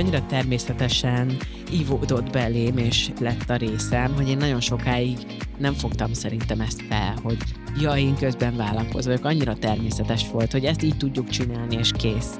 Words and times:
annyira 0.00 0.26
természetesen 0.26 1.36
ivódott 1.70 2.30
belém, 2.30 2.76
és 2.76 3.10
lett 3.18 3.50
a 3.50 3.56
részem, 3.56 4.14
hogy 4.14 4.28
én 4.28 4.36
nagyon 4.36 4.60
sokáig 4.60 5.18
nem 5.58 5.72
fogtam 5.72 6.12
szerintem 6.12 6.60
ezt 6.60 6.82
fel, 6.88 7.14
hogy 7.22 7.36
ja, 7.80 7.92
én 7.92 8.14
közben 8.16 8.56
vállalkozok. 8.56 9.24
Annyira 9.24 9.54
természetes 9.54 10.30
volt, 10.32 10.52
hogy 10.52 10.64
ezt 10.64 10.82
így 10.82 10.96
tudjuk 10.96 11.28
csinálni, 11.28 11.76
és 11.76 11.90
kész. 11.92 12.38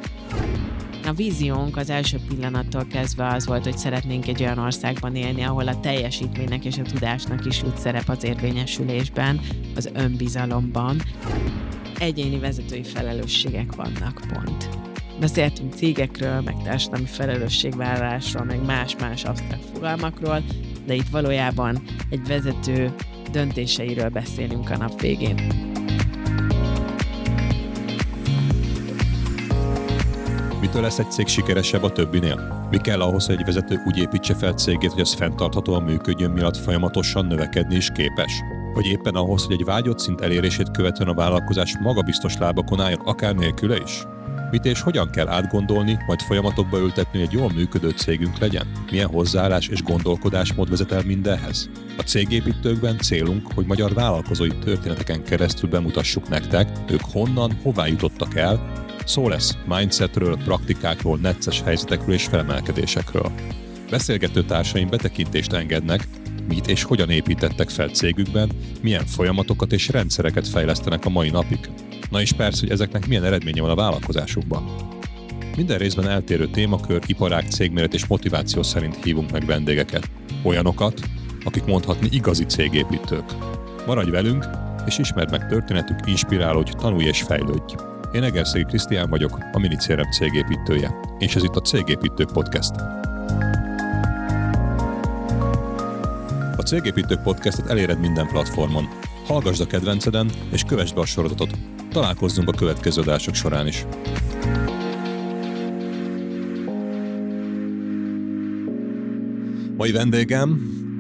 A 1.07 1.13
víziónk 1.13 1.77
az 1.77 1.91
első 1.91 2.19
pillanattól 2.29 2.87
kezdve 2.87 3.27
az 3.27 3.47
volt, 3.47 3.65
hogy 3.65 3.79
szeretnénk 3.79 4.29
egy 4.29 4.43
olyan 4.43 4.59
országban 4.59 5.15
élni, 5.15 5.43
ahol 5.43 5.69
a 5.69 5.81
teljesítménynek 5.81 6.65
és 6.65 6.79
a 6.79 6.83
tudásnak 6.83 7.47
is 7.47 7.63
jut 7.63 7.79
szerep 7.79 8.09
az 8.09 8.25
érvényesülésben, 8.25 9.41
az 9.77 9.91
önbizalomban. 9.95 11.03
Egyéni 11.99 12.39
vezetői 12.39 12.83
felelősségek 12.83 13.75
vannak, 13.75 14.21
pont. 14.33 14.90
Beszéltünk 15.21 15.75
cégekről, 15.75 16.41
meg 16.41 16.55
társadalmi 16.63 17.07
felelősségvállalásról, 17.07 18.45
meg 18.45 18.65
más-más 18.65 19.25
absztrakt 19.25 19.65
fogalmakról, 19.75 20.43
de 20.87 20.95
itt 20.95 21.09
valójában 21.11 21.83
egy 22.11 22.27
vezető 22.27 22.95
döntéseiről 23.33 24.09
beszélünk 24.09 24.71
a 24.71 24.77
nap 24.77 25.01
végén. 25.01 25.69
Mitől 30.61 30.83
lesz 30.83 30.99
egy 30.99 31.11
cég 31.11 31.27
sikeresebb 31.27 31.83
a 31.83 31.93
többinél? 31.93 32.69
Mi 32.71 32.79
kell 32.79 33.01
ahhoz, 33.01 33.27
hogy 33.27 33.37
egy 33.39 33.45
vezető 33.45 33.83
úgy 33.87 33.99
építse 33.99 34.35
fel 34.35 34.53
cégét, 34.53 34.93
hogy 34.93 35.01
az 35.01 35.15
fenntarthatóan 35.15 35.83
működjön, 35.83 36.31
miatt 36.31 36.57
folyamatosan 36.57 37.27
növekedni 37.27 37.77
is 37.77 37.89
képes? 37.95 38.33
Vagy 38.75 38.87
éppen 38.87 39.15
ahhoz, 39.15 39.45
hogy 39.45 39.55
egy 39.55 39.65
vágyott 39.65 39.99
szint 39.99 40.21
elérését 40.21 40.71
követően 40.71 41.09
a 41.09 41.15
vállalkozás 41.15 41.79
magabiztos 41.79 42.37
lábakon 42.37 42.81
álljon, 42.81 43.01
akár 43.01 43.35
nélküle 43.35 43.77
is? 43.77 44.07
Mit 44.51 44.65
és 44.65 44.81
hogyan 44.81 45.11
kell 45.11 45.29
átgondolni, 45.29 45.99
majd 46.07 46.21
folyamatokba 46.21 46.79
ültetni, 46.79 47.19
hogy 47.19 47.33
jól 47.33 47.53
működő 47.53 47.91
cégünk 47.91 48.39
legyen? 48.39 48.67
Milyen 48.91 49.09
hozzáállás 49.09 49.69
és 49.69 49.83
gondolkodásmód 49.83 50.71
vezet 50.71 50.93
el 50.93 51.03
mindenhez? 51.07 51.71
A 51.99 52.03
cégépítőkben 52.03 52.99
célunk, 52.99 53.53
hogy 53.55 53.67
magyar 53.67 53.95
vállalkozói 53.95 54.59
történeteken 54.59 55.25
keresztül 55.25 55.71
bemutassuk 55.71 56.29
nektek, 56.29 56.69
ők 56.91 57.05
honnan, 57.13 57.59
hová 57.63 57.87
jutottak 57.87 58.37
el, 58.37 58.89
Szó 59.05 59.29
lesz 59.29 59.57
mindsetről, 59.67 60.37
praktikákról, 60.37 61.19
necces 61.19 61.63
helyzetekről 61.63 62.15
és 62.15 62.25
felemelkedésekről. 62.25 63.33
Beszélgető 63.91 64.45
társaim 64.45 64.89
betekintést 64.89 65.53
engednek, 65.53 66.09
mit 66.49 66.67
és 66.67 66.83
hogyan 66.83 67.11
építettek 67.11 67.69
fel 67.69 67.89
cégükben, 67.89 68.51
milyen 68.83 69.07
folyamatokat 69.07 69.73
és 69.73 69.89
rendszereket 69.89 70.49
fejlesztenek 70.49 71.05
a 71.05 71.09
mai 71.09 71.31
napig. 71.31 71.59
Na 72.11 72.21
és 72.21 72.33
persze, 72.33 72.61
hogy 72.61 72.71
ezeknek 72.71 73.07
milyen 73.07 73.25
eredménye 73.25 73.61
van 73.61 73.71
a 73.71 73.75
vállalkozásukban. 73.75 74.65
Minden 75.57 75.79
részben 75.79 76.09
eltérő 76.09 76.47
témakör, 76.47 77.03
iparág, 77.07 77.51
cégméret 77.51 77.95
és 77.95 78.07
motiváció 78.07 78.63
szerint 78.63 79.05
hívunk 79.05 79.31
meg 79.31 79.47
vendégeket. 79.47 80.11
Olyanokat, 80.43 81.01
akik 81.45 81.65
mondhatni 81.65 82.09
igazi 82.11 82.45
cégépítők. 82.45 83.25
Maradj 83.87 84.11
velünk, 84.11 84.47
és 84.87 84.99
ismerd 84.99 85.31
meg 85.31 85.47
történetük, 85.47 85.99
inspirálódj, 86.07 86.71
tanulj 86.71 87.05
és 87.05 87.23
fejlődj. 87.23 87.75
Én 88.13 88.23
Egerszegi 88.23 88.65
Krisztián 88.65 89.11
vagyok, 89.11 89.39
a 89.53 89.59
Minicérem 89.59 90.11
cégépítője, 90.11 90.95
és 91.19 91.35
ez 91.35 91.43
itt 91.43 91.57
a 91.57 91.61
Cégépítők 91.61 92.33
Podcast. 92.33 92.75
A 96.57 96.63
Cégépítők 96.63 97.23
Podcastet 97.23 97.67
eléred 97.67 98.01
minden 98.01 98.27
platformon. 98.27 98.89
Hallgasd 99.27 99.61
a 99.61 99.67
kedvenceden, 99.67 100.31
és 100.53 100.63
kövessd 100.63 100.95
be 100.95 101.01
a 101.01 101.07
sorozatot. 101.07 101.51
Találkozzunk 101.91 102.49
a 102.49 102.53
következő 102.53 103.01
adások 103.01 103.35
során 103.35 103.67
is. 103.67 103.87
Mai 109.77 109.93
vendégem 109.93 110.51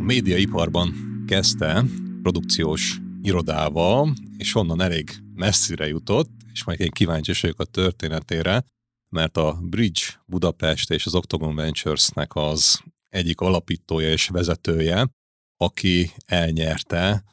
a 0.01 0.03
médiaiparban 0.03 0.95
kezdte 1.27 1.84
produkciós 2.23 3.01
irodával, 3.23 4.12
és 4.37 4.55
onnan 4.55 4.81
elég 4.81 5.11
messzire 5.34 5.87
jutott, 5.87 6.31
és 6.53 6.65
majd 6.65 6.81
én 6.81 6.91
kíváncsi 6.91 7.33
vagyok 7.41 7.61
a 7.61 7.65
történetére, 7.65 8.65
mert 9.09 9.37
a 9.37 9.59
Bridge 9.62 10.03
Budapest 10.27 10.91
és 10.91 11.07
az 11.07 11.15
Octagon 11.15 11.55
Ventures-nek 11.55 12.34
az 12.34 12.83
egyik 13.09 13.41
alapítója 13.41 14.11
és 14.11 14.28
vezetője, 14.28 15.09
aki 15.57 16.11
elnyerte 16.27 17.25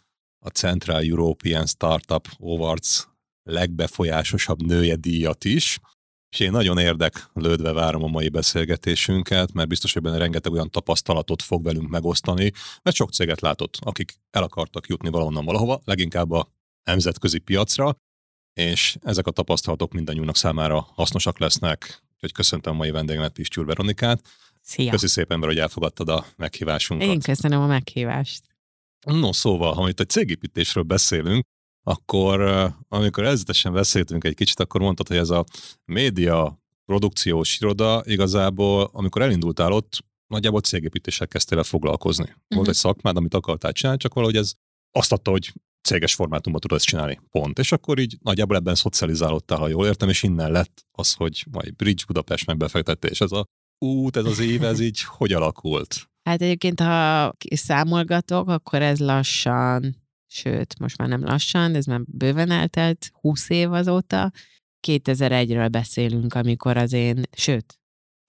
a 0.46 0.50
Central 0.50 1.02
European 1.02 1.66
Startup 1.66 2.28
Awards 2.40 3.08
legbefolyásosabb 3.48 4.62
nője 4.62 4.96
díjat 4.96 5.44
is, 5.44 5.80
és 6.30 6.40
én 6.40 6.52
nagyon 6.52 6.78
érdeklődve 6.78 7.72
várom 7.72 8.04
a 8.04 8.08
mai 8.08 8.30
beszélgetésünket, 8.30 9.54
mert 9.54 9.68
biztos, 9.68 9.94
hogy 9.94 10.02
benne 10.02 10.18
rengeteg 10.18 10.52
olyan 10.52 10.70
tapasztalatot 10.70 11.42
fog 11.42 11.64
velünk 11.64 11.90
megosztani, 11.90 12.52
mert 12.84 12.96
sok 12.96 13.12
céget 13.12 13.42
látott, 13.42 13.78
akik 13.80 14.14
el 14.30 14.44
akartak 14.44 14.88
jutni 14.88 15.10
valahonnan 15.10 15.46
valahova, 15.46 15.82
leginkább 15.84 16.32
a 16.32 16.48
nemzetközi 16.84 17.40
piacra, 17.40 17.96
és 18.54 18.98
ezek 19.02 19.28
a 19.28 19.32
tapasztalatok 19.32 19.94
mindannyiunknak 19.94 20.38
számára 20.38 20.88
hasznosak 20.94 21.40
lesznek. 21.40 22.04
Úgyhogy 22.14 22.32
köszöntöm 22.32 22.74
a 22.74 22.78
mai 22.78 22.92
vendégemet, 22.92 23.34
Pistyúr 23.34 23.66
Veronikát. 23.66 24.22
Szia! 24.62 24.92
Köszi 24.92 25.08
szépen, 25.08 25.44
hogy 25.44 25.58
elfogadtad 25.58 26.10
a 26.10 26.26
meghívásunkat. 26.36 27.08
Én 27.08 27.20
köszönöm 27.20 27.62
a 27.62 27.68
meghívást. 27.68 28.44
No, 29.06 29.34
szóval, 29.34 29.74
ha 29.74 29.90
itt 29.90 30.00
egy 30.00 30.10
cégépítésről 30.10 30.84
beszélünk, 30.84 31.46
akkor 31.88 32.42
amikor 32.88 33.24
ezzetesen 33.24 33.74
beszéltünk 33.74 34.24
egy 34.24 34.36
kicsit, 34.36 34.60
akkor 34.60 34.82
mondtad, 34.82 35.08
hogy 35.08 35.18
ez 35.18 35.30
a 35.30 35.44
média 35.86 36.62
produkciós 36.86 37.60
iroda 37.60 38.02
igazából, 38.06 38.90
amikor 38.94 39.22
elindultál 39.22 39.72
ott, 39.72 40.06
nagyjából 40.28 40.60
cégépítéssel 40.60 41.28
kezdtél 41.28 41.58
el 41.58 41.64
foglalkozni. 41.64 42.24
Uh-huh. 42.24 42.40
Volt 42.48 42.62
mhm. 42.62 42.70
egy 42.70 42.76
szakmád, 42.76 43.18
amit 43.18 43.34
akartál 43.34 43.72
csinálni, 43.72 44.00
csak 44.00 44.14
valahogy 44.14 44.36
ez 44.36 44.54
azt 44.92 45.12
adta, 45.12 45.32
hogy 45.32 45.54
céges 45.82 46.16
formátumban 46.16 46.62
tudod 46.62 46.78
ezt 46.78 46.88
csinálni. 46.88 47.20
Pont. 47.32 47.60
És 47.60 47.72
akkor 47.72 48.00
így 48.00 48.18
nagyjából 48.22 48.56
ebben 48.56 48.76
szocializálódtál, 48.76 49.58
ha 49.58 49.68
jól 49.68 49.86
értem, 49.86 50.10
és 50.10 50.24
innen 50.24 50.52
lett 50.52 50.86
az, 50.92 51.14
hogy 51.14 51.46
majd 51.52 51.76
Bridge 51.76 52.04
Budapest 52.08 52.46
meg 52.46 52.58
befektetés. 52.58 53.22
Ez 53.22 53.32
a 53.32 53.46
út, 53.86 54.16
ez 54.16 54.26
az 54.26 54.40
év, 54.40 54.64
ez 54.64 54.80
így 54.80 55.02
hogy 55.04 55.34
alakult? 55.34 56.10
Hát 56.30 56.42
egyébként, 56.42 56.80
ha 56.80 57.34
számolgatok, 57.50 58.48
akkor 58.48 58.82
ez 58.82 59.00
lassan, 59.00 60.07
sőt, 60.28 60.80
most 60.80 60.98
már 60.98 61.08
nem 61.08 61.24
lassan, 61.24 61.76
ez 61.76 61.86
már 61.86 62.02
bőven 62.06 62.52
eltelt, 62.52 63.10
20 63.22 63.50
év 63.50 63.72
azóta. 63.72 64.32
2001-ről 64.88 65.68
beszélünk, 65.72 66.34
amikor 66.34 66.78
az 66.78 66.94
én, 66.94 67.22
sőt, 67.32 67.80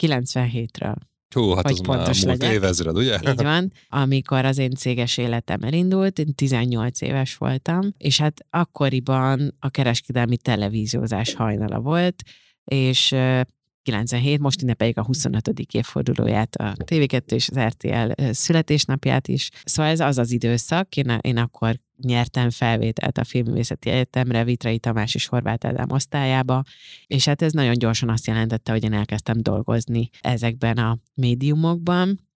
97-ről. 0.02 0.96
Hú, 1.34 1.50
hát 1.50 1.70
az 1.70 1.80
pontos 1.82 2.24
már 2.24 2.38
múlt 2.38 2.52
évezred, 2.52 2.96
ugye? 2.96 3.18
Így 3.30 3.42
van. 3.42 3.72
Amikor 3.88 4.44
az 4.44 4.58
én 4.58 4.70
céges 4.70 5.16
életem 5.16 5.62
elindult, 5.62 6.18
én 6.18 6.34
18 6.34 7.00
éves 7.00 7.36
voltam, 7.36 7.80
és 7.98 8.18
hát 8.18 8.46
akkoriban 8.50 9.56
a 9.58 9.68
kereskedelmi 9.68 10.36
televíziózás 10.36 11.34
hajnala 11.34 11.80
volt, 11.80 12.22
és 12.64 13.14
97, 13.82 14.38
most 14.38 14.62
ünnepeljük 14.62 14.96
a 14.96 15.04
25. 15.04 15.48
évfordulóját, 15.72 16.56
a 16.56 16.74
TV2 16.84 17.32
és 17.32 17.48
az 17.48 17.58
RTL 17.58 18.22
születésnapját 18.30 19.28
is. 19.28 19.48
Szóval 19.64 19.90
ez 19.92 20.00
az 20.00 20.18
az 20.18 20.30
időszak, 20.30 20.96
én, 20.96 21.18
én 21.20 21.36
akkor 21.36 21.80
nyertem 22.02 22.50
felvételt 22.50 23.18
a 23.18 23.24
Filmművészeti 23.24 23.90
Egyetemre, 23.90 24.44
Vitrai 24.44 24.78
Tamás 24.78 25.14
és 25.14 25.26
Horváth 25.26 25.66
Ádám 25.66 25.90
osztályába, 25.90 26.62
és 27.06 27.24
hát 27.24 27.42
ez 27.42 27.52
nagyon 27.52 27.74
gyorsan 27.74 28.08
azt 28.08 28.26
jelentette, 28.26 28.72
hogy 28.72 28.84
én 28.84 28.92
elkezdtem 28.92 29.42
dolgozni 29.42 30.10
ezekben 30.20 30.76
a 30.76 30.98
médiumokban, 31.14 32.27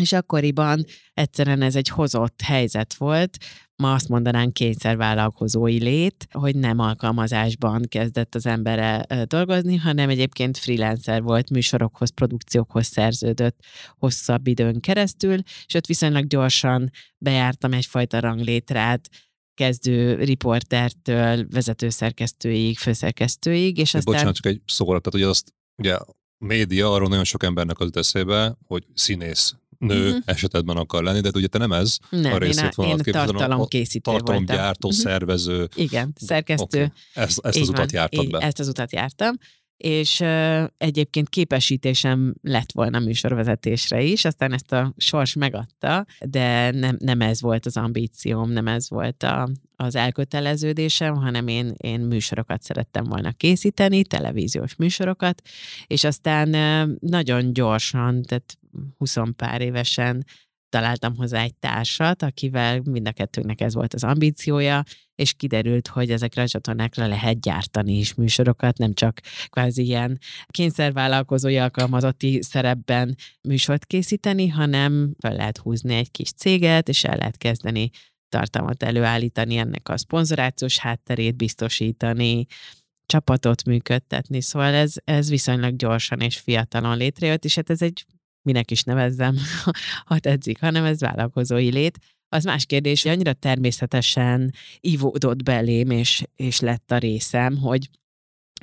és 0.00 0.12
akkoriban 0.12 0.84
egyszerűen 1.14 1.62
ez 1.62 1.76
egy 1.76 1.88
hozott 1.88 2.40
helyzet 2.40 2.94
volt, 2.94 3.36
ma 3.76 3.92
azt 3.92 4.08
mondanánk 4.08 4.52
kényszervállalkozói 4.52 5.82
lét, 5.82 6.26
hogy 6.30 6.56
nem 6.56 6.78
alkalmazásban 6.78 7.82
kezdett 7.88 8.34
az 8.34 8.46
embere 8.46 9.06
dolgozni, 9.24 9.76
hanem 9.76 10.08
egyébként 10.08 10.58
freelancer 10.58 11.22
volt, 11.22 11.50
műsorokhoz, 11.50 12.10
produkciókhoz 12.10 12.86
szerződött 12.86 13.58
hosszabb 13.98 14.46
időn 14.46 14.80
keresztül, 14.80 15.38
és 15.66 15.74
ott 15.74 15.86
viszonylag 15.86 16.26
gyorsan 16.26 16.90
bejártam 17.18 17.72
egyfajta 17.72 18.20
ranglétrát, 18.20 19.08
kezdő 19.54 20.14
riportertől 20.14 21.46
vezetőszerkesztőig, 21.50 22.78
főszerkesztőig, 22.78 23.78
és 23.78 23.94
aztán... 23.94 24.14
Bocsánat, 24.14 24.34
csak 24.34 24.46
egy 24.46 24.60
szóra, 24.66 25.00
tehát 25.00 25.14
ugye 25.14 25.28
azt, 25.28 25.54
ugye 25.76 25.98
média 26.38 26.92
arról 26.92 27.08
nagyon 27.08 27.24
sok 27.24 27.42
embernek 27.42 27.80
az 27.80 27.96
eszébe, 27.96 28.56
hogy 28.66 28.84
színész, 28.94 29.54
nő 29.78 30.06
uh-huh. 30.06 30.22
esetedben 30.24 30.76
akar 30.76 31.02
lenni, 31.02 31.20
de 31.20 31.30
ugye 31.34 31.46
te 31.46 31.58
nem 31.58 31.72
ez 31.72 31.96
nem, 32.10 32.32
a 32.32 32.36
a, 32.36 32.86
én 32.86 32.98
tartalomkészítő 32.98 34.10
Tartalomgyártó, 34.10 34.88
uh-huh. 34.88 35.02
szervező. 35.02 35.68
Igen, 35.74 36.12
szerkesztő. 36.16 36.78
Okay. 36.78 36.90
Ezt, 37.24 37.40
ezt 37.42 37.56
az 37.56 37.66
van, 37.66 37.68
utat 37.68 37.92
jártad 37.92 38.30
be. 38.30 38.38
Ezt 38.38 38.58
az 38.58 38.68
utat 38.68 38.92
jártam 38.92 39.36
és 39.76 40.20
uh, 40.20 40.64
egyébként 40.76 41.28
képesítésem 41.28 42.34
lett 42.42 42.72
volna 42.72 42.98
műsorvezetésre 42.98 44.02
is, 44.02 44.24
aztán 44.24 44.52
ezt 44.52 44.72
a 44.72 44.92
sors 44.96 45.34
megadta, 45.34 46.06
de 46.20 46.70
nem, 46.70 46.96
nem 46.98 47.20
ez 47.20 47.40
volt 47.40 47.66
az 47.66 47.76
ambícióm, 47.76 48.50
nem 48.50 48.66
ez 48.66 48.88
volt 48.88 49.22
a, 49.22 49.48
az 49.76 49.96
elköteleződésem, 49.96 51.14
hanem 51.14 51.48
én, 51.48 51.72
én 51.76 52.00
műsorokat 52.00 52.62
szerettem 52.62 53.04
volna 53.04 53.32
készíteni, 53.32 54.04
televíziós 54.04 54.76
műsorokat, 54.76 55.42
és 55.86 56.04
aztán 56.04 56.48
nagyon 57.00 57.52
gyorsan, 57.52 58.22
tehát 58.22 58.58
20 58.98 59.16
pár 59.36 59.60
évesen 59.60 60.24
találtam 60.74 61.16
hozzá 61.16 61.42
egy 61.42 61.54
társat, 61.54 62.22
akivel 62.22 62.80
mind 62.84 63.08
a 63.08 63.12
kettőnknek 63.12 63.60
ez 63.60 63.74
volt 63.74 63.94
az 63.94 64.04
ambíciója, 64.04 64.82
és 65.14 65.32
kiderült, 65.32 65.88
hogy 65.88 66.10
ezekre 66.10 66.42
a 66.42 66.48
csatornákra 66.48 67.06
lehet 67.06 67.40
gyártani 67.40 67.98
is 67.98 68.14
műsorokat, 68.14 68.78
nem 68.78 68.94
csak 68.94 69.20
kvázi 69.48 69.84
ilyen 69.84 70.18
kényszervállalkozói 70.46 71.58
alkalmazotti 71.58 72.42
szerepben 72.42 73.16
műsort 73.48 73.84
készíteni, 73.84 74.48
hanem 74.48 75.14
fel 75.18 75.34
lehet 75.34 75.58
húzni 75.58 75.94
egy 75.94 76.10
kis 76.10 76.32
céget, 76.32 76.88
és 76.88 77.04
el 77.04 77.16
lehet 77.16 77.36
kezdeni 77.36 77.90
tartalmat 78.28 78.82
előállítani, 78.82 79.56
ennek 79.56 79.88
a 79.88 79.96
szponzorációs 79.96 80.78
hátterét 80.78 81.36
biztosítani, 81.36 82.46
csapatot 83.06 83.64
működtetni, 83.64 84.40
szóval 84.40 84.74
ez, 84.74 84.94
ez 85.04 85.28
viszonylag 85.28 85.76
gyorsan 85.76 86.20
és 86.20 86.38
fiatalon 86.38 86.96
létrejött, 86.96 87.44
és 87.44 87.54
hát 87.54 87.70
ez 87.70 87.82
egy 87.82 88.06
minek 88.44 88.70
is 88.70 88.82
nevezzem, 88.82 89.36
ha 90.06 90.18
tetszik, 90.18 90.60
hanem 90.60 90.84
ez 90.84 91.00
vállalkozói 91.00 91.70
lét. 91.70 91.98
Az 92.28 92.44
más 92.44 92.66
kérdés, 92.66 93.02
hogy 93.02 93.12
annyira 93.12 93.32
természetesen 93.32 94.52
ivódott 94.80 95.42
belém, 95.42 95.90
és, 95.90 96.24
és 96.36 96.60
lett 96.60 96.90
a 96.90 96.98
részem, 96.98 97.58
hogy, 97.58 97.88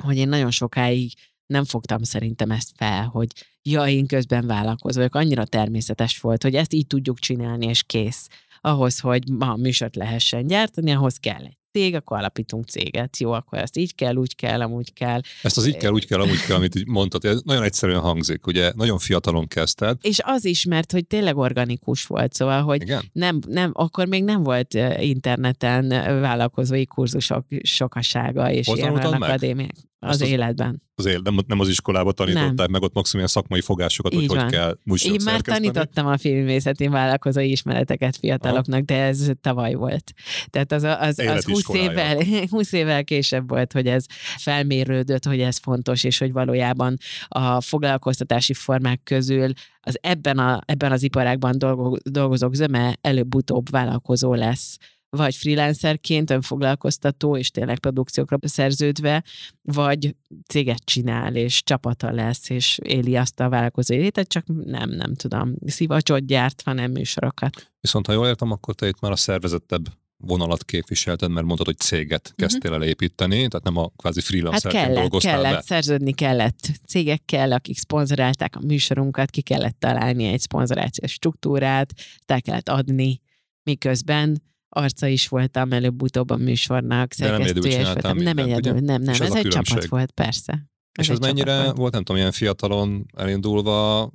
hogy 0.04 0.18
én 0.18 0.30
nagyon 0.30 0.52
sokáig 0.52 1.14
nem 1.46 1.64
fogtam 1.64 2.04
szerintem 2.04 2.52
ezt 2.52 2.72
fel, 2.76 3.06
hogy 3.06 3.28
ja, 3.62 3.88
én 3.88 4.08
közben 4.08 4.48
vállalkozó 4.48 4.98
vagyok. 4.98 5.16
Annyira 5.16 5.46
természetes 5.46 6.20
volt, 6.20 6.44
hogy 6.44 6.56
ezt 6.56 6.74
így 6.74 6.88
tudjuk 6.88 7.20
csinálni, 7.20 7.66
és 7.66 7.84
kész. 7.84 8.28
Ahhoz, 8.62 9.00
hogy 9.00 9.30
ma 9.30 9.56
műsort 9.56 9.96
lehessen 9.96 10.48
gyártani, 10.48 10.92
ahhoz 10.92 11.18
kell 11.18 11.44
egy 11.44 11.58
cég, 11.72 11.96
akkor 11.96 12.18
alapítunk 12.18 12.66
céget. 12.66 13.18
Jó, 13.18 13.32
akkor 13.32 13.60
ezt 13.60 13.78
így 13.78 13.96
kell, 13.96 14.16
úgy 14.16 14.36
kell, 14.36 14.62
amúgy 14.62 14.94
kell. 14.94 15.20
Ezt 15.44 15.58
az 15.58 15.68
így 15.68 15.78
kell, 15.78 15.92
úgy 15.92 16.08
kell, 16.08 16.22
amúgy 16.22 16.46
kell, 16.46 16.56
amit 16.56 16.86
mondtad. 16.86 17.26
Ez 17.26 17.42
nagyon 17.44 17.64
egyszerűen 17.64 18.00
hangzik, 18.00 18.48
ugye 18.48 18.72
nagyon 18.76 18.98
fiatalon 18.98 19.48
kezdted. 19.48 19.98
És 20.02 20.20
az 20.24 20.46
is, 20.46 20.66
mert 20.66 20.92
hogy 20.92 21.08
tényleg 21.08 21.38
organikus 21.38 22.06
volt, 22.06 22.34
szóval, 22.34 22.62
hogy 22.62 22.82
Igen? 22.82 23.10
Nem, 23.14 23.40
nem, 23.48 23.72
akkor 23.74 24.08
még 24.08 24.24
nem 24.24 24.44
volt 24.44 24.74
interneten 25.00 25.88
vállalkozói 26.22 26.86
kurzusok 26.86 27.46
sokasága 27.64 28.52
és 28.52 28.68
ilyen 28.68 28.96
akadémiák. 28.96 29.90
Az, 30.04 30.22
az 30.22 30.28
életben. 30.28 30.82
Az 30.96 31.06
élet, 31.06 31.22
nem, 31.24 31.38
nem 31.48 31.60
az 31.60 31.70
iskolába 31.70 32.12
tanították 32.12 32.56
nem. 32.56 32.72
meg 32.72 32.82
ott 32.82 32.94
maximum 32.94 33.26
ilyen 33.26 33.28
szakmai 33.28 33.62
fogásokat, 33.62 34.14
hogy 34.14 34.28
van. 34.28 34.40
hogy 34.40 34.52
kell 34.52 34.78
Én 35.04 35.22
már 35.26 35.42
tanítottam 35.42 36.08
a 36.08 36.18
filmmészeti 36.18 36.88
vállalkozói 36.88 37.52
ismereteket 37.52 38.18
fiataloknak, 38.18 38.84
Aha. 38.90 39.00
de 39.00 39.06
ez 39.06 39.32
tavaly 39.42 39.74
volt. 39.74 40.14
Tehát 40.50 40.72
az, 40.72 40.84
az, 40.84 41.20
az 41.20 41.46
20, 41.46 41.70
évvel, 41.74 42.18
20 42.50 42.72
évvel 42.72 43.04
később 43.04 43.50
volt, 43.50 43.72
hogy 43.72 43.88
ez 43.88 44.06
felmérődött, 44.38 45.26
hogy 45.26 45.42
ez 45.42 45.58
fontos, 45.58 46.04
és 46.04 46.18
hogy 46.18 46.32
valójában 46.32 46.98
a 47.28 47.62
foglalkoztatási 47.62 48.54
formák 48.54 49.02
közül 49.04 49.52
az 49.82 49.98
ebben, 50.02 50.38
a, 50.38 50.62
ebben 50.66 50.92
az 50.92 51.04
iparágban 51.04 51.58
dolgozók 52.04 52.56
zöme 52.56 52.98
előbb-utóbb 53.02 53.70
vállalkozó 53.70 54.34
lesz 54.34 54.78
vagy 55.18 55.36
freelancerként 55.36 56.30
önfoglalkoztató, 56.30 57.38
és 57.38 57.52
tényleg 57.52 57.80
produkciókra 57.80 58.38
szerződve, 58.42 59.24
vagy 59.62 60.16
céget 60.48 60.84
csinál, 60.84 61.36
és 61.36 61.64
csapata 61.64 62.12
lesz, 62.12 62.50
és 62.50 62.80
éli 62.84 63.16
azt 63.16 63.40
a 63.40 63.50
vállalkozó 63.50 63.94
életet, 63.94 64.28
csak 64.28 64.46
nem, 64.66 64.90
nem 64.90 65.16
tudom, 65.16 65.54
szivacsot 65.66 66.26
gyárt, 66.26 66.62
hanem 66.66 66.92
műsorokat. 66.92 67.72
Viszont 67.80 68.08
ha 68.08 68.14
jól 68.14 68.28
értem, 68.28 68.52
akkor 68.52 68.76
te 68.76 68.88
itt 68.88 69.00
már 69.00 69.12
a 69.12 69.16
szervezettebb 69.16 69.88
vonalat 70.18 70.66
képviselted, 70.66 71.32
mert 71.32 71.46
mondtad, 71.46 71.66
hogy 71.66 71.78
céget 71.78 72.28
mhm. 72.28 72.36
kezdtél 72.36 72.74
el 72.74 72.84
építeni, 72.84 73.36
tehát 73.36 73.64
nem 73.64 73.78
a 73.78 73.90
kvázi 73.96 74.22
freelancer 74.22 74.74
hát 74.74 74.82
kellett, 74.82 75.00
dolgoztál 75.00 75.42
kellett, 75.42 75.56
be. 75.56 75.62
szerződni 75.62 76.14
kellett 76.14 76.60
cégekkel, 76.88 77.52
akik 77.52 77.78
szponzorálták 77.78 78.56
a 78.56 78.66
műsorunkat, 78.66 79.30
ki 79.30 79.42
kellett 79.42 79.80
találni 79.80 80.26
egy 80.26 80.40
szponzorációs 80.40 81.12
struktúrát, 81.12 81.94
el 82.26 82.42
kellett 82.42 82.70
adni, 82.70 83.22
miközben 83.64 84.42
arca 84.76 85.08
is 85.08 85.28
voltam 85.28 85.72
előbb-utóbb 85.72 86.30
a 86.30 86.38
műsornak, 86.38 87.14
szerkesztője 87.14 87.80
is 87.80 87.86
voltam. 87.86 88.18
Nem 88.18 88.38
egyedül, 88.38 88.80
nem, 88.80 89.02
nem, 89.02 89.22
ez 89.22 89.36
egy 89.36 89.48
csapat 89.48 89.86
volt, 89.86 90.12
persze. 90.12 90.52
Ez 90.92 91.06
és 91.06 91.10
ez 91.10 91.20
mennyire 91.20 91.64
volt. 91.64 91.78
volt, 91.78 91.94
nem 91.94 92.04
tudom, 92.04 92.22
ilyen 92.22 92.32
fiatalon 92.32 93.06
elindulva, 93.14 94.12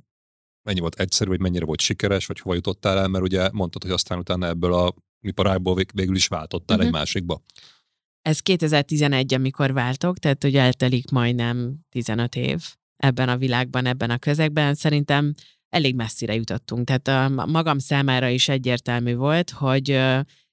mennyi 0.63 0.79
volt 0.79 0.99
egyszerű, 0.99 1.29
vagy 1.29 1.39
mennyire 1.39 1.65
volt 1.65 1.81
sikeres, 1.81 2.25
vagy 2.25 2.39
hova 2.39 2.55
jutottál 2.55 2.97
el, 2.97 3.07
mert 3.07 3.23
ugye 3.23 3.49
mondtad, 3.51 3.83
hogy 3.83 3.91
aztán 3.91 4.17
utána 4.17 4.47
ebből 4.47 4.73
a 4.73 4.93
iparágból 5.21 5.75
végül 5.93 6.15
is 6.15 6.27
váltottál 6.27 6.77
uh-huh. 6.77 6.91
egy 6.91 6.99
másikba. 6.99 7.41
Ez 8.21 8.39
2011, 8.39 9.33
amikor 9.33 9.73
váltok, 9.73 10.17
tehát 10.17 10.43
hogy 10.43 10.55
eltelik 10.55 11.09
majdnem 11.09 11.77
15 11.89 12.35
év 12.35 12.63
ebben 12.97 13.29
a 13.29 13.37
világban, 13.37 13.85
ebben 13.85 14.09
a 14.09 14.17
közegben. 14.17 14.73
Szerintem 14.73 15.33
elég 15.69 15.95
messzire 15.95 16.33
jutottunk. 16.33 16.87
Tehát 16.87 17.07
a 17.07 17.45
magam 17.45 17.77
számára 17.79 18.27
is 18.27 18.49
egyértelmű 18.49 19.15
volt, 19.15 19.49
hogy 19.49 19.99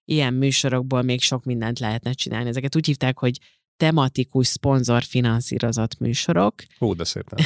ilyen 0.05 0.35
műsorokból 0.35 1.03
még 1.03 1.21
sok 1.21 1.45
mindent 1.45 1.79
lehetne 1.79 2.13
csinálni. 2.13 2.49
Ezeket 2.49 2.77
úgy 2.77 2.87
hívták, 2.87 3.19
hogy 3.19 3.39
tematikus 3.77 4.47
szponzorfinanszírozott 4.47 5.99
műsorok. 5.99 6.55
Ó, 6.81 6.95
de 6.95 7.05
szépen. 7.05 7.39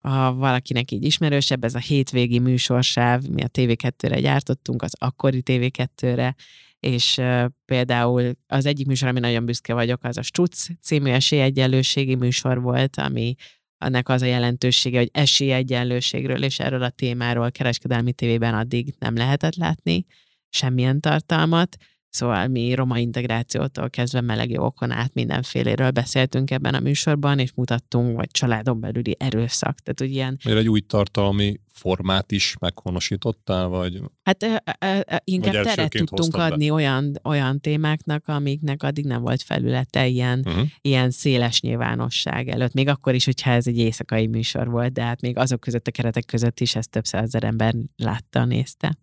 ha 0.00 0.34
valakinek 0.46 0.90
így 0.90 1.04
ismerősebb, 1.04 1.64
ez 1.64 1.74
a 1.74 1.78
hétvégi 1.78 2.38
műsorsáv, 2.38 3.22
mi 3.22 3.42
a 3.42 3.48
TV2-re 3.48 4.20
gyártottunk, 4.20 4.82
az 4.82 4.92
akkori 4.98 5.42
TV2-re, 5.44 6.34
és 6.80 7.16
uh, 7.16 7.44
például 7.64 8.32
az 8.46 8.66
egyik 8.66 8.86
műsor, 8.86 9.08
ami 9.08 9.20
nagyon 9.20 9.44
büszke 9.44 9.74
vagyok, 9.74 10.04
az 10.04 10.16
a 10.16 10.22
Stutz 10.22 10.68
című 10.82 11.10
esélyegyenlőségi 11.10 12.14
műsor 12.14 12.60
volt, 12.60 12.96
ami 12.96 13.34
annak 13.78 14.08
az 14.08 14.22
a 14.22 14.26
jelentősége, 14.26 14.98
hogy 14.98 15.10
esélyegyenlőségről 15.12 16.42
és 16.42 16.58
erről 16.58 16.82
a 16.82 16.90
témáról 16.90 17.50
kereskedelmi 17.50 18.12
tévében 18.12 18.54
addig 18.54 18.94
nem 18.98 19.16
lehetett 19.16 19.54
látni 19.54 20.06
semmilyen 20.48 21.00
tartalmat, 21.00 21.76
Szóval 22.16 22.46
mi 22.46 22.74
roma 22.74 22.98
integrációtól 22.98 23.90
kezdve 23.90 24.20
meleg 24.20 24.50
jogokon 24.50 24.90
át 24.90 25.14
mindenféléről 25.14 25.90
beszéltünk 25.90 26.50
ebben 26.50 26.74
a 26.74 26.80
műsorban, 26.80 27.38
és 27.38 27.52
mutattunk, 27.54 28.16
vagy 28.16 28.30
családon 28.30 28.80
belüli 28.80 29.16
erőszak. 29.18 29.78
Tehát, 29.78 29.98
hogy 29.98 30.10
ilyen... 30.10 30.38
Miért 30.44 30.58
egy 30.58 30.68
új 30.68 30.80
tartalmi 30.80 31.60
formát 31.76 32.32
is 32.32 32.56
meghonosítottál, 32.60 33.66
vagy... 33.68 34.00
Hát 34.22 34.42
e, 34.42 34.62
e, 34.78 35.20
inkább 35.24 35.54
vagy 35.54 35.64
teret 35.64 35.90
tudtunk 35.90 36.36
adni 36.36 36.70
olyan, 36.70 37.20
olyan 37.24 37.60
témáknak, 37.60 38.28
amiknek 38.28 38.82
addig 38.82 39.04
nem 39.04 39.22
volt 39.22 39.42
felülete 39.42 40.06
ilyen, 40.06 40.42
uh-huh. 40.46 40.66
ilyen 40.80 41.10
széles 41.10 41.60
nyilvánosság 41.60 42.48
előtt. 42.48 42.72
Még 42.72 42.88
akkor 42.88 43.14
is, 43.14 43.24
hogyha 43.24 43.50
ez 43.50 43.66
egy 43.66 43.78
éjszakai 43.78 44.26
műsor 44.26 44.70
volt, 44.70 44.92
de 44.92 45.02
hát 45.02 45.20
még 45.20 45.38
azok 45.38 45.60
között 45.60 45.86
a 45.86 45.90
keretek 45.90 46.24
között 46.24 46.60
is 46.60 46.74
ezt 46.74 46.90
több 46.90 47.04
százezer 47.04 47.44
ember 47.44 47.74
látta, 47.96 48.44
nézte. 48.44 48.98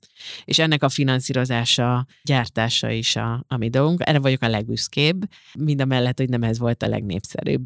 És 0.46 0.60
ennek 0.60 0.84
a 0.84 0.90
finanszírozása, 0.90 2.06
gyártása 2.24 2.90
is 2.90 3.16
a, 3.16 3.46
a 3.48 3.58
mi 3.58 3.70
dolgunk. 3.70 4.02
Erre 4.04 4.20
vagyok 4.20 4.42
a 4.42 4.48
legbüszkébb, 4.48 5.24
mind 5.60 5.82
a 5.82 5.86
mellett, 5.86 6.18
hogy 6.18 6.30
nem 6.30 6.44
ez 6.44 6.60
volt 6.60 6.84
a 6.84 6.88
legnépszerűbb 6.88 7.64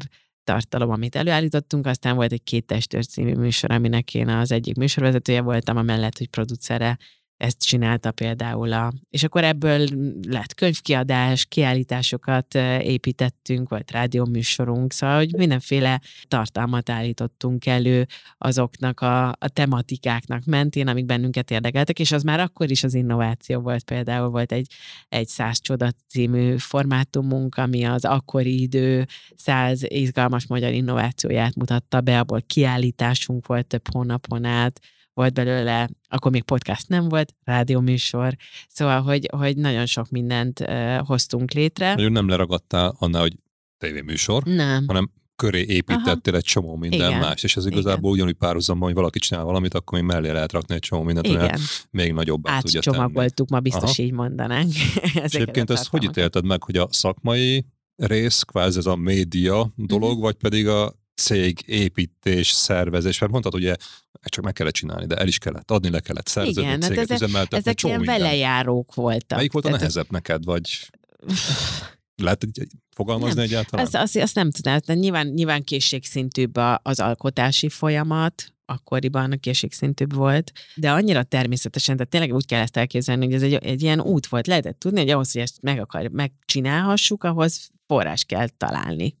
tartalom, 0.48 0.90
amit 0.90 1.16
előállítottunk, 1.16 1.86
aztán 1.86 2.14
volt 2.14 2.32
egy 2.32 2.42
két 2.42 2.66
testőr 2.66 3.06
című 3.06 3.34
műsor, 3.34 3.70
aminek 3.70 4.14
én 4.14 4.28
az 4.28 4.52
egyik 4.52 4.76
műsorvezetője 4.76 5.40
voltam, 5.40 5.76
amellett, 5.76 6.18
hogy 6.18 6.28
producere 6.28 6.98
ezt 7.38 7.64
csinálta 7.64 8.12
például 8.12 8.72
a, 8.72 8.92
és 9.10 9.22
akkor 9.22 9.44
ebből 9.44 9.88
lett 10.28 10.54
könyvkiadás, 10.54 11.44
kiállításokat 11.44 12.54
építettünk, 12.82 13.68
volt 13.68 13.90
rádióműsorunk, 13.90 14.92
szóval, 14.92 15.16
hogy 15.16 15.34
mindenféle 15.36 16.00
tartalmat 16.28 16.90
állítottunk 16.90 17.66
elő 17.66 18.06
azoknak 18.38 19.00
a, 19.00 19.28
a 19.28 19.48
tematikáknak 19.52 20.44
mentén, 20.44 20.88
amik 20.88 21.06
bennünket 21.06 21.50
érdekeltek, 21.50 21.98
és 21.98 22.12
az 22.12 22.22
már 22.22 22.40
akkor 22.40 22.70
is 22.70 22.84
az 22.84 22.94
innováció 22.94 23.60
volt, 23.60 23.84
például 23.84 24.28
volt 24.28 24.52
egy, 24.52 24.72
egy 25.08 25.28
száz 25.28 25.60
csoda 25.60 25.90
című 26.08 26.56
formátumunk, 26.56 27.56
ami 27.56 27.84
az 27.84 28.04
akkori 28.04 28.60
idő 28.60 29.06
száz 29.36 29.82
izgalmas 29.82 30.46
magyar 30.46 30.72
innovációját 30.72 31.54
mutatta 31.54 32.00
be, 32.00 32.18
abból 32.18 32.42
kiállításunk 32.46 33.46
volt 33.46 33.66
több 33.66 33.92
hónapon 33.92 34.44
át, 34.44 34.80
volt 35.18 35.34
belőle, 35.34 35.88
akkor 36.08 36.30
még 36.30 36.42
podcast 36.42 36.88
nem 36.88 37.08
volt, 37.08 37.34
rádióműsor, 37.44 38.36
szóval, 38.68 39.02
hogy, 39.02 39.28
hogy 39.36 39.56
nagyon 39.56 39.86
sok 39.86 40.10
mindent 40.10 40.60
uh, 40.60 40.96
hoztunk 40.96 41.52
létre. 41.52 41.94
Nagyon 41.94 42.12
nem 42.12 42.28
leragadtál 42.28 42.94
annál, 42.98 43.20
hogy 43.20 43.36
tévéműsor, 43.78 44.42
nem. 44.42 44.84
hanem 44.86 45.10
köré 45.36 45.60
építettél 45.60 46.32
Aha. 46.32 46.36
egy 46.36 46.44
csomó 46.44 46.76
minden 46.76 47.08
Igen. 47.08 47.20
más, 47.20 47.42
és 47.42 47.56
ez 47.56 47.66
igazából 47.66 47.98
Igen. 47.98 48.12
ugyanúgy 48.12 48.34
párhuzamban, 48.34 48.86
hogy 48.86 48.96
valaki 48.96 49.18
csinál 49.18 49.44
valamit, 49.44 49.74
akkor 49.74 49.98
még 49.98 50.08
mellé 50.08 50.30
lehet 50.30 50.52
rakni 50.52 50.74
egy 50.74 50.80
csomó 50.80 51.02
mindent, 51.02 51.26
Igen. 51.26 51.60
még 51.90 52.12
nagyobb 52.12 52.42
tudja 52.60 52.80
tenni. 52.80 53.28
ma 53.48 53.60
biztos 53.60 53.98
Aha. 53.98 54.02
így 54.02 54.12
mondanánk. 54.12 54.72
és 55.24 55.32
egyébként 55.34 55.70
ezt 55.70 55.88
hogy 55.88 56.04
ítélted 56.04 56.44
meg, 56.44 56.62
hogy 56.62 56.76
a 56.76 56.88
szakmai 56.90 57.66
rész, 57.96 58.42
kvázi 58.42 58.78
ez 58.78 58.86
a 58.86 58.96
média 58.96 59.72
dolog, 59.76 60.08
uh-huh. 60.08 60.22
vagy 60.22 60.34
pedig 60.34 60.68
a 60.68 60.94
cég, 61.18 61.58
építés, 61.66 62.50
szervezés, 62.50 63.18
mert 63.18 63.32
mondtad, 63.32 63.54
ugye 63.54 63.76
csak 64.22 64.44
meg 64.44 64.52
kellett 64.52 64.72
csinálni, 64.74 65.06
de 65.06 65.16
el 65.16 65.26
is 65.26 65.38
kellett 65.38 65.70
adni, 65.70 65.90
le 65.90 66.00
kellett 66.00 66.26
szerződni, 66.26 66.60
Igen, 66.60 66.72
hát 66.72 66.90
céget 66.90 67.04
ezek- 67.10 67.16
üzemeltetni, 67.20 67.56
Ezek 67.56 67.82
ilyen 67.82 67.96
minden. 67.96 68.18
velejárók 68.20 68.94
voltak. 68.94 69.36
Melyik 69.38 69.52
volt 69.52 69.64
a 69.64 69.70
nehezebb 69.70 70.10
neked, 70.10 70.44
vagy 70.44 70.90
lehet 72.16 72.46
fogalmazni 72.90 73.34
Nem. 73.34 73.44
egyáltalán? 73.44 73.84
Azt, 73.84 73.94
azt, 73.94 74.16
azt 74.16 74.34
nem 74.34 74.50
tudom, 74.50 74.78
de 74.86 74.94
nyilván, 74.94 75.26
nyilván 75.26 75.62
készségszintűbb 75.62 76.56
az 76.82 77.00
alkotási 77.00 77.68
folyamat, 77.68 78.52
akkoriban 78.70 79.32
a 79.32 79.36
készségszintűbb 79.36 80.14
volt, 80.14 80.52
de 80.74 80.90
annyira 80.90 81.22
természetesen, 81.22 81.96
tehát 81.96 82.10
tényleg 82.10 82.34
úgy 82.34 82.46
kell 82.46 82.60
ezt 82.60 82.76
elképzelni, 82.76 83.24
hogy 83.24 83.34
ez 83.34 83.42
egy, 83.42 83.54
egy 83.54 83.82
ilyen 83.82 84.00
út 84.00 84.26
volt. 84.26 84.46
Lehetett 84.46 84.78
tudni, 84.78 85.00
hogy 85.00 85.10
ahhoz, 85.10 85.32
hogy 85.32 85.40
ezt 85.42 85.62
meg 85.62 85.80
akar, 85.80 86.08
megcsinálhassuk, 86.08 87.24
ahhoz 87.24 87.70
forrás 87.86 88.24
kell 88.24 88.48
találni. 88.48 89.16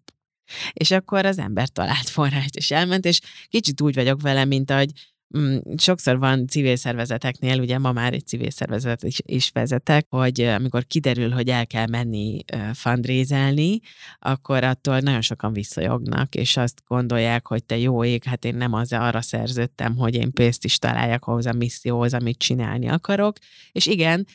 És 0.72 0.90
akkor 0.90 1.26
az 1.26 1.38
ember 1.38 1.68
talált 1.68 2.08
forrást, 2.08 2.56
és 2.56 2.70
elment, 2.70 3.04
és 3.04 3.20
kicsit 3.48 3.80
úgy 3.80 3.94
vagyok 3.94 4.22
vele, 4.22 4.44
mint 4.44 4.70
ahogy 4.70 4.90
mm, 5.38 5.56
sokszor 5.76 6.18
van 6.18 6.46
civil 6.46 6.76
szervezeteknél, 6.76 7.60
ugye 7.60 7.78
ma 7.78 7.92
már 7.92 8.12
egy 8.12 8.26
civil 8.26 8.50
szervezet 8.50 9.02
is, 9.02 9.18
is 9.24 9.50
vezetek, 9.50 10.06
hogy 10.08 10.40
amikor 10.40 10.86
kiderül, 10.86 11.30
hogy 11.30 11.48
el 11.48 11.66
kell 11.66 11.86
menni 11.86 12.44
fundrézelni, 12.72 13.80
akkor 14.18 14.64
attól 14.64 14.98
nagyon 14.98 15.20
sokan 15.20 15.52
visszajognak, 15.52 16.34
és 16.34 16.56
azt 16.56 16.82
gondolják, 16.86 17.46
hogy 17.46 17.64
te 17.64 17.78
jó 17.78 18.04
ég, 18.04 18.24
hát 18.24 18.44
én 18.44 18.54
nem 18.54 18.72
az 18.72 18.92
arra 18.92 19.20
szerződtem, 19.20 19.96
hogy 19.96 20.14
én 20.14 20.32
pénzt 20.32 20.64
is 20.64 20.78
találjak 20.78 21.24
ahhoz 21.24 21.46
a 21.46 21.52
misszióhoz, 21.52 22.14
amit 22.14 22.38
csinálni 22.38 22.88
akarok. 22.88 23.36
És 23.72 23.86
igen, 23.86 24.26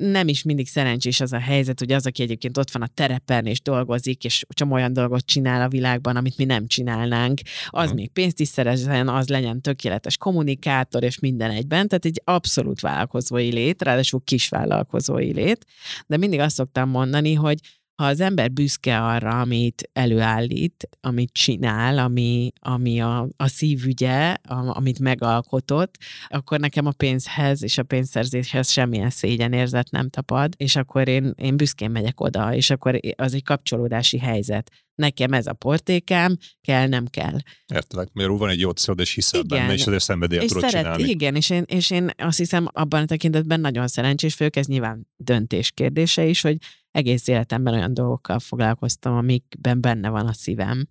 nem 0.00 0.28
is 0.28 0.42
mindig 0.42 0.68
szerencsés 0.68 1.20
az 1.20 1.32
a 1.32 1.38
helyzet, 1.38 1.78
hogy 1.78 1.92
az, 1.92 2.06
aki 2.06 2.22
egyébként 2.22 2.58
ott 2.58 2.70
van 2.70 2.82
a 2.82 2.86
terepen 2.94 3.46
és 3.46 3.60
dolgozik, 3.60 4.24
és 4.24 4.44
csomó 4.48 4.74
olyan 4.74 4.92
dolgot 4.92 5.26
csinál 5.26 5.62
a 5.62 5.68
világban, 5.68 6.16
amit 6.16 6.36
mi 6.36 6.44
nem 6.44 6.66
csinálnánk, 6.66 7.40
az 7.68 7.86
Mhm. 7.86 7.94
még 7.94 8.10
pénzt 8.10 8.40
is 8.40 8.48
szerezzen, 8.48 9.08
az 9.08 9.28
legyen 9.28 9.60
tökéletes 9.60 10.16
kommunikátor, 10.16 11.02
és 11.02 11.18
minden 11.18 11.50
egyben, 11.50 11.88
tehát 11.88 12.04
egy 12.04 12.20
abszolút 12.24 12.80
vállalkozói 12.80 13.52
lét, 13.52 13.82
ráadásul 13.82 14.20
kis 14.24 14.48
vállalkozói 14.48 15.32
lét, 15.32 15.66
de 16.06 16.16
mindig 16.16 16.38
azt 16.40 16.54
szoktam 16.54 16.88
mondani, 16.88 17.34
hogy 17.34 17.58
ha 18.00 18.06
az 18.06 18.20
ember 18.20 18.50
büszke 18.52 19.00
arra, 19.00 19.40
amit 19.40 19.90
előállít, 19.92 20.88
amit 21.00 21.32
csinál, 21.32 21.98
ami, 21.98 22.52
ami 22.60 23.00
a, 23.00 23.28
a 23.36 23.46
szívügye, 23.46 24.36
a, 24.42 24.76
amit 24.76 24.98
megalkotott, 24.98 25.98
akkor 26.28 26.60
nekem 26.60 26.86
a 26.86 26.92
pénzhez 26.92 27.62
és 27.62 27.78
a 27.78 27.82
pénzszerzéshez 27.82 28.70
semmilyen 28.70 29.10
szégyenérzet 29.10 29.90
nem 29.90 30.08
tapad, 30.08 30.52
és 30.56 30.76
akkor 30.76 31.08
én, 31.08 31.32
én 31.36 31.56
büszkén 31.56 31.90
megyek 31.90 32.20
oda, 32.20 32.54
és 32.54 32.70
akkor 32.70 33.00
az 33.16 33.34
egy 33.34 33.44
kapcsolódási 33.44 34.18
helyzet. 34.18 34.70
Nekem 34.94 35.32
ez 35.32 35.46
a 35.46 35.52
portékám, 35.52 36.36
kell, 36.60 36.88
nem 36.88 37.06
kell. 37.06 37.36
Értelek, 37.74 38.08
mert 38.12 38.28
van 38.28 38.48
egy 38.48 38.60
jó 38.60 38.70
célod, 38.70 39.00
és 39.00 39.14
hiszel 39.14 39.40
Igen. 39.40 39.58
benne, 39.58 39.72
és 39.72 39.86
ezért 39.86 40.02
szenvedélyet 40.02 40.44
És 40.44 40.50
tudod 40.50 40.70
szeret, 40.70 40.84
csinálni. 40.84 41.10
igen, 41.10 41.36
és 41.36 41.50
én, 41.50 41.64
és 41.66 41.90
én 41.90 42.10
azt 42.16 42.38
hiszem 42.38 42.66
abban 42.72 43.02
a 43.02 43.06
tekintetben 43.06 43.60
nagyon 43.60 43.88
szerencsés 43.88 44.36
vagyok, 44.36 44.56
ez 44.56 44.66
nyilván 44.66 45.06
döntés 45.16 45.70
kérdése 45.70 46.24
is, 46.26 46.40
hogy 46.40 46.56
egész 46.90 47.26
életemben 47.28 47.74
olyan 47.74 47.94
dolgokkal 47.94 48.38
foglalkoztam, 48.38 49.16
amikben 49.16 49.80
benne 49.80 50.08
van 50.08 50.26
a 50.26 50.32
szívem. 50.32 50.88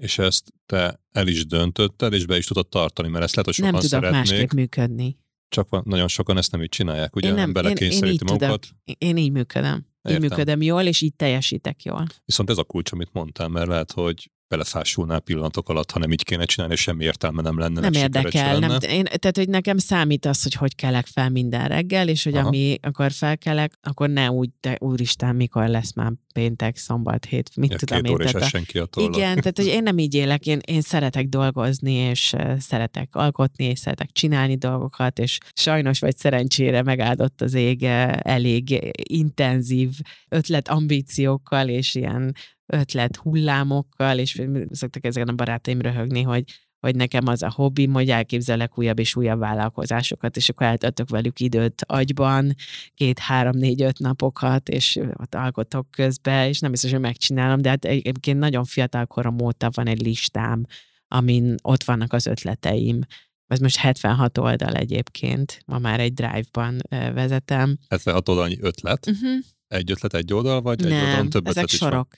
És 0.00 0.18
ezt 0.18 0.52
te 0.66 1.00
el 1.12 1.26
is 1.28 1.46
döntötted, 1.46 2.12
és 2.12 2.26
be 2.26 2.36
is 2.36 2.46
tudod 2.46 2.68
tartani, 2.68 3.08
mert 3.08 3.24
ezt 3.24 3.34
lehet, 3.36 3.46
hogy 3.46 3.54
sokan 3.54 3.70
nem 3.72 3.80
tudok 3.80 4.02
szeretnék, 4.02 4.30
másképp 4.30 4.52
működni. 4.52 5.18
csak 5.48 5.68
van, 5.68 5.82
nagyon 5.86 6.08
sokan 6.08 6.36
ezt 6.36 6.52
nem 6.52 6.62
így 6.62 6.68
csinálják, 6.68 7.16
ugye 7.16 7.28
Én 7.28 7.34
nem- 7.34 7.50
nem, 7.50 7.50
én- 7.50 7.56
én 7.56 7.62
belekényszeríti 7.62 8.12
így 8.12 8.18
tudok. 8.18 8.40
magukat. 8.40 8.68
Én 8.98 9.16
így 9.16 9.30
működöm. 9.32 9.74
Így 9.76 10.12
Értem. 10.12 10.20
működöm 10.28 10.62
jól, 10.62 10.82
és 10.82 11.00
így 11.00 11.14
teljesítek 11.14 11.82
jól. 11.82 12.06
Viszont 12.24 12.50
ez 12.50 12.58
a 12.58 12.64
kulcs, 12.64 12.92
amit 12.92 13.12
mondtál, 13.12 13.48
mert 13.48 13.66
lehet, 13.66 13.92
hogy 13.92 14.30
belefásulnál 14.48 15.20
pillanatok 15.20 15.68
alatt, 15.68 15.90
ha 15.90 15.98
nem 15.98 16.12
így 16.12 16.24
kéne 16.24 16.44
csinálni, 16.44 16.74
és 16.74 16.80
semmi 16.80 17.04
értelme 17.04 17.42
nem 17.42 17.58
lenne. 17.58 17.80
nem 17.80 17.92
érdekel. 17.92 18.58
Nem, 18.58 18.70
én, 18.70 19.04
tehát, 19.04 19.36
hogy 19.36 19.48
nekem 19.48 19.78
számít 19.78 20.26
az, 20.26 20.42
hogy 20.42 20.54
hogy 20.54 20.74
kelek 20.74 21.06
fel 21.06 21.28
minden 21.30 21.68
reggel, 21.68 22.08
és 22.08 22.24
hogy 22.24 22.36
Aha. 22.36 22.46
ami 22.46 22.78
akkor 22.82 23.12
felkelek, 23.12 23.72
akkor 23.82 24.08
ne 24.08 24.30
úgy, 24.30 24.50
de 24.60 24.76
úristen, 24.80 25.36
mikor 25.36 25.68
lesz 25.68 25.92
már 25.92 26.12
péntek, 26.34 26.76
szombat, 26.76 27.24
hét, 27.24 27.56
mit 27.56 27.70
Ja, 27.70 27.76
tudom 27.76 28.02
két 28.02 28.10
én. 28.10 28.26
tehát 28.26 28.96
a-. 28.96 29.00
Igen, 29.00 29.36
tehát 29.36 29.56
hogy 29.56 29.66
én 29.66 29.82
nem 29.82 29.98
így 29.98 30.14
élek, 30.14 30.46
én, 30.46 30.58
én 30.66 30.80
szeretek 30.80 31.26
dolgozni, 31.26 31.92
és 31.92 32.34
szeretek 32.58 33.14
alkotni, 33.14 33.64
és 33.64 33.78
szeretek 33.78 34.12
csinálni 34.12 34.56
dolgokat, 34.56 35.18
és 35.18 35.38
sajnos 35.54 35.98
vagy 35.98 36.16
szerencsére 36.16 36.82
megáldott 36.82 37.40
az 37.40 37.54
ég 37.54 37.82
elég 38.18 38.94
intenzív 39.02 39.90
ötlet 40.28 40.68
ambíciókkal, 40.68 41.68
és 41.68 41.94
ilyen 41.94 42.34
ötlet 42.66 43.16
hullámokkal, 43.16 44.18
és 44.18 44.42
szoktak 44.70 45.04
ezeken 45.04 45.28
a 45.28 45.34
barátaim 45.34 45.80
röhögni, 45.80 46.22
hogy 46.22 46.44
hogy 46.80 46.96
nekem 46.96 47.26
az 47.26 47.42
a 47.42 47.52
hobbim, 47.54 47.92
hogy 47.92 48.10
elképzelek 48.10 48.78
újabb 48.78 48.98
és 48.98 49.16
újabb 49.16 49.38
vállalkozásokat, 49.38 50.36
és 50.36 50.48
akkor 50.48 50.66
eltöltök 50.66 51.08
velük 51.08 51.40
időt 51.40 51.82
agyban, 51.86 52.54
két, 52.94 53.18
három, 53.18 53.56
négy, 53.56 53.82
öt 53.82 53.98
napokat, 53.98 54.68
és 54.68 54.98
ott 55.12 55.34
alkotok 55.34 55.90
közben, 55.90 56.48
és 56.48 56.60
nem 56.60 56.70
biztos, 56.70 56.90
hogy 56.90 57.00
megcsinálom, 57.00 57.60
de 57.60 57.68
hát 57.68 57.84
egyébként 57.84 58.38
nagyon 58.38 58.64
fiatal 58.64 59.06
korom 59.06 59.40
óta 59.40 59.70
van 59.74 59.86
egy 59.86 60.02
listám, 60.02 60.64
amin 61.08 61.54
ott 61.62 61.84
vannak 61.84 62.12
az 62.12 62.26
ötleteim. 62.26 63.00
Ez 63.46 63.58
most 63.58 63.76
76 63.76 64.38
oldal 64.38 64.74
egyébként, 64.74 65.60
ma 65.66 65.78
már 65.78 66.00
egy 66.00 66.14
drive-ban 66.14 66.80
vezetem. 66.90 67.76
76 67.88 68.28
oldalnyi 68.28 68.58
ötlet, 68.60 69.06
Uh-huh. 69.06 69.38
egy 69.68 69.90
ötlet, 69.90 70.14
egy 70.14 70.32
oldal, 70.32 70.62
vagy 70.62 70.84
egy 70.84 70.92
oldalon 70.92 71.14
Nem, 71.14 71.28
több 71.28 71.46
ezek 71.46 71.64
ötlet 71.64 71.72
is 71.72 71.78
van? 71.88 72.08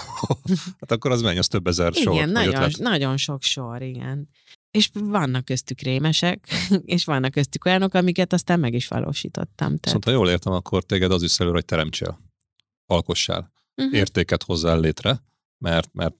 Hát 0.80 0.90
akkor 0.90 1.10
az 1.10 1.22
mennyi, 1.22 1.38
az 1.38 1.48
több 1.48 1.66
ezer 1.66 1.92
sor, 1.92 2.14
Igen, 2.14 2.28
nagyon, 2.28 2.70
nagyon 2.78 3.16
sok 3.16 3.42
sor, 3.42 3.82
igen. 3.82 4.28
És 4.70 4.90
vannak 4.92 5.44
köztük 5.44 5.80
rémesek, 5.80 6.48
és 6.84 7.04
vannak 7.04 7.30
köztük 7.30 7.64
olyanok, 7.64 7.94
amiket 7.94 8.32
aztán 8.32 8.60
meg 8.60 8.74
is 8.74 8.88
valósítottam. 8.88 9.56
Tehát, 9.56 9.84
Viszont 9.84 10.04
ha 10.04 10.10
jól 10.10 10.28
értem, 10.28 10.52
akkor 10.52 10.84
téged 10.84 11.12
az 11.12 11.22
is 11.22 11.38
előre, 11.38 11.54
hogy 11.54 11.64
teremtsél, 11.64 12.20
alkossál, 12.86 13.52
uh-huh. 13.76 13.94
értéket 13.94 14.42
hozzál 14.42 14.80
létre, 14.80 15.22
mert, 15.58 15.88
mert 15.92 16.14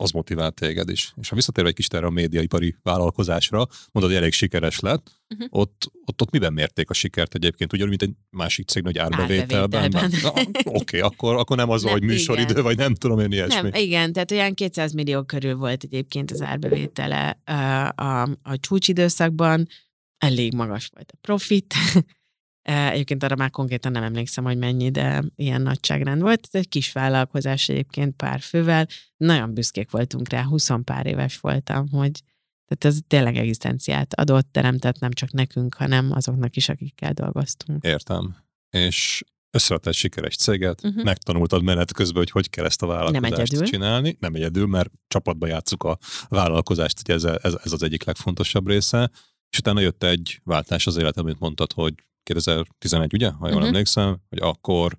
az 0.00 0.10
motivál 0.10 0.50
téged 0.50 0.88
is. 0.90 1.12
És 1.20 1.28
ha 1.28 1.34
visszatérve 1.34 1.68
egy 1.70 1.76
kicsit 1.76 1.94
erre 1.94 2.06
a 2.06 2.10
médiaipari 2.10 2.76
vállalkozásra, 2.82 3.66
mondod, 3.92 4.10
hogy 4.12 4.20
elég 4.20 4.32
sikeres 4.32 4.78
lett, 4.80 5.16
Mhm. 5.28 5.44
ott, 5.50 5.90
ott, 6.04 6.20
ott 6.22 6.30
miben 6.30 6.52
mérték 6.52 6.90
a 6.90 6.92
sikert 6.94 7.34
egyébként? 7.34 7.72
Ugyanúgy, 7.72 7.98
mint 7.98 8.02
egy 8.02 8.16
másik 8.30 8.68
cég 8.68 8.82
nagy 8.82 8.98
árbevételben? 8.98 9.82
Árbevételben. 9.82 10.46
Oké, 10.64 11.00
akkor, 11.10 11.36
akkor 11.36 11.56
nem 11.56 11.70
az, 11.70 11.82
Nem, 11.82 11.92
hogy 11.92 12.02
műsoridő, 12.02 12.50
igen. 12.50 12.62
vagy 12.62 12.76
nem 12.76 12.94
tudom 12.94 13.18
én 13.18 13.32
ilyesmi. 13.32 13.68
Nem, 13.70 13.80
igen, 13.82 14.12
tehát 14.12 14.30
olyan 14.30 14.54
200 14.54 14.92
millió 14.92 15.22
körül 15.22 15.54
volt 15.56 15.82
egyébként 15.82 16.30
az 16.30 16.42
árbevétele 16.42 17.40
ö, 17.44 17.52
a, 18.02 18.22
a 18.22 18.58
csúcsidőszakban, 18.60 19.66
elég 20.18 20.54
magas 20.54 20.90
volt 20.94 21.10
a 21.12 21.16
profit. 21.20 21.74
Ö, 22.68 22.72
Egyébként 22.72 23.22
arra 23.22 23.36
már 23.36 23.50
konkrétan 23.50 23.92
nem 23.92 24.02
emlékszem, 24.02 24.44
hogy 24.44 24.58
mennyi, 24.58 24.90
de 24.90 25.24
ilyen 25.36 25.62
nagyságrend 25.62 26.20
volt. 26.20 26.48
Ez 26.52 26.60
egy 26.60 26.68
kis 26.68 26.92
vállalkozás 26.92 27.68
egyébként 27.68 28.16
pár 28.16 28.40
fővel. 28.40 28.86
Nagyon 29.16 29.54
büszkék 29.54 29.90
voltunk 29.90 30.28
rá, 30.28 30.42
20 30.42 30.68
pár 30.84 31.06
éves 31.06 31.38
voltam, 31.38 31.88
hogy 31.90 32.22
tehát 32.68 32.96
ez 32.96 33.02
tényleg 33.06 33.36
egzisztenciát 33.36 34.14
adott, 34.14 34.52
teremtett 34.52 34.98
nem 34.98 35.10
csak 35.10 35.32
nekünk, 35.32 35.74
hanem 35.74 36.12
azoknak 36.12 36.56
is, 36.56 36.68
akikkel 36.68 37.12
dolgoztunk. 37.12 37.84
Értem. 37.84 38.36
És 38.70 39.22
összeadtál 39.50 39.92
egy 39.92 39.98
sikeres 39.98 40.36
céget, 40.36 40.84
uh-huh. 40.84 41.04
megtanultad 41.04 41.62
menet 41.62 41.92
közben, 41.92 42.16
hogy 42.16 42.30
hogy 42.30 42.50
kell 42.50 42.64
ezt 42.64 42.82
a 42.82 42.86
vállalkozást 42.86 43.40
egyedül. 43.40 43.66
csinálni. 43.66 44.16
Nem 44.20 44.34
egyedül, 44.34 44.66
mert 44.66 44.90
csapatba 45.06 45.46
játsszuk 45.46 45.82
a 45.82 45.98
vállalkozást, 46.28 47.00
ugye 47.00 47.14
ez, 47.14 47.24
ez, 47.24 47.56
ez 47.62 47.72
az 47.72 47.82
egyik 47.82 48.04
legfontosabb 48.04 48.68
része. 48.68 49.10
És 49.50 49.58
utána 49.58 49.80
jött 49.80 50.02
egy 50.02 50.40
váltás 50.44 50.86
az 50.86 50.96
életem, 50.96 51.24
amit 51.24 51.38
mondtad, 51.38 51.72
hogy 51.72 51.94
2011, 52.28 53.12
ugye, 53.12 53.30
ha 53.30 53.46
jól 53.46 53.54
uh-huh. 53.54 53.68
emlékszem, 53.68 54.20
hogy 54.28 54.38
akkor 54.40 54.98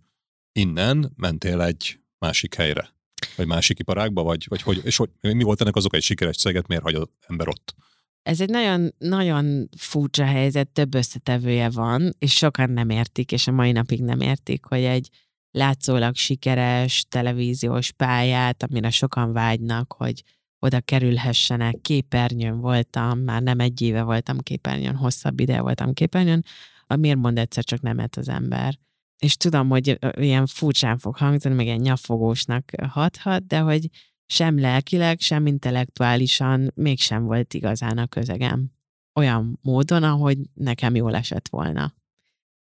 innen 0.51 1.13
mentél 1.15 1.62
egy 1.62 2.00
másik 2.17 2.55
helyre, 2.55 2.93
vagy 3.36 3.48
másik 3.48 3.79
iparágba, 3.79 4.24
vagy, 4.24 4.45
vagy 4.50 4.62
hogy, 4.62 4.81
és 4.83 4.98
hogy, 4.98 5.09
mi 5.21 5.43
volt 5.43 5.62
ennek 5.62 5.75
az 5.75 5.86
oka 5.86 5.95
egy 5.95 6.03
sikeres 6.03 6.36
céget, 6.36 6.67
miért 6.67 6.83
hagy 6.83 6.95
az 6.95 7.07
ember 7.27 7.48
ott? 7.48 7.75
Ez 8.21 8.41
egy 8.41 8.50
nagyon, 8.50 8.93
nagyon 8.98 9.69
furcsa 9.77 10.25
helyzet, 10.25 10.67
több 10.67 10.93
összetevője 10.93 11.69
van, 11.69 12.15
és 12.19 12.36
sokan 12.36 12.69
nem 12.69 12.89
értik, 12.89 13.31
és 13.31 13.48
a 13.48 13.51
mai 13.51 13.71
napig 13.71 14.01
nem 14.03 14.19
értik, 14.19 14.65
hogy 14.65 14.83
egy 14.83 15.09
látszólag 15.51 16.15
sikeres 16.15 17.05
televíziós 17.09 17.91
pályát, 17.91 18.63
amire 18.63 18.89
sokan 18.89 19.33
vágynak, 19.33 19.93
hogy 19.93 20.24
oda 20.59 20.79
kerülhessenek. 20.81 21.81
Képernyőn 21.81 22.59
voltam, 22.59 23.19
már 23.19 23.41
nem 23.41 23.59
egy 23.59 23.81
éve 23.81 24.03
voltam 24.03 24.39
képernyőn, 24.39 24.95
hosszabb 24.95 25.39
ideje 25.39 25.62
voltam 25.62 25.93
képernyőn, 25.93 26.45
a 26.91 26.96
miért 26.96 27.17
mond 27.17 27.38
egyszer 27.38 27.63
csak 27.63 27.81
nemet 27.81 28.15
az 28.15 28.29
ember. 28.29 28.77
És 29.17 29.38
tudom, 29.38 29.69
hogy 29.69 30.00
ilyen 30.12 30.46
furcsán 30.46 30.98
fog 30.98 31.15
hangzani, 31.15 31.55
meg 31.55 31.65
ilyen 31.65 31.79
nyafogósnak 31.79 32.72
hathat, 32.88 33.48
de 33.48 33.60
hogy 33.60 33.89
sem 34.25 34.60
lelkileg, 34.60 35.19
sem 35.19 35.46
intellektuálisan 35.46 36.72
mégsem 36.75 37.24
volt 37.24 37.53
igazán 37.53 37.98
a 37.98 38.08
közegem. 38.08 38.72
Olyan 39.13 39.60
módon, 39.62 40.03
ahogy 40.03 40.38
nekem 40.53 40.96
jól 40.96 41.15
esett 41.15 41.48
volna. 41.50 41.93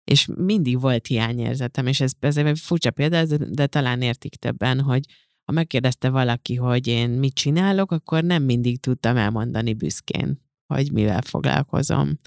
És 0.03 0.27
mindig 0.35 0.79
volt 0.79 1.07
hiányérzetem, 1.07 1.87
és 1.87 2.01
ez, 2.01 2.11
ez 2.19 2.37
egy 2.37 2.59
furcsa 2.59 2.91
példa, 2.91 3.37
de 3.37 3.67
talán 3.67 4.01
értik 4.01 4.35
többen, 4.35 4.81
hogy 4.81 5.05
ha 5.43 5.51
megkérdezte 5.51 6.09
valaki, 6.09 6.55
hogy 6.55 6.87
én 6.87 7.09
mit 7.09 7.33
csinálok, 7.33 7.91
akkor 7.91 8.23
nem 8.23 8.43
mindig 8.43 8.79
tudtam 8.79 9.17
elmondani 9.17 9.73
büszkén, 9.73 10.41
hogy 10.67 10.91
mivel 10.91 11.21
foglalkozom. 11.21 12.19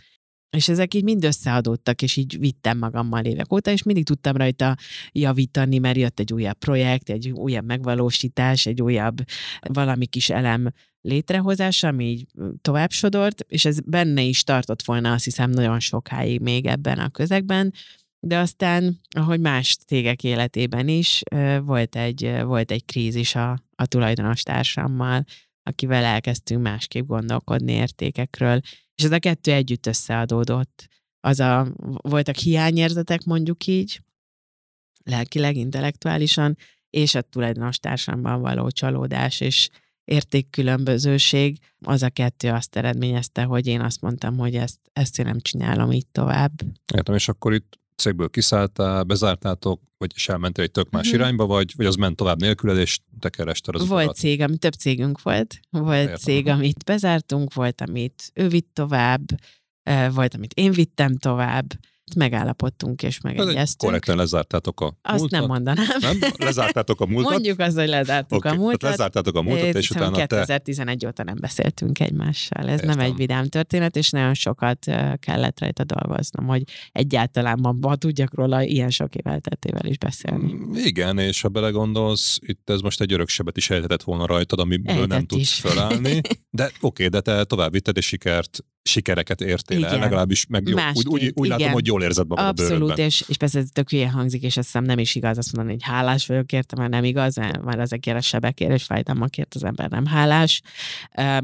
És 0.54 0.68
ezek 0.68 0.94
így 0.94 1.02
mind 1.02 1.24
összeadódtak, 1.24 2.02
és 2.02 2.16
így 2.16 2.38
vittem 2.38 2.78
magammal 2.78 3.24
évek 3.24 3.52
óta, 3.52 3.70
és 3.70 3.82
mindig 3.82 4.04
tudtam 4.04 4.36
rajta 4.36 4.76
javítani, 5.12 5.78
mert 5.78 5.96
jött 5.96 6.20
egy 6.20 6.32
újabb 6.32 6.58
projekt, 6.58 7.10
egy 7.10 7.30
újabb 7.30 7.64
megvalósítás, 7.64 8.66
egy 8.66 8.82
újabb 8.82 9.16
valami 9.60 10.06
kis 10.06 10.30
elem 10.30 10.72
létrehozása, 11.00 11.88
ami 11.88 12.04
így 12.04 12.26
tovább 12.62 12.90
sodort, 12.90 13.44
és 13.48 13.64
ez 13.64 13.80
benne 13.80 14.22
is 14.22 14.42
tartott 14.42 14.82
volna 14.82 15.12
azt 15.12 15.24
hiszem 15.24 15.50
nagyon 15.50 15.80
sokáig 15.80 16.40
még 16.40 16.66
ebben 16.66 16.98
a 16.98 17.08
közegben, 17.08 17.72
de 18.20 18.38
aztán, 18.38 19.00
ahogy 19.16 19.40
más 19.40 19.76
cégek 19.86 20.24
életében 20.24 20.88
is, 20.88 21.22
volt 21.64 21.96
egy, 21.96 22.42
volt 22.44 22.70
egy 22.70 22.84
krízis 22.84 23.34
a, 23.34 23.58
a 23.74 23.86
tulajdonos 23.86 24.42
társammal, 24.42 25.24
akivel 25.62 26.04
elkezdtünk 26.04 26.62
másképp 26.62 27.06
gondolkodni 27.06 27.72
értékekről, 27.72 28.60
és 28.94 29.04
ez 29.04 29.12
a 29.12 29.18
kettő 29.18 29.52
együtt 29.52 29.86
összeadódott. 29.86 30.86
Az 31.20 31.40
a, 31.40 31.66
voltak 32.02 32.36
hiányérzetek, 32.36 33.24
mondjuk 33.24 33.66
így, 33.66 34.00
lelkileg, 35.04 35.56
intellektuálisan, 35.56 36.56
és 36.90 37.14
a 37.14 37.22
tulajdonos 37.22 37.78
társamban 37.78 38.40
való 38.40 38.70
csalódás 38.70 39.40
és 39.40 39.68
értékkülönbözőség, 40.04 41.58
az 41.78 42.02
a 42.02 42.10
kettő 42.10 42.50
azt 42.50 42.76
eredményezte, 42.76 43.42
hogy 43.42 43.66
én 43.66 43.80
azt 43.80 44.00
mondtam, 44.00 44.38
hogy 44.38 44.54
ezt, 44.56 44.78
ezt 44.92 45.18
én 45.18 45.24
nem 45.24 45.40
csinálom 45.40 45.92
így 45.92 46.06
tovább. 46.06 46.52
Értem, 46.94 47.14
és 47.14 47.28
akkor 47.28 47.54
itt 47.54 47.78
cégből 47.96 48.28
kiszálltál, 48.28 49.02
bezártátok, 49.02 49.82
vagy 49.98 50.12
is 50.14 50.28
elmentél 50.28 50.64
egy 50.64 50.70
tök 50.70 50.90
más 50.90 51.06
uh-huh. 51.06 51.20
irányba, 51.20 51.46
vagy, 51.46 51.72
vagy 51.76 51.86
az 51.86 51.94
ment 51.94 52.16
tovább 52.16 52.40
nélküled, 52.40 52.78
és 52.78 52.98
te 53.18 53.28
kerested 53.28 53.74
az 53.74 53.88
Volt 53.88 54.04
utat. 54.04 54.16
cég, 54.16 54.40
ami 54.40 54.56
több 54.56 54.72
cégünk 54.72 55.22
volt. 55.22 55.60
Volt 55.70 56.00
Értem. 56.00 56.16
cég, 56.16 56.48
amit 56.48 56.84
bezártunk, 56.84 57.54
volt, 57.54 57.80
amit 57.80 58.30
ő 58.34 58.48
vitt 58.48 58.70
tovább, 58.72 59.24
volt, 60.10 60.34
amit 60.34 60.52
én 60.52 60.72
vittem 60.72 61.16
tovább, 61.16 61.66
megállapodtunk 62.16 63.02
és 63.02 63.20
megegyeztünk. 63.20 63.76
Korrekten 63.76 64.16
lezártátok 64.16 64.80
a 64.80 64.96
Azt 65.02 65.18
múltat? 65.18 65.40
nem 65.40 65.48
mondanám. 65.48 65.86
Nem? 66.00 66.18
Lezártátok 66.36 67.00
a 67.00 67.06
múltat? 67.06 67.32
Mondjuk 67.32 67.58
azt, 67.58 67.76
hogy 67.76 67.88
lezártuk 67.88 68.38
okay. 68.38 68.52
a 68.52 68.54
múltat. 68.54 68.80
Tehát 68.80 68.96
lezártátok 68.96 69.36
a 69.36 69.42
múltat, 69.42 69.74
és 69.74 69.90
utána 69.90 70.16
2011 70.16 70.98
te... 70.98 71.06
óta 71.06 71.22
nem 71.22 71.36
beszéltünk 71.40 72.00
egymással. 72.00 72.68
Ez 72.68 72.80
Értem. 72.80 72.88
nem 72.88 72.98
egy 72.98 73.14
vidám 73.14 73.46
történet, 73.46 73.96
és 73.96 74.10
nagyon 74.10 74.34
sokat 74.34 74.78
kellett 75.18 75.60
rajta 75.60 75.84
dolgoznom, 75.84 76.46
hogy 76.46 76.62
egyáltalán 76.92 77.58
ma 77.80 77.96
tudjak 77.96 78.34
róla 78.34 78.62
ilyen 78.62 78.90
sok 78.90 79.14
éveltetével 79.14 79.84
is 79.84 79.98
beszélni. 79.98 80.52
Mm, 80.52 80.74
igen, 80.74 81.18
és 81.18 81.40
ha 81.40 81.48
belegondolsz, 81.48 82.38
itt 82.40 82.70
ez 82.70 82.80
most 82.80 83.00
egy 83.00 83.12
örök 83.12 83.28
sebet 83.28 83.56
is 83.56 83.70
ejthetett 83.70 84.02
volna 84.02 84.26
rajtad, 84.26 84.58
amiből 84.58 85.06
nem 85.06 85.26
tudsz 85.26 85.40
is. 85.40 85.54
felállni. 85.54 86.20
De 86.50 86.64
oké, 86.64 86.76
okay, 86.80 87.08
de 87.08 87.20
te 87.20 87.44
tovább 87.44 87.72
vitted, 87.72 87.96
és 87.96 88.06
sikert 88.06 88.64
sikereket 88.88 89.40
értél 89.40 89.78
igen. 89.78 89.90
el, 89.90 89.98
legalábbis 89.98 90.46
meg 90.46 90.68
jó, 90.68 90.76
úgy, 90.92 91.06
úgy, 91.06 91.32
úgy 91.34 91.48
látom, 91.48 91.72
hogy 91.72 91.86
jól 91.86 92.02
érzed 92.02 92.26
magad 92.26 92.46
Abszolút, 92.46 92.90
a 92.90 92.94
és, 92.94 93.24
és 93.28 93.36
persze 93.36 93.58
ez 93.58 93.68
tök 93.72 93.90
hülye 93.90 94.10
hangzik, 94.10 94.42
és 94.42 94.56
azt 94.56 94.66
hiszem 94.66 94.84
nem 94.84 94.98
is 94.98 95.14
igaz 95.14 95.38
azt 95.38 95.52
mondani, 95.52 95.76
hogy 95.76 95.92
hálás 95.92 96.26
vagyok 96.26 96.52
érte, 96.52 96.76
mert 96.76 96.90
nem 96.90 97.04
igaz, 97.04 97.36
mert 97.36 97.78
ezekért 97.78 98.16
a 98.16 98.20
sebekért 98.20 98.72
és 98.72 98.84
fájdalmakért 98.84 99.54
az 99.54 99.64
ember 99.64 99.90
nem 99.90 100.06
hálás. 100.06 100.62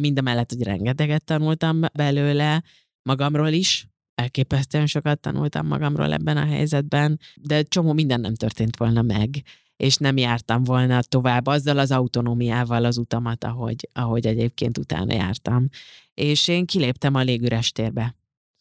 Mind 0.00 0.22
mellett, 0.22 0.52
hogy 0.52 0.62
rengeteget 0.62 1.24
tanultam 1.24 1.80
belőle, 1.92 2.62
magamról 3.02 3.48
is, 3.48 3.86
elképesztően 4.14 4.86
sokat 4.86 5.20
tanultam 5.20 5.66
magamról 5.66 6.12
ebben 6.12 6.36
a 6.36 6.46
helyzetben, 6.46 7.20
de 7.34 7.62
csomó 7.62 7.92
minden 7.92 8.20
nem 8.20 8.34
történt 8.34 8.76
volna 8.76 9.02
meg 9.02 9.42
és 9.80 9.96
nem 9.96 10.16
jártam 10.16 10.64
volna 10.64 11.02
tovább 11.02 11.46
azzal 11.46 11.78
az 11.78 11.90
autonómiával 11.90 12.84
az 12.84 12.98
utamat, 12.98 13.44
ahogy, 13.44 13.88
ahogy 13.92 14.26
egyébként 14.26 14.78
utána 14.78 15.14
jártam. 15.14 15.68
És 16.14 16.48
én 16.48 16.66
kiléptem 16.66 17.14
a 17.14 17.20
légüres 17.20 17.72
térbe. 17.72 18.16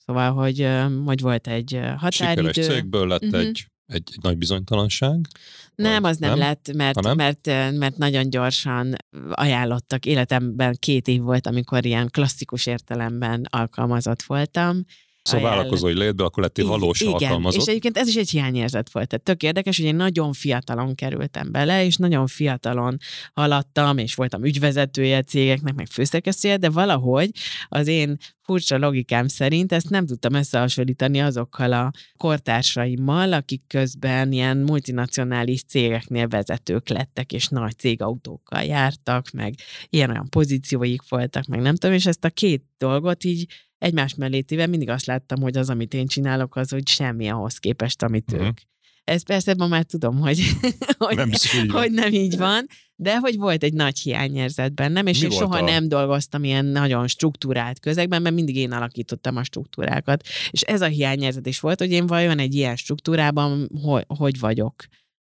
Szóval, 0.05 0.33
hogy, 0.33 0.67
hogy 1.05 1.21
volt 1.21 1.47
egy 1.47 1.79
határidő. 1.97 2.51
Sikeres 2.51 2.73
cégből 2.73 3.07
lett 3.07 3.23
uh-huh. 3.23 3.39
egy, 3.39 3.47
egy, 3.47 3.67
egy 3.85 4.17
nagy 4.21 4.37
bizonytalanság? 4.37 5.27
Nem, 5.75 6.03
az 6.03 6.17
nem, 6.17 6.29
nem 6.29 6.39
lett, 6.39 6.73
mert, 6.73 7.01
nem? 7.01 7.15
mert, 7.15 7.45
mert 7.77 7.97
nagyon 7.97 8.29
gyorsan 8.29 8.95
ajánlottak. 9.29 10.05
Életemben 10.05 10.75
két 10.79 11.07
év 11.07 11.21
volt, 11.21 11.47
amikor 11.47 11.85
ilyen 11.85 12.09
klasszikus 12.11 12.65
értelemben 12.65 13.45
alkalmazott 13.49 14.21
voltam, 14.21 14.85
Szóval 15.29 15.49
vállalkozói 15.49 15.93
létbe, 15.93 16.23
akkor 16.23 16.43
lettél 16.43 16.65
valós 16.65 17.01
igen, 17.01 17.13
alkalmazott. 17.13 17.61
és 17.61 17.67
egyébként 17.67 17.97
ez 17.97 18.07
is 18.07 18.15
egy 18.15 18.29
hiányérzet 18.29 18.91
volt. 18.91 19.07
Tehát 19.07 19.25
tök 19.25 19.43
érdekes, 19.43 19.77
hogy 19.77 19.85
én 19.85 19.95
nagyon 19.95 20.33
fiatalon 20.33 20.95
kerültem 20.95 21.51
bele, 21.51 21.85
és 21.85 21.95
nagyon 21.95 22.27
fiatalon 22.27 22.97
haladtam, 23.33 23.97
és 23.97 24.15
voltam 24.15 24.45
ügyvezetője 24.45 25.21
cégeknek, 25.21 25.73
meg 25.73 25.87
főszerkesztője, 25.87 26.57
de 26.57 26.69
valahogy 26.69 27.29
az 27.67 27.87
én 27.87 28.17
furcsa 28.49 28.77
logikám 28.77 29.27
szerint 29.27 29.71
ezt 29.71 29.89
nem 29.89 30.05
tudtam 30.05 30.33
összehasonlítani 30.33 31.21
azokkal 31.21 31.73
a 31.73 31.91
kortársaimmal, 32.17 33.33
akik 33.33 33.61
közben 33.67 34.31
ilyen 34.31 34.57
multinacionális 34.57 35.63
cégeknél 35.63 36.27
vezetők 36.27 36.89
lettek, 36.89 37.33
és 37.33 37.47
nagy 37.47 37.77
cégautókkal 37.77 38.63
jártak, 38.63 39.31
meg 39.31 39.53
ilyen-olyan 39.89 40.29
pozícióik 40.29 41.01
voltak, 41.09 41.45
meg 41.45 41.61
nem 41.61 41.75
tudom, 41.75 41.95
és 41.95 42.05
ezt 42.05 42.25
a 42.25 42.29
két 42.29 42.63
dolgot 42.77 43.23
így 43.23 43.45
egymás 43.79 44.15
mellé 44.15 44.41
téve 44.41 44.67
mindig 44.67 44.89
azt 44.89 45.05
láttam, 45.05 45.41
hogy 45.41 45.57
az, 45.57 45.69
amit 45.69 45.93
én 45.93 46.07
csinálok, 46.07 46.55
az 46.55 46.69
hogy 46.69 46.87
semmi 46.87 47.29
ahhoz 47.29 47.57
képest, 47.57 48.03
amit 48.03 48.31
uh-huh. 48.31 48.47
ők. 48.47 48.57
Ez 49.03 49.23
persze 49.23 49.53
ma 49.57 49.67
már 49.67 49.83
tudom, 49.83 50.19
hogy, 50.19 50.39
hogy, 50.97 51.15
nem, 51.15 51.29
hogy 51.67 51.91
nem 51.91 52.13
így 52.13 52.37
van, 52.37 52.65
de 52.95 53.17
hogy 53.17 53.37
volt 53.37 53.63
egy 53.63 53.73
nagy 53.73 53.99
hiányérzet 53.99 54.73
bennem, 54.73 55.07
és 55.07 55.19
Mi 55.19 55.25
én 55.25 55.31
soha 55.31 55.57
a... 55.57 55.61
nem 55.61 55.87
dolgoztam 55.87 56.43
ilyen 56.43 56.65
nagyon 56.65 57.07
struktúrált 57.07 57.79
közegben, 57.79 58.21
mert 58.21 58.35
mindig 58.35 58.55
én 58.55 58.71
alakítottam 58.71 59.35
a 59.35 59.43
struktúrákat. 59.43 60.27
És 60.49 60.61
ez 60.61 60.81
a 60.81 60.85
hiányérzet 60.85 61.47
is 61.47 61.59
volt, 61.59 61.79
hogy 61.79 61.91
én 61.91 62.07
vajon 62.07 62.39
egy 62.39 62.55
ilyen 62.55 62.75
struktúrában 62.75 63.69
hogy, 63.81 64.05
hogy 64.07 64.39
vagyok 64.39 64.75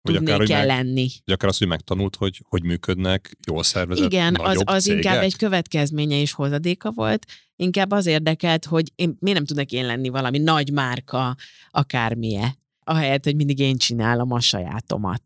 vagy 0.01 0.15
tudnék 0.15 0.33
akár, 0.33 0.47
kell 0.47 0.65
meg, 0.65 0.67
lenni. 0.67 1.09
Vagy 1.25 1.33
akár 1.33 1.49
az, 1.49 1.57
hogy 1.57 1.67
megtanult, 1.67 2.15
hogy 2.15 2.41
hogy 2.49 2.63
működnek, 2.63 3.37
jól 3.47 3.63
szervezett, 3.63 4.05
Igen, 4.05 4.35
az, 4.35 4.61
az 4.65 4.83
cégek. 4.83 5.03
inkább 5.03 5.23
egy 5.23 5.35
következménye 5.35 6.19
és 6.19 6.31
hozadéka 6.31 6.91
volt. 6.91 7.25
Inkább 7.55 7.91
az 7.91 8.05
érdekelt, 8.05 8.65
hogy 8.65 8.91
én, 8.95 9.17
miért 9.19 9.37
nem 9.37 9.47
tudok 9.47 9.71
én 9.71 9.85
lenni 9.85 10.09
valami 10.09 10.37
nagy 10.37 10.71
márka, 10.71 11.35
akármilyen, 11.71 12.57
ahelyett, 12.83 13.23
hogy 13.23 13.35
mindig 13.35 13.59
én 13.59 13.77
csinálom 13.77 14.31
a 14.31 14.39
sajátomat. 14.39 15.23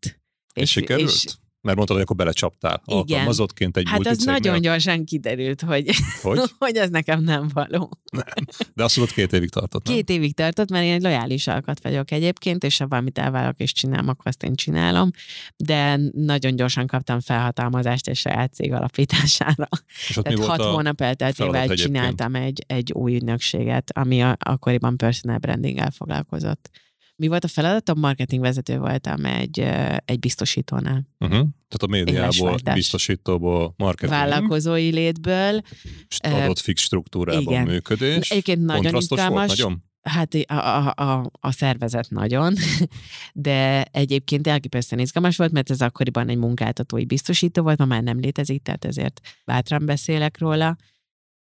És, 0.53 0.61
és 0.61 0.71
sikerült? 0.71 1.09
És, 1.09 1.25
mert 1.65 1.77
mondtad, 1.77 1.95
hogy 1.97 2.05
akkor 2.05 2.15
belecsaptál 2.15 2.81
Igen. 2.85 2.97
alkalmazottként 2.97 3.77
egy 3.77 3.89
Hát 3.89 4.07
az 4.07 4.23
nagyon 4.23 4.61
gyorsan 4.61 5.05
kiderült, 5.05 5.61
hogy, 5.61 5.89
hogy? 6.21 6.39
hogy 6.59 6.75
ez 6.75 6.89
nekem 6.89 7.23
nem 7.23 7.49
való. 7.53 7.89
Nem. 8.11 8.23
De 8.73 8.83
azt 8.83 8.97
mondod, 8.97 9.15
két 9.15 9.33
évig 9.33 9.49
tartott, 9.49 9.85
nem? 9.85 9.95
Két 9.95 10.09
évig 10.09 10.35
tartott, 10.35 10.69
mert 10.69 10.85
én 10.85 10.93
egy 10.93 11.01
lojális 11.01 11.47
alkat 11.47 11.83
vagyok 11.83 12.11
egyébként, 12.11 12.63
és 12.63 12.77
ha 12.77 12.87
valamit 12.87 13.17
elválok 13.17 13.59
és 13.59 13.71
csinálom, 13.71 14.07
akkor 14.07 14.27
azt 14.27 14.43
én 14.43 14.55
csinálom. 14.55 15.11
De 15.57 15.99
nagyon 16.11 16.55
gyorsan 16.55 16.87
kaptam 16.87 17.19
felhatalmazást 17.19 18.07
egy 18.07 18.15
saját 18.15 18.53
cég 18.53 18.73
alapítására. 18.73 19.67
És 20.09 20.17
ott 20.17 20.23
Tehát 20.23 20.39
mi 20.39 20.45
hat 20.45 20.61
hónap 20.61 21.01
elteltével 21.01 21.67
csináltam 21.67 22.35
egy, 22.35 22.63
egy 22.67 22.91
új 22.91 23.15
ügynökséget, 23.15 23.91
ami 23.93 24.21
a, 24.21 24.37
akkoriban 24.39 24.97
personal 24.97 25.37
branding 25.37 25.79
foglalkozott. 25.91 26.69
Mi 27.15 27.27
volt 27.27 27.43
a 27.43 27.47
feladatom? 27.47 27.99
Marketingvezető 27.99 28.77
voltam 28.77 29.25
egy, 29.25 29.59
egy 30.05 30.19
biztosítónál. 30.19 31.07
Uh-huh. 31.19 31.47
Tehát 31.67 31.81
a 31.81 31.87
médiából, 31.87 32.57
biztosítóból, 32.73 33.73
marketing. 33.77 34.11
Vállalkozói 34.11 34.91
létből. 34.91 35.61
Adott 36.17 36.59
fix 36.59 36.81
struktúrában 36.81 37.41
igen. 37.41 37.63
működés. 37.63 38.29
Egyébként 38.29 38.65
nagyon 38.65 38.95
izgalmas. 38.95 39.47
nagyon? 39.47 39.83
Hát 40.01 40.33
a, 40.33 40.53
a, 40.53 40.93
a, 40.95 41.31
a 41.39 41.51
szervezet 41.51 42.09
nagyon, 42.09 42.53
de 43.33 43.83
egyébként 43.83 44.47
elképesztően 44.47 45.01
izgalmas 45.01 45.37
volt, 45.37 45.51
mert 45.51 45.69
ez 45.69 45.81
akkoriban 45.81 46.29
egy 46.29 46.37
munkáltatói 46.37 47.05
biztosító 47.05 47.61
volt, 47.61 47.77
ma 47.77 47.85
már 47.85 48.03
nem 48.03 48.19
létezik, 48.19 48.63
tehát 48.63 48.85
ezért 48.85 49.19
bátran 49.45 49.85
beszélek 49.85 50.37
róla 50.39 50.77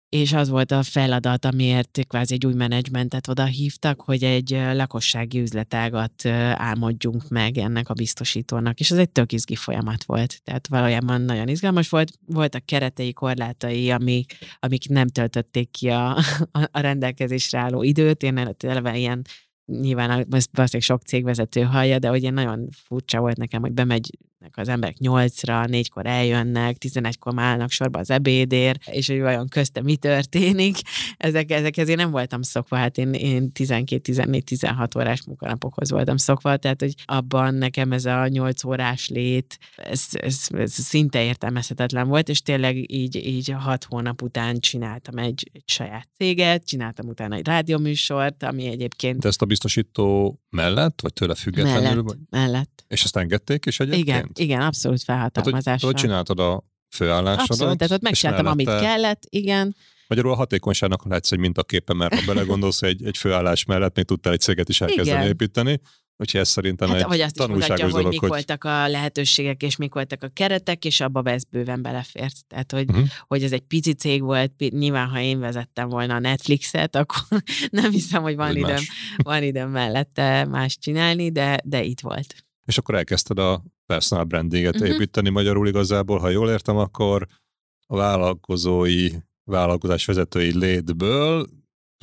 és 0.08 0.32
az 0.32 0.48
volt 0.48 0.70
a 0.70 0.82
feladat, 0.82 1.44
amiért 1.44 2.00
kvázi 2.06 2.34
egy 2.34 2.46
új 2.46 2.54
menedzsmentet 2.54 3.28
oda 3.28 3.44
hívtak, 3.44 4.00
hogy 4.00 4.24
egy 4.24 4.50
lakossági 4.50 5.40
üzletágat 5.40 6.26
álmodjunk 6.52 7.28
meg 7.28 7.58
ennek 7.58 7.88
a 7.88 7.94
biztosítónak, 7.94 8.80
és 8.80 8.90
ez 8.90 8.98
egy 8.98 9.10
tök 9.10 9.32
izgi 9.32 9.54
folyamat 9.54 10.04
volt. 10.04 10.42
Tehát 10.44 10.68
valójában 10.68 11.20
nagyon 11.20 11.48
izgalmas 11.48 11.88
volt, 11.88 12.12
voltak 12.26 12.66
keretei, 12.66 13.12
korlátai, 13.12 13.90
amik, 13.90 14.38
amik 14.58 14.88
nem 14.88 15.08
töltötték 15.08 15.70
ki 15.70 15.88
a, 15.88 16.16
a, 16.72 16.80
rendelkezésre 16.80 17.58
álló 17.58 17.82
időt. 17.82 18.22
Én 18.22 18.54
eleve 18.58 18.96
ilyen 18.96 19.22
nyilván 19.66 20.10
ezt 20.10 20.50
valószínűleg 20.52 20.80
sok 20.80 21.02
cégvezető 21.02 21.60
hallja, 21.60 21.98
de 21.98 22.08
hogy 22.08 22.32
nagyon 22.32 22.68
furcsa 22.70 23.20
volt 23.20 23.36
nekem, 23.36 23.60
hogy 23.60 23.72
bemegy 23.72 24.18
az 24.52 24.68
emberek 24.68 24.98
nyolcra, 24.98 25.64
négykor 25.64 26.06
eljönnek, 26.06 26.76
tizenegykor 26.76 27.32
állnak 27.36 27.70
sorba 27.70 27.98
az 27.98 28.10
ebédért, 28.10 28.88
és 28.88 29.06
hogy 29.06 29.20
vajon 29.20 29.48
közte 29.48 29.82
mi 29.82 29.96
történik. 29.96 30.76
Ezek, 31.16 31.50
ezekhez 31.50 31.88
én 31.88 31.96
nem 31.96 32.10
voltam 32.10 32.42
szokva, 32.42 32.76
hát 32.76 32.98
én, 32.98 33.12
én 33.12 33.50
12-14-16 33.54 34.98
órás 34.98 35.24
munkanapokhoz 35.24 35.90
voltam 35.90 36.16
szokva, 36.16 36.56
tehát 36.56 36.80
hogy 36.80 36.94
abban 37.04 37.54
nekem 37.54 37.92
ez 37.92 38.04
a 38.04 38.26
8 38.26 38.64
órás 38.64 39.08
lét, 39.08 39.58
ez, 39.76 40.04
ez, 40.12 40.46
ez 40.50 40.72
szinte 40.72 41.22
értelmezhetetlen 41.24 42.08
volt, 42.08 42.28
és 42.28 42.42
tényleg 42.42 42.92
így, 42.92 43.16
így 43.16 43.54
hat 43.58 43.84
hónap 43.84 44.22
után 44.22 44.60
csináltam 44.60 45.18
egy, 45.18 45.50
egy 45.52 45.62
saját 45.66 46.08
céget, 46.16 46.66
csináltam 46.66 47.08
utána 47.08 47.34
egy 47.34 47.46
rádióműsort, 47.46 48.42
ami 48.42 48.66
egyébként... 48.66 49.18
De 49.18 49.28
ezt 49.28 49.42
a 49.42 49.46
biztosító 49.46 50.38
mellett, 50.50 51.00
vagy 51.00 51.12
tőle 51.12 51.34
függetlenül? 51.34 51.82
Mellett, 51.82 52.04
vagy? 52.04 52.18
mellett. 52.30 52.84
És 52.88 53.04
ezt 53.04 53.16
engedték 53.16 53.66
is 53.66 53.80
egyébként? 53.80 54.06
Igen, 54.06 54.27
igen, 54.34 54.60
abszolút 54.60 55.02
felhatalmazással. 55.02 55.62
Tehát, 55.62 55.80
hogy, 55.80 55.92
hogy 55.92 56.00
csináltad 56.00 56.40
a 56.40 56.64
főállásodat? 56.88 57.50
Abszolút, 57.50 57.78
tehát 57.78 57.92
ott 57.92 58.02
megcsináltam, 58.02 58.44
mellette... 58.44 58.70
amit 58.70 58.82
kellett, 58.82 59.22
igen. 59.28 59.76
Magyarul 60.08 60.32
a 60.32 60.34
hatékonyságnak 60.34 61.04
látsz 61.04 61.32
egy 61.32 61.38
mintaképpen, 61.38 61.96
mert 61.96 62.14
ha 62.14 62.20
belegondolsz, 62.26 62.82
egy, 62.82 63.04
egy 63.04 63.16
főállás 63.16 63.64
mellett 63.64 63.96
még 63.96 64.04
tudtál 64.04 64.32
egy 64.32 64.40
céget 64.40 64.68
is 64.68 64.80
elkezdeni 64.80 65.18
Igen. 65.18 65.26
építeni. 65.26 65.80
Úgyhogy 66.20 66.40
ez 66.40 66.48
szerintem 66.48 66.88
hát, 66.88 66.98
egy 66.98 67.02
hogy 67.04 67.20
azt 67.20 67.34
tanulságos 67.34 67.68
mutatja, 67.68 67.86
dolog, 67.86 68.02
hogy 68.02 68.12
mik 68.12 68.20
hogy... 68.20 68.28
voltak 68.28 68.64
a 68.64 68.88
lehetőségek, 68.88 69.62
és 69.62 69.76
mik 69.76 69.94
voltak 69.94 70.22
a 70.22 70.28
keretek, 70.28 70.84
és 70.84 71.00
abba 71.00 71.22
vesz 71.22 71.44
bőven 71.50 71.82
belefért. 71.82 72.46
Tehát, 72.46 72.72
hogy, 72.72 72.90
uh-huh. 72.90 73.06
hogy 73.26 73.42
ez 73.42 73.52
egy 73.52 73.60
pici 73.60 73.92
cég 73.92 74.22
volt, 74.22 74.52
nyilván, 74.68 75.08
ha 75.08 75.20
én 75.20 75.38
vezettem 75.38 75.88
volna 75.88 76.14
a 76.14 76.18
Netflixet, 76.18 76.96
akkor 76.96 77.42
nem 77.70 77.90
hiszem, 77.90 78.22
hogy 78.22 78.36
van 78.36 78.56
időm, 78.56 78.82
van 79.16 79.42
időm 79.42 79.70
mellette 79.70 80.44
más 80.44 80.78
csinálni, 80.78 81.32
de, 81.32 81.60
de 81.64 81.82
itt 81.82 82.00
volt. 82.00 82.34
És 82.68 82.78
akkor 82.78 82.94
elkezdted 82.94 83.38
a 83.38 83.64
personal 83.86 84.24
brandinget 84.24 84.74
uh-huh. 84.74 84.88
építeni 84.88 85.28
magyarul 85.28 85.68
igazából, 85.68 86.18
ha 86.18 86.28
jól 86.28 86.50
értem, 86.50 86.76
akkor 86.76 87.26
a 87.86 87.96
vállalkozói, 87.96 89.08
vállalkozás 89.44 90.04
vezetői 90.04 90.58
létből 90.58 91.46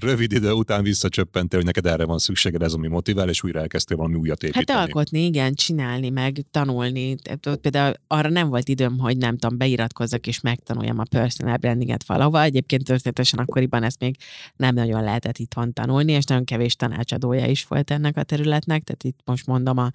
rövid 0.01 0.31
idő 0.31 0.51
után 0.51 0.83
visszacsöppentél, 0.83 1.57
hogy 1.57 1.67
neked 1.67 1.85
erre 1.85 2.05
van 2.05 2.17
szükséged, 2.17 2.61
ez 2.61 2.73
ami 2.73 2.87
motivál, 2.87 3.29
és 3.29 3.43
újra 3.43 3.59
elkezdtél 3.59 3.97
valami 3.97 4.15
újat 4.15 4.43
építeni. 4.43 4.79
Hát 4.79 4.87
alkotni, 4.87 5.25
igen, 5.25 5.53
csinálni, 5.53 6.09
meg 6.09 6.45
tanulni. 6.51 7.15
Például 7.61 7.93
arra 8.07 8.29
nem 8.29 8.49
volt 8.49 8.69
időm, 8.69 8.99
hogy 8.99 9.17
nem 9.17 9.37
tudom, 9.37 9.57
beiratkozzak 9.57 10.27
és 10.27 10.39
megtanuljam 10.39 10.99
a 10.99 11.03
personal 11.09 11.57
brandinget 11.57 12.05
valahova. 12.05 12.41
Egyébként 12.41 12.83
történetesen 12.83 13.39
akkoriban 13.39 13.83
ezt 13.83 13.99
még 13.99 14.15
nem 14.55 14.75
nagyon 14.75 15.03
lehetett 15.03 15.37
itthon 15.37 15.73
tanulni, 15.73 16.11
és 16.11 16.23
nagyon 16.23 16.45
kevés 16.45 16.75
tanácsadója 16.75 17.45
is 17.45 17.65
volt 17.65 17.91
ennek 17.91 18.17
a 18.17 18.23
területnek, 18.23 18.83
tehát 18.83 19.03
itt 19.03 19.19
most 19.25 19.45
mondom 19.45 19.77
a 19.77 19.91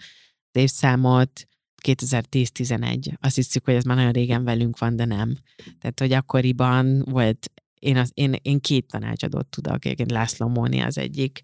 évszámot, 0.56 1.48
2010-11. 1.86 3.12
Azt 3.20 3.34
hiszük, 3.34 3.64
hogy 3.64 3.74
ez 3.74 3.84
már 3.84 3.96
nagyon 3.96 4.12
régen 4.12 4.44
velünk 4.44 4.78
van, 4.78 4.96
de 4.96 5.04
nem. 5.04 5.36
Tehát, 5.78 6.00
hogy 6.00 6.12
akkoriban 6.12 7.02
volt 7.04 7.50
én, 7.80 7.96
az, 7.96 8.10
én, 8.14 8.34
én 8.42 8.60
két 8.60 8.86
tanácsadót 8.86 9.46
tudok, 9.46 9.84
egyébként 9.84 10.10
László 10.10 10.48
Móni 10.48 10.80
az 10.80 10.98
egyik, 10.98 11.40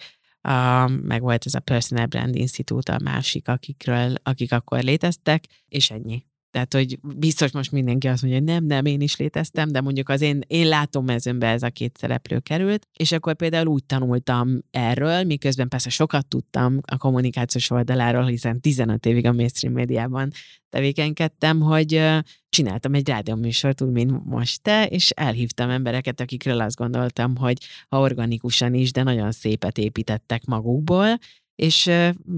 uh, 0.49 0.91
meg 0.91 1.21
volt 1.21 1.47
ez 1.47 1.55
a 1.55 1.61
Personal 1.61 2.07
Brand 2.07 2.37
Institute 2.37 2.95
a 2.95 2.99
másik, 3.03 3.49
akikről, 3.49 4.15
akik 4.23 4.53
akkor 4.53 4.83
léteztek, 4.83 5.45
és 5.69 5.91
ennyi. 5.91 6.25
Tehát, 6.57 6.75
hogy 6.75 6.99
biztos 7.17 7.53
most 7.53 7.73
mindenki 7.73 8.09
azt 8.09 8.23
mondja, 8.23 8.41
hogy 8.41 8.49
nem, 8.49 8.65
nem, 8.65 8.85
én 8.85 9.01
is 9.01 9.17
léteztem, 9.17 9.69
de 9.69 9.81
mondjuk 9.81 10.09
az 10.09 10.21
én, 10.21 10.41
én 10.47 10.69
látom 10.69 11.05
mezőnbe 11.05 11.49
ez 11.49 11.63
a 11.63 11.71
két 11.71 11.97
szereplő 11.97 12.39
került, 12.39 12.89
és 12.93 13.13
akkor 13.13 13.35
például 13.35 13.67
úgy 13.67 13.85
tanultam 13.85 14.59
erről, 14.71 15.23
miközben 15.23 15.69
persze 15.69 15.91
sokat 15.91 16.27
tudtam 16.27 16.81
a 16.87 16.97
kommunikációs 16.97 17.71
oldaláról, 17.71 18.27
hiszen 18.27 18.61
15 18.61 19.07
évig 19.07 19.27
a 19.27 19.33
mainstream 19.33 19.75
médiában 19.75 20.31
tevékenykedtem, 20.69 21.61
hogy 21.61 22.03
csináltam 22.49 22.95
egy 22.95 23.09
rádióműsort, 23.09 23.83
úgy, 23.83 23.91
mint 23.91 24.25
most 24.25 24.63
te, 24.63 24.87
és 24.87 25.11
elhívtam 25.11 25.71
embereket, 25.71 26.21
akikről 26.21 26.61
azt 26.61 26.77
gondoltam, 26.77 27.37
hogy 27.37 27.59
ha 27.89 28.01
organikusan 28.01 28.75
is, 28.75 28.93
de 28.93 29.03
nagyon 29.03 29.33
szépet 29.33 29.79
építettek 29.79 30.45
magukból, 30.45 31.19
és 31.55 31.91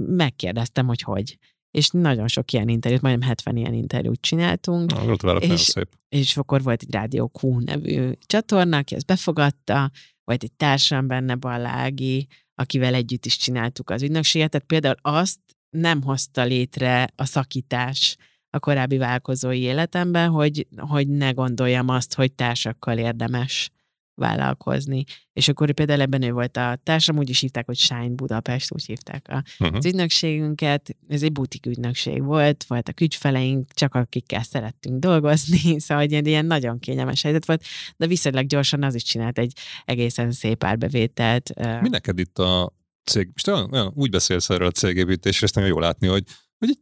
megkérdeztem, 0.07 0.87
hogy 0.87 1.01
hogy 1.01 1.39
és 1.71 1.89
nagyon 1.91 2.29
sok 2.29 2.53
ilyen 2.53 2.69
interjút, 2.69 3.03
majdnem 3.03 3.29
70 3.29 3.57
ilyen 3.57 3.75
interjút 3.75 4.21
csináltunk. 4.21 5.23
Na, 5.23 5.37
és, 5.37 5.61
szép. 5.61 5.89
és 6.09 6.37
akkor 6.37 6.63
volt 6.63 6.83
egy 6.83 6.93
Rádió 6.93 7.31
Q 7.41 7.59
nevű 7.59 8.11
csatorna, 8.27 8.77
aki 8.77 8.95
ezt 8.95 9.07
befogadta, 9.07 9.91
volt 10.25 10.43
egy 10.43 10.53
társam 10.53 11.07
benne, 11.07 11.35
Ballági, 11.35 12.27
akivel 12.55 12.95
együtt 12.95 13.27
is 13.27 13.37
csináltuk 13.37 13.91
az 13.91 14.03
ügynökséget, 14.03 14.51
tehát 14.51 14.67
például 14.67 14.97
azt 15.03 15.41
nem 15.71 16.03
hozta 16.03 16.43
létre 16.43 17.09
a 17.17 17.25
szakítás 17.25 18.17
a 18.51 18.59
korábbi 18.59 18.97
vállalkozói 18.97 19.61
életemben, 19.61 20.31
hogy, 20.31 20.67
hogy 20.77 21.09
ne 21.09 21.31
gondoljam 21.31 21.89
azt, 21.89 22.15
hogy 22.15 22.33
társakkal 22.33 22.99
érdemes 22.99 23.71
vállalkozni. 24.19 25.05
És 25.33 25.49
akkor 25.49 25.73
például 25.73 26.01
ebben 26.01 26.23
ő 26.23 26.33
volt 26.33 26.57
a 26.57 26.79
társam, 26.83 27.17
úgy 27.17 27.31
is 27.31 27.41
hívták, 27.41 27.67
hogy 27.67 27.77
Shine 27.77 28.09
Budapest, 28.09 28.73
úgy 28.73 28.85
hívták 28.85 29.27
a, 29.29 29.43
uh-huh. 29.59 29.77
az 29.77 29.87
ügynökségünket. 29.87 30.97
Ez 31.09 31.23
egy 31.23 31.33
butik 31.33 31.67
ügynökség 31.67 32.23
volt, 32.23 32.65
voltak 32.65 33.01
ügyfeleink, 33.01 33.73
csak 33.73 33.95
akikkel 33.95 34.43
szerettünk 34.43 34.99
dolgozni, 34.99 35.79
szóval 35.81 36.03
egy 36.05 36.27
ilyen 36.27 36.47
nagyon 36.47 36.79
kényelmes 36.79 37.23
helyzet 37.23 37.47
volt, 37.47 37.65
de 37.97 38.07
viszonylag 38.07 38.47
gyorsan 38.47 38.83
az 38.83 38.95
is 38.95 39.03
csinált 39.03 39.39
egy 39.39 39.53
egészen 39.85 40.33
szép 40.33 40.65
árbevételt. 40.65 41.53
Mi 41.81 41.89
neked 41.89 42.19
itt 42.19 42.39
a 42.39 42.73
cég, 43.05 43.29
most 43.33 43.49
olyan, 43.49 43.73
olyan 43.73 43.93
úgy 43.95 44.11
beszélsz 44.11 44.51
erről 44.51 44.67
a 44.67 44.71
cégépítésről, 44.71 45.45
ezt 45.45 45.55
nagyon 45.55 45.71
jól 45.71 45.81
látni, 45.81 46.07
hogy, 46.07 46.25
hogy 46.59 46.79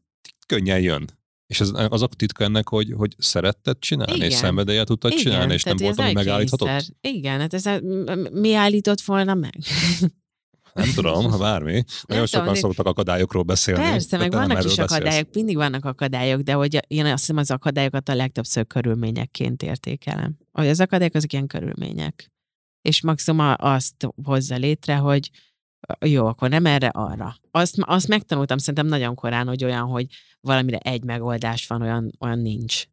könnyen 0.47 0.81
jön. 0.81 1.05
És 1.47 1.61
az, 1.61 1.73
az 1.89 2.03
a 2.03 2.07
titka 2.07 2.45
ennek, 2.45 2.69
hogy, 2.69 2.93
hogy 2.97 3.15
szeretted 3.19 3.79
csinálni, 3.79 4.15
Igen. 4.15 4.29
és 4.29 4.35
szenvedélye 4.35 4.85
tudtad 4.85 5.11
Igen, 5.11 5.23
csinálni, 5.23 5.53
és 5.53 5.63
nem 5.63 5.77
volt, 5.77 5.99
ami 5.99 6.13
megállíthatott? 6.13 6.95
Igen, 7.01 7.41
hát 7.41 7.55
ez 7.55 7.67
a, 7.67 7.81
mi 8.33 8.55
állított 8.55 9.01
volna 9.01 9.35
meg? 9.35 9.59
Nem 10.77 10.93
tudom, 10.95 11.31
ha 11.31 11.39
bármi. 11.49 11.85
Nagyon 12.07 12.27
sokan 12.27 12.47
tudom, 12.47 12.61
szoktak 12.61 12.87
akadályokról 12.87 13.43
beszélni. 13.43 13.83
Persze, 13.83 14.17
meg 14.17 14.33
vannak 14.33 14.65
is 14.65 14.79
akadályok, 14.79 15.05
beszélsz. 15.05 15.35
mindig 15.35 15.57
vannak 15.57 15.85
akadályok, 15.85 16.41
de 16.41 16.53
hogy 16.53 16.85
én 16.87 17.05
azt 17.05 17.21
hiszem 17.21 17.37
az 17.37 17.51
akadályokat 17.51 18.09
a 18.09 18.15
legtöbbször 18.15 18.67
körülményekként 18.67 19.63
értékelem. 19.63 20.37
Hogy 20.53 20.69
az 20.69 20.81
akadályok 20.81 21.15
azok 21.15 21.33
ilyen 21.33 21.47
körülmények. 21.47 22.31
És 22.83 23.03
maximum 23.03 23.55
azt 23.57 24.09
hozza 24.23 24.57
létre, 24.57 24.97
hogy 24.97 25.31
jó, 26.07 26.27
akkor 26.27 26.49
nem 26.49 26.67
erre, 26.67 26.89
arra. 26.89 27.37
Azt, 27.51 27.75
azt 27.81 28.09
megtanultam 28.09 28.59
szerintem 28.59 28.87
nagyon 28.87 29.15
korán, 29.15 29.47
hogy 29.47 29.65
olyan, 29.65 29.87
hogy 29.87 30.07
valamire 30.41 30.79
egy 30.79 31.05
megoldás 31.05 31.67
van, 31.67 31.83
olyan, 31.83 32.13
olyan 32.21 32.39
nincs. 32.39 32.85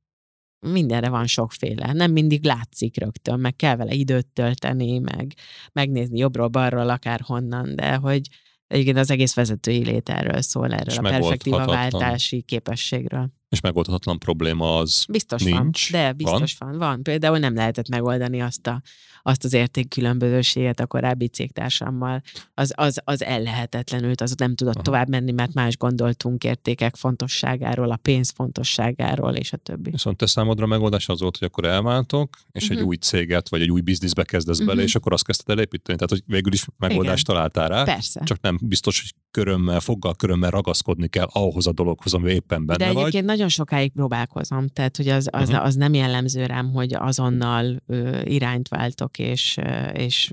Mindenre 0.60 1.10
van 1.10 1.28
sokféle. 1.28 1.94
Nem 1.94 2.12
mindig 2.12 2.44
látszik 2.44 3.00
rögtön, 3.00 3.40
meg 3.40 3.56
kell 3.56 3.76
vele 3.76 3.94
időt 3.94 4.28
tölteni, 4.28 5.00
meg 5.00 5.34
megnézni 5.72 6.20
jobbról-balról, 6.20 6.90
akár 6.90 7.22
honnan, 7.26 7.76
de 7.76 7.96
hogy 7.96 8.22
egyébként 8.68 8.98
az 8.98 9.12
egész 9.12 9.34
vezetői 9.34 9.84
lét 9.84 10.10
erről 10.10 10.42
szól, 10.42 10.74
erről 10.74 10.94
És 10.94 10.98
a 10.98 11.02
perspektíva 11.02 11.66
váltási 11.66 12.42
képességről. 12.42 13.30
És 13.54 13.62
megoldhatatlan 13.62 14.20
probléma 14.20 14.78
az 14.78 15.06
Biztos 15.10 15.44
nincs. 15.44 15.92
van, 15.92 16.02
de 16.02 16.12
biztos 16.12 16.56
van. 16.58 16.70
van. 16.70 16.78
Van. 16.78 17.04
Például 17.04 17.38
nem 17.38 17.56
lehetett 17.56 17.90
megoldani 17.90 18.42
azt, 18.42 18.68
a, 18.68 18.82
azt 19.24 19.44
az 19.44 19.54
értékkülönbözőséget 19.54 20.80
a 20.80 20.86
korábbi 20.86 21.28
cégtársammal. 21.28 22.22
Az, 22.54 22.74
az, 22.76 23.02
az 23.04 23.24
ellehetetlenült, 23.24 24.22
az 24.22 24.34
nem 24.38 24.56
tudott 24.56 24.74
Aha. 24.74 24.84
tovább 24.84 25.10
menni, 25.10 25.32
mert 25.32 25.54
más 25.54 25.78
gondoltunk 25.78 26.44
értékek 26.44 26.96
fontosságáról, 26.96 27.92
a 27.92 27.96
pénz 27.96 28.32
fontosságáról, 28.36 29.34
és 29.34 29.54
a 29.54 29.58
többi. 29.58 29.90
Viszont 29.90 30.18
te 30.18 30.26
számodra 30.26 30.66
megoldás 30.66 31.10
az 31.10 31.20
volt, 31.20 31.38
hogy 31.38 31.48
akkor 31.48 31.66
elváltok, 31.66 32.38
és 32.52 32.62
uh-huh. 32.62 32.78
egy 32.78 32.84
mhm. 32.84 32.88
új 32.88 32.96
céget, 32.96 33.50
vagy 33.50 33.62
egy 33.62 33.72
új 33.72 33.82
bizniszbe 33.82 34.24
kezdesz 34.24 34.60
uh-huh. 34.60 34.74
bele, 34.74 34.88
és 34.88 34.96
akkor 34.96 35.14
azt 35.14 35.26
kezdted 35.26 35.58
el 35.58 35.64
építeni. 35.64 35.98
Tehát, 35.98 36.12
hogy 36.12 36.24
végül 36.26 36.54
is 36.54 36.66
megoldást 36.78 37.30
Igen. 37.30 37.36
találtál 37.36 37.68
rá. 37.68 37.84
Persze. 37.84 38.22
Csak 38.24 38.42
nem 38.42 38.60
biztos, 38.62 39.02
hogy 39.02 39.14
körömmel, 39.32 39.80
foggal 39.80 40.16
körömmel 40.16 40.50
ragaszkodni 40.50 41.08
kell 41.08 41.28
ahhoz 41.32 41.68
a 41.68 41.72
dologhoz, 41.72 42.14
ami 42.14 42.32
éppen 42.32 42.66
benne 42.66 42.86
De 42.86 42.94
vagy. 42.94 43.24
nagyon 43.24 43.43
sokáig 43.50 43.92
próbálkozom, 43.92 44.68
tehát 44.68 44.98
hogy 44.98 45.08
az, 45.08 45.28
az, 45.32 45.50
uh-huh. 45.50 45.66
az 45.66 45.76
nem 45.76 45.94
jellemző 45.94 46.46
rám, 46.46 46.72
hogy 46.72 46.94
azonnal 46.94 47.84
ö, 47.88 48.22
irányt 48.24 48.68
váltok, 48.68 49.20
és, 49.20 49.58
és 49.94 50.32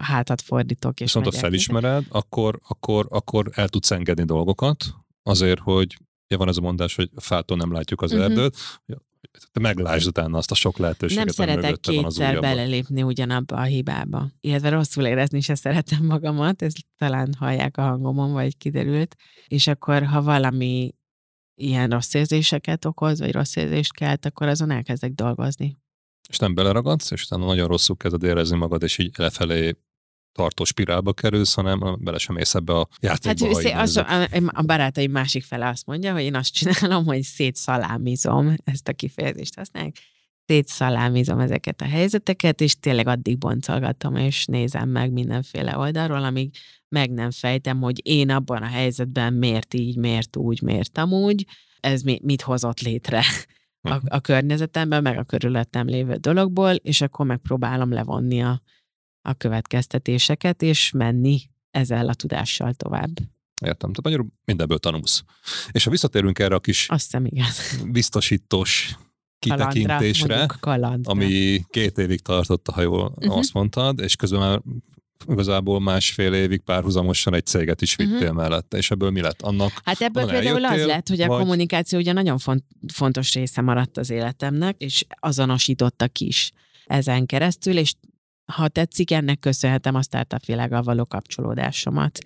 hátat 0.00 0.42
fordítok. 0.42 1.00
És 1.00 1.12
Viszont 1.12 1.34
ha 1.34 1.40
felismered, 1.40 2.04
akkor, 2.08 2.60
akkor, 2.68 3.06
akkor 3.10 3.50
el 3.52 3.68
tudsz 3.68 3.90
engedni 3.90 4.24
dolgokat, 4.24 4.84
azért, 5.22 5.60
hogy 5.60 5.96
ja, 6.28 6.36
van 6.36 6.48
ez 6.48 6.56
a 6.56 6.60
mondás, 6.60 6.94
hogy 6.94 7.10
fától 7.16 7.56
nem 7.56 7.72
látjuk 7.72 8.02
az 8.02 8.12
uh-huh. 8.12 8.26
erdőt, 8.26 8.56
te 9.52 9.60
meglásd 9.60 10.06
utána 10.06 10.38
azt 10.38 10.50
a 10.50 10.54
sok 10.54 10.78
lehetőséget, 10.78 11.24
Nem 11.24 11.34
szeretek 11.34 11.80
kétszer 11.80 12.40
belelépni 12.40 13.02
ugyanabba 13.02 13.56
a 13.56 13.62
hibába. 13.62 14.30
Illetve 14.40 14.68
rosszul 14.68 15.06
érezni 15.06 15.40
se 15.40 15.54
szeretem 15.54 16.04
magamat, 16.04 16.62
ez 16.62 16.72
talán 16.96 17.34
hallják 17.38 17.76
a 17.76 17.82
hangomon, 17.82 18.32
vagy 18.32 18.56
kiderült. 18.56 19.16
És 19.46 19.66
akkor, 19.66 20.04
ha 20.04 20.22
valami 20.22 20.94
ilyen 21.56 21.90
rossz 21.90 22.14
érzéseket 22.14 22.84
okoz, 22.84 23.20
vagy 23.20 23.32
rossz 23.32 23.56
érzést 23.56 23.92
kelt, 23.92 24.24
akkor 24.24 24.46
azon 24.46 24.70
elkezdek 24.70 25.12
dolgozni. 25.12 25.78
És 26.28 26.38
nem 26.38 26.54
beleragadsz, 26.54 27.10
és 27.10 27.24
utána 27.24 27.44
nagyon 27.46 27.68
rosszul 27.68 27.96
kezded 27.96 28.22
érezni 28.22 28.56
magad, 28.56 28.82
és 28.82 28.98
így 28.98 29.14
lefelé 29.16 29.76
tartó 30.32 30.64
spirálba 30.64 31.12
kerülsz, 31.12 31.54
hanem 31.54 31.96
bele 31.98 32.18
sem 32.18 32.36
ész 32.36 32.54
ebbe 32.54 32.72
a 32.72 32.88
játékba. 33.00 33.46
Hát 33.46 33.54
szé- 33.54 33.74
az, 33.74 33.96
a, 33.96 34.28
a 34.46 34.62
barátaim 34.62 35.10
másik 35.10 35.44
fele 35.44 35.68
azt 35.68 35.86
mondja, 35.86 36.12
hogy 36.12 36.22
én 36.22 36.34
azt 36.34 36.52
csinálom, 36.52 37.04
hogy 37.04 37.22
szétszalámizom, 37.22 38.54
ezt 38.64 38.88
a 38.88 38.92
kifejezést 38.92 39.54
használják, 39.54 39.96
szétszalámizom 40.46 41.38
ezeket 41.38 41.80
a 41.80 41.84
helyzeteket, 41.84 42.60
és 42.60 42.80
tényleg 42.80 43.06
addig 43.06 43.38
boncolgatom, 43.38 44.16
és 44.16 44.44
nézem 44.44 44.88
meg 44.88 45.12
mindenféle 45.12 45.78
oldalról, 45.78 46.24
amíg 46.24 46.50
meg 46.88 47.10
nem 47.10 47.30
fejtem, 47.30 47.80
hogy 47.80 48.00
én 48.06 48.30
abban 48.30 48.62
a 48.62 48.66
helyzetben 48.66 49.32
miért 49.32 49.74
így, 49.74 49.96
miért 49.96 50.36
úgy, 50.36 50.62
miért 50.62 50.98
amúgy, 50.98 51.46
ez 51.80 52.02
mi, 52.02 52.20
mit 52.22 52.42
hozott 52.42 52.80
létre 52.80 53.22
a, 53.80 53.94
hm. 53.94 54.06
a 54.08 54.20
környezetemben, 54.20 55.02
meg 55.02 55.18
a 55.18 55.24
körülöttem 55.24 55.86
lévő 55.86 56.14
dologból, 56.14 56.74
és 56.74 57.00
akkor 57.00 57.26
megpróbálom 57.26 57.92
levonni 57.92 58.42
a, 58.42 58.62
a 59.22 59.34
következtetéseket, 59.34 60.62
és 60.62 60.90
menni 60.90 61.40
ezzel 61.70 62.08
a 62.08 62.14
tudással 62.14 62.74
tovább. 62.74 63.18
Értem, 63.60 63.92
tehát 63.92 64.02
magyarul 64.02 64.26
mindenből 64.44 64.78
tanulsz. 64.78 65.24
És 65.70 65.84
ha 65.84 65.90
visszatérünk 65.90 66.38
erre 66.38 66.54
a 66.54 66.60
kis 66.60 66.88
Azt 66.88 67.04
hiszem, 67.04 67.24
igen. 67.24 67.46
biztosítós 67.90 68.96
kitekintésre, 69.38 70.46
kalandra, 70.60 71.10
ami 71.10 71.60
két 71.70 71.98
évig 71.98 72.20
tartott, 72.20 72.70
ha 72.72 72.80
jól 72.80 73.12
uh-huh. 73.16 73.36
azt 73.36 73.52
mondtad, 73.52 74.00
és 74.00 74.16
közben 74.16 74.40
már 74.40 74.60
igazából 75.28 75.80
másfél 75.80 76.34
évig 76.34 76.60
párhuzamosan 76.60 77.34
egy 77.34 77.46
céget 77.46 77.82
is 77.82 77.96
vittél 77.96 78.16
uh-huh. 78.16 78.36
mellette, 78.36 78.76
és 78.76 78.90
ebből 78.90 79.10
mi 79.10 79.20
lett 79.20 79.42
annak? 79.42 79.72
Hát 79.84 80.00
ebből 80.00 80.26
például 80.26 80.64
az 80.64 80.84
lett, 80.84 81.08
hogy 81.08 81.20
a 81.20 81.26
vagy... 81.26 81.38
kommunikáció 81.38 81.98
ugye 81.98 82.12
nagyon 82.12 82.38
font, 82.38 82.64
fontos 82.92 83.34
része 83.34 83.60
maradt 83.60 83.96
az 83.96 84.10
életemnek, 84.10 84.76
és 84.78 85.04
azonosítottak 85.20 86.18
is 86.18 86.52
ezen 86.86 87.26
keresztül, 87.26 87.76
és 87.76 87.94
ha 88.52 88.68
tetszik, 88.68 89.10
ennek 89.10 89.38
köszönhetem 89.38 89.94
a 89.94 90.02
startup 90.02 90.44
világgal 90.44 90.82
való 90.82 91.04
kapcsolódásomat 91.04 92.18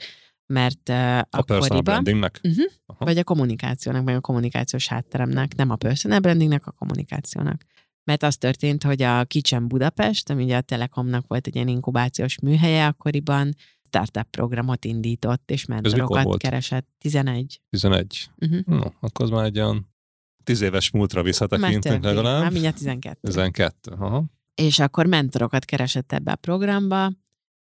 mert 0.50 0.88
uh, 0.88 1.18
a 1.18 1.26
akkoriban... 1.30 1.84
brandingnek? 1.84 2.40
Uh-huh, 2.42 2.72
vagy 2.98 3.18
a 3.18 3.24
kommunikációnak, 3.24 4.04
vagy 4.04 4.14
a 4.14 4.20
kommunikációs 4.20 4.88
hátteremnek, 4.88 5.54
nem 5.54 5.70
a 5.70 5.76
personal 5.76 6.18
brandingnek, 6.18 6.66
a 6.66 6.70
kommunikációnak. 6.70 7.62
Mert 8.04 8.22
az 8.22 8.36
történt, 8.36 8.82
hogy 8.82 9.02
a 9.02 9.24
Kicsen 9.24 9.68
Budapest, 9.68 10.30
ami 10.30 10.44
ugye 10.44 10.56
a 10.56 10.60
Telekomnak 10.60 11.24
volt 11.26 11.46
egy 11.46 11.54
ilyen 11.54 11.68
inkubációs 11.68 12.38
műhelye 12.40 12.86
akkoriban, 12.86 13.54
startup 13.86 14.30
programot 14.30 14.84
indított, 14.84 15.50
és 15.50 15.64
mentorokat 15.64 16.36
keresett. 16.36 16.88
11. 16.98 17.60
11. 17.70 18.30
Uh-huh. 18.36 18.60
No, 18.66 18.90
akkor 19.00 19.24
az 19.24 19.30
már 19.30 19.44
egy 19.44 19.58
olyan 19.58 19.94
tíz 20.44 20.60
éves 20.60 20.90
múltra 20.90 21.22
visszatekintünk 21.22 22.04
legalább. 22.04 22.42
Már 22.42 22.52
mindjárt 22.52 22.76
12. 22.76 23.18
12, 23.20 23.90
aha. 23.90 24.24
És 24.54 24.78
akkor 24.78 25.06
mentorokat 25.06 25.64
keresett 25.64 26.12
ebbe 26.12 26.32
a 26.32 26.36
programba, 26.36 27.12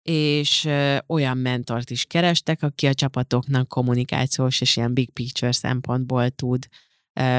és 0.09 0.67
olyan 1.07 1.37
mentort 1.37 1.89
is 1.89 2.05
kerestek, 2.05 2.63
aki 2.63 2.87
a 2.87 2.93
csapatoknak 2.93 3.67
kommunikációs 3.67 4.61
és 4.61 4.75
ilyen 4.75 4.93
big 4.93 5.09
picture 5.09 5.51
szempontból 5.51 6.29
tud 6.29 6.67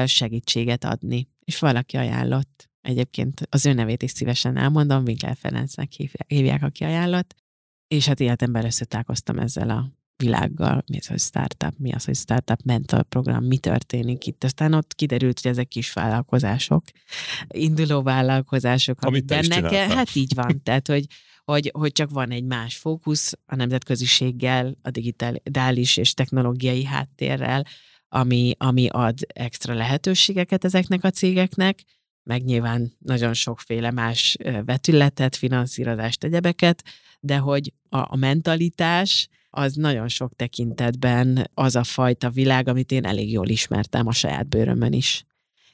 segítséget 0.05 0.83
adni. 0.83 1.27
És 1.43 1.59
valaki 1.59 1.97
ajánlott. 1.97 2.69
Egyébként 2.81 3.47
az 3.49 3.65
ő 3.65 3.73
nevét 3.73 4.03
is 4.03 4.11
szívesen 4.11 4.57
elmondom, 4.57 5.03
Winkler 5.03 5.35
Ferencnek 5.39 5.91
hívják, 6.27 6.63
aki 6.63 6.83
ajánlott. 6.83 7.35
És 7.87 8.05
hát 8.05 8.19
életemben 8.19 8.65
összetálkoztam 8.65 9.39
ezzel 9.39 9.69
a 9.69 9.91
világgal, 10.15 10.83
mi 10.87 10.97
az, 10.97 11.07
hogy 11.07 11.19
startup, 11.19 11.73
mi 11.77 11.91
az, 11.91 12.05
hogy 12.05 12.15
startup 12.15 12.61
mentor 12.63 13.03
program, 13.03 13.43
mi 13.43 13.57
történik 13.57 14.25
itt. 14.25 14.43
Aztán 14.43 14.73
ott 14.73 14.95
kiderült, 14.95 15.39
hogy 15.41 15.51
ezek 15.51 15.67
kis 15.67 15.93
vállalkozások, 15.93 16.83
induló 17.47 18.01
vállalkozások, 18.01 19.01
amit 19.01 19.25
benne 19.25 19.61
kell. 19.61 19.87
Hát 19.87 20.15
így 20.15 20.33
van, 20.35 20.63
tehát, 20.63 20.87
hogy 20.87 21.05
hogy, 21.49 21.71
hogy 21.73 21.91
csak 21.91 22.09
van 22.09 22.31
egy 22.31 22.43
más 22.43 22.77
fókusz 22.77 23.33
a 23.45 23.55
nemzetköziséggel, 23.55 24.77
a 24.81 24.89
digitális 24.89 25.97
és 25.97 26.13
technológiai 26.13 26.83
háttérrel, 26.83 27.65
ami, 28.07 28.53
ami 28.57 28.87
ad 28.87 29.17
extra 29.27 29.73
lehetőségeket 29.73 30.65
ezeknek 30.65 31.03
a 31.03 31.09
cégeknek, 31.09 31.79
meg 32.23 32.43
nyilván 32.43 32.93
nagyon 32.99 33.33
sokféle 33.33 33.91
más 33.91 34.37
vetületet, 34.65 35.35
finanszírozást, 35.35 36.23
egyebeket, 36.23 36.83
de 37.19 37.37
hogy 37.37 37.73
a, 37.89 37.97
a 37.97 38.15
mentalitás 38.15 39.27
az 39.49 39.73
nagyon 39.73 40.07
sok 40.07 40.35
tekintetben 40.35 41.49
az 41.53 41.75
a 41.75 41.83
fajta 41.83 42.29
világ, 42.29 42.67
amit 42.67 42.91
én 42.91 43.05
elég 43.05 43.31
jól 43.31 43.47
ismertem 43.47 44.07
a 44.07 44.11
saját 44.11 44.47
bőrömön 44.47 44.93
is. 44.93 45.25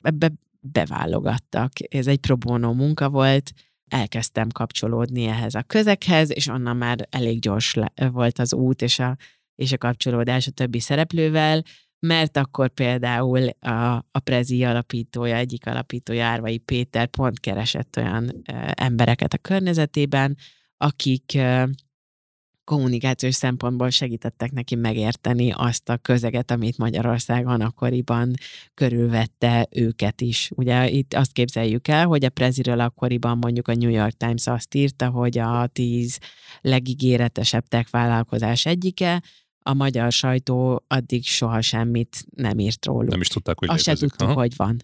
Ebbe 0.02 0.32
beválogattak. 0.60 1.72
Ez 1.90 2.08
egy 2.08 2.20
pro 2.20 2.58
munka 2.58 3.10
volt, 3.10 3.54
elkezdtem 3.88 4.50
kapcsolódni 4.50 5.26
ehhez 5.26 5.56
a 5.56 5.64
közekhez, 5.64 6.32
és 6.32 6.48
onnan 6.48 6.78
már 6.78 7.08
elég 7.10 7.40
gyors 7.40 7.76
volt 8.12 8.40
az 8.40 8.54
út 8.54 8.82
és 8.82 9.00
a, 9.00 9.18
és 9.56 9.72
a 9.72 9.78
kapcsolódás 9.78 10.48
a 10.48 10.52
többi 10.52 10.80
szereplővel, 10.80 11.64
mert 12.00 12.38
akkor 12.38 12.70
például 12.70 13.50
a, 13.50 13.96
a 14.12 14.20
Prezi 14.24 14.64
alapítója, 14.64 15.36
egyik 15.36 15.68
alapítója, 15.68 16.26
Árvai 16.26 16.58
Péter 16.58 17.08
pont 17.08 17.40
keresett 17.40 17.98
olyan 17.98 18.42
embereket 18.74 19.34
a 19.34 19.38
környezetében, 19.38 20.38
akik 20.78 21.38
kommunikációs 22.66 23.36
szempontból 23.36 23.90
segítettek 23.90 24.52
neki 24.52 24.76
megérteni 24.76 25.52
azt 25.52 25.90
a 25.90 25.98
közeget, 25.98 26.52
amit 26.52 26.78
Magyarországon 26.78 27.62
akkoriban 27.62 28.34
körülvette 28.74 29.68
őket 29.72 30.22
is. 30.22 30.52
Ugye 30.56 30.90
itt 30.90 31.14
azt 31.14 31.32
képzeljük 31.32 31.88
el, 31.88 32.06
hogy 32.06 32.26
a 32.26 32.30
Preziről 32.30 32.80
akkoriban 32.80 33.38
mondjuk 33.38 33.68
a 33.68 33.74
New 33.74 33.90
York 33.90 34.18
Times 34.18 34.48
azt 34.48 34.76
írta, 34.76 35.10
hogy 35.10 35.38
a 35.38 35.68
tíz 35.68 36.20
legígéretesebb 36.62 37.68
tech 37.68 37.92
vállalkozás 37.92 38.66
egyike, 38.66 39.24
a 39.60 39.74
magyar 39.74 40.12
sajtó 40.12 40.84
addig 40.88 41.26
soha 41.26 41.62
semmit 41.62 42.26
nem 42.36 42.60
írt 42.60 42.86
róluk. 42.86 43.10
Nem 43.10 43.22
is 43.22 43.28
tudták, 43.28 43.60
hogy 43.60 43.70
Azt 43.70 43.84
se 43.84 43.96
tudtuk, 43.96 44.30
hogy 44.30 44.56
van. 44.56 44.84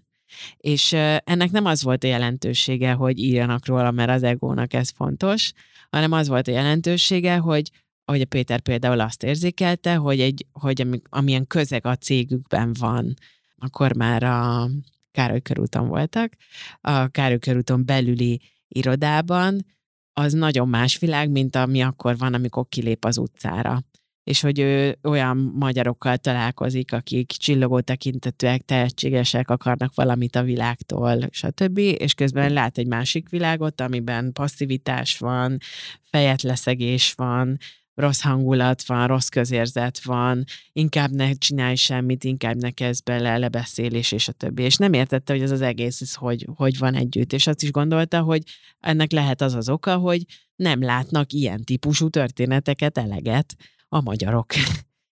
És 0.57 0.93
ennek 1.23 1.51
nem 1.51 1.65
az 1.65 1.83
volt 1.83 2.03
a 2.03 2.07
jelentősége, 2.07 2.91
hogy 2.91 3.19
írjanak 3.19 3.65
róla, 3.65 3.91
mert 3.91 4.09
az 4.09 4.23
egónak 4.23 4.73
ez 4.73 4.89
fontos, 4.89 5.51
hanem 5.91 6.11
az 6.11 6.27
volt 6.27 6.47
a 6.47 6.51
jelentősége, 6.51 7.37
hogy 7.37 7.71
ahogy 8.05 8.21
a 8.21 8.25
Péter 8.25 8.59
például 8.59 8.99
azt 8.99 9.23
érzékelte, 9.23 9.95
hogy, 9.95 10.19
egy, 10.19 10.45
hogy 10.51 10.81
ami, 10.81 11.01
amilyen 11.09 11.47
közeg 11.47 11.85
a 11.85 11.95
cégükben 11.95 12.73
van, 12.79 13.13
akkor 13.57 13.95
már 13.95 14.23
a 14.23 14.69
Károly 15.11 15.41
körúton 15.41 15.87
voltak, 15.87 16.33
a 16.81 17.07
Károly 17.07 17.39
körúton 17.39 17.85
belüli 17.85 18.41
irodában, 18.67 19.65
az 20.13 20.33
nagyon 20.33 20.69
más 20.69 20.97
világ, 20.97 21.29
mint 21.29 21.55
ami 21.55 21.81
akkor 21.81 22.17
van, 22.17 22.33
amikor 22.33 22.65
kilép 22.69 23.05
az 23.05 23.17
utcára 23.17 23.83
és 24.23 24.41
hogy 24.41 24.59
ő 24.59 24.97
olyan 25.03 25.37
magyarokkal 25.55 26.17
találkozik, 26.17 26.93
akik 26.93 27.27
csillogó 27.31 27.79
tekintetűek, 27.79 28.61
tehetségesek, 28.61 29.49
akarnak 29.49 29.95
valamit 29.95 30.35
a 30.35 30.43
világtól, 30.43 31.27
stb. 31.29 31.77
És 31.77 32.13
közben 32.13 32.53
lát 32.53 32.77
egy 32.77 32.87
másik 32.87 33.29
világot, 33.29 33.81
amiben 33.81 34.33
passzivitás 34.33 35.17
van, 35.17 35.57
fejetleszegés 36.01 37.13
van, 37.13 37.57
rossz 37.95 38.21
hangulat 38.21 38.85
van, 38.85 39.07
rossz 39.07 39.27
közérzet 39.27 40.03
van, 40.03 40.43
inkább 40.71 41.11
ne 41.11 41.33
csinálj 41.33 41.75
semmit, 41.75 42.23
inkább 42.23 42.55
ne 42.55 42.71
kezd 42.71 43.03
bele 43.03 43.37
lebeszélés, 43.37 44.11
és 44.11 44.27
a 44.27 44.31
többi. 44.31 44.63
És 44.63 44.75
nem 44.75 44.93
értette, 44.93 45.33
hogy 45.33 45.41
ez 45.41 45.51
az 45.51 45.61
egész, 45.61 46.01
ez 46.01 46.13
hogy, 46.13 46.47
hogy 46.55 46.77
van 46.77 46.95
együtt. 46.95 47.33
És 47.33 47.47
azt 47.47 47.63
is 47.63 47.71
gondolta, 47.71 48.21
hogy 48.21 48.43
ennek 48.79 49.11
lehet 49.11 49.41
az 49.41 49.53
az 49.53 49.69
oka, 49.69 49.95
hogy 49.95 50.25
nem 50.55 50.81
látnak 50.81 51.33
ilyen 51.33 51.63
típusú 51.63 52.09
történeteket 52.09 52.97
eleget, 52.97 53.55
a 53.93 54.01
magyarok. 54.01 54.53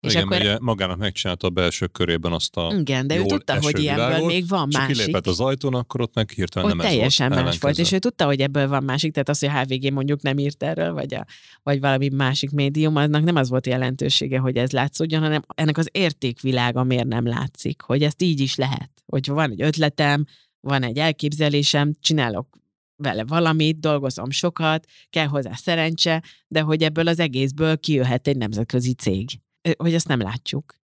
És 0.01 0.13
igen, 0.13 0.25
akkor... 0.25 0.37
ugye 0.37 0.59
magának 0.61 0.99
megcsinálta 0.99 1.47
a 1.47 1.51
belső 1.51 1.87
körében 1.87 2.33
azt 2.33 2.57
a 2.57 2.75
Igen, 2.79 3.07
de 3.07 3.17
ő 3.17 3.25
tudta, 3.25 3.61
hogy 3.61 3.79
ilyenből 3.79 4.27
még 4.27 4.49
van 4.49 4.71
csak 4.71 4.81
másik. 4.81 4.97
kilépett 4.97 5.27
az 5.27 5.41
ajtón, 5.41 5.75
akkor 5.75 6.01
ott 6.01 6.15
meg 6.15 6.31
hirtelen 6.31 6.71
ott 6.71 6.77
nem 6.77 6.87
teljesen 6.87 7.27
ez 7.27 7.33
volt, 7.33 7.45
más 7.45 7.59
volt, 7.59 7.79
és 7.79 7.93
ő 7.93 7.99
tudta, 7.99 8.25
hogy 8.25 8.41
ebből 8.41 8.69
van 8.69 8.85
másik, 8.85 9.13
tehát 9.13 9.29
az, 9.29 9.39
hogy 9.39 9.49
a 9.49 9.61
HVG 9.61 9.93
mondjuk 9.93 10.23
nem 10.23 10.39
írt 10.39 10.63
erről, 10.63 10.93
vagy, 10.93 11.15
a, 11.15 11.27
vagy 11.63 11.81
valami 11.81 12.09
másik 12.09 12.51
médium, 12.51 12.97
aznak 12.97 13.23
nem 13.23 13.37
az 13.37 13.49
volt 13.49 13.67
jelentősége, 13.67 14.39
hogy 14.39 14.57
ez 14.57 14.71
látszódjon, 14.71 15.23
hanem 15.23 15.43
ennek 15.55 15.79
az 15.79 15.89
értékvilága 15.93 16.83
miért 16.83 17.07
nem 17.07 17.27
látszik, 17.27 17.83
hogy 17.83 18.03
ezt 18.03 18.23
így 18.23 18.41
is 18.41 18.55
lehet, 18.55 18.91
hogy 19.07 19.27
van 19.27 19.51
egy 19.51 19.63
ötletem, 19.63 20.25
van 20.61 20.83
egy 20.83 20.99
elképzelésem, 20.99 21.93
csinálok 22.01 22.61
vele 23.03 23.25
valamit, 23.25 23.81
dolgozom 23.81 24.31
sokat, 24.31 24.85
kell 25.11 25.27
hozzá 25.27 25.53
szerencse, 25.53 26.23
de 26.49 26.61
hogy 26.61 26.83
ebből 26.83 27.09
az 27.09 27.19
egészből 27.19 27.79
kijöhet 27.79 28.29
egy 28.29 28.37
nemzetközi 28.37 28.95
cég. 28.95 29.29
Hogy 29.77 29.95
ezt 29.95 30.09
nem 30.09 30.21
látjuk. 30.21 30.82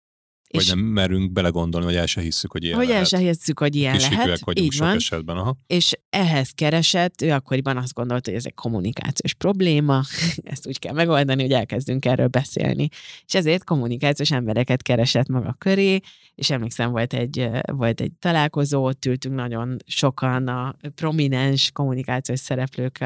Vagy 0.54 0.62
és 0.62 0.68
nem 0.68 0.78
merünk 0.78 1.32
belegondolni, 1.32 1.86
hogy 1.86 1.96
el 1.96 2.06
se 2.06 2.20
hiszük, 2.20 2.52
hogy 2.52 2.64
ilyen 2.64 2.76
Hogy 2.76 2.86
lehet. 2.86 3.00
el 3.00 3.08
se 3.08 3.26
hiszük, 3.26 3.58
hogy 3.58 3.76
ilyen 3.76 3.96
lehet. 3.96 4.40
vagyunk 4.40 4.66
Így 4.66 4.72
sok 4.72 4.86
van. 4.86 4.96
esetben. 4.96 5.36
Aha. 5.36 5.56
És 5.66 5.92
ehhez 6.10 6.50
keresett, 6.50 7.22
ő 7.22 7.30
akkoriban 7.30 7.76
azt 7.76 7.94
gondolta, 7.94 8.30
hogy 8.30 8.38
ez 8.38 8.46
egy 8.46 8.54
kommunikációs 8.54 9.34
probléma, 9.34 10.02
ezt 10.42 10.66
úgy 10.66 10.78
kell 10.78 10.94
megoldani, 10.94 11.42
hogy 11.42 11.52
elkezdünk 11.52 12.04
erről 12.04 12.26
beszélni. 12.26 12.88
És 13.26 13.34
ezért 13.34 13.64
kommunikációs 13.64 14.30
embereket 14.30 14.82
keresett 14.82 15.28
maga 15.28 15.54
köré, 15.58 16.00
és 16.34 16.50
emlékszem, 16.50 16.90
volt 16.90 17.12
egy, 17.12 17.48
volt 17.72 18.00
egy 18.00 18.12
találkozó, 18.18 18.84
ott 18.84 19.04
ültünk 19.04 19.34
nagyon 19.34 19.76
sokan 19.86 20.48
a 20.48 20.74
prominens 20.94 21.70
kommunikációs 21.72 22.38
szereplők 22.40 23.04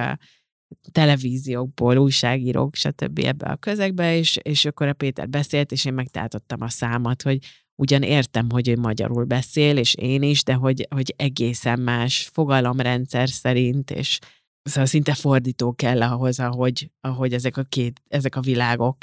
televíziókból, 0.92 1.96
újságírók, 1.96 2.74
stb. 2.74 3.18
ebbe 3.18 3.46
a 3.46 3.57
közegbe, 3.57 4.16
és, 4.16 4.38
és 4.42 4.64
akkor 4.64 4.87
a 4.87 4.92
Péter 4.92 5.28
beszélt, 5.28 5.72
és 5.72 5.85
én 5.85 5.94
megtáltottam 5.94 6.61
a 6.61 6.68
számat, 6.68 7.22
hogy 7.22 7.38
ugyan 7.74 8.02
értem, 8.02 8.50
hogy 8.50 8.68
ő 8.68 8.76
magyarul 8.76 9.24
beszél, 9.24 9.76
és 9.76 9.94
én 9.94 10.22
is, 10.22 10.42
de 10.42 10.54
hogy, 10.54 10.87
hogy 10.90 11.14
egészen 11.16 11.81
más 11.81 12.28
fogalomrendszer 12.33 13.28
szerint, 13.28 13.90
és 13.90 14.18
szóval 14.62 14.87
szinte 14.87 15.14
fordító 15.14 15.72
kell 15.72 16.02
ahhoz, 16.02 16.40
ahogy, 16.40 16.90
ahogy 17.00 17.33
ezek, 17.33 17.57
a 17.57 17.62
két, 17.62 18.02
ezek 18.09 18.37
a 18.37 18.40
világok 18.40 18.96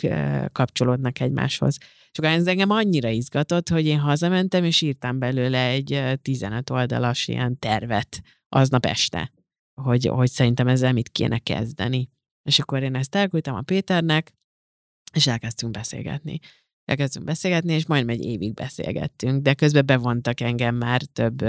kapcsolódnak 0.51 1.19
egymáshoz. 1.19 1.77
És 2.11 2.17
akkor 2.17 2.29
ez 2.29 2.47
engem 2.47 2.69
annyira 2.69 3.09
izgatott, 3.09 3.69
hogy 3.69 3.85
én 3.85 3.99
hazamentem, 3.99 4.63
és 4.63 4.81
írtam 4.81 5.19
belőle 5.19 5.67
egy 5.67 6.03
15 6.21 6.69
oldalas 6.69 7.27
ilyen 7.27 7.59
tervet 7.59 8.21
aznap 8.49 8.85
este, 8.85 9.31
hogy, 9.81 10.05
hogy 10.05 10.29
szerintem 10.29 10.67
ezzel 10.67 10.93
mit 10.93 11.09
kéne 11.09 11.39
kezdeni. 11.39 12.09
És 12.43 12.59
akkor 12.59 12.83
én 12.83 12.95
ezt 12.95 13.15
elküldtem 13.15 13.55
a 13.55 13.61
Péternek, 13.61 14.33
és 15.13 15.27
elkezdtünk 15.27 15.71
beszélgetni. 15.71 16.39
Elkezdtünk 16.85 17.25
beszélgetni, 17.25 17.73
és 17.73 17.85
majdnem 17.85 18.15
egy 18.15 18.23
évig 18.23 18.53
beszélgettünk, 18.53 19.41
de 19.41 19.53
közben 19.53 19.85
bevontak 19.85 20.39
engem 20.39 20.75
már 20.75 21.01
több 21.01 21.41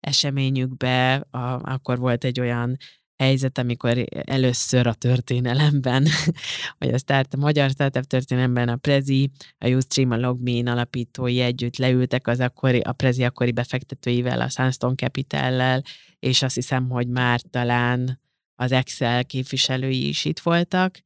eseményükbe, 0.00 1.14
a, 1.14 1.72
akkor 1.72 1.98
volt 1.98 2.24
egy 2.24 2.40
olyan 2.40 2.76
helyzet, 3.20 3.58
amikor 3.58 4.04
először 4.24 4.86
a 4.86 4.94
történelemben, 4.94 6.06
vagy 6.78 6.88
a, 6.88 6.98
start, 6.98 7.34
a 7.34 7.36
magyar 7.36 7.70
startup 7.70 8.04
történelemben 8.04 8.68
a 8.68 8.76
Prezi, 8.76 9.30
a 9.58 9.68
Ustream, 9.68 10.10
a 10.10 10.16
Logmein 10.16 10.68
alapítói 10.68 11.40
együtt 11.40 11.76
leültek 11.76 12.26
az 12.26 12.40
akkori, 12.40 12.78
a 12.78 12.92
Prezi 12.92 13.24
akkori 13.24 13.52
befektetőivel, 13.52 14.40
a 14.40 14.48
Sunstone 14.48 14.94
Capital-lel, 14.94 15.82
és 16.18 16.42
azt 16.42 16.54
hiszem, 16.54 16.88
hogy 16.88 17.08
már 17.08 17.40
talán 17.40 18.20
az 18.54 18.72
Excel 18.72 19.24
képviselői 19.24 20.08
is 20.08 20.24
itt 20.24 20.38
voltak, 20.38 20.98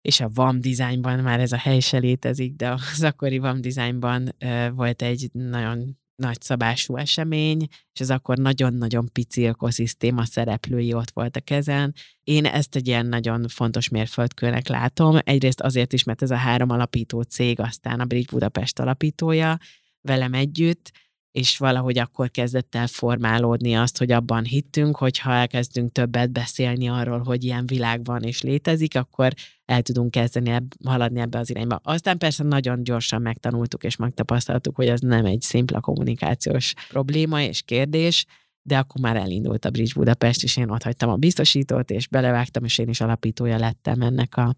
és 0.00 0.20
a 0.20 0.30
VAM 0.34 0.60
designban 0.60 1.18
már 1.18 1.40
ez 1.40 1.52
a 1.52 1.58
hely 1.58 1.80
se 1.80 1.98
létezik, 1.98 2.54
de 2.54 2.70
az 2.70 3.02
akkori 3.02 3.38
VAM 3.38 3.60
designban 3.60 4.34
volt 4.74 5.02
egy 5.02 5.28
nagyon 5.32 5.98
nagyszabású 6.16 6.96
esemény, 6.96 7.66
és 7.92 8.00
ez 8.00 8.10
akkor 8.10 8.38
nagyon-nagyon 8.38 9.08
pici 9.12 9.44
ökoszisztéma 9.44 10.24
szereplői 10.24 10.92
ott 10.92 11.10
volt 11.10 11.36
a 11.36 11.40
kezen. 11.40 11.94
Én 12.24 12.46
ezt 12.46 12.76
egy 12.76 12.86
ilyen 12.86 13.06
nagyon 13.06 13.48
fontos 13.48 13.88
mérföldkőnek 13.88 14.68
látom. 14.68 15.18
Egyrészt 15.20 15.60
azért 15.60 15.92
is, 15.92 16.02
mert 16.02 16.22
ez 16.22 16.30
a 16.30 16.36
három 16.36 16.70
alapító 16.70 17.22
cég, 17.22 17.60
aztán 17.60 18.00
a 18.00 18.04
Bridge 18.04 18.32
Budapest 18.32 18.78
alapítója 18.78 19.58
velem 20.00 20.34
együtt, 20.34 20.92
és 21.34 21.58
valahogy 21.58 21.98
akkor 21.98 22.30
kezdett 22.30 22.74
el 22.74 22.86
formálódni 22.86 23.74
azt, 23.74 23.98
hogy 23.98 24.12
abban 24.12 24.44
hittünk, 24.44 24.96
hogy 24.96 25.18
ha 25.18 25.32
elkezdünk 25.32 25.92
többet 25.92 26.32
beszélni 26.32 26.88
arról, 26.88 27.18
hogy 27.18 27.44
ilyen 27.44 27.66
világ 27.66 28.04
van 28.04 28.22
és 28.22 28.42
létezik, 28.42 28.96
akkor 28.96 29.32
el 29.64 29.82
tudunk 29.82 30.10
kezdeni 30.10 30.50
ebb, 30.50 30.72
haladni 30.84 31.20
ebbe 31.20 31.38
az 31.38 31.50
irányba. 31.50 31.80
Aztán 31.82 32.18
persze 32.18 32.42
nagyon 32.42 32.84
gyorsan 32.84 33.22
megtanultuk 33.22 33.84
és 33.84 33.96
megtapasztaltuk, 33.96 34.76
hogy 34.76 34.86
ez 34.86 35.00
nem 35.00 35.24
egy 35.24 35.40
szimpla 35.40 35.80
kommunikációs 35.80 36.74
probléma 36.88 37.42
és 37.42 37.62
kérdés, 37.62 38.26
de 38.62 38.78
akkor 38.78 39.00
már 39.00 39.16
elindult 39.16 39.64
a 39.64 39.70
Bridge 39.70 39.92
Budapest, 39.94 40.42
és 40.42 40.56
én 40.56 40.70
ott 40.70 40.82
hagytam 40.82 41.10
a 41.10 41.16
biztosítót, 41.16 41.90
és 41.90 42.08
belevágtam, 42.08 42.64
és 42.64 42.78
én 42.78 42.88
is 42.88 43.00
alapítója 43.00 43.56
lettem 43.56 44.00
ennek 44.00 44.36
a 44.36 44.54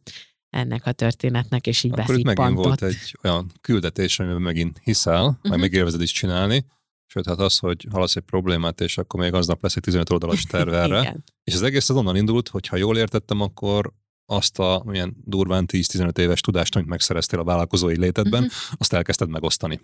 ennek 0.50 0.86
a 0.86 0.92
történetnek, 0.92 1.66
és 1.66 1.82
így 1.82 1.92
Akkor 1.92 2.18
itt 2.18 2.24
megint 2.24 2.56
volt 2.56 2.82
egy 2.82 3.16
olyan 3.22 3.52
küldetés, 3.60 4.18
amiben 4.18 4.42
megint 4.42 4.80
hiszel, 4.82 5.22
uh-huh. 5.22 5.36
meg 5.42 5.52
mhm. 5.52 5.60
még 5.60 5.72
élvezed 5.72 6.02
is 6.02 6.12
csinálni, 6.12 6.64
Sőt, 7.08 7.26
hát 7.26 7.38
az, 7.38 7.58
hogy 7.58 7.86
halasz 7.90 8.16
egy 8.16 8.22
problémát, 8.22 8.80
és 8.80 8.98
akkor 8.98 9.20
még 9.20 9.32
aznap 9.32 9.62
lesz 9.62 9.76
egy 9.76 9.82
15 9.82 10.10
oldalas 10.10 10.42
terv 10.42 10.74
erre. 10.84 11.16
és 11.44 11.54
az 11.54 11.62
egész 11.62 11.88
az 11.88 11.96
onnan 11.96 12.16
indult, 12.16 12.48
hogy 12.48 12.66
ha 12.66 12.76
jól 12.76 12.96
értettem, 12.96 13.40
akkor 13.40 13.92
azt 14.26 14.58
a 14.58 14.82
milyen 14.84 15.16
durván 15.24 15.64
10-15 15.72 16.18
éves 16.18 16.40
tudást, 16.40 16.76
amit 16.76 16.88
megszereztél 16.88 17.38
a 17.38 17.44
vállalkozói 17.44 17.98
létedben, 17.98 18.42
uh-huh. 18.42 18.58
azt 18.78 18.92
elkezdted 18.92 19.28
megosztani. 19.28 19.80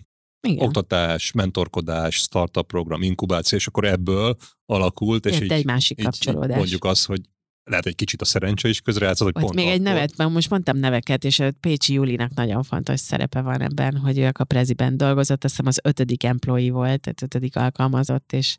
Igen. 0.48 0.66
Oktatás, 0.66 1.32
mentorkodás, 1.32 2.16
startup 2.16 2.66
program, 2.66 3.02
inkubáció, 3.02 3.58
és 3.58 3.66
akkor 3.66 3.84
ebből 3.84 4.36
alakult, 4.66 5.26
és 5.26 5.40
így, 5.40 5.52
egy 5.52 5.64
másik 5.64 5.98
így, 5.98 6.04
kapcsolódás. 6.04 6.50
Így 6.50 6.56
mondjuk 6.56 6.84
azt, 6.84 7.06
hogy 7.06 7.20
lehet 7.64 7.86
egy 7.86 7.94
kicsit 7.94 8.20
a 8.20 8.24
szerencse 8.24 8.68
is 8.68 8.80
közrejátszott, 8.80 9.32
hogy 9.32 9.42
pont 9.42 9.54
még 9.54 9.64
akkor... 9.64 9.76
egy 9.76 9.82
nevet, 9.82 10.16
mert 10.16 10.30
most 10.30 10.50
mondtam 10.50 10.76
neveket, 10.76 11.24
és 11.24 11.38
a 11.38 11.50
Pécsi 11.60 11.92
Julinak 11.92 12.34
nagyon 12.34 12.62
fontos 12.62 13.00
szerepe 13.00 13.40
van 13.40 13.60
ebben, 13.60 13.96
hogy 13.96 14.18
ő 14.18 14.30
a 14.32 14.44
preziben 14.44 14.96
dolgozott, 14.96 15.44
azt 15.44 15.56
hiszem 15.56 15.66
az 15.66 15.80
ötödik 15.82 16.24
employee 16.24 16.72
volt, 16.72 17.00
tehát 17.00 17.22
ötödik 17.22 17.56
alkalmazott, 17.56 18.32
és 18.32 18.56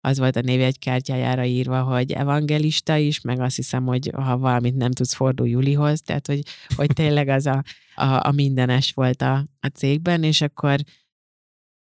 az 0.00 0.18
volt 0.18 0.36
a 0.36 0.40
névjegykártyájára 0.40 1.44
írva, 1.44 1.82
hogy 1.82 2.12
evangelista 2.12 2.96
is, 2.96 3.20
meg 3.20 3.40
azt 3.40 3.56
hiszem, 3.56 3.84
hogy 3.84 4.10
ha 4.14 4.38
valamit 4.38 4.76
nem 4.76 4.90
tudsz, 4.90 5.14
fordul 5.14 5.48
Julihoz, 5.48 6.02
tehát 6.02 6.26
hogy, 6.26 6.42
hogy 6.76 6.90
tényleg 6.94 7.28
az 7.28 7.46
a, 7.46 7.62
a, 7.94 8.26
a 8.26 8.32
mindenes 8.32 8.92
volt 8.92 9.22
a, 9.22 9.46
a 9.60 9.66
cégben, 9.66 10.22
és 10.22 10.40
akkor 10.40 10.80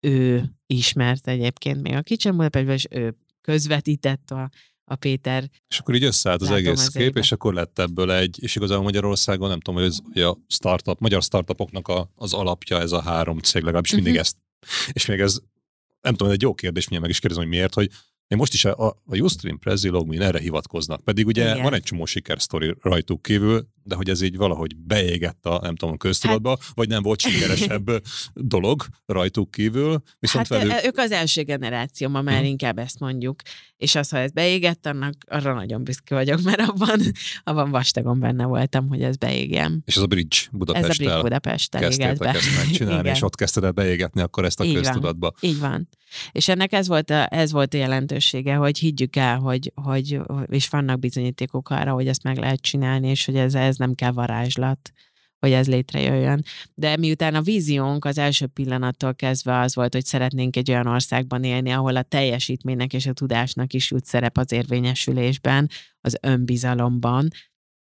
ő 0.01 0.45
ismert 0.67 1.29
egyébként 1.29 1.83
még 1.83 1.95
a 1.95 2.03
Kicsen 2.03 2.37
Budapestben, 2.37 2.75
és 2.75 2.87
ő 2.91 3.17
közvetített 3.41 4.31
a, 4.31 4.51
a 4.85 4.94
Péter. 4.94 5.51
És 5.68 5.79
akkor 5.79 5.94
így 5.94 6.05
összeállt 6.05 6.42
az 6.42 6.51
egész 6.51 6.88
kép, 6.88 7.03
éve. 7.03 7.20
és 7.20 7.33
akkor 7.33 7.55
lett 7.55 7.79
ebből 7.79 8.12
egy, 8.12 8.42
és 8.42 8.57
igazából 8.57 8.85
Magyarországon 8.85 9.49
nem 9.49 9.61
tudom, 9.61 9.81
hogy, 9.81 9.88
ez, 9.88 9.99
hogy 10.12 10.23
a 10.23 10.38
startup, 10.47 11.01
magyar 11.01 11.23
startupoknak 11.23 11.88
a, 11.88 12.11
az 12.14 12.33
alapja 12.33 12.81
ez 12.81 12.92
a 12.92 13.03
három 13.03 13.38
cég, 13.38 13.62
legalábbis 13.62 13.90
uh-huh. 13.90 14.05
mindig 14.05 14.23
ezt. 14.23 14.37
És 14.92 15.07
még 15.07 15.20
ez, 15.20 15.38
nem 16.01 16.14
tudom, 16.14 16.33
egy 16.33 16.42
jó 16.42 16.55
kérdés, 16.55 16.87
milyen 16.87 17.03
meg 17.03 17.11
is 17.11 17.18
kérdezem, 17.18 17.44
hogy 17.44 17.53
miért, 17.53 17.75
hogy 17.75 17.90
én 18.35 18.40
most 18.40 18.53
is 18.53 18.64
a, 18.64 18.87
a 19.07 19.18
Ustream, 19.18 19.59
Prezi, 19.59 19.88
Logmin 19.88 20.23
erre 20.23 20.38
hivatkoznak. 20.38 21.05
Pedig 21.05 21.27
ugye 21.27 21.51
Igen. 21.51 21.62
van 21.62 21.75
egy 21.75 21.83
csomó 21.83 22.05
sikersztori 22.05 22.75
rajtuk 22.81 23.23
kívül, 23.23 23.68
de 23.83 23.94
hogy 23.94 24.11
ez 24.11 24.20
így 24.20 24.37
valahogy 24.37 24.77
beégett 24.77 25.47
a, 25.47 25.59
nem 25.62 25.77
tudom, 25.77 25.97
köztudatba, 25.97 26.49
hát... 26.49 26.59
vagy 26.75 26.88
nem 26.88 27.03
volt 27.03 27.20
sikeresebb 27.20 27.90
dolog 28.35 28.85
rajtuk 29.07 29.51
kívül. 29.51 30.03
Viszont 30.18 30.49
hát 30.49 30.59
velük... 30.59 30.85
ők 30.85 30.99
az 30.99 31.11
első 31.11 31.42
generáció, 31.42 32.09
ma 32.09 32.23
már 32.23 32.38
hmm. 32.38 32.44
inkább 32.44 32.79
ezt 32.79 33.01
mondjuk. 33.01 33.40
És 33.77 33.94
az, 33.94 34.09
ha 34.11 34.18
ez 34.18 34.33
beégett, 34.33 34.87
annak 34.87 35.14
arra 35.27 35.55
nagyon 35.55 35.85
büszke 35.85 36.14
vagyok, 36.14 36.42
mert 36.42 36.61
abban, 36.61 37.01
abban 37.44 37.70
vastagon 37.70 38.20
benne 38.20 38.44
voltam, 38.44 38.88
hogy 38.88 39.03
ez 39.03 39.16
beégjem. 39.16 39.83
És 39.85 39.97
ez 39.97 40.03
a 40.03 40.07
Bridge 40.07 40.37
Budapest. 40.53 40.85
Ez 40.85 40.99
a 40.99 41.03
Bridge 41.03 42.14
be. 42.14 42.29
ezt 42.29 42.57
megcsinálni, 42.57 43.09
és 43.09 43.23
ott 43.23 43.37
kezdted 43.37 43.64
el 43.64 43.73
beégetni 43.73 44.20
akkor 44.20 44.44
ezt 44.44 44.61
a 44.61 44.64
Így 44.64 44.75
köztudatba. 44.75 45.35
Van. 45.40 45.51
Így 45.51 45.59
van. 45.59 45.88
És 46.33 46.49
ennek 46.49 46.73
ez 46.73 46.88
volt 46.88 47.11
a, 47.11 47.35
ez 47.35 47.53
volt 47.53 47.75
a 47.75 47.77
jelentősége, 48.33 48.55
hogy 48.55 48.79
higgyük 48.79 49.17
el, 49.17 49.39
hogy, 49.39 49.73
hogy 49.75 50.21
és 50.47 50.69
vannak 50.69 50.99
bizonyítékok 50.99 51.71
arra, 51.71 51.93
hogy 51.93 52.09
ezt 52.09 52.23
meg 52.23 52.37
lehet 52.37 52.61
csinálni, 52.61 53.09
és 53.09 53.25
hogy 53.25 53.37
ez, 53.37 53.55
ez 53.55 53.77
nem 53.77 53.95
kell 53.95 54.13
varázslat 54.13 54.93
hogy 55.39 55.53
ez 55.53 55.69
létrejöjjön. 55.69 56.45
De 56.75 56.97
miután 56.97 57.35
a 57.35 57.43
víziónk 57.43 58.05
az 58.05 58.19
első 58.19 58.47
pillanattól 58.47 59.15
kezdve 59.15 59.59
az 59.59 59.75
volt, 59.75 59.93
hogy 59.93 60.05
szeretnénk 60.05 60.57
egy 60.57 60.71
olyan 60.71 60.87
országban 60.87 61.45
élni, 61.45 61.71
ahol 61.71 61.97
a 61.97 62.03
teljesítménynek 62.03 62.93
és 62.93 63.07
a 63.07 63.13
tudásnak 63.13 63.73
is 63.73 63.91
jut 63.91 64.05
szerep 64.05 64.39
az 64.39 64.53
érvényesülésben, 64.53 65.71
az 66.01 66.19
önbizalomban, 66.23 67.29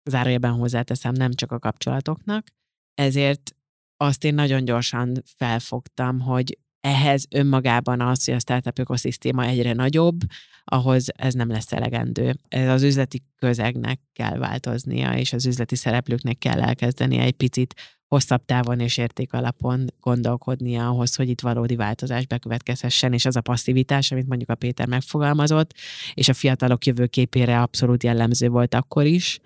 zárójelben 0.09 0.51
hozzáteszem, 0.51 1.13
nem 1.13 1.33
csak 1.33 1.51
a 1.51 1.59
kapcsolatoknak, 1.59 2.47
ezért 2.93 3.55
azt 3.97 4.23
én 4.23 4.33
nagyon 4.33 4.65
gyorsan 4.65 5.23
felfogtam, 5.37 6.19
hogy 6.19 6.57
ehhez 6.81 7.25
önmagában 7.29 8.01
az, 8.01 8.25
hogy 8.25 8.33
a 8.33 8.39
startup 8.39 8.79
ökoszisztéma 8.79 9.45
egyre 9.45 9.73
nagyobb, 9.73 10.19
ahhoz 10.63 11.07
ez 11.15 11.33
nem 11.33 11.49
lesz 11.49 11.71
elegendő. 11.71 12.35
Ez 12.47 12.69
az 12.69 12.83
üzleti 12.83 13.23
közegnek 13.37 13.99
kell 14.13 14.37
változnia, 14.37 15.17
és 15.17 15.33
az 15.33 15.45
üzleti 15.45 15.75
szereplőknek 15.75 16.37
kell 16.37 16.61
elkezdeni 16.61 17.17
egy 17.17 17.33
picit 17.33 17.75
hosszabb 18.07 18.45
távon 18.45 18.79
és 18.79 18.97
érték 18.97 19.33
alapon 19.33 19.85
gondolkodnia 20.01 20.87
ahhoz, 20.87 21.15
hogy 21.15 21.29
itt 21.29 21.41
valódi 21.41 21.75
változás 21.75 22.27
bekövetkezhessen, 22.27 23.13
és 23.13 23.25
az 23.25 23.35
a 23.35 23.41
passzivitás, 23.41 24.11
amit 24.11 24.27
mondjuk 24.27 24.49
a 24.49 24.55
Péter 24.55 24.87
megfogalmazott, 24.87 25.73
és 26.13 26.29
a 26.29 26.33
fiatalok 26.33 26.85
jövőképére 26.85 27.61
abszolút 27.61 28.03
jellemző 28.03 28.47
volt 28.47 28.73
akkor 28.73 29.05
is, 29.05 29.39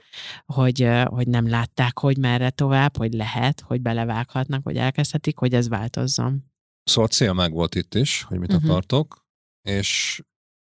hogy, 0.45 0.87
hogy 1.05 1.27
nem 1.27 1.49
látták, 1.49 1.99
hogy 1.99 2.17
merre 2.17 2.49
tovább, 2.49 2.97
hogy 2.97 3.13
lehet, 3.13 3.61
hogy 3.61 3.81
belevághatnak, 3.81 4.63
hogy 4.63 4.77
elkezdhetik, 4.77 5.37
hogy 5.37 5.53
ez 5.53 5.69
változzon. 5.69 6.52
Szóval 6.83 7.05
a 7.05 7.13
cél 7.13 7.33
meg 7.33 7.51
volt 7.51 7.75
itt 7.75 7.95
is, 7.95 8.23
hogy 8.23 8.39
mit 8.39 8.53
uh-huh. 8.53 8.69
akartok, 8.69 9.25
és 9.61 10.21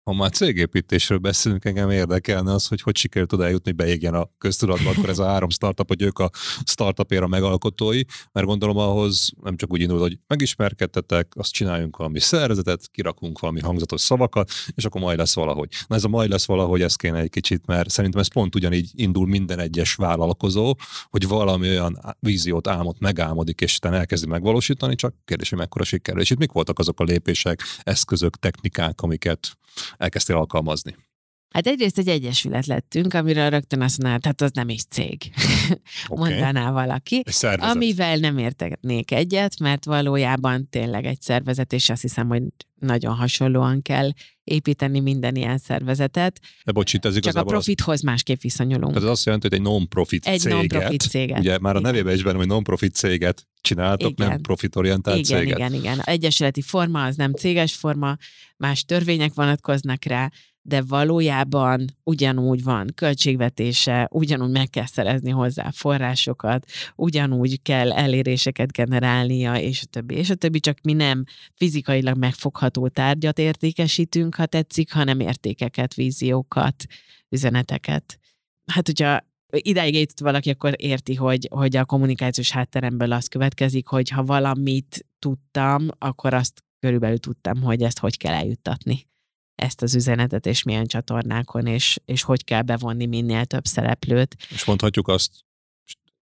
ha 0.04 0.14
már 0.14 0.32
cégépítésről 0.32 1.18
beszélünk, 1.18 1.66
engem 1.66 1.90
érdekelne 1.90 2.54
az, 2.54 2.68
hogy 2.68 2.82
hogy 2.82 2.98
sikerült 2.98 3.34
oda 3.34 3.44
eljutni, 3.44 3.72
hogy 3.76 3.86
beégjen 3.86 4.14
a 4.14 4.30
köztudatba, 4.38 4.90
akkor 4.90 5.10
ez 5.10 5.20
a 5.20 5.26
három 5.26 5.50
startup, 5.50 5.88
hogy 5.88 6.02
ők 6.02 6.20
a 6.20 6.30
startupér 6.66 7.22
a 7.22 7.28
megalkotói, 7.28 8.02
mert 8.32 8.46
gondolom 8.48 8.78
ahhoz 8.78 9.32
nem 9.44 9.58
csak 9.58 9.72
úgy 9.72 9.82
indul, 9.82 10.00
hogy 10.00 10.18
megismerkedtetek, 10.28 11.32
azt 11.36 11.52
csináljunk 11.52 11.98
valami 11.98 12.20
szervezetet, 12.20 12.88
kirakunk 12.92 13.40
valami 13.40 13.60
hangzatos 13.60 14.02
szavakat, 14.02 14.52
és 14.76 14.86
akkor 14.86 15.02
majd 15.02 15.18
lesz 15.18 15.36
valahogy. 15.36 15.70
Na 15.88 15.96
ez 15.96 16.04
a 16.04 16.08
majd 16.08 16.30
lesz 16.30 16.46
valahogy, 16.46 16.82
ez 16.82 16.96
kéne 16.96 17.20
egy 17.20 17.30
kicsit, 17.30 17.66
mert 17.66 17.90
szerintem 17.90 18.20
ez 18.20 18.34
pont 18.34 18.56
ugyanígy 18.56 18.92
indul 18.94 19.28
minden 19.28 19.60
egyes 19.60 19.96
vállalkozó, 19.96 20.76
hogy 21.10 21.28
valami 21.28 21.70
olyan 21.70 22.16
víziót, 22.20 22.68
álmot 22.68 23.00
megálmodik, 23.00 23.62
és 23.62 23.76
utána 23.76 23.96
elkezdi 23.96 24.28
megvalósítani, 24.28 24.96
csak 24.96 25.16
kérdés, 25.26 25.50
hogy 25.50 25.58
mekkora 25.58 25.84
sikerül. 25.84 26.22
És 26.22 26.30
itt 26.30 26.38
mik 26.38 26.52
voltak 26.52 26.80
azok 26.80 27.00
a 27.00 27.04
lépések, 27.04 27.62
eszközök, 27.84 28.36
technikák, 28.36 29.02
amiket 29.02 29.58
elkezdtél 29.98 30.36
alkalmazni? 30.36 30.96
Hát 31.54 31.68
egyrészt 31.68 31.98
egy 31.98 32.08
egyesület 32.08 32.66
lettünk, 32.66 33.14
amiről 33.14 33.50
rögtön 33.50 33.82
azt 33.82 33.98
mondaná, 33.98 34.20
tehát 34.20 34.42
az 34.42 34.52
nem 34.52 34.70
is 34.70 34.84
cég, 34.90 35.18
okay. 36.08 36.30
mondaná 36.30 36.72
valaki, 36.72 37.24
amivel 37.58 38.18
nem 38.18 38.38
értenék 38.38 39.12
egyet, 39.12 39.60
mert 39.60 39.86
valójában 39.86 40.70
tényleg 40.70 41.06
egy 41.06 41.22
szervezet, 41.22 41.74
és 41.74 41.90
azt 41.90 42.02
hiszem, 42.02 42.28
hogy 42.28 42.42
nagyon 42.80 43.16
hasonlóan 43.16 43.82
kell 43.82 44.10
építeni 44.44 45.00
minden 45.00 45.36
ilyen 45.36 45.58
szervezetet. 45.58 46.40
De 46.66 46.72
bocs, 46.72 46.96
ez 46.96 47.20
Csak 47.20 47.36
a 47.36 47.44
profithoz 47.44 47.94
az... 47.94 48.02
másképp 48.02 48.42
viszonyulunk. 48.42 48.96
Ez 48.96 49.04
azt 49.04 49.26
jelenti, 49.26 49.48
hogy 49.48 49.58
egy 49.58 49.64
non-profit 49.64 50.26
egy 50.26 50.40
céget. 50.40 50.58
non-profit 50.58 51.02
céget. 51.02 51.40
Ugye 51.40 51.58
már 51.60 51.76
a 51.76 51.80
nevében 51.80 52.14
is 52.16 52.24
benne, 52.24 52.38
hogy 52.38 52.48
non-profit 52.48 52.96
céget 52.96 53.48
csináltok, 53.62 54.12
igen. 54.12 54.28
nem 54.28 54.42
profitorientált 54.42 55.18
igen, 55.18 55.40
céget. 55.40 55.58
Igen, 55.58 55.74
igen, 55.74 55.84
igen. 55.84 56.00
Egyesületi 56.04 56.62
forma 56.62 57.04
az 57.04 57.16
nem 57.16 57.34
céges 57.34 57.74
forma, 57.74 58.18
más 58.58 58.86
törvények 58.86 59.34
vonatkoznak 59.34 60.06
rá, 60.06 60.32
de 60.66 60.82
valójában 60.82 61.86
ugyanúgy 62.04 62.64
van 62.64 62.92
költségvetése, 62.96 64.08
ugyanúgy 64.12 64.52
meg 64.52 64.70
kell 64.70 64.86
szerezni 64.86 65.30
hozzá 65.30 65.70
forrásokat, 65.72 66.66
ugyanúgy 66.96 67.62
kell 67.62 67.92
eléréseket 67.92 68.72
generálnia, 68.72 69.56
és 69.56 69.82
a 69.82 69.86
többi, 69.90 70.16
és 70.16 70.30
a 70.30 70.36
többi, 70.36 70.60
csak 70.60 70.78
mi 70.82 70.94
nem 70.94 71.24
fizikailag 71.56 72.18
megfogható 72.18 72.88
tárgyat 72.88 73.40
értékesítünk, 73.40 74.36
ha 74.36 74.46
tetszik, 74.46 74.94
hanem 74.94 75.20
értékeket, 75.20 75.94
víziókat, 75.94 76.86
üzeneteket. 77.30 78.20
Hát, 78.72 78.86
hogyha 78.86 79.20
idáig 79.50 79.94
eljutott 79.94 80.20
valaki, 80.20 80.50
akkor 80.50 80.74
érti, 80.78 81.16
hogy, 81.16 81.48
hogy 81.52 81.76
a 81.76 81.86
kommunikációs 81.86 82.52
hátteremből 82.52 83.12
az 83.12 83.28
következik, 83.28 83.88
hogy 83.88 84.10
ha 84.10 84.24
valamit 84.24 85.06
tudtam, 85.20 85.88
akkor 85.98 86.34
azt 86.34 86.64
körülbelül 86.80 87.18
tudtam, 87.18 87.62
hogy 87.62 87.82
ezt 87.82 88.00
hogy 88.00 88.18
kell 88.18 88.34
eljuttatni 88.34 89.12
ezt 89.56 89.82
az 89.82 89.96
üzenetet, 89.96 90.46
és 90.46 90.64
milyen 90.64 90.86
csatornákon, 90.86 91.66
és, 91.66 91.98
és 92.06 92.24
hogy 92.24 92.44
kell 92.44 92.62
bevonni 92.62 93.06
minél 93.06 93.46
több 93.46 93.66
szereplőt. 93.66 94.36
És 94.50 94.66
mondhatjuk 94.66 95.08
azt 95.08 95.32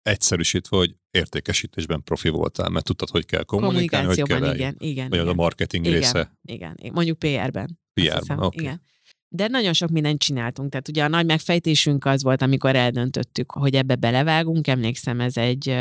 egyszerűsítve, 0.02 0.76
hogy 0.76 0.94
értékesítésben 1.10 2.02
profi 2.02 2.28
voltál, 2.28 2.68
mert 2.68 2.84
tudtad, 2.84 3.08
hogy 3.08 3.26
kell 3.26 3.42
kommunikálni, 3.42 4.06
hogy 4.06 4.22
kell 4.22 4.54
igen, 4.54 4.76
igen. 4.78 5.08
Vagy 5.08 5.18
igen. 5.18 5.28
a 5.28 5.34
marketing 5.34 5.86
igen, 5.86 5.98
része. 5.98 6.38
Igen, 6.42 6.76
mondjuk 6.92 7.18
PR-ben. 7.18 7.78
PR-ben. 7.92 8.38
Okay. 8.38 8.64
Igen. 8.64 8.82
De 9.28 9.48
nagyon 9.48 9.72
sok 9.72 9.90
mindent 9.90 10.18
csináltunk. 10.18 10.70
Tehát 10.70 10.88
ugye 10.88 11.04
a 11.04 11.08
nagy 11.08 11.26
megfejtésünk 11.26 12.04
az 12.04 12.22
volt, 12.22 12.42
amikor 12.42 12.76
eldöntöttük, 12.76 13.52
hogy 13.52 13.74
ebbe 13.74 13.94
belevágunk. 13.94 14.66
Emlékszem, 14.66 15.20
ez 15.20 15.36
egy 15.36 15.76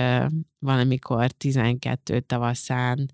valamikor 0.60 1.32
12 1.32 2.20
tavaszán 2.20 3.12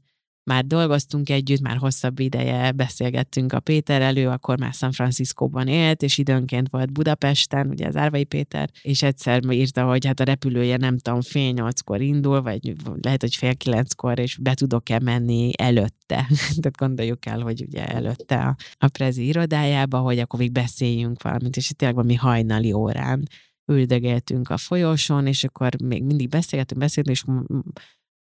már 0.52 0.66
dolgoztunk 0.66 1.30
együtt, 1.30 1.62
már 1.62 1.78
hosszabb 1.78 2.20
ideje 2.20 2.72
beszélgettünk 2.72 3.54
a 3.54 3.60
Péter 3.60 4.02
elő, 4.02 4.28
akkor 4.28 4.60
már 4.60 4.74
San 4.74 4.92
Franciscóban 4.92 5.68
élt, 5.68 6.02
és 6.02 6.18
időnként 6.18 6.70
volt 6.70 6.92
Budapesten, 6.92 7.68
ugye 7.68 7.88
az 7.88 7.96
Árvai 7.96 8.24
Péter, 8.24 8.70
és 8.82 9.02
egyszer 9.04 9.42
írta, 9.50 9.84
hogy 9.84 10.06
hát 10.06 10.20
a 10.20 10.24
repülője 10.24 10.78
nem 10.78 10.98
tudom, 10.98 11.22
fél 11.22 11.52
nyolckor 11.52 12.02
indul, 12.02 12.42
vagy 12.42 12.74
lehet, 13.02 13.22
hogy 13.22 13.36
fél 13.36 13.56
kilenckor, 13.56 14.20
és 14.20 14.38
be 14.38 14.54
tudok-e 14.54 15.00
menni 15.00 15.52
előtte. 15.58 16.28
Tehát 16.62 16.78
gondoljuk 16.78 17.26
el, 17.26 17.40
hogy 17.40 17.62
ugye 17.68 17.86
előtte 17.88 18.36
a, 18.36 18.56
a 18.78 18.88
prezi 18.88 19.28
irodájába, 19.28 20.00
hogy 20.00 20.20
akkor 20.20 20.40
még 20.40 20.52
beszéljünk 20.52 21.22
valamit, 21.22 21.58
és 21.58 21.72
tényleg 21.76 21.98
valami 21.98 22.16
hajnali 22.16 22.74
órán 22.74 23.28
üldögéltünk 23.66 24.50
a 24.50 24.58
folyosón, 24.58 25.28
és 25.28 25.44
akkor 25.44 25.82
még 25.84 26.04
mindig 26.04 26.30
beszélgetünk, 26.30 26.80
beszéltünk, 26.80 27.16
és 27.16 27.24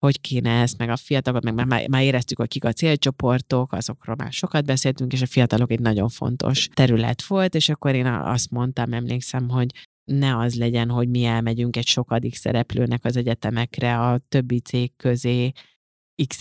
hogy 0.06 0.22
kéne 0.22 0.62
ezt, 0.62 0.78
meg 0.78 0.90
a 0.90 0.96
fiatalokat, 0.96 1.54
meg 1.54 1.68
már, 1.68 1.88
már 1.88 2.04
éreztük, 2.04 2.38
hogy 2.38 2.48
kik 2.48 2.64
a 2.64 2.72
célcsoportok, 2.72 3.74
azokról 3.74 4.16
már 4.16 4.32
sokat 4.32 4.66
beszéltünk, 4.66 5.14
és 5.14 5.22
a 5.22 5.26
fiatalok 5.26 5.72
egy 5.72 5.80
nagyon 5.80 6.10
fontos 6.10 6.68
terület 6.74 7.24
volt, 7.24 7.56
és 7.56 7.70
akkor 7.70 7.96
én 7.96 8.06
azt 8.06 8.52
mondtam, 8.52 8.94
emlékszem, 8.94 9.50
hogy 9.50 9.72
ne 10.12 10.38
az 10.38 10.56
legyen, 10.56 10.90
hogy 10.90 11.10
mi 11.10 11.24
elmegyünk 11.24 11.76
egy 11.76 11.88
sokadik 11.88 12.36
szereplőnek 12.36 13.06
az 13.06 13.18
egyetemekre 13.18 14.00
a 14.00 14.18
többi 14.30 14.60
cég 14.60 14.96
közé 14.98 15.52
x 16.28 16.40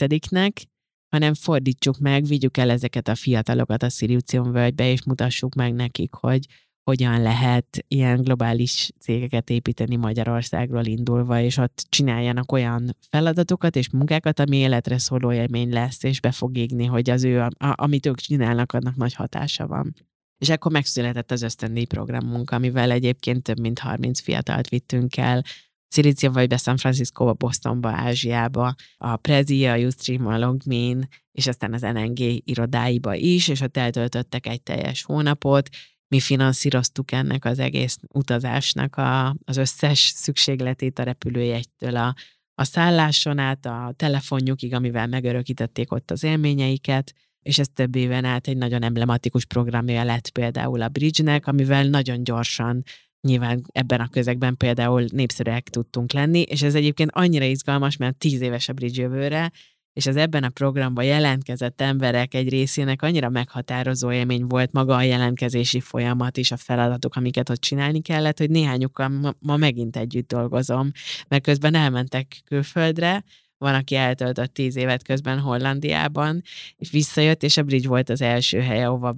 hanem 1.08 1.34
fordítsuk 1.34 1.98
meg, 1.98 2.24
vigyük 2.24 2.56
el 2.56 2.70
ezeket 2.70 3.08
a 3.08 3.14
fiatalokat 3.14 3.82
a 3.82 3.88
Sziliucium 3.88 4.52
völgybe, 4.52 4.90
és 4.90 5.04
mutassuk 5.04 5.54
meg 5.54 5.74
nekik, 5.74 6.12
hogy 6.14 6.46
hogyan 6.84 7.22
lehet 7.22 7.84
ilyen 7.88 8.22
globális 8.22 8.90
cégeket 9.00 9.50
építeni 9.50 9.96
Magyarországról 9.96 10.84
indulva, 10.84 11.40
és 11.40 11.56
ott 11.56 11.86
csináljanak 11.88 12.52
olyan 12.52 12.96
feladatokat 13.10 13.76
és 13.76 13.90
munkákat, 13.90 14.40
ami 14.40 14.56
életre 14.56 14.98
szóló 14.98 15.32
élmény 15.32 15.72
lesz, 15.72 16.02
és 16.02 16.20
be 16.20 16.30
fog 16.30 16.56
égni, 16.56 16.84
hogy 16.84 17.10
az 17.10 17.24
ő, 17.24 17.40
a, 17.40 17.50
amit 17.58 18.06
ők 18.06 18.18
csinálnak, 18.18 18.72
annak 18.72 18.96
nagy 18.96 19.14
hatása 19.14 19.66
van. 19.66 19.94
És 20.38 20.48
akkor 20.48 20.72
megszületett 20.72 21.30
az 21.30 21.42
ösztöndíj 21.42 21.84
programunk, 21.84 22.50
amivel 22.50 22.90
egyébként 22.90 23.42
több 23.42 23.60
mint 23.60 23.78
30 23.78 24.20
fiatalt 24.20 24.68
vittünk 24.68 25.16
el, 25.16 25.42
Szilícia 25.88 26.30
vagy 26.30 26.58
San 26.58 26.76
Francisco, 26.76 27.34
Bostonba, 27.34 27.88
Ázsiába, 27.88 28.74
a 28.96 29.16
Prezi, 29.16 29.66
a 29.66 29.76
Ustream, 29.76 30.26
a 30.26 30.38
Longmin, 30.38 31.08
és 31.32 31.46
aztán 31.46 31.72
az 31.72 31.80
NNG 31.80 32.18
irodáiba 32.44 33.14
is, 33.14 33.48
és 33.48 33.60
ott 33.60 33.76
eltöltöttek 33.76 34.46
egy 34.46 34.62
teljes 34.62 35.02
hónapot, 35.02 35.68
mi 36.08 36.20
finanszíroztuk 36.20 37.12
ennek 37.12 37.44
az 37.44 37.58
egész 37.58 37.98
utazásnak 38.08 38.96
a, 38.96 39.36
az 39.44 39.56
összes 39.56 39.98
szükségletét 39.98 40.98
a 40.98 41.02
repülőjegytől 41.02 41.96
a, 41.96 42.14
a 42.54 42.64
szálláson 42.64 43.38
át, 43.38 43.66
a 43.66 43.92
telefonjukig, 43.96 44.74
amivel 44.74 45.06
megörökítették 45.06 45.92
ott 45.92 46.10
az 46.10 46.22
élményeiket, 46.22 47.12
és 47.42 47.58
ez 47.58 47.66
több 47.74 47.96
éven 47.96 48.24
át 48.24 48.48
egy 48.48 48.56
nagyon 48.56 48.82
emblematikus 48.82 49.44
programja 49.44 50.04
lett 50.04 50.28
például 50.28 50.82
a 50.82 50.88
Bridge-nek, 50.88 51.46
amivel 51.46 51.84
nagyon 51.84 52.24
gyorsan 52.24 52.82
nyilván 53.20 53.62
ebben 53.72 54.00
a 54.00 54.08
közegben 54.08 54.56
például 54.56 55.04
népszerűek 55.12 55.68
tudtunk 55.68 56.12
lenni, 56.12 56.40
és 56.40 56.62
ez 56.62 56.74
egyébként 56.74 57.10
annyira 57.12 57.44
izgalmas, 57.44 57.96
mert 57.96 58.16
tíz 58.16 58.40
éves 58.40 58.68
a 58.68 58.72
Bridge 58.72 59.02
jövőre, 59.02 59.52
és 59.94 60.06
az 60.06 60.16
ebben 60.16 60.44
a 60.44 60.48
programban 60.48 61.04
jelentkezett 61.04 61.80
emberek 61.80 62.34
egy 62.34 62.48
részének 62.48 63.02
annyira 63.02 63.28
meghatározó 63.28 64.12
élmény 64.12 64.44
volt 64.44 64.72
maga 64.72 64.94
a 64.94 65.02
jelentkezési 65.02 65.80
folyamat 65.80 66.36
és 66.36 66.50
a 66.50 66.56
feladatok, 66.56 67.16
amiket 67.16 67.50
ott 67.50 67.60
csinálni 67.60 68.00
kellett, 68.00 68.38
hogy 68.38 68.50
néhányukkal 68.50 69.08
ma, 69.08 69.32
ma 69.38 69.56
megint 69.56 69.96
együtt 69.96 70.28
dolgozom, 70.28 70.90
mert 71.28 71.42
közben 71.42 71.74
elmentek 71.74 72.42
külföldre, 72.44 73.24
van, 73.58 73.74
aki 73.74 73.94
eltöltött 73.94 74.54
tíz 74.54 74.76
évet 74.76 75.02
közben 75.02 75.38
Hollandiában, 75.38 76.42
és 76.76 76.90
visszajött, 76.90 77.42
és 77.42 77.56
a 77.56 77.62
Bridge 77.62 77.88
volt 77.88 78.10
az 78.10 78.20
első 78.20 78.60
hely, 78.60 78.84
ahova 78.84 79.12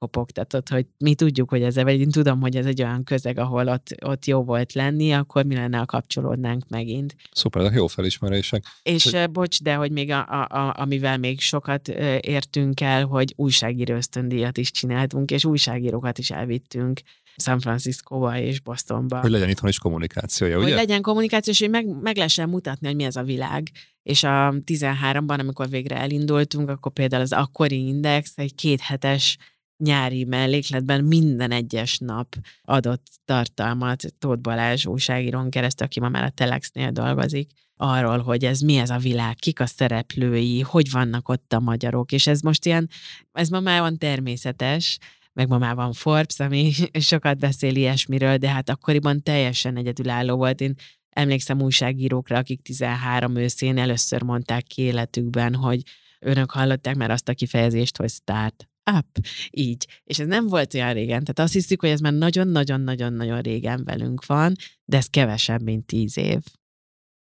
bekopogtatott, 0.00 0.68
hogy 0.68 0.86
mi 0.98 1.14
tudjuk, 1.14 1.50
hogy 1.50 1.62
ez, 1.62 1.74
vagy 1.74 2.00
én 2.00 2.10
tudom, 2.10 2.40
hogy 2.40 2.56
ez 2.56 2.66
egy 2.66 2.82
olyan 2.82 3.04
közeg, 3.04 3.38
ahol 3.38 3.68
ott, 3.68 3.94
ott 4.04 4.24
jó 4.24 4.42
volt 4.42 4.72
lenni, 4.72 5.12
akkor 5.12 5.44
mi 5.44 5.54
lenne, 5.54 5.78
ha 5.78 5.84
kapcsolódnánk 5.84 6.68
megint. 6.68 7.14
Szuper, 7.32 7.62
de 7.62 7.70
jó 7.74 7.86
felismerések. 7.86 8.64
És 8.82 9.10
hogy... 9.10 9.30
bocs, 9.30 9.62
de 9.62 9.74
hogy 9.74 9.92
még 9.92 10.10
a, 10.10 10.26
a, 10.28 10.46
a, 10.50 10.74
amivel 10.78 11.18
még 11.18 11.40
sokat 11.40 11.88
értünk 12.20 12.80
el, 12.80 13.04
hogy 13.04 13.32
újságíró 13.36 13.94
ösztöndíjat 13.94 14.58
is 14.58 14.70
csináltunk, 14.70 15.30
és 15.30 15.44
újságírókat 15.44 16.18
is 16.18 16.30
elvittünk 16.30 17.00
San 17.36 17.60
Franciscóba 17.60 18.38
és 18.38 18.60
Bostonba. 18.60 19.20
Hogy 19.20 19.30
legyen 19.30 19.48
itthon 19.48 19.68
is 19.68 19.78
kommunikációja, 19.78 20.56
ugye? 20.56 20.66
Hogy 20.66 20.74
legyen 20.74 21.02
kommunikáció, 21.02 21.52
és 21.52 21.58
hogy 21.58 21.70
meg, 21.70 21.86
meg 21.86 22.16
lehessen 22.16 22.48
mutatni, 22.48 22.86
hogy 22.86 22.96
mi 22.96 23.04
ez 23.04 23.16
a 23.16 23.22
világ. 23.22 23.70
És 24.02 24.22
a 24.22 24.54
13-ban, 24.66 25.38
amikor 25.38 25.68
végre 25.68 25.96
elindultunk, 25.96 26.68
akkor 26.68 26.92
például 26.92 27.22
az 27.22 27.32
akkori 27.32 27.86
index 27.86 28.32
egy 28.36 28.54
kéthetes 28.54 29.38
nyári 29.80 30.24
mellékletben 30.24 31.04
minden 31.04 31.50
egyes 31.50 31.98
nap 31.98 32.36
adott 32.62 33.06
tartalmat 33.24 34.04
Tóth 34.18 34.40
Balázs 34.40 34.86
újságíron 34.86 35.50
keresztül, 35.50 35.86
aki 35.86 36.00
ma 36.00 36.08
már 36.08 36.24
a 36.24 36.30
Telexnél 36.30 36.90
dolgozik, 36.90 37.50
arról, 37.76 38.18
hogy 38.18 38.44
ez 38.44 38.60
mi 38.60 38.76
ez 38.76 38.90
a 38.90 38.98
világ, 38.98 39.34
kik 39.34 39.60
a 39.60 39.66
szereplői, 39.66 40.60
hogy 40.60 40.90
vannak 40.90 41.28
ott 41.28 41.52
a 41.52 41.60
magyarok, 41.60 42.12
és 42.12 42.26
ez 42.26 42.40
most 42.40 42.66
ilyen, 42.66 42.88
ez 43.32 43.48
ma 43.48 43.60
már 43.60 43.80
van 43.80 43.98
természetes, 43.98 44.98
meg 45.32 45.48
ma 45.48 45.58
már 45.58 45.74
van 45.74 45.92
Forbes, 45.92 46.40
ami 46.40 46.72
sokat 47.10 47.38
beszél 47.38 47.76
ilyesmiről, 47.76 48.36
de 48.36 48.48
hát 48.48 48.68
akkoriban 48.68 49.22
teljesen 49.22 49.76
egyedülálló 49.76 50.36
volt. 50.36 50.60
Én 50.60 50.74
emlékszem 51.10 51.62
újságírókra, 51.62 52.38
akik 52.38 52.62
13 52.62 53.36
őszén 53.36 53.78
először 53.78 54.22
mondták 54.22 54.62
ki 54.62 54.82
életükben, 54.82 55.54
hogy 55.54 55.82
önök 56.18 56.50
hallották 56.50 56.96
már 56.96 57.10
azt 57.10 57.28
a 57.28 57.34
kifejezést, 57.34 57.96
hogy 57.96 58.10
start 58.10 58.69
up, 58.98 59.26
így. 59.50 59.86
És 60.04 60.18
ez 60.18 60.26
nem 60.26 60.46
volt 60.46 60.74
olyan 60.74 60.92
régen, 60.92 61.20
tehát 61.20 61.38
azt 61.38 61.52
hiszük, 61.52 61.80
hogy 61.80 61.90
ez 61.90 62.00
már 62.00 62.12
nagyon-nagyon-nagyon-nagyon 62.12 63.40
régen 63.40 63.84
velünk 63.84 64.26
van, 64.26 64.54
de 64.84 64.96
ez 64.96 65.06
kevesebb, 65.06 65.62
mint 65.62 65.86
tíz 65.86 66.16
év. 66.16 66.40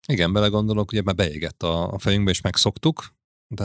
Igen, 0.08 0.32
belegondolok, 0.32 0.92
ugye 0.92 1.02
már 1.02 1.14
beégett 1.14 1.62
a, 1.62 1.92
a 1.92 1.98
fejünkbe, 1.98 2.30
és 2.30 2.40
megszoktuk, 2.40 3.14
de 3.48 3.64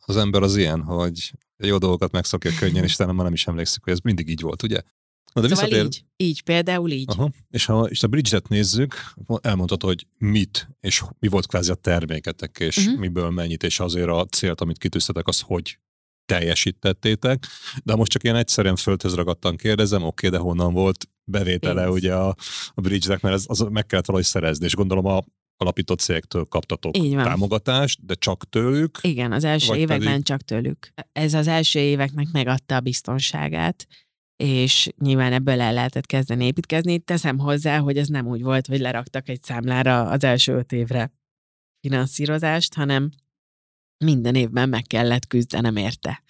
az 0.00 0.16
ember 0.16 0.42
az 0.42 0.56
ilyen, 0.56 0.82
hogy 0.82 1.32
jó 1.56 1.78
dolgokat 1.78 2.12
megszokja 2.12 2.50
könnyen, 2.58 2.84
és 2.84 2.96
talán 2.96 3.14
már 3.14 3.24
nem 3.24 3.34
is 3.34 3.46
emlékszik, 3.46 3.82
hogy 3.82 3.92
ez 3.92 4.00
mindig 4.00 4.28
így 4.28 4.40
volt, 4.40 4.62
ugye? 4.62 4.80
Na, 5.32 5.40
de 5.40 5.48
szóval 5.48 5.64
visszatér... 5.64 5.84
így, 5.84 6.04
így, 6.16 6.42
például 6.42 6.90
így. 6.90 7.10
Aha. 7.10 7.30
És 7.50 7.64
ha 7.64 7.84
és 7.84 8.02
a 8.02 8.08
Bridget 8.08 8.48
nézzük, 8.48 8.94
elmondhatod, 9.40 9.88
hogy 9.88 10.06
mit, 10.18 10.68
és 10.80 11.04
mi 11.18 11.28
volt 11.28 11.46
kvázi 11.46 11.70
a 11.70 11.74
terméketek, 11.74 12.58
és 12.58 12.76
uh-huh. 12.76 12.98
miből 12.98 13.30
mennyit, 13.30 13.62
és 13.62 13.80
azért 13.80 14.08
a 14.08 14.24
célt, 14.24 14.60
amit 14.60 14.78
kitűztetek, 14.78 15.26
az 15.26 15.40
hogy 15.40 15.78
teljesítettétek, 16.38 17.46
de 17.84 17.94
most 17.94 18.10
csak 18.10 18.22
ilyen 18.22 18.36
egyszerűen 18.36 18.76
földhöz 18.76 19.14
ragadtan 19.14 19.56
kérdezem, 19.56 20.02
oké, 20.02 20.28
de 20.28 20.38
honnan 20.38 20.72
volt 20.72 21.08
bevétele 21.24 21.82
Én 21.82 21.88
ugye 21.88 22.14
a, 22.14 22.28
a 22.74 22.80
Bridge-nek, 22.80 23.20
mert 23.20 23.34
ez, 23.34 23.44
az 23.46 23.66
meg 23.70 23.86
kellett 23.86 24.06
valahogy 24.06 24.26
szerezni, 24.26 24.64
és 24.64 24.74
gondolom 24.74 25.06
a 25.06 25.22
alapított 25.56 26.00
cégtől 26.00 26.44
kaptatok 26.44 26.92
támogatást, 26.92 28.06
de 28.06 28.14
csak 28.14 28.48
tőlük. 28.48 28.98
Igen, 29.02 29.32
az 29.32 29.44
első 29.44 29.74
években 29.74 30.10
pedig... 30.10 30.24
csak 30.24 30.42
tőlük. 30.42 30.92
Ez 31.12 31.34
az 31.34 31.46
első 31.46 31.78
éveknek 31.78 32.26
megadta 32.32 32.76
a 32.76 32.80
biztonságát, 32.80 33.86
és 34.36 34.88
nyilván 34.98 35.32
ebből 35.32 35.60
el 35.60 35.72
lehetett 35.72 36.06
kezdeni 36.06 36.44
építkezni. 36.44 36.98
Teszem 36.98 37.38
hozzá, 37.38 37.78
hogy 37.78 37.96
ez 37.96 38.08
nem 38.08 38.26
úgy 38.26 38.42
volt, 38.42 38.66
hogy 38.66 38.80
leraktak 38.80 39.28
egy 39.28 39.42
számlára 39.42 40.02
az 40.02 40.24
első 40.24 40.52
öt 40.52 40.72
évre 40.72 41.12
finanszírozást, 41.80 42.74
hanem 42.74 43.10
minden 44.04 44.34
évben 44.34 44.68
meg 44.68 44.82
kellett 44.82 45.26
küzdenem 45.26 45.76
érte. 45.76 46.22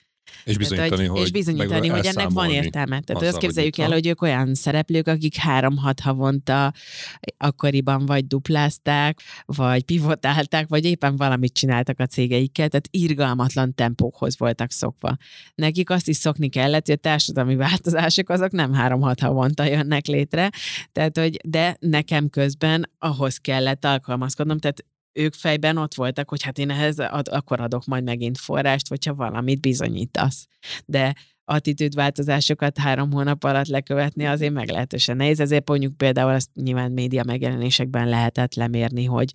És 0.44 0.56
bizonyítani, 0.56 0.90
tehát, 0.90 1.10
hogy, 1.10 1.20
és 1.20 1.30
bizonyítani, 1.30 1.88
hogy 1.88 2.06
ennek 2.06 2.28
van 2.30 2.50
értelme. 2.50 3.00
Tehát 3.00 3.22
azt 3.22 3.38
képzeljük 3.38 3.78
el, 3.78 3.90
hogy 3.90 4.06
ők 4.06 4.22
olyan 4.22 4.54
szereplők, 4.54 5.06
akik 5.06 5.36
három-hat 5.36 6.00
havonta 6.00 6.72
akkoriban 7.36 8.06
vagy 8.06 8.26
duplázták, 8.26 9.20
vagy 9.44 9.84
pivotálták, 9.84 10.68
vagy 10.68 10.84
éppen 10.84 11.16
valamit 11.16 11.52
csináltak 11.52 12.00
a 12.00 12.06
cégeikkel, 12.06 12.68
tehát 12.68 12.88
irgalmatlan 12.90 13.74
tempókhoz 13.74 14.38
voltak 14.38 14.70
szokva. 14.70 15.16
Nekik 15.54 15.90
azt 15.90 16.08
is 16.08 16.16
szokni 16.16 16.48
kellett, 16.48 16.86
hogy 16.86 16.94
a 16.94 16.98
társadalmi 16.98 17.56
változások 17.56 18.28
azok 18.28 18.50
nem 18.50 18.72
három-hat 18.72 19.20
havonta 19.20 19.64
jönnek 19.64 20.06
létre, 20.06 20.50
tehát, 20.92 21.18
hogy 21.18 21.36
de 21.44 21.76
nekem 21.80 22.28
közben 22.28 22.90
ahhoz 22.98 23.36
kellett 23.36 23.84
alkalmazkodnom, 23.84 24.58
tehát 24.58 24.84
ők 25.12 25.34
fejben 25.34 25.76
ott 25.76 25.94
voltak, 25.94 26.28
hogy 26.28 26.42
hát 26.42 26.58
én 26.58 26.70
ehhez 26.70 26.98
ad, 26.98 27.28
akkor 27.28 27.60
adok 27.60 27.84
majd 27.84 28.04
megint 28.04 28.38
forrást, 28.38 28.88
hogyha 28.88 29.14
valamit 29.14 29.60
bizonyítasz. 29.60 30.46
De 30.84 31.14
attitűdváltozásokat 31.50 32.78
három 32.78 33.12
hónap 33.12 33.44
alatt 33.44 33.66
lekövetni 33.66 34.26
azért 34.26 34.52
meglehetősen 34.52 35.16
nehéz. 35.16 35.40
Ezért 35.40 35.68
mondjuk 35.68 35.96
például 35.96 36.32
azt 36.32 36.48
nyilván 36.54 36.92
média 36.92 37.22
megjelenésekben 37.26 38.08
lehetett 38.08 38.54
lemérni, 38.54 39.04
hogy 39.04 39.32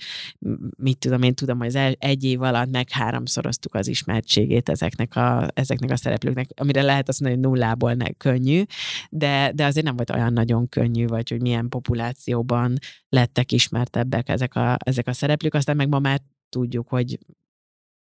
mit 0.78 0.98
tudom, 0.98 1.22
én 1.22 1.34
tudom, 1.36 1.58
hogy 1.58 1.68
az 1.68 1.96
egy 2.00 2.24
év 2.24 2.42
alatt 2.42 2.72
meg 2.72 2.90
háromszoroztuk 2.90 3.76
az 3.76 3.88
ismertségét 3.88 4.70
ezeknek 4.70 5.16
a, 5.16 5.48
ezeknek 5.54 5.92
a 5.92 5.96
szereplőknek, 5.96 6.50
amire 6.56 6.82
lehet 6.82 7.10
azt 7.10 7.20
mondani, 7.20 7.42
hogy 7.42 7.52
nullából 7.52 7.94
ne, 7.94 8.10
könnyű, 8.10 8.64
de, 9.10 9.52
de 9.56 9.66
azért 9.66 9.86
nem 9.86 9.96
volt 9.96 10.10
olyan 10.10 10.34
nagyon 10.34 10.70
könnyű, 10.70 11.06
vagy 11.06 11.30
hogy 11.30 11.42
milyen 11.42 11.70
populációban 11.70 12.78
lettek 13.10 13.52
ismertebbek 13.52 14.30
ezek 14.30 14.56
a, 14.56 14.78
ezek 14.80 15.08
a 15.08 15.14
szereplők, 15.14 15.54
aztán 15.54 15.76
meg 15.76 15.90
ma 15.90 16.00
már 16.00 16.22
tudjuk, 16.50 16.88
hogy 16.88 17.20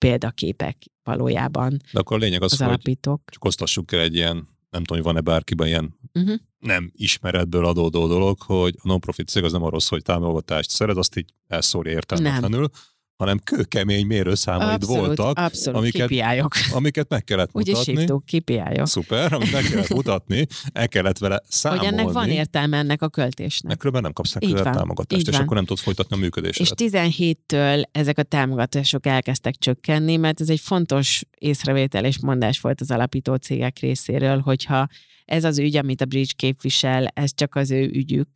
példaképek 0.01 0.77
valójában. 1.03 1.77
De 1.93 1.99
akkor 1.99 2.17
a 2.17 2.21
lényeg 2.21 2.43
az, 2.43 2.61
az 2.61 2.69
hogy 2.83 2.99
csak 3.25 3.45
osztassuk 3.45 3.93
el 3.93 4.01
egy 4.01 4.15
ilyen, 4.15 4.35
nem 4.71 4.85
tudom, 4.85 5.03
hogy 5.03 5.03
van-e 5.03 5.21
bárkiben 5.21 5.67
ilyen 5.67 5.99
uh-huh. 6.15 6.35
nem 6.59 6.91
ismeretből 6.95 7.65
adódó 7.65 8.07
dolog, 8.07 8.43
hogy 8.43 8.75
a 8.79 8.89
non-profit 8.89 9.29
cég 9.29 9.45
az 9.45 9.53
nem 9.53 9.63
arról 9.63 9.81
szól, 9.81 9.99
hogy 9.99 10.03
támogatást 10.03 10.71
szerez, 10.71 10.97
azt 10.97 11.17
így 11.17 11.35
elszórja 11.47 11.93
értelmetlenül, 11.93 12.61
nem 12.61 12.71
hanem 13.21 13.39
kőkemény 13.45 14.07
mérőszámaid 14.07 14.83
abszolút, 14.83 15.07
voltak, 15.07 15.39
abszolút, 15.39 15.79
amiket, 15.79 16.11
amiket 16.73 17.09
meg 17.09 17.25
kellett 17.25 17.53
mutatni. 17.53 17.81
Úgy 17.81 17.89
is 17.89 17.95
hívtuk, 17.99 18.25
Szuper, 18.83 19.33
amit 19.33 19.53
meg 19.53 19.63
kellett 19.63 19.95
mutatni, 19.95 20.47
el 20.73 20.89
kellett 20.89 21.19
vele 21.19 21.43
számolni. 21.49 21.85
Hogy 21.85 21.95
ennek 21.95 22.13
van 22.13 22.29
értelme 22.29 22.77
ennek 22.77 23.03
a 23.03 23.09
költésnek. 23.09 23.77
Különben 23.77 24.03
nem 24.03 24.13
kapsz 24.13 24.33
neki 24.33 24.53
támogatást, 24.53 25.29
és 25.29 25.35
van. 25.35 25.43
akkor 25.43 25.57
nem 25.57 25.65
tudsz 25.65 25.81
folytatni 25.81 26.17
a 26.17 26.19
működésedet. 26.19 26.81
És 26.81 26.91
17-től 26.91 27.83
ezek 27.93 28.19
a 28.19 28.23
támogatások 28.23 29.07
elkezdtek 29.07 29.57
csökkenni, 29.57 30.17
mert 30.17 30.41
ez 30.41 30.49
egy 30.49 30.61
fontos 30.61 31.25
észrevétel 31.39 32.05
és 32.05 32.21
mondás 32.21 32.61
volt 32.61 32.81
az 32.81 32.91
alapító 32.91 33.35
cégek 33.35 33.79
részéről, 33.79 34.39
hogyha 34.39 34.89
ez 35.25 35.45
az 35.45 35.59
ügy, 35.59 35.77
amit 35.77 36.01
a 36.01 36.05
Bridge 36.05 36.33
képvisel, 36.37 37.07
ez 37.07 37.35
csak 37.35 37.55
az 37.55 37.71
ő 37.71 37.91
ügyük, 37.93 38.29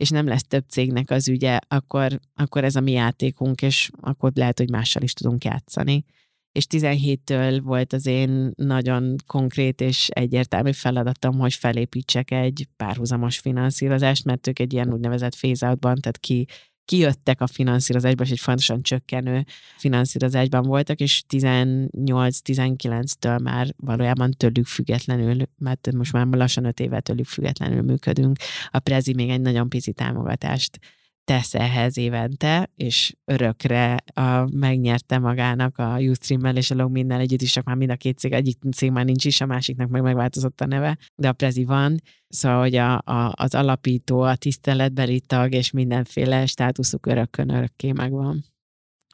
és 0.00 0.08
nem 0.08 0.26
lesz 0.26 0.44
több 0.44 0.64
cégnek 0.68 1.10
az 1.10 1.28
ügye, 1.28 1.58
akkor, 1.68 2.20
akkor 2.34 2.64
ez 2.64 2.76
a 2.76 2.80
mi 2.80 2.92
játékunk, 2.92 3.62
és 3.62 3.90
akkor 4.00 4.32
lehet, 4.34 4.58
hogy 4.58 4.70
mással 4.70 5.02
is 5.02 5.12
tudunk 5.12 5.44
játszani. 5.44 6.04
És 6.52 6.66
17-től 6.70 7.60
volt 7.62 7.92
az 7.92 8.06
én 8.06 8.50
nagyon 8.56 9.14
konkrét 9.26 9.80
és 9.80 10.08
egyértelmű 10.08 10.72
feladatom, 10.72 11.38
hogy 11.38 11.54
felépítsek 11.54 12.30
egy 12.30 12.66
párhuzamos 12.76 13.38
finanszírozást, 13.38 14.24
mert 14.24 14.46
ők 14.46 14.58
egy 14.58 14.72
ilyen 14.72 14.92
úgynevezett 14.92 15.36
phase 15.36 15.76
tehát 15.80 16.18
ki 16.18 16.46
kijöttek 16.90 17.40
a 17.40 17.46
finanszírozásba, 17.46 18.24
és 18.24 18.30
egy 18.30 18.38
fontosan 18.38 18.82
csökkenő 18.82 19.44
finanszírozásban 19.76 20.62
voltak, 20.62 21.00
és 21.00 21.22
18-19-től 21.28 23.42
már 23.42 23.74
valójában 23.76 24.30
tőlük 24.30 24.66
függetlenül, 24.66 25.36
mert 25.58 25.92
most 25.92 26.12
már 26.12 26.26
lassan 26.26 26.64
5 26.64 26.80
éve 26.80 27.00
tőlük 27.00 27.26
függetlenül 27.26 27.82
működünk. 27.82 28.36
A 28.70 28.78
Prezi 28.78 29.14
még 29.14 29.30
egy 29.30 29.40
nagyon 29.40 29.68
pici 29.68 29.92
támogatást 29.92 30.78
tesz 31.24 31.54
ehhez 31.54 31.96
évente, 31.96 32.70
és 32.76 33.14
örökre 33.24 33.96
a, 34.14 34.56
megnyerte 34.56 35.18
magának 35.18 35.78
a 35.78 35.98
Ustream-mel 35.98 36.56
és 36.56 36.70
a 36.70 36.74
Logmin-nel 36.74 37.20
együtt 37.20 37.42
is, 37.42 37.52
csak 37.52 37.64
már 37.64 37.76
mind 37.76 37.90
a 37.90 37.96
két 37.96 38.18
cég, 38.18 38.32
egyik 38.32 38.58
cég 38.76 38.90
már 38.90 39.04
nincs 39.04 39.24
is, 39.24 39.40
a 39.40 39.46
másiknak 39.46 39.88
meg 39.88 40.02
megváltozott 40.02 40.60
a 40.60 40.66
neve, 40.66 40.98
de 41.14 41.28
a 41.28 41.32
Prezi 41.32 41.64
van, 41.64 42.00
szóval, 42.28 42.60
hogy 42.60 42.74
a, 42.74 42.92
a, 42.98 43.32
az 43.36 43.54
alapító, 43.54 44.20
a 44.20 44.36
tiszteletbeli 44.36 45.20
tag 45.20 45.52
és 45.52 45.70
mindenféle 45.70 46.46
státuszuk 46.46 47.06
örökkön 47.06 47.50
örökké 47.50 47.92
megvan. 47.92 48.44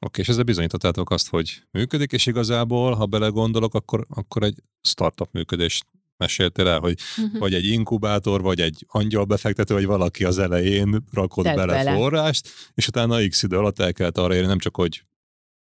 Oké, 0.01 0.07
okay, 0.07 0.23
és 0.23 0.29
ezzel 0.29 0.45
bizonyítottátok 0.45 1.11
azt, 1.11 1.29
hogy 1.29 1.63
működik, 1.71 2.13
és 2.13 2.27
igazából, 2.27 2.95
ha 2.95 3.07
belegondolok, 3.07 3.75
akkor, 3.75 4.07
akkor 4.09 4.43
egy 4.43 4.63
startup 4.81 5.33
működést 5.33 5.87
meséltél 6.17 6.69
el, 6.69 6.79
hogy 6.79 7.01
uh-huh. 7.17 7.39
vagy 7.39 7.55
egy 7.55 7.67
inkubátor, 7.67 8.43
vagy 8.43 8.61
egy 8.61 8.85
angyalbefektető, 8.89 9.75
vagy 9.75 9.87
valaki 9.87 10.25
az 10.25 10.39
elején 10.39 11.05
rakott 11.13 11.45
bele, 11.45 11.67
bele 11.67 11.95
forrást, 11.95 12.49
és 12.75 12.89
utána 12.89 13.29
x 13.29 13.43
idő 13.43 13.57
alatt 13.57 13.79
el 13.79 13.93
kellett 13.93 14.19
arra 14.19 14.35
érni, 14.35 14.47
nem 14.47 14.59
csak, 14.59 14.77
hogy 14.77 15.05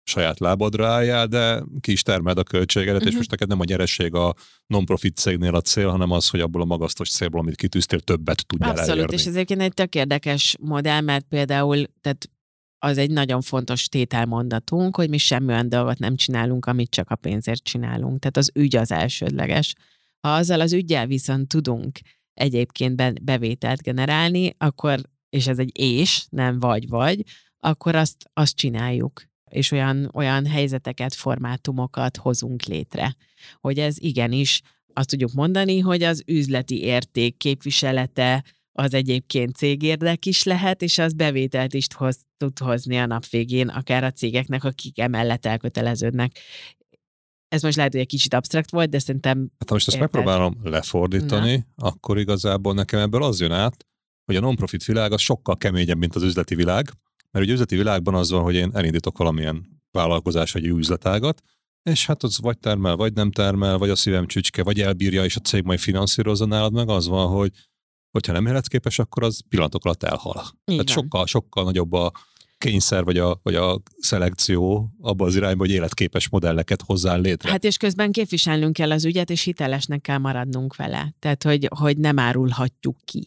saját 0.03 0.39
lábadra 0.39 0.87
álljál, 0.87 1.27
de 1.27 1.63
ki 1.79 1.91
is 1.91 2.01
termeld 2.01 2.37
a 2.37 2.43
költségedet, 2.43 2.95
uh-huh. 2.95 3.07
és 3.07 3.11
mhm. 3.11 3.17
most 3.17 3.31
neked 3.31 3.47
nem 3.47 3.59
a 3.59 3.63
nyeresség 3.63 4.13
a 4.13 4.35
non-profit 4.67 5.17
cégnél 5.17 5.55
a 5.55 5.61
cél, 5.61 5.89
hanem 5.89 6.11
az, 6.11 6.29
hogy 6.29 6.39
abból 6.39 6.61
a 6.61 6.65
magasztos 6.65 7.09
célból, 7.09 7.39
amit 7.39 7.55
kitűztél, 7.55 7.99
többet 7.99 8.45
tudjál 8.45 8.69
Abszolút, 8.69 8.91
elérni. 8.91 9.13
és 9.13 9.25
ez 9.25 9.33
egyébként 9.33 9.61
egy 9.61 9.73
tök 9.73 9.95
érdekes 9.95 10.55
modell, 10.59 11.01
mert 11.01 11.25
például 11.29 11.85
tehát 12.01 12.29
az 12.85 12.97
egy 12.97 13.11
nagyon 13.11 13.41
fontos 13.41 13.87
tételmondatunk, 13.87 14.95
hogy 14.95 15.09
mi 15.09 15.17
semmi 15.17 15.47
olyan 15.47 15.69
dolgot 15.69 15.99
nem 15.99 16.15
csinálunk, 16.15 16.65
amit 16.65 16.89
csak 16.89 17.09
a 17.09 17.15
pénzért 17.15 17.63
csinálunk. 17.63 18.19
Tehát 18.19 18.37
az 18.37 18.51
ügy 18.53 18.75
az 18.75 18.91
elsődleges. 18.91 19.73
Ha 20.25 20.33
azzal 20.33 20.61
az 20.61 20.73
ügyel 20.73 21.07
viszont 21.07 21.47
tudunk 21.47 21.99
egyébként 22.33 23.23
bevételt 23.23 23.81
generálni, 23.81 24.55
akkor, 24.57 24.99
és 25.29 25.47
ez 25.47 25.59
egy 25.59 25.79
és, 25.79 26.25
nem 26.29 26.59
vagy-vagy, 26.59 27.23
akkor 27.59 27.95
azt, 27.95 28.29
azt 28.33 28.55
csináljuk. 28.55 29.23
És 29.49 29.71
olyan, 29.71 30.09
olyan 30.13 30.45
helyzeteket, 30.45 31.13
formátumokat 31.13 32.17
hozunk 32.17 32.63
létre, 32.63 33.15
hogy 33.59 33.79
ez 33.79 33.95
igenis 33.99 34.61
azt 34.93 35.09
tudjuk 35.09 35.33
mondani, 35.33 35.79
hogy 35.79 36.03
az 36.03 36.23
üzleti 36.27 36.81
érték 36.81 37.37
képviselete 37.37 38.43
az 38.71 38.93
egyébként 38.93 39.55
cégérdek 39.55 40.25
is 40.25 40.43
lehet, 40.43 40.81
és 40.81 40.97
az 40.97 41.13
bevételt 41.13 41.73
is 41.73 41.87
hoz, 41.95 42.19
tud 42.37 42.59
hozni 42.59 42.97
a 42.97 43.05
nap 43.05 43.27
végén, 43.27 43.67
akár 43.67 44.03
a 44.03 44.11
cégeknek, 44.11 44.63
akik 44.63 44.99
emellett 44.99 45.45
elköteleződnek 45.45 46.39
ez 47.55 47.61
most 47.61 47.75
lehet, 47.75 47.91
hogy 47.91 48.01
egy 48.01 48.07
kicsit 48.07 48.33
absztrakt 48.33 48.71
volt, 48.71 48.89
de 48.89 48.99
szerintem... 48.99 49.37
Hát 49.37 49.69
ha 49.69 49.73
most 49.73 49.87
ezt 49.87 49.97
érted? 49.97 50.13
megpróbálom 50.13 50.57
lefordítani, 50.63 51.65
Na. 51.75 51.87
akkor 51.87 52.19
igazából 52.19 52.73
nekem 52.73 52.99
ebből 52.99 53.23
az 53.23 53.39
jön 53.39 53.51
át, 53.51 53.85
hogy 54.25 54.35
a 54.35 54.39
non-profit 54.39 54.85
világ 54.85 55.11
az 55.11 55.21
sokkal 55.21 55.55
keményebb, 55.55 55.97
mint 55.97 56.15
az 56.15 56.23
üzleti 56.23 56.55
világ, 56.55 56.91
mert 57.31 57.45
ugye 57.45 57.53
üzleti 57.53 57.75
világban 57.75 58.15
az 58.15 58.29
van, 58.29 58.41
hogy 58.41 58.55
én 58.55 58.71
elindítok 58.73 59.17
valamilyen 59.17 59.81
vállalkozás 59.91 60.51
vagy 60.51 60.65
üzletágat, 60.65 61.41
és 61.89 62.05
hát 62.05 62.23
az 62.23 62.39
vagy 62.39 62.57
termel, 62.57 62.95
vagy 62.95 63.13
nem 63.13 63.31
termel, 63.31 63.77
vagy 63.77 63.89
a 63.89 63.95
szívem 63.95 64.27
csücske, 64.27 64.63
vagy 64.63 64.81
elbírja, 64.81 65.23
és 65.23 65.35
a 65.35 65.39
cég 65.39 65.63
majd 65.63 65.79
finanszírozza 65.79 66.45
nálad, 66.45 66.73
meg 66.73 66.89
az 66.89 67.07
van, 67.07 67.27
hogy 67.27 67.51
hogyha 68.11 68.33
nem 68.33 68.45
életképes, 68.45 68.99
akkor 68.99 69.23
az 69.23 69.41
pillanatok 69.49 69.85
alatt 69.85 70.03
elhal. 70.03 70.43
Igen. 70.65 70.85
Tehát 70.85 71.01
sokkal, 71.01 71.25
sokkal 71.25 71.63
nagyobb 71.63 71.93
a 71.93 72.11
kényszer 72.65 73.03
vagy 73.03 73.17
a, 73.17 73.39
vagy 73.43 73.55
a 73.55 73.81
szelekció 73.97 74.89
abba 75.01 75.25
az 75.25 75.35
irányba, 75.35 75.63
hogy 75.63 75.73
életképes 75.73 76.29
modelleket 76.29 76.81
hozzá 76.81 77.15
létre. 77.15 77.49
Hát 77.49 77.63
és 77.63 77.77
közben 77.77 78.11
képviselnünk 78.11 78.73
kell 78.73 78.91
az 78.91 79.05
ügyet, 79.05 79.29
és 79.29 79.43
hitelesnek 79.43 80.01
kell 80.01 80.17
maradnunk 80.17 80.75
vele. 80.75 81.13
Tehát, 81.19 81.43
hogy, 81.43 81.69
hogy 81.77 81.97
nem 81.97 82.19
árulhatjuk 82.19 82.97
ki. 83.05 83.23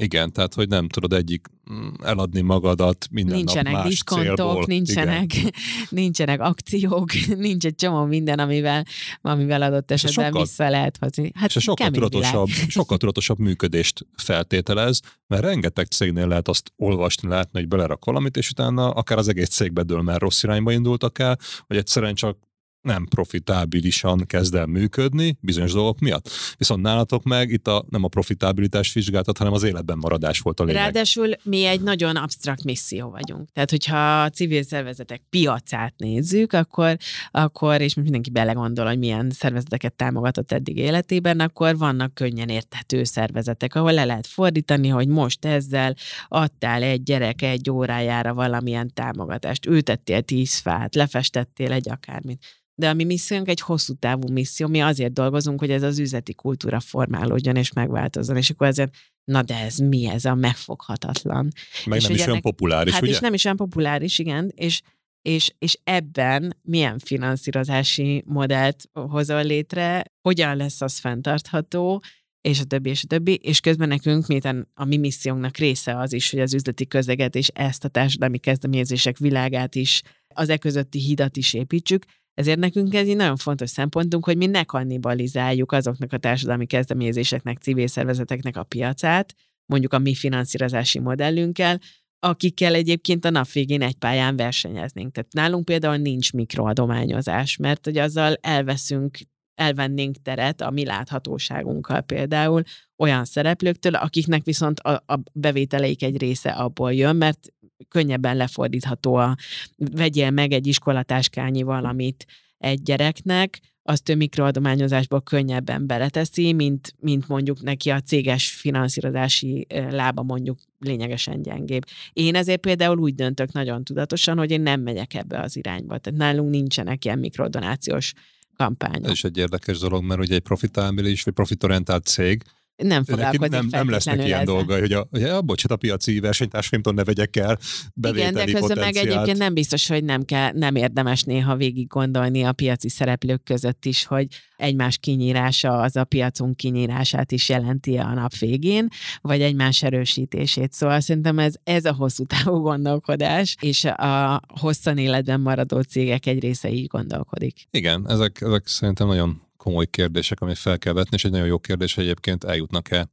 Igen, 0.00 0.32
tehát 0.32 0.54
hogy 0.54 0.68
nem 0.68 0.88
tudod 0.88 1.12
egyik 1.12 1.46
mm, 1.72 1.88
eladni 2.02 2.40
magadat 2.40 3.06
minden 3.10 3.36
nincsenek 3.36 3.72
nap 3.72 3.82
más 3.82 3.90
diszkontok, 3.90 4.36
célból. 4.36 4.64
nincsenek, 4.66 5.30
nincsenek 5.88 6.40
akciók, 6.40 7.12
nincs 7.46 7.64
egy 7.64 7.74
csomó 7.74 8.04
minden, 8.04 8.38
amivel, 8.38 8.84
amivel 9.20 9.62
adott 9.62 9.90
esetben 9.90 10.24
sokkal, 10.24 10.42
vissza 10.42 10.68
lehet 10.68 10.96
hozni. 11.00 11.30
Hát 11.34 11.54
és 11.54 11.62
sokkal 11.62 11.90
tudatosabb, 11.90 12.48
sokkal 12.48 12.96
tudatosabb 12.96 13.38
működést 13.38 14.06
feltételez, 14.16 15.00
mert 15.26 15.42
rengeteg 15.42 15.86
cégnél 15.86 16.26
lehet 16.28 16.48
azt 16.48 16.72
olvasni, 16.76 17.28
látni, 17.28 17.58
hogy 17.58 17.68
belerak 17.68 18.04
valamit, 18.04 18.36
és 18.36 18.50
utána 18.50 18.90
akár 18.90 19.18
az 19.18 19.28
egész 19.28 19.48
cégbe 19.48 19.82
dől, 19.82 20.02
mert 20.02 20.20
rossz 20.20 20.42
irányba 20.42 20.72
indultak 20.72 21.18
el, 21.18 21.38
vagy 21.66 21.76
egyszerűen 21.76 22.14
csak 22.14 22.47
nem 22.80 23.06
profitábilisan 23.06 24.26
kezd 24.26 24.54
el 24.54 24.66
működni 24.66 25.36
bizonyos 25.40 25.72
dolgok 25.72 25.98
miatt. 25.98 26.30
Viszont 26.56 26.82
nálatok 26.82 27.22
meg 27.22 27.50
itt 27.50 27.66
a, 27.66 27.84
nem 27.88 28.04
a 28.04 28.08
profitabilitás 28.08 28.92
vizsgáltat, 28.92 29.38
hanem 29.38 29.52
az 29.52 29.62
életben 29.62 29.98
maradás 29.98 30.40
volt 30.40 30.60
a 30.60 30.64
lényeg. 30.64 30.80
Ráadásul 30.80 31.30
mi 31.42 31.64
egy 31.64 31.80
nagyon 31.80 32.16
absztrakt 32.16 32.64
misszió 32.64 33.10
vagyunk. 33.10 33.48
Tehát, 33.52 33.70
hogyha 33.70 34.22
a 34.22 34.30
civil 34.30 34.62
szervezetek 34.62 35.22
piacát 35.30 35.94
nézzük, 35.96 36.52
akkor, 36.52 36.96
akkor 37.30 37.80
és 37.80 37.94
mindenki 37.94 38.30
belegondol, 38.30 38.86
hogy 38.86 38.98
milyen 38.98 39.30
szervezeteket 39.30 39.94
támogatott 39.94 40.52
eddig 40.52 40.76
életében, 40.76 41.40
akkor 41.40 41.76
vannak 41.76 42.14
könnyen 42.14 42.48
érthető 42.48 43.04
szervezetek, 43.04 43.74
ahol 43.74 43.92
le 43.92 44.04
lehet 44.04 44.26
fordítani, 44.26 44.88
hogy 44.88 45.08
most 45.08 45.44
ezzel 45.44 45.94
adtál 46.28 46.82
egy 46.82 47.02
gyerek 47.02 47.42
egy 47.42 47.70
órájára 47.70 48.34
valamilyen 48.34 48.92
támogatást, 48.94 49.66
ültettél 49.66 50.22
tíz 50.22 50.54
fát, 50.58 50.94
lefestettél 50.94 51.72
egy 51.72 51.90
akármit 51.90 52.46
de 52.78 52.88
a 52.88 52.94
mi 52.94 53.04
missziónk 53.04 53.48
egy 53.48 53.60
hosszú 53.60 53.94
távú 53.94 54.28
misszió, 54.32 54.66
mi 54.66 54.80
azért 54.80 55.12
dolgozunk, 55.12 55.60
hogy 55.60 55.70
ez 55.70 55.82
az 55.82 55.98
üzleti 55.98 56.34
kultúra 56.34 56.80
formálódjon 56.80 57.56
és 57.56 57.72
megváltozzon, 57.72 58.36
és 58.36 58.50
akkor 58.50 58.66
ezért, 58.66 58.94
na 59.24 59.42
de 59.42 59.54
ez 59.54 59.76
mi? 59.76 60.06
Ez 60.06 60.24
a 60.24 60.34
megfoghatatlan. 60.34 61.48
Meg 61.86 61.98
és 61.98 62.04
nem 62.06 62.14
is 62.14 62.26
olyan 62.26 62.40
populáris, 62.40 62.92
hát 62.92 63.02
ugye? 63.02 63.10
és 63.10 63.18
nem 63.18 63.34
is 63.34 63.44
olyan 63.44 63.56
populáris, 63.56 64.18
igen, 64.18 64.52
és, 64.54 64.80
és, 65.22 65.52
és 65.58 65.78
ebben 65.84 66.56
milyen 66.62 66.98
finanszírozási 66.98 68.22
modellt 68.26 68.88
hozol 68.92 69.44
létre, 69.44 70.04
hogyan 70.20 70.56
lesz 70.56 70.80
az 70.80 70.98
fenntartható, 70.98 72.02
és 72.40 72.60
a 72.60 72.64
többi, 72.64 72.90
és 72.90 73.02
a 73.02 73.06
többi, 73.06 73.34
és 73.34 73.60
közben 73.60 73.88
nekünk, 73.88 74.26
miután 74.26 74.68
a 74.74 74.84
mi 74.84 74.96
missziónknak 74.96 75.56
része 75.56 75.98
az 75.98 76.12
is, 76.12 76.30
hogy 76.30 76.40
az 76.40 76.54
üzleti 76.54 76.86
közeget 76.86 77.34
és 77.34 77.48
ezt 77.48 77.84
a 77.84 77.88
társadalmi 77.88 78.38
kezdeményezések 78.38 79.18
világát 79.18 79.74
is, 79.74 80.02
az 80.34 80.48
e 80.48 80.56
közötti 80.56 80.98
hidat 80.98 81.36
is 81.36 81.54
építsük, 81.54 82.04
ezért 82.38 82.58
nekünk 82.58 82.94
ez 82.94 83.08
egy 83.08 83.16
nagyon 83.16 83.36
fontos 83.36 83.70
szempontunk, 83.70 84.24
hogy 84.24 84.36
mi 84.36 84.46
ne 84.46 84.64
kannibalizáljuk 84.64 85.72
azoknak 85.72 86.12
a 86.12 86.18
társadalmi 86.18 86.66
kezdeményezéseknek, 86.66 87.58
civil 87.58 87.86
szervezeteknek 87.86 88.56
a 88.56 88.62
piacát, 88.62 89.34
mondjuk 89.66 89.92
a 89.92 89.98
mi 89.98 90.14
finanszírozási 90.14 90.98
modellünkkel, 90.98 91.80
akikkel 92.18 92.74
egyébként 92.74 93.24
a 93.24 93.30
nap 93.30 93.50
végén 93.52 93.82
egy 93.82 93.94
pályán 93.94 94.36
versenyeznénk. 94.36 95.12
Tehát 95.12 95.32
nálunk 95.32 95.64
például 95.64 95.96
nincs 95.96 96.32
mikroadományozás, 96.32 97.56
mert 97.56 97.84
hogy 97.84 97.96
azzal 97.98 98.36
elveszünk 98.40 99.18
elvennénk 99.54 100.16
teret 100.22 100.60
a 100.60 100.70
mi 100.70 100.84
láthatóságunkkal 100.84 102.00
például 102.00 102.62
olyan 102.96 103.24
szereplőktől, 103.24 103.94
akiknek 103.94 104.44
viszont 104.44 104.80
a, 104.80 105.02
a 105.06 105.20
bevételeik 105.32 106.02
egy 106.02 106.18
része 106.18 106.50
abból 106.50 106.92
jön, 106.92 107.16
mert 107.16 107.48
könnyebben 107.88 108.36
lefordítható 108.36 109.14
a 109.14 109.36
vegyél 109.76 110.30
meg 110.30 110.52
egy 110.52 110.66
iskolatáskányi 110.66 111.62
valamit 111.62 112.26
egy 112.58 112.82
gyereknek, 112.82 113.60
azt 113.88 114.08
ő 114.08 114.14
mikroadományozásból 114.14 115.22
könnyebben 115.22 115.86
beleteszi, 115.86 116.52
mint, 116.52 116.94
mint 117.00 117.28
mondjuk 117.28 117.62
neki 117.62 117.90
a 117.90 118.00
céges 118.00 118.50
finanszírozási 118.50 119.66
lába 119.90 120.22
mondjuk 120.22 120.58
lényegesen 120.78 121.42
gyengébb. 121.42 121.84
Én 122.12 122.34
ezért 122.34 122.60
például 122.60 122.98
úgy 122.98 123.14
döntök 123.14 123.52
nagyon 123.52 123.84
tudatosan, 123.84 124.38
hogy 124.38 124.50
én 124.50 124.60
nem 124.60 124.80
megyek 124.80 125.14
ebbe 125.14 125.40
az 125.40 125.56
irányba. 125.56 125.98
Tehát 125.98 126.18
nálunk 126.18 126.50
nincsenek 126.50 127.04
ilyen 127.04 127.18
mikrodonációs 127.18 128.12
kampányok. 128.56 129.04
Ez 129.04 129.10
is 129.10 129.24
egy 129.24 129.36
érdekes 129.36 129.78
dolog, 129.78 130.04
mert 130.04 130.20
ugye 130.20 130.34
egy 130.34 130.40
profitábilis 130.40 131.22
vagy 131.22 131.34
profitorientált 131.34 132.04
cég 132.04 132.42
nem 132.86 133.04
foglalkozik 133.04 133.50
nem, 133.50 133.66
nem 133.70 133.90
lesznek 133.90 134.24
ilyen 134.24 134.40
ezzel. 134.40 134.44
dolgai, 134.54 134.80
hogy 134.80 134.92
a, 134.92 135.06
hogy 135.10 135.22
a 135.22 135.42
bocsát, 135.42 135.70
a 135.70 135.76
piaci 135.76 136.20
versenytársaimtól 136.20 136.92
ne 136.92 137.04
vegyek 137.04 137.36
el 137.36 137.58
Igen, 138.02 138.34
de 138.34 138.44
közben 138.44 138.78
meg 138.78 138.96
egyébként 138.96 139.38
nem 139.38 139.54
biztos, 139.54 139.88
hogy 139.88 140.04
nem, 140.04 140.24
kell, 140.24 140.52
nem 140.52 140.74
érdemes 140.74 141.22
néha 141.22 141.56
végig 141.56 141.86
gondolni 141.86 142.42
a 142.42 142.52
piaci 142.52 142.88
szereplők 142.88 143.42
között 143.42 143.84
is, 143.84 144.04
hogy 144.04 144.26
egymás 144.56 144.98
kinyírása 144.98 145.80
az 145.80 145.96
a 145.96 146.04
piacunk 146.04 146.56
kinyírását 146.56 147.32
is 147.32 147.48
jelenti 147.48 147.96
a 147.96 148.14
nap 148.14 148.36
végén, 148.36 148.88
vagy 149.20 149.40
egymás 149.40 149.82
erősítését. 149.82 150.72
Szóval 150.72 151.00
szerintem 151.00 151.38
ez, 151.38 151.54
ez 151.64 151.84
a 151.84 151.92
hosszú 151.92 152.24
távú 152.24 152.60
gondolkodás, 152.60 153.56
és 153.60 153.84
a 153.84 154.40
hosszan 154.60 154.98
életben 154.98 155.40
maradó 155.40 155.80
cégek 155.80 156.26
egy 156.26 156.40
része 156.40 156.70
így 156.70 156.86
gondolkodik. 156.86 157.66
Igen, 157.70 158.04
ezek, 158.08 158.40
ezek 158.40 158.66
szerintem 158.66 159.06
nagyon 159.06 159.47
komoly 159.58 159.86
kérdések, 159.86 160.40
amit 160.40 160.58
fel 160.58 160.78
kell 160.78 160.92
vetni, 160.92 161.16
és 161.16 161.24
egy 161.24 161.30
nagyon 161.30 161.46
jó 161.46 161.58
kérdés, 161.58 161.94
hogy 161.94 162.04
egyébként 162.04 162.44
eljutnak-e 162.44 163.08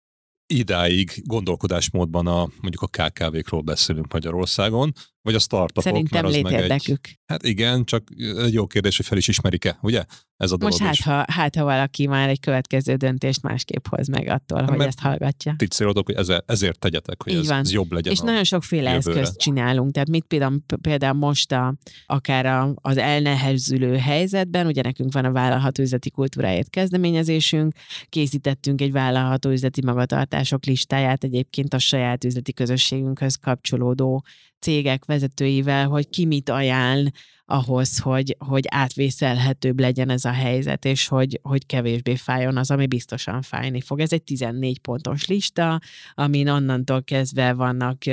idáig 0.47 1.11
gondolkodásmódban 1.23 2.27
a, 2.27 2.47
mondjuk 2.61 2.81
a 2.81 2.87
KKV-król 2.87 3.61
beszélünk 3.61 4.13
Magyarországon, 4.13 4.93
vagy 5.25 5.35
a 5.35 5.39
startupok. 5.39 5.83
Szerintem 5.83 6.25
létérdekük. 6.25 7.07
Egy, 7.07 7.19
hát 7.25 7.43
igen, 7.43 7.85
csak 7.85 8.03
egy 8.17 8.53
jó 8.53 8.67
kérdés, 8.67 8.97
hogy 8.97 9.05
fel 9.05 9.17
is 9.17 9.27
ismerik-e, 9.27 9.77
ugye? 9.81 10.03
Ez 10.37 10.51
a 10.51 10.57
dolog 10.57 10.73
Most 10.73 10.83
hát 10.83 10.93
is. 10.93 11.03
ha, 11.03 11.25
hát, 11.27 11.55
ha 11.55 11.63
valaki 11.63 12.07
már 12.07 12.29
egy 12.29 12.39
következő 12.39 12.95
döntést 12.95 13.41
másképp 13.41 13.85
hoz 13.89 14.07
meg 14.07 14.27
attól, 14.27 14.59
Hát 14.59 14.69
hogy 14.69 14.81
ezt 14.81 14.99
hallgatja. 14.99 15.55
Ti 15.57 15.67
célodok, 15.67 16.05
hogy 16.05 16.15
ezért, 16.15 16.51
ezért 16.51 16.79
tegyetek, 16.79 17.23
hogy 17.23 17.33
ez, 17.33 17.49
ez 17.49 17.71
jobb 17.71 17.91
legyen. 17.91 18.13
És 18.13 18.19
nagyon 18.19 18.43
sokféle 18.43 18.93
jövőre. 18.93 19.19
eszközt 19.19 19.39
csinálunk. 19.39 19.91
Tehát 19.91 20.09
mit 20.09 20.25
például, 20.25 20.61
például 20.81 21.17
most 21.17 21.51
a, 21.51 21.75
akár 22.05 22.45
a, 22.45 22.73
az 22.75 22.97
elnehezülő 22.97 23.97
helyzetben, 23.97 24.67
ugye 24.67 24.81
nekünk 24.81 25.13
van 25.13 25.25
a 25.25 25.31
vállalható 25.31 25.83
üzleti 25.83 26.11
kultúráért 26.11 26.69
kezdeményezésünk, 26.69 27.73
készítettünk 28.09 28.81
egy 28.81 28.91
vállalható 28.91 29.49
üzleti 29.49 29.81
magatartások 29.85 30.65
listáját 30.65 31.23
egyébként 31.23 31.73
a 31.73 31.79
saját 31.79 32.23
üzleti 32.23 32.53
közösségünkhöz 32.53 33.35
kapcsolódó 33.35 34.23
cégek 34.59 35.05
vezetőivel, 35.05 35.87
hogy 35.87 36.09
ki 36.09 36.25
mit 36.25 36.49
ajánl 36.49 37.07
ahhoz, 37.45 37.99
hogy, 37.99 38.35
hogy 38.39 38.65
átvészelhetőbb 38.69 39.79
legyen 39.79 40.09
ez 40.09 40.25
a 40.25 40.31
helyzet, 40.31 40.85
és 40.85 41.07
hogy, 41.07 41.39
hogy 41.43 41.65
kevésbé 41.65 42.15
fájjon 42.15 42.57
az, 42.57 42.71
ami 42.71 42.87
biztosan 42.87 43.41
fájni 43.41 43.81
fog. 43.81 43.99
Ez 43.99 44.13
egy 44.13 44.23
14 44.23 44.79
pontos 44.79 45.27
lista, 45.27 45.79
amin 46.13 46.47
onnantól 46.47 47.03
kezdve 47.03 47.53
vannak 47.53 48.03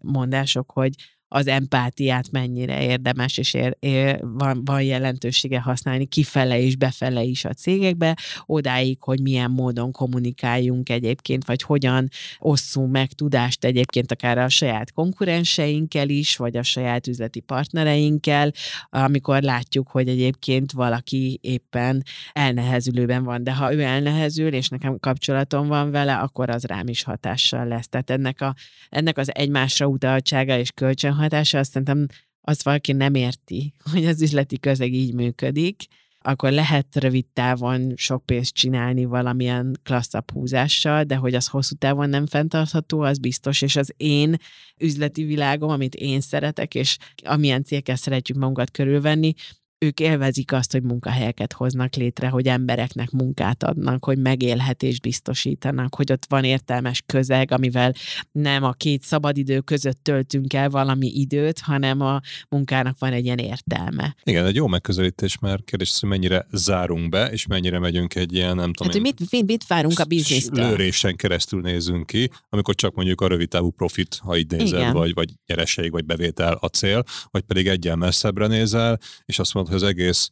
mondások, 0.00 0.70
hogy 0.70 0.94
az 1.28 1.46
empátiát 1.46 2.30
mennyire 2.30 2.82
érdemes, 2.82 3.38
és 3.38 3.54
ér, 3.54 3.76
ér, 3.80 4.20
van, 4.22 4.64
van 4.64 4.82
jelentősége 4.82 5.60
használni 5.60 6.06
kifele 6.06 6.60
és 6.60 6.76
befele 6.76 7.22
is 7.22 7.44
a 7.44 7.52
cégekbe, 7.52 8.16
odáig, 8.46 8.98
hogy 9.00 9.20
milyen 9.20 9.50
módon 9.50 9.92
kommunikáljunk 9.92 10.88
egyébként, 10.88 11.44
vagy 11.44 11.62
hogyan 11.62 12.08
osszunk 12.38 12.90
meg 12.90 13.12
tudást 13.12 13.64
egyébként 13.64 14.12
akár 14.12 14.38
a 14.38 14.48
saját 14.48 14.92
konkurenseinkkel 14.92 16.08
is, 16.08 16.36
vagy 16.36 16.56
a 16.56 16.62
saját 16.62 17.06
üzleti 17.06 17.40
partnereinkkel, 17.40 18.52
amikor 18.90 19.42
látjuk, 19.42 19.88
hogy 19.88 20.08
egyébként 20.08 20.72
valaki 20.72 21.38
éppen 21.42 22.02
elnehezülőben 22.32 23.24
van, 23.24 23.44
de 23.44 23.54
ha 23.54 23.74
ő 23.74 23.82
elnehezül, 23.82 24.52
és 24.52 24.68
nekem 24.68 24.98
kapcsolatom 24.98 25.66
van 25.66 25.90
vele, 25.90 26.16
akkor 26.16 26.50
az 26.50 26.64
rám 26.64 26.88
is 26.88 27.02
hatással 27.02 27.66
lesz. 27.66 27.88
Tehát 27.88 28.10
ennek, 28.10 28.40
a, 28.40 28.54
ennek 28.88 29.18
az 29.18 29.34
egymásra 29.34 29.86
utaltsága 29.86 30.58
és 30.58 30.72
kölcsönhatása, 31.18 31.58
azt 31.58 31.70
szerintem 31.70 32.06
azt 32.40 32.62
valaki 32.62 32.92
nem 32.92 33.14
érti, 33.14 33.74
hogy 33.92 34.04
az 34.06 34.22
üzleti 34.22 34.58
közeg 34.58 34.92
így 34.92 35.14
működik, 35.14 35.82
akkor 36.20 36.50
lehet 36.50 36.96
rövid 36.96 37.26
távon 37.32 37.92
sok 37.96 38.26
pénzt 38.26 38.54
csinálni 38.54 39.04
valamilyen 39.04 39.78
klasszabb 39.82 40.30
húzással, 40.30 41.04
de 41.04 41.16
hogy 41.16 41.34
az 41.34 41.46
hosszú 41.46 41.74
távon 41.74 42.08
nem 42.08 42.26
fenntartható, 42.26 43.00
az 43.00 43.18
biztos, 43.18 43.62
és 43.62 43.76
az 43.76 43.92
én 43.96 44.36
üzleti 44.78 45.24
világom, 45.24 45.70
amit 45.70 45.94
én 45.94 46.20
szeretek, 46.20 46.74
és 46.74 46.96
amilyen 47.24 47.64
cégekkel 47.64 47.96
szeretjük 47.96 48.38
magunkat 48.38 48.70
körülvenni, 48.70 49.34
ők 49.78 50.00
élvezik 50.00 50.52
azt, 50.52 50.72
hogy 50.72 50.82
munkahelyeket 50.82 51.52
hoznak 51.52 51.94
létre, 51.94 52.28
hogy 52.28 52.46
embereknek 52.46 53.10
munkát 53.10 53.62
adnak, 53.62 54.04
hogy 54.04 54.18
megélhetést 54.18 55.00
biztosítanak, 55.00 55.94
hogy 55.94 56.12
ott 56.12 56.26
van 56.28 56.44
értelmes 56.44 57.02
közeg, 57.06 57.50
amivel 57.50 57.94
nem 58.32 58.64
a 58.64 58.72
két 58.72 59.02
szabadidő 59.02 59.60
között 59.60 59.98
töltünk 60.02 60.52
el 60.52 60.70
valami 60.70 61.06
időt, 61.06 61.58
hanem 61.58 62.00
a 62.00 62.20
munkának 62.48 62.98
van 62.98 63.12
egy 63.12 63.24
ilyen 63.24 63.38
értelme. 63.38 64.16
Igen, 64.22 64.46
egy 64.46 64.54
jó 64.54 64.66
megközelítés, 64.66 65.38
mert 65.38 65.64
kérdés 65.64 65.96
hogy 66.00 66.08
mennyire 66.08 66.46
zárunk 66.52 67.08
be, 67.08 67.30
és 67.30 67.46
mennyire 67.46 67.78
megyünk 67.78 68.14
egy 68.14 68.32
ilyen, 68.32 68.56
nem 68.56 68.72
tudom 68.72 68.92
Hát, 68.92 68.96
hogy 68.96 68.96
én, 68.96 69.14
mit, 69.18 69.30
mit, 69.30 69.46
mit 69.46 69.66
várunk 69.66 69.98
a 69.98 70.04
biznisztől? 70.04 70.68
lőrésen 70.68 71.16
keresztül 71.16 71.60
nézünk 71.60 72.06
ki, 72.06 72.30
amikor 72.48 72.74
csak 72.74 72.94
mondjuk 72.94 73.20
a 73.20 73.26
rövid 73.26 73.48
távú 73.48 73.70
profit, 73.70 74.18
ha 74.22 74.36
így 74.36 74.50
nézel, 74.50 74.80
Igen. 74.80 74.92
vagy, 74.92 75.14
vagy 75.14 75.30
nyereség, 75.46 75.90
vagy 75.90 76.04
bevétel 76.04 76.58
a 76.60 76.66
cél, 76.66 77.04
vagy 77.30 77.42
pedig 77.42 77.66
egyen 77.66 77.98
messzebbre 77.98 78.46
nézel, 78.46 78.98
és 79.24 79.38
azt 79.38 79.54
mondod, 79.54 79.67
hogy 79.68 79.76
az 79.76 79.82
egész 79.82 80.28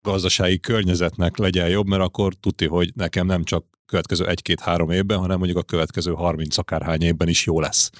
gazdasági 0.00 0.60
környezetnek 0.60 1.36
legyen 1.36 1.68
jobb, 1.68 1.86
mert 1.86 2.02
akkor 2.02 2.34
tuti, 2.34 2.66
hogy 2.66 2.92
nekem 2.94 3.26
nem 3.26 3.44
csak 3.44 3.66
következő 3.86 4.26
egy-két-három 4.26 4.90
évben, 4.90 5.18
hanem 5.18 5.38
mondjuk 5.38 5.58
a 5.58 5.62
következő 5.62 6.12
30 6.12 6.58
akárhány 6.58 7.02
évben 7.02 7.28
is 7.28 7.46
jó 7.46 7.60
lesz. 7.60 7.90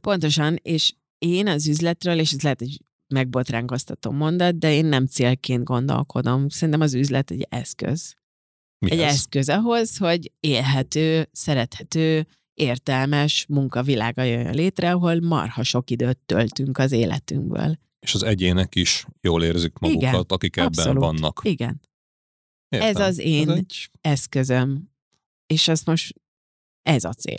Pontosan, 0.00 0.58
és 0.62 0.92
én 1.18 1.48
az 1.48 1.68
üzletről, 1.68 2.18
és 2.18 2.32
ez 2.32 2.42
lehet 2.42 2.60
egy 2.60 2.80
megbotránkoztató 3.08 4.10
mondat, 4.10 4.58
de 4.58 4.72
én 4.72 4.84
nem 4.84 5.06
célként 5.06 5.64
gondolkodom. 5.64 6.48
Szerintem 6.48 6.80
az 6.80 6.94
üzlet 6.94 7.30
egy 7.30 7.46
eszköz. 7.48 8.14
Mi 8.78 8.90
egy 8.90 9.00
ez? 9.00 9.12
eszköz 9.12 9.48
ahhoz, 9.48 9.96
hogy 9.96 10.32
élhető, 10.40 11.28
szerethető, 11.32 12.26
értelmes 12.54 13.46
munkavilága 13.48 14.22
jöjjön 14.22 14.54
létre, 14.54 14.90
ahol 14.90 15.20
marha 15.20 15.62
sok 15.62 15.90
időt 15.90 16.18
töltünk 16.26 16.78
az 16.78 16.92
életünkből. 16.92 17.78
És 18.00 18.14
az 18.14 18.22
egyének 18.22 18.74
is 18.74 19.06
jól 19.20 19.44
érzik 19.44 19.78
magukat, 19.78 20.02
Igen, 20.02 20.24
akik 20.28 20.56
ebben 20.56 20.68
abszolút. 20.68 20.98
vannak. 21.02 21.40
Igen. 21.42 21.80
Értem. 22.68 22.88
Ez 22.88 22.96
az 22.96 23.18
én 23.18 23.50
Ez 23.50 23.56
egy, 23.56 23.90
eszközöm. 24.00 24.90
És 25.46 25.68
azt 25.68 25.86
most 25.86 26.14
ez 26.82 27.04
a 27.04 27.12
cél. 27.12 27.36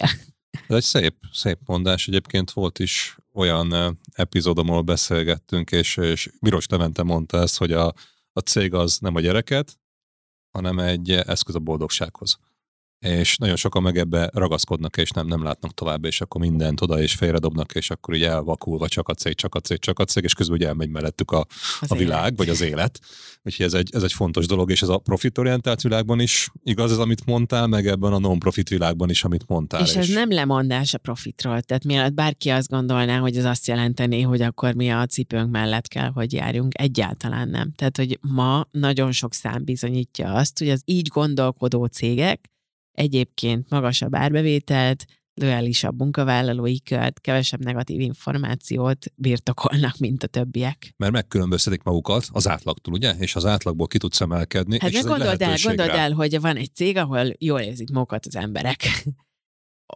ez 0.67 0.75
egy 0.75 0.83
szép, 0.83 1.15
szép 1.31 1.59
mondás. 1.65 2.07
Egyébként 2.07 2.51
volt 2.51 2.79
is 2.79 3.17
olyan 3.33 3.73
eh, 3.73 3.91
epizódom, 4.13 4.69
ahol 4.69 4.81
beszélgettünk, 4.81 5.71
és, 5.71 5.97
és 5.97 6.29
Miros 6.39 6.67
Levente 6.67 7.03
mondta 7.03 7.37
ezt, 7.37 7.57
hogy 7.57 7.71
a, 7.71 7.93
a 8.33 8.39
cég 8.39 8.73
az 8.73 8.97
nem 8.97 9.15
a 9.15 9.19
gyereket, 9.19 9.79
hanem 10.51 10.79
egy 10.79 11.11
eszköz 11.11 11.55
a 11.55 11.59
boldogsághoz. 11.59 12.39
És 13.05 13.37
nagyon 13.37 13.55
sokan 13.55 13.81
meg 13.81 13.97
ebbe 13.97 14.29
ragaszkodnak, 14.33 14.97
és 14.97 15.09
nem, 15.09 15.27
nem 15.27 15.43
látnak 15.43 15.73
tovább, 15.73 16.05
és 16.05 16.21
akkor 16.21 16.41
mindent 16.41 16.81
oda 16.81 17.01
és 17.01 17.13
félredobnak, 17.13 17.73
és 17.73 17.89
akkor 17.89 18.15
így 18.15 18.23
elvakulva 18.23 18.87
csak 18.87 19.07
a 19.07 19.13
cég, 19.13 19.35
csak 19.35 19.55
a 19.55 19.59
cég, 19.59 19.79
csak 19.79 19.99
a 19.99 20.05
cég, 20.05 20.23
és 20.23 20.33
közben 20.33 20.57
ugye 20.57 20.67
elmegy 20.67 20.89
mellettük 20.89 21.31
a, 21.31 21.45
Az 21.79 21.91
a 21.91 21.95
világ, 21.95 22.19
élet. 22.19 22.37
vagy 22.37 22.49
az 22.49 22.61
élet. 22.61 22.99
Úgyhogy 23.43 23.65
ez 23.65 23.73
egy, 23.73 23.89
ez 23.93 24.03
egy 24.03 24.13
fontos 24.13 24.45
dolog, 24.45 24.71
és 24.71 24.81
ez 24.81 24.89
a 24.89 24.97
profitorientált 24.97 25.81
világban 25.81 26.19
is 26.19 26.49
igaz 26.63 26.91
ez, 26.91 26.97
amit 26.97 27.25
mondtál, 27.25 27.67
meg 27.67 27.87
ebben 27.87 28.13
a 28.13 28.19
non-profit 28.19 28.69
világban 28.69 29.09
is, 29.09 29.23
amit 29.23 29.47
mondtál. 29.47 29.81
És 29.81 29.95
ez 29.95 30.07
nem 30.07 30.31
lemondás 30.31 30.93
a 30.93 30.97
profitról. 30.97 31.61
Tehát 31.61 31.83
mielőtt 31.83 32.13
bárki 32.13 32.49
azt 32.49 32.69
gondolná, 32.69 33.19
hogy 33.19 33.37
ez 33.37 33.45
azt 33.45 33.67
jelenteni, 33.67 34.21
hogy 34.21 34.41
akkor 34.41 34.73
mi 34.73 34.89
a 34.89 35.05
cipőnk 35.05 35.51
mellett 35.51 35.87
kell, 35.87 36.09
hogy 36.09 36.33
járjunk. 36.33 36.79
Egyáltalán 36.81 37.49
nem. 37.49 37.71
Tehát, 37.71 37.97
hogy 37.97 38.19
ma 38.21 38.67
nagyon 38.71 39.11
sok 39.11 39.33
szám 39.33 39.63
bizonyítja 39.63 40.33
azt, 40.33 40.57
hogy 40.57 40.69
az 40.69 40.81
így 40.85 41.07
gondolkodó 41.07 41.85
cégek 41.85 42.49
egyébként 42.91 43.69
magasabb 43.69 44.15
árbevételt, 44.15 45.05
lojálisabb 45.33 45.99
munkavállalói 45.99 46.81
kört, 46.81 47.19
kevesebb 47.19 47.63
negatív 47.63 47.99
információt 47.99 49.05
birtokolnak, 49.15 49.97
mint 49.97 50.23
a 50.23 50.27
többiek. 50.27 50.93
Mert 50.97 51.11
megkülönböztetik 51.11 51.83
magukat 51.83 52.27
az 52.31 52.47
átlagtól, 52.47 52.93
ugye? 52.93 53.13
És 53.19 53.35
az 53.35 53.45
átlagból 53.45 53.87
ki 53.87 53.97
tudsz 53.97 54.21
emelkedni. 54.21 54.77
Hát 54.79 54.89
és 54.89 54.97
ez 54.97 55.05
gondold 55.05 55.41
el, 55.41 55.55
gondold 55.63 55.89
rá. 55.89 55.95
el, 55.95 56.11
hogy 56.11 56.39
van 56.39 56.55
egy 56.55 56.75
cég, 56.75 56.97
ahol 56.97 57.33
jól 57.39 57.59
érzik 57.59 57.89
magukat 57.89 58.25
az 58.25 58.35
emberek. 58.35 58.83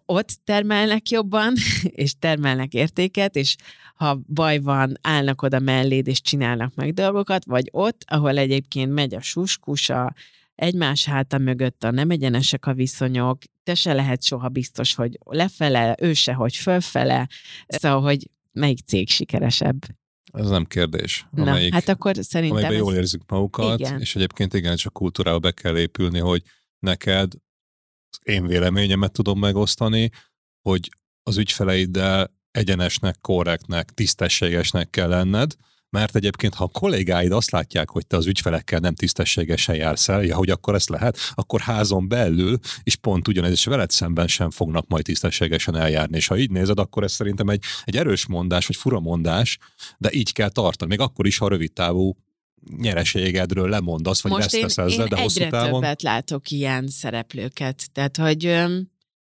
Ott 0.05 0.29
termelnek 0.43 1.09
jobban, 1.09 1.53
és 1.83 2.13
termelnek 2.19 2.73
értéket, 2.73 3.35
és 3.35 3.55
ha 3.95 4.19
baj 4.33 4.59
van, 4.59 4.97
állnak 5.01 5.41
oda 5.41 5.59
melléd, 5.59 6.07
és 6.07 6.21
csinálnak 6.21 6.75
meg 6.75 6.93
dolgokat, 6.93 7.45
vagy 7.45 7.67
ott, 7.71 8.03
ahol 8.07 8.37
egyébként 8.37 8.93
megy 8.93 9.15
a 9.15 9.21
suskusa, 9.21 10.13
egymás 10.55 11.05
háta 11.05 11.37
mögött 11.37 11.83
a 11.83 11.91
nem 11.91 12.09
egyenesek 12.09 12.65
a 12.65 12.73
viszonyok, 12.73 13.37
te 13.63 13.75
se 13.75 13.93
lehet 13.93 14.23
soha 14.23 14.49
biztos, 14.49 14.95
hogy 14.95 15.17
lefele, 15.25 15.95
ő 15.99 16.13
se, 16.13 16.33
hogy 16.33 16.55
fölfele, 16.55 17.29
szóval, 17.67 18.01
hogy 18.01 18.29
melyik 18.51 18.79
cég 18.79 19.09
sikeresebb. 19.09 19.85
Ez 20.33 20.49
nem 20.49 20.65
kérdés. 20.65 21.27
Na, 21.31 21.41
Amelyik, 21.41 21.73
hát 21.73 21.89
akkor 21.89 22.15
szerintem 22.19 22.57
amelyben 22.57 22.79
ez... 22.79 22.85
jól 22.85 22.93
érzik 22.93 23.21
magukat, 23.27 23.79
Igen. 23.79 23.99
és 23.99 24.15
egyébként 24.15 24.53
igen, 24.53 24.75
csak 24.75 24.93
kultúrába 24.93 25.39
be 25.39 25.51
kell 25.51 25.77
épülni, 25.77 26.19
hogy 26.19 26.43
neked 26.79 27.33
az 28.09 28.19
én 28.23 28.47
véleményemet 28.47 29.11
tudom 29.11 29.39
megosztani, 29.39 30.09
hogy 30.61 30.89
az 31.23 31.37
ügyfeleiddel 31.37 32.33
egyenesnek, 32.51 33.15
korrektnek, 33.21 33.91
tisztességesnek 33.91 34.89
kell 34.89 35.09
lenned, 35.09 35.55
mert 35.95 36.15
egyébként, 36.15 36.53
ha 36.53 36.63
a 36.63 36.79
kollégáid 36.79 37.31
azt 37.31 37.51
látják, 37.51 37.89
hogy 37.89 38.07
te 38.07 38.17
az 38.17 38.25
ügyfelekkel 38.25 38.79
nem 38.79 38.95
tisztességesen 38.95 39.75
jársz 39.75 40.09
el, 40.09 40.23
ja, 40.23 40.35
hogy 40.35 40.49
akkor 40.49 40.75
ezt 40.75 40.89
lehet, 40.89 41.17
akkor 41.33 41.59
házon 41.59 42.07
belül 42.07 42.57
is 42.83 42.95
pont 42.95 43.27
ugyanez, 43.27 43.51
és 43.51 43.65
veled 43.65 43.89
szemben 43.89 44.27
sem 44.27 44.49
fognak 44.49 44.87
majd 44.87 45.03
tisztességesen 45.03 45.75
eljárni. 45.75 46.17
És 46.17 46.27
ha 46.27 46.37
így 46.37 46.51
nézed, 46.51 46.79
akkor 46.79 47.03
ez 47.03 47.11
szerintem 47.11 47.49
egy, 47.49 47.63
egy 47.83 47.97
erős 47.97 48.27
mondás, 48.27 48.67
vagy 48.67 48.75
fura 48.75 48.99
mondás, 48.99 49.57
de 49.97 50.09
így 50.11 50.33
kell 50.33 50.49
tartani. 50.49 50.89
Még 50.89 50.99
akkor 50.99 51.27
is, 51.27 51.37
ha 51.37 51.47
rövid 51.47 51.73
távú 51.73 52.17
nyereségedről 52.77 53.69
lemondasz, 53.69 54.21
vagy 54.21 54.31
Most 54.31 54.53
én, 54.53 54.61
vesztesz 54.61 54.85
ezzel, 54.85 55.03
én 55.03 55.09
de 55.09 55.21
hosszú 55.21 55.39
egyre 55.39 55.57
távon... 55.57 55.81
többet 55.81 56.01
látok 56.01 56.51
ilyen 56.51 56.87
szereplőket. 56.87 57.89
Tehát, 57.91 58.17
hogy 58.17 58.45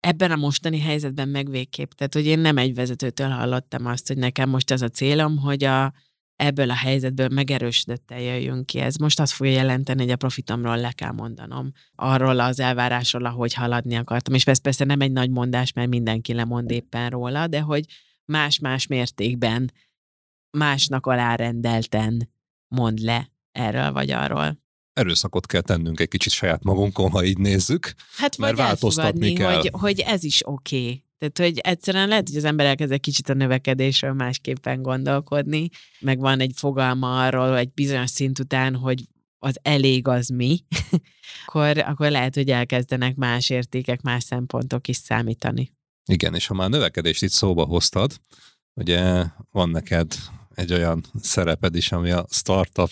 ebben 0.00 0.30
a 0.30 0.36
mostani 0.36 0.80
helyzetben 0.80 1.28
meg 1.28 1.50
végképp. 1.50 1.90
Tehát, 1.90 2.14
hogy 2.14 2.26
én 2.26 2.38
nem 2.38 2.56
egy 2.58 2.74
vezetőtől 2.74 3.28
hallottam 3.28 3.86
azt, 3.86 4.06
hogy 4.06 4.16
nekem 4.16 4.48
most 4.48 4.70
az 4.70 4.82
a 4.82 4.88
célom, 4.88 5.38
hogy 5.38 5.64
a, 5.64 5.92
ebből 6.40 6.70
a 6.70 6.74
helyzetből 6.74 7.28
megerősödöttel 7.28 8.20
jöjjünk 8.20 8.66
ki. 8.66 8.78
Ez 8.78 8.96
most 8.96 9.20
azt 9.20 9.32
fogja 9.32 9.52
jelenteni, 9.52 10.02
hogy 10.02 10.10
a 10.10 10.16
profitomról 10.16 10.76
le 10.76 10.92
kell 10.92 11.12
mondanom. 11.12 11.72
Arról 11.94 12.40
az 12.40 12.60
elvárásról, 12.60 13.24
ahogy 13.24 13.54
haladni 13.54 13.94
akartam. 13.94 14.34
És 14.34 14.46
ez 14.46 14.58
persze 14.58 14.84
nem 14.84 15.00
egy 15.00 15.12
nagy 15.12 15.30
mondás, 15.30 15.72
mert 15.72 15.88
mindenki 15.88 16.32
lemond 16.32 16.70
éppen 16.70 17.10
róla, 17.10 17.46
de 17.46 17.60
hogy 17.60 17.84
más-más 18.24 18.86
mértékben, 18.86 19.72
másnak 20.50 21.06
alárendelten 21.06 22.30
mond 22.68 22.98
le 22.98 23.30
erről 23.52 23.92
vagy 23.92 24.10
arról. 24.10 24.58
Erőszakot 24.92 25.46
kell 25.46 25.60
tennünk 25.60 26.00
egy 26.00 26.08
kicsit 26.08 26.32
saját 26.32 26.64
magunkon, 26.64 27.10
ha 27.10 27.24
így 27.24 27.38
nézzük. 27.38 27.94
Hát 28.16 28.38
Mert 28.38 28.56
vagy 28.56 28.64
változtatni 28.64 29.32
kell. 29.32 29.54
hogy, 29.54 29.70
hogy 29.72 30.00
ez 30.00 30.24
is 30.24 30.46
oké. 30.46 30.82
Okay. 30.82 31.04
Tehát, 31.20 31.38
hogy 31.38 31.58
egyszerűen 31.58 32.08
lehet, 32.08 32.28
hogy 32.28 32.36
az 32.36 32.44
ember 32.44 32.66
elkezd 32.66 32.92
egy 32.92 33.00
kicsit 33.00 33.28
a 33.28 33.34
növekedésről 33.34 34.12
másképpen 34.12 34.82
gondolkodni, 34.82 35.68
meg 36.00 36.18
van 36.18 36.40
egy 36.40 36.52
fogalma 36.54 37.24
arról, 37.24 37.56
egy 37.56 37.72
bizonyos 37.72 38.10
szint 38.10 38.38
után, 38.38 38.74
hogy 38.74 39.04
az 39.38 39.58
elég 39.62 40.08
az 40.08 40.28
mi, 40.28 40.64
akkor, 41.46 41.78
akkor 41.78 42.10
lehet, 42.10 42.34
hogy 42.34 42.50
elkezdenek 42.50 43.16
más 43.16 43.50
értékek, 43.50 44.02
más 44.02 44.24
szempontok 44.24 44.88
is 44.88 44.96
számítani. 44.96 45.72
Igen, 46.10 46.34
és 46.34 46.46
ha 46.46 46.54
már 46.54 46.70
növekedést 46.70 47.22
itt 47.22 47.30
szóba 47.30 47.64
hoztad, 47.64 48.20
ugye 48.74 49.24
van 49.50 49.70
neked 49.70 50.14
egy 50.54 50.72
olyan 50.72 51.04
szereped 51.22 51.74
is, 51.74 51.92
ami 51.92 52.10
a 52.10 52.26
startup, 52.30 52.90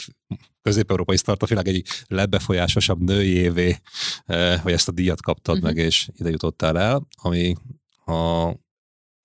közép-európai 0.62 1.16
startup 1.16 1.48
világ 1.48 1.68
egyik 1.68 1.88
legbefolyásosabb 2.06 3.00
nőjévé, 3.00 3.76
eh, 4.24 4.62
vagy 4.62 4.72
ezt 4.72 4.88
a 4.88 4.92
díjat 4.92 5.22
kaptad 5.22 5.54
uh-huh. 5.54 5.70
meg, 5.70 5.84
és 5.84 6.08
ide 6.18 6.30
jutottál 6.30 6.78
el, 6.78 7.06
ami 7.22 7.54
ha 8.08 8.56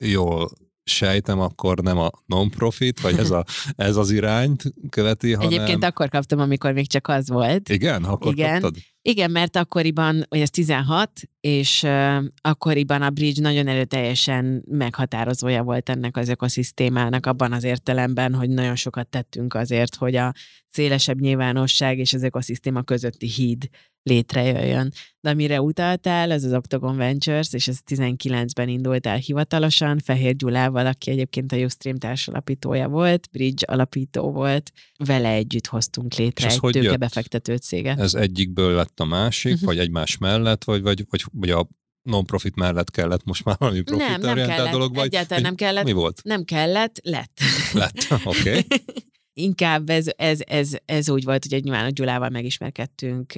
jól 0.03 0.49
sejtem, 0.83 1.39
akkor 1.39 1.79
nem 1.79 1.97
a 1.97 2.09
non-profit, 2.25 2.99
vagy 2.99 3.17
ez, 3.17 3.31
a, 3.31 3.43
ez 3.75 3.95
az 3.95 4.11
irányt 4.11 4.63
követi, 4.89 5.33
hanem... 5.33 5.51
Egyébként 5.51 5.83
akkor 5.83 6.09
kaptam, 6.09 6.39
amikor 6.39 6.73
még 6.73 6.87
csak 6.87 7.07
az 7.07 7.29
volt. 7.29 7.69
Igen, 7.69 8.03
akkor 8.03 8.31
Igen. 8.31 8.51
kaptad? 8.51 8.75
Igen, 9.01 9.31
mert 9.31 9.55
akkoriban, 9.55 10.25
vagy 10.29 10.39
ez 10.39 10.49
16, 10.49 11.11
és 11.39 11.83
uh, 11.83 12.23
akkoriban 12.41 13.01
a 13.01 13.09
Bridge 13.09 13.41
nagyon 13.41 13.67
erőteljesen 13.67 14.63
meghatározója 14.69 15.63
volt 15.63 15.89
ennek 15.89 16.17
az 16.17 16.29
ökoszisztémának 16.29 17.25
abban 17.25 17.51
az 17.51 17.63
értelemben, 17.63 18.33
hogy 18.33 18.49
nagyon 18.49 18.75
sokat 18.75 19.07
tettünk 19.07 19.53
azért, 19.53 19.95
hogy 19.95 20.15
a 20.15 20.33
szélesebb 20.69 21.19
nyilvánosság 21.19 21.97
és 21.97 22.13
az 22.13 22.23
ökoszisztéma 22.23 22.81
közötti 22.81 23.27
híd 23.27 23.69
létrejöjjön. 24.03 24.93
De 25.21 25.29
amire 25.29 25.61
utaltál, 25.61 26.31
az 26.31 26.43
az 26.43 26.53
Octagon 26.53 26.95
Ventures, 26.97 27.53
és 27.53 27.67
ez 27.67 27.79
19-ben 27.87 28.69
indult 28.69 29.07
el 29.07 29.17
hivatalosan, 29.17 29.99
Fehér 29.99 30.35
Gyulával, 30.35 30.85
aki 30.85 31.11
egyébként 31.11 31.51
a 31.51 31.57
Ustream 31.57 31.97
társalapítója 31.97 32.87
volt, 32.87 33.27
Bridge 33.31 33.65
alapító 33.67 34.31
volt, 34.31 34.71
vele 34.97 35.29
együtt 35.29 35.67
hoztunk 35.67 36.13
létre 36.15 36.47
És 36.47 36.53
ez 36.53 36.59
egy 36.63 36.71
tőkebefektető 36.71 37.55
céget. 37.55 37.99
Ez 37.99 38.13
egyikből 38.13 38.75
lett 38.75 38.99
a 38.99 39.05
másik, 39.05 39.55
Mhm. 39.55 39.65
vagy 39.65 39.79
egymás 39.79 40.17
mellett, 40.17 40.63
vagy, 40.63 40.81
vagy, 40.81 41.05
vagy, 41.09 41.23
vagy 41.31 41.49
a 41.49 41.67
non-profit 42.01 42.55
mellett 42.55 42.91
kellett 42.91 43.23
most 43.23 43.43
már 43.45 43.55
valami 43.59 43.81
nem, 43.85 43.97
nem 43.97 44.07
profitorientált 44.07 44.57
kellett, 44.57 44.71
dolog, 44.71 44.95
vagy 44.95 45.05
egyáltalán 45.05 45.43
nem 45.43 45.55
kellett, 45.55 45.83
mi 45.83 45.91
volt? 45.91 46.21
nem 46.23 46.43
kellett, 46.43 46.99
lett. 47.03 47.39
Lett, 47.73 48.07
oké. 48.25 48.49
Okay. 48.49 48.65
Inkább 49.33 49.89
ez, 49.89 50.07
ez, 50.15 50.39
ez, 50.45 50.75
ez 50.85 51.09
úgy 51.09 51.23
volt, 51.23 51.45
hogy 51.49 51.63
nyilván 51.63 51.85
a 51.85 51.89
Gyulával 51.89 52.29
megismerkedtünk 52.29 53.33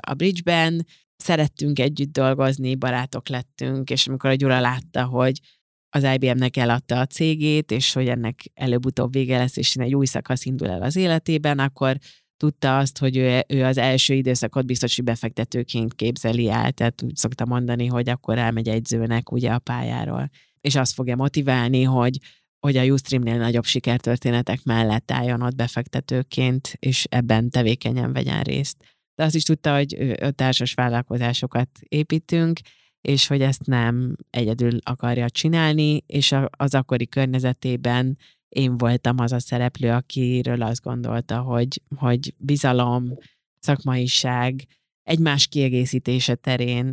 a 0.00 0.14
Bridge-ben, 0.14 0.86
szerettünk 1.16 1.78
együtt 1.78 2.12
dolgozni, 2.12 2.74
barátok 2.74 3.28
lettünk, 3.28 3.90
és 3.90 4.06
amikor 4.06 4.30
a 4.30 4.34
Gyula 4.34 4.60
látta, 4.60 5.04
hogy 5.04 5.40
az 5.88 6.06
IBM-nek 6.14 6.56
eladta 6.56 7.00
a 7.00 7.06
cégét, 7.06 7.70
és 7.70 7.92
hogy 7.92 8.08
ennek 8.08 8.40
előbb-utóbb 8.54 9.12
vége 9.12 9.38
lesz, 9.38 9.56
és 9.56 9.76
egy 9.76 9.94
új 9.94 10.06
szakasz 10.06 10.44
indul 10.44 10.68
el 10.68 10.82
az 10.82 10.96
életében, 10.96 11.58
akkor 11.58 11.96
tudta 12.36 12.78
azt, 12.78 12.98
hogy 12.98 13.16
ő, 13.16 13.44
ő 13.48 13.64
az 13.64 13.78
első 13.78 14.14
időszakot 14.14 14.66
biztos, 14.66 14.96
hogy 14.96 15.04
befektetőként 15.04 15.94
képzeli 15.94 16.50
el, 16.50 16.72
tehát 16.72 17.02
úgy 17.02 17.16
szokta 17.16 17.44
mondani, 17.46 17.86
hogy 17.86 18.08
akkor 18.08 18.38
elmegy 18.38 18.68
egyzőnek 18.68 19.32
ugye 19.32 19.50
a 19.50 19.58
pályáról. 19.58 20.30
És 20.60 20.74
azt 20.74 20.94
fogja 20.94 21.16
motiválni, 21.16 21.82
hogy 21.82 22.18
hogy 22.60 22.76
a 22.76 22.84
Ustreamnél 22.84 23.38
nagyobb 23.38 23.64
sikertörténetek 23.64 24.62
mellett 24.62 25.10
álljon 25.10 25.42
ott 25.42 25.54
befektetőként, 25.54 26.76
és 26.78 27.06
ebben 27.08 27.50
tevékenyen 27.50 28.12
vegyen 28.12 28.42
részt. 28.42 28.76
De 29.14 29.24
azt 29.24 29.34
is 29.34 29.42
tudta, 29.42 29.76
hogy 29.76 30.14
társas 30.34 30.74
vállalkozásokat 30.74 31.68
építünk, 31.88 32.60
és 33.00 33.26
hogy 33.26 33.42
ezt 33.42 33.66
nem 33.66 34.16
egyedül 34.30 34.78
akarja 34.82 35.30
csinálni, 35.30 36.02
és 36.06 36.34
az 36.50 36.74
akkori 36.74 37.08
környezetében 37.08 38.18
én 38.48 38.76
voltam 38.76 39.18
az 39.18 39.32
a 39.32 39.38
szereplő, 39.38 39.90
akiről 39.90 40.62
azt 40.62 40.82
gondolta, 40.82 41.40
hogy, 41.40 41.82
hogy 41.96 42.34
bizalom, 42.38 43.18
szakmaiság, 43.58 44.64
egymás 45.02 45.46
kiegészítése 45.46 46.34
terén 46.34 46.90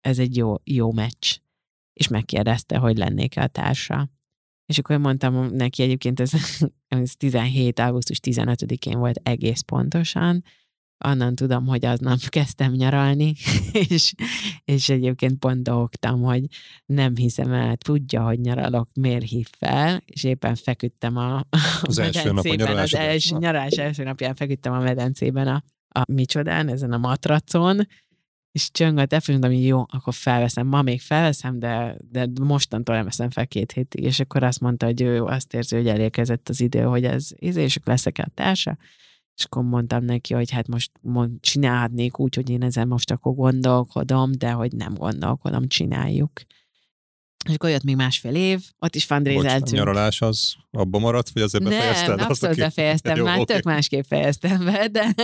ez 0.00 0.18
egy 0.18 0.36
jó, 0.36 0.54
jó 0.64 0.92
meccs. 0.92 1.36
És 1.92 2.08
megkérdezte, 2.08 2.78
hogy 2.78 2.96
lennék-e 2.96 3.42
a 3.42 3.46
társa. 3.46 4.10
És 4.72 4.78
akkor 4.78 4.96
mondtam 4.96 5.54
neki 5.54 5.82
egyébként, 5.82 6.20
ez, 6.20 6.32
ez 6.88 7.16
17. 7.16 7.78
augusztus 7.78 8.18
15-én 8.22 8.98
volt 8.98 9.20
egész 9.22 9.60
pontosan, 9.60 10.44
onnan 11.04 11.34
tudom, 11.34 11.66
hogy 11.66 11.84
aznap 11.84 12.18
kezdtem 12.38 12.72
nyaralni, 12.72 13.34
és, 13.88 14.14
és 14.64 14.88
egyébként 14.88 15.38
pont 15.38 15.62
dolgtam, 15.62 16.22
hogy 16.22 16.44
nem 16.86 17.16
hiszem 17.16 17.52
el, 17.52 17.76
tudja, 17.76 18.22
hogy 18.22 18.40
nyaralok, 18.40 18.88
miért 18.94 19.28
hív 19.28 19.48
fel, 19.58 20.02
és 20.06 20.24
éppen 20.24 20.54
feküdtem 20.54 21.16
a, 21.16 21.44
az 21.82 21.98
első 21.98 22.32
nap 22.32 22.44
a 22.44 22.80
az 22.80 22.94
első 22.94 23.36
nyaralás 23.38 23.72
első 23.72 24.02
napján 24.02 24.34
feküdtem 24.34 24.72
a 24.72 24.80
medencében 24.80 25.48
a, 25.48 25.62
a 26.00 26.12
micsodán, 26.12 26.68
ezen 26.68 26.92
a 26.92 26.98
matracon, 26.98 27.86
és 28.52 28.70
csöng 28.70 28.98
a 28.98 29.06
telefon, 29.06 29.44
hogy 29.44 29.64
jó, 29.64 29.84
akkor 29.88 30.14
felveszem. 30.14 30.66
Ma 30.66 30.82
még 30.82 31.00
felveszem, 31.00 31.58
de, 31.58 31.96
de 32.10 32.26
mostantól 32.42 32.94
nem 32.94 33.04
veszem 33.04 33.30
fel 33.30 33.46
két 33.46 33.72
hétig. 33.72 34.04
És 34.04 34.20
akkor 34.20 34.42
azt 34.42 34.60
mondta, 34.60 34.86
hogy 34.86 35.00
ő 35.00 35.24
azt 35.24 35.54
érzi, 35.54 35.76
hogy 35.76 35.88
elérkezett 35.88 36.48
az 36.48 36.60
idő, 36.60 36.82
hogy 36.82 37.04
ez, 37.04 37.28
ez 37.40 37.56
és 37.56 37.76
akkor 37.76 37.92
leszek 37.92 38.18
a 38.18 38.30
társa. 38.34 38.78
És 39.36 39.44
akkor 39.44 39.62
mondtam 39.62 40.04
neki, 40.04 40.34
hogy 40.34 40.50
hát 40.50 40.68
most 40.68 40.90
mond, 41.00 41.40
csinálhatnék 41.40 42.18
úgy, 42.18 42.34
hogy 42.34 42.50
én 42.50 42.62
ezen 42.62 42.88
most 42.88 43.10
akkor 43.10 43.34
gondolkodom, 43.34 44.30
de 44.38 44.50
hogy 44.50 44.72
nem 44.72 44.94
gondolkodom, 44.94 45.68
csináljuk. 45.68 46.32
És 47.48 47.54
akkor 47.54 47.70
jött 47.70 47.84
még 47.84 47.96
másfél 47.96 48.34
év, 48.34 48.62
ott 48.78 48.94
is 48.94 49.04
fundraiseltünk. 49.04 49.60
Bocs, 49.60 49.72
a 49.72 49.76
nyaralás 49.76 50.20
az 50.20 50.54
abba 50.70 50.98
maradt, 50.98 51.30
vagy 51.30 51.42
azért 51.42 51.64
befejezted? 51.64 52.16
Nem, 52.16 52.26
abszolút 52.26 52.56
befejeztem, 52.56 53.16
Jó, 53.18 53.24
már 53.24 53.38
okay. 53.38 53.54
tök 53.56 53.64
másképp 53.64 54.04
fejeztem 54.08 54.64
be, 54.64 54.88
de, 54.88 55.14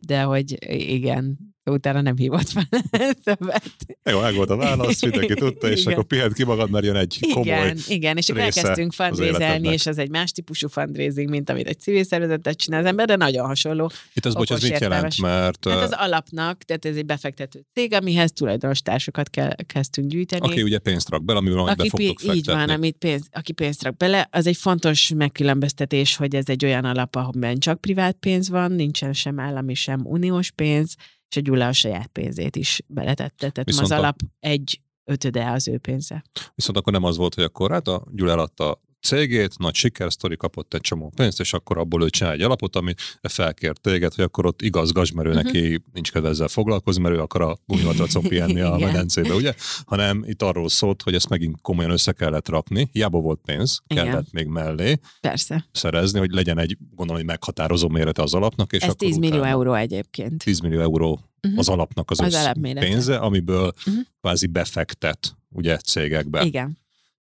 de 0.00 0.22
hogy 0.22 0.56
igen, 0.70 1.53
utána 1.72 2.00
nem 2.00 2.16
hívott 2.16 2.48
fel 2.48 2.68
többet. 3.24 3.70
Jó, 4.10 4.20
meg 4.20 4.34
volt 4.34 4.50
a 4.50 4.56
válasz, 4.56 5.02
mindenki 5.02 5.34
tudta, 5.34 5.70
és 5.70 5.80
igen. 5.80 5.92
akkor 5.92 6.04
pihent 6.04 6.32
ki 6.32 6.44
magad, 6.44 6.70
mert 6.70 6.84
jön 6.84 6.96
egy 6.96 7.18
komoly 7.32 7.46
Igen, 7.46 7.78
igen 7.88 8.16
és 8.16 8.28
akkor 8.28 8.42
elkezdtünk 8.42 8.92
fundraiselni, 8.92 9.68
és 9.68 9.86
az 9.86 9.98
egy 9.98 10.10
más 10.10 10.32
típusú 10.32 10.68
fundraising, 10.68 11.28
mint 11.28 11.50
amit 11.50 11.68
egy 11.68 11.80
civil 11.80 12.04
szervezetet 12.04 12.56
csinál 12.56 12.80
az 12.80 12.86
ember, 12.86 13.06
de 13.06 13.16
nagyon 13.16 13.46
hasonló. 13.46 13.90
Itt 14.14 14.24
az, 14.24 14.34
bocs, 14.34 14.52
ez 14.52 14.62
mit 14.62 14.78
jelent? 14.78 15.20
Mert... 15.20 15.68
Hát 15.68 15.82
az 15.82 15.92
alapnak, 15.98 16.62
tehát 16.62 16.84
ez 16.84 16.96
egy 16.96 17.06
befektető 17.06 17.64
cég, 17.74 17.92
amihez 17.92 18.32
tulajdonos 18.32 18.80
társakat 18.80 19.30
kell, 19.30 19.54
kezdtünk 19.66 20.10
gyűjteni. 20.10 20.46
Aki 20.46 20.62
ugye 20.62 20.78
pénzt 20.78 21.10
rak 21.10 21.24
bele, 21.24 21.38
amivel 21.38 21.58
aki 21.58 21.76
be 21.76 21.88
fogtok 21.88 22.18
fektetni. 22.18 22.36
Így 22.36 22.46
van, 22.46 22.68
amit 22.68 22.96
pénz, 22.96 23.26
aki 23.32 23.52
pénzt 23.52 23.82
rak 23.82 23.96
bele, 23.96 24.28
az 24.30 24.46
egy 24.46 24.56
fontos 24.56 25.12
megkülönböztetés, 25.16 26.16
hogy 26.16 26.34
ez 26.34 26.48
egy 26.48 26.64
olyan 26.64 26.84
alap, 26.84 27.16
ahol 27.16 27.52
csak 27.58 27.80
privát 27.80 28.16
pénz 28.20 28.48
van, 28.48 28.72
nincsen 28.72 29.12
sem 29.12 29.40
állami, 29.40 29.74
sem 29.74 30.00
uniós 30.04 30.50
pénz, 30.50 30.94
és 31.28 31.36
a 31.36 31.40
Gyula 31.40 31.66
a 31.66 31.72
saját 31.72 32.06
pénzét 32.06 32.56
is 32.56 32.80
beletette. 32.86 33.50
Tehát 33.50 33.64
Viszont 33.64 33.90
az 33.90 33.98
alap 33.98 34.16
egy 34.40 34.80
ötöde 35.04 35.50
az 35.50 35.68
ő 35.68 35.78
pénze. 35.78 36.24
Viszont 36.54 36.76
akkor 36.78 36.92
nem 36.92 37.04
az 37.04 37.16
volt, 37.16 37.34
hogy 37.34 37.44
akkor 37.44 37.70
hát 37.70 37.88
a 37.88 38.04
Gyula 38.10 38.30
eladta 38.30 38.80
cégét, 39.04 39.58
nagy 39.58 39.74
sikersztori, 39.74 40.36
kapott 40.36 40.74
egy 40.74 40.80
csomó 40.80 41.12
pénzt, 41.16 41.40
és 41.40 41.52
akkor 41.52 41.78
abból 41.78 42.02
ő 42.02 42.08
csinál 42.08 42.32
egy 42.32 42.40
alapot, 42.40 42.76
ami 42.76 42.94
felkért 43.22 43.80
téged, 43.80 44.14
hogy 44.14 44.24
akkor 44.24 44.46
ott 44.46 44.62
igazgass, 44.62 45.10
mert 45.10 45.28
ő 45.28 45.30
uh-huh. 45.30 45.44
neki 45.44 45.82
nincs 45.92 46.12
kedve 46.12 46.28
ezzel 46.28 46.48
foglalkozni, 46.48 47.02
mert 47.02 47.14
ő 47.14 47.20
akar 47.20 47.42
a 47.42 47.56
gumimatracon 47.66 48.22
pihenni 48.22 48.60
a 48.60 48.76
medencébe, 48.86 49.34
ugye? 49.34 49.54
Hanem 49.86 50.24
itt 50.26 50.42
arról 50.42 50.68
szólt, 50.68 51.02
hogy 51.02 51.14
ezt 51.14 51.28
megint 51.28 51.60
komolyan 51.60 51.90
össze 51.90 52.12
kellett 52.12 52.48
rakni, 52.48 52.88
hiába 52.92 53.18
volt 53.18 53.40
pénz, 53.44 53.80
kellett 53.86 54.08
Igen. 54.08 54.26
még 54.32 54.46
mellé 54.46 54.98
Persze. 55.20 55.68
szerezni, 55.72 56.18
hogy 56.18 56.30
legyen 56.30 56.58
egy, 56.58 56.76
gondolom, 56.90 57.20
hogy 57.20 57.30
meghatározó 57.30 57.88
mérete 57.88 58.22
az 58.22 58.34
alapnak. 58.34 58.72
És 58.72 58.82
Ez 58.82 58.88
akkor 58.88 59.08
10 59.08 59.16
millió 59.16 59.42
euró 59.42 59.74
egyébként. 59.74 60.44
10 60.44 60.60
millió 60.60 60.80
euró 60.80 61.20
uh-huh. 61.42 61.58
az 61.58 61.68
alapnak 61.68 62.10
az, 62.10 62.20
az 62.20 62.50
pénze, 62.72 63.16
amiből 63.16 63.72
uh-huh. 63.86 64.04
kvázi 64.20 64.46
befektet 64.46 65.36
ugye 65.50 65.76
cégekbe. 65.76 66.44
Igen. 66.44 66.78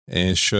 És 0.05 0.55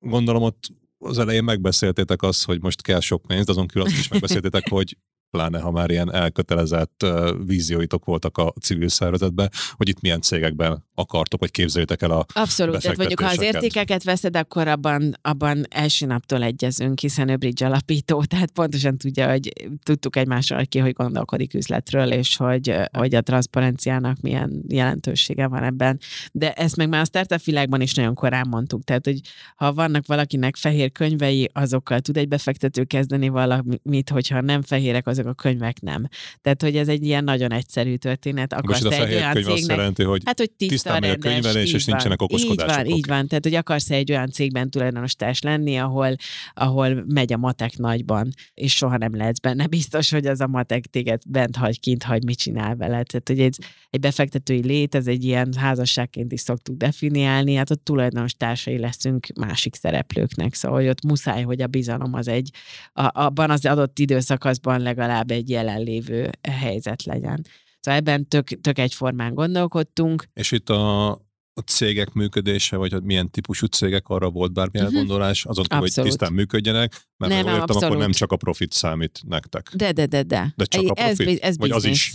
gondolom 0.00 0.42
ott 0.42 0.68
az 0.98 1.18
elején 1.18 1.44
megbeszéltétek 1.44 2.22
azt, 2.22 2.44
hogy 2.44 2.62
most 2.62 2.82
kell 2.82 3.00
sok 3.00 3.22
pénzt, 3.26 3.48
azon 3.48 3.66
kívül 3.66 3.82
azt 3.82 3.98
is 3.98 4.08
megbeszéltétek, 4.08 4.68
hogy 4.76 4.96
pláne 5.30 5.60
ha 5.60 5.70
már 5.70 5.90
ilyen 5.90 6.12
elkötelezett 6.12 7.06
vízióitok 7.44 8.04
voltak 8.04 8.38
a 8.38 8.52
civil 8.60 8.88
szervezetben, 8.88 9.50
hogy 9.72 9.88
itt 9.88 10.00
milyen 10.00 10.20
cégekben 10.20 10.84
akartok, 11.00 11.40
vagy 11.40 11.50
képzeljétek 11.50 12.02
el 12.02 12.10
a 12.10 12.26
Abszolút, 12.32 12.80
tehát 12.80 12.96
mondjuk 12.96 13.20
ha 13.20 13.26
az 13.26 13.40
értékeket 13.40 14.04
veszed, 14.04 14.36
akkor 14.36 14.68
abban, 14.68 15.18
abban 15.22 15.66
első 15.68 16.06
naptól 16.06 16.42
egyezünk, 16.42 16.98
hiszen 16.98 17.28
ő 17.28 17.36
bridge 17.36 17.66
alapító, 17.66 18.24
tehát 18.30 18.50
pontosan 18.50 18.96
tudja, 18.96 19.30
hogy 19.30 19.52
tudtuk 19.82 20.16
egymásról 20.16 20.66
ki, 20.66 20.78
hogy 20.78 20.92
gondolkodik 20.92 21.54
üzletről, 21.54 22.12
és 22.12 22.36
hogy, 22.36 22.74
hogy 22.92 23.14
a 23.14 23.20
transzparenciának 23.20 24.20
milyen 24.20 24.62
jelentősége 24.68 25.46
van 25.46 25.62
ebben. 25.62 25.98
De 26.32 26.52
ezt 26.52 26.76
meg 26.76 26.88
már 26.88 27.00
a 27.00 27.04
startup 27.04 27.42
világban 27.42 27.80
is 27.80 27.94
nagyon 27.94 28.14
korán 28.14 28.46
mondtuk, 28.48 28.84
tehát 28.84 29.04
hogy 29.04 29.20
ha 29.56 29.72
vannak 29.72 30.06
valakinek 30.06 30.56
fehér 30.56 30.92
könyvei, 30.92 31.50
azokkal 31.52 32.00
tud 32.00 32.16
egy 32.16 32.28
befektető 32.28 32.84
kezdeni 32.84 33.28
valamit, 33.28 34.10
hogyha 34.10 34.40
nem 34.40 34.62
fehérek, 34.62 35.06
az 35.06 35.18
ezek 35.20 35.32
a 35.32 35.34
könyvek 35.34 35.80
nem. 35.80 36.08
Tehát, 36.42 36.62
hogy 36.62 36.76
ez 36.76 36.88
egy 36.88 37.04
ilyen 37.04 37.24
nagyon 37.24 37.52
egyszerű 37.52 37.94
történet. 37.94 38.52
Akarsz 38.52 38.82
Most 38.82 38.94
a 38.94 38.98
fehér 39.00 39.16
egy 39.16 39.32
könyv 39.32 39.44
cégnek, 39.44 39.58
azt 39.58 39.68
jelenti, 39.68 40.02
hogy, 40.02 40.22
hát, 40.24 40.38
hogy 40.38 40.50
tiszta, 40.50 40.89
rendes, 40.92 41.10
a 41.12 41.18
könyvelés, 41.18 41.72
és 41.72 41.84
nincsenek 41.84 42.22
okoskodások. 42.22 42.78
Így 42.78 42.86
van, 42.86 42.96
így 42.96 43.06
van. 43.06 43.26
Tehát, 43.26 43.44
hogy 43.44 43.54
akarsz 43.54 43.90
egy 43.90 44.10
olyan 44.10 44.30
cégben 44.30 44.70
tulajdonostárs 44.70 45.40
lenni, 45.40 45.76
ahol, 45.76 46.14
ahol 46.54 47.04
megy 47.06 47.32
a 47.32 47.36
matek 47.36 47.76
nagyban, 47.76 48.30
és 48.54 48.76
soha 48.76 48.96
nem 48.96 49.16
lehetsz 49.16 49.38
benne 49.38 49.66
biztos, 49.66 50.10
hogy 50.10 50.26
az 50.26 50.40
a 50.40 50.46
matek 50.46 50.86
téged 50.86 51.22
bent 51.26 51.56
hagy, 51.56 51.80
kint 51.80 52.02
hagy, 52.02 52.24
mit 52.24 52.38
csinál 52.38 52.76
vele. 52.76 53.02
Tehát, 53.02 53.28
hogy 53.28 53.40
egy, 53.40 53.58
egy 53.90 54.00
befektetői 54.00 54.64
lét, 54.66 54.94
ez 54.94 55.06
egy 55.06 55.24
ilyen 55.24 55.52
házasságként 55.56 56.32
is 56.32 56.40
szoktuk 56.40 56.76
definiálni, 56.76 57.54
hát 57.54 57.70
ott 57.70 57.84
tulajdonos 57.84 58.32
társai 58.32 58.78
leszünk 58.78 59.26
másik 59.34 59.74
szereplőknek, 59.74 60.54
szóval 60.54 60.78
hogy 60.78 60.88
ott 60.88 61.04
muszáj, 61.04 61.42
hogy 61.42 61.62
a 61.62 61.66
bizalom 61.66 62.14
az 62.14 62.28
egy, 62.28 62.50
a, 62.92 63.22
abban 63.22 63.50
az 63.50 63.66
adott 63.66 63.98
időszakaszban 63.98 64.80
legalább 64.80 65.30
egy 65.30 65.50
jelenlévő 65.50 66.30
helyzet 66.48 67.04
legyen. 67.04 67.44
Szóval 67.80 68.00
ebben 68.00 68.28
tök, 68.28 68.60
tök 68.60 68.78
egyformán 68.78 69.34
gondolkodtunk. 69.34 70.24
És 70.32 70.52
itt 70.52 70.70
a, 70.70 71.10
a 71.52 71.60
cégek 71.66 72.12
működése, 72.12 72.76
vagy 72.76 72.92
hogy 72.92 73.02
milyen 73.02 73.30
típusú 73.30 73.66
cégek 73.66 74.08
arra 74.08 74.30
volt 74.30 74.52
bármilyen 74.52 74.86
uh-huh. 74.86 75.00
gondolás, 75.00 75.44
azon, 75.44 75.64
hogy 75.68 75.92
tisztán 75.92 76.32
működjenek, 76.32 77.06
mert 77.16 77.32
nem, 77.32 77.44
ha 77.44 77.56
értem, 77.56 77.76
akkor 77.76 77.96
nem 77.96 78.12
csak 78.12 78.32
a 78.32 78.36
profit 78.36 78.72
számít 78.72 79.20
nektek. 79.26 79.70
De, 79.74 79.92
de, 79.92 80.06
de, 80.06 80.22
de. 80.22 80.52
De 80.56 80.64
csak 80.64 80.88
a 80.88 80.92
profit? 80.92 81.28
Ez, 81.28 81.38
ez 81.40 81.58
vagy 81.58 81.70
az 81.70 81.84
is? 81.84 82.14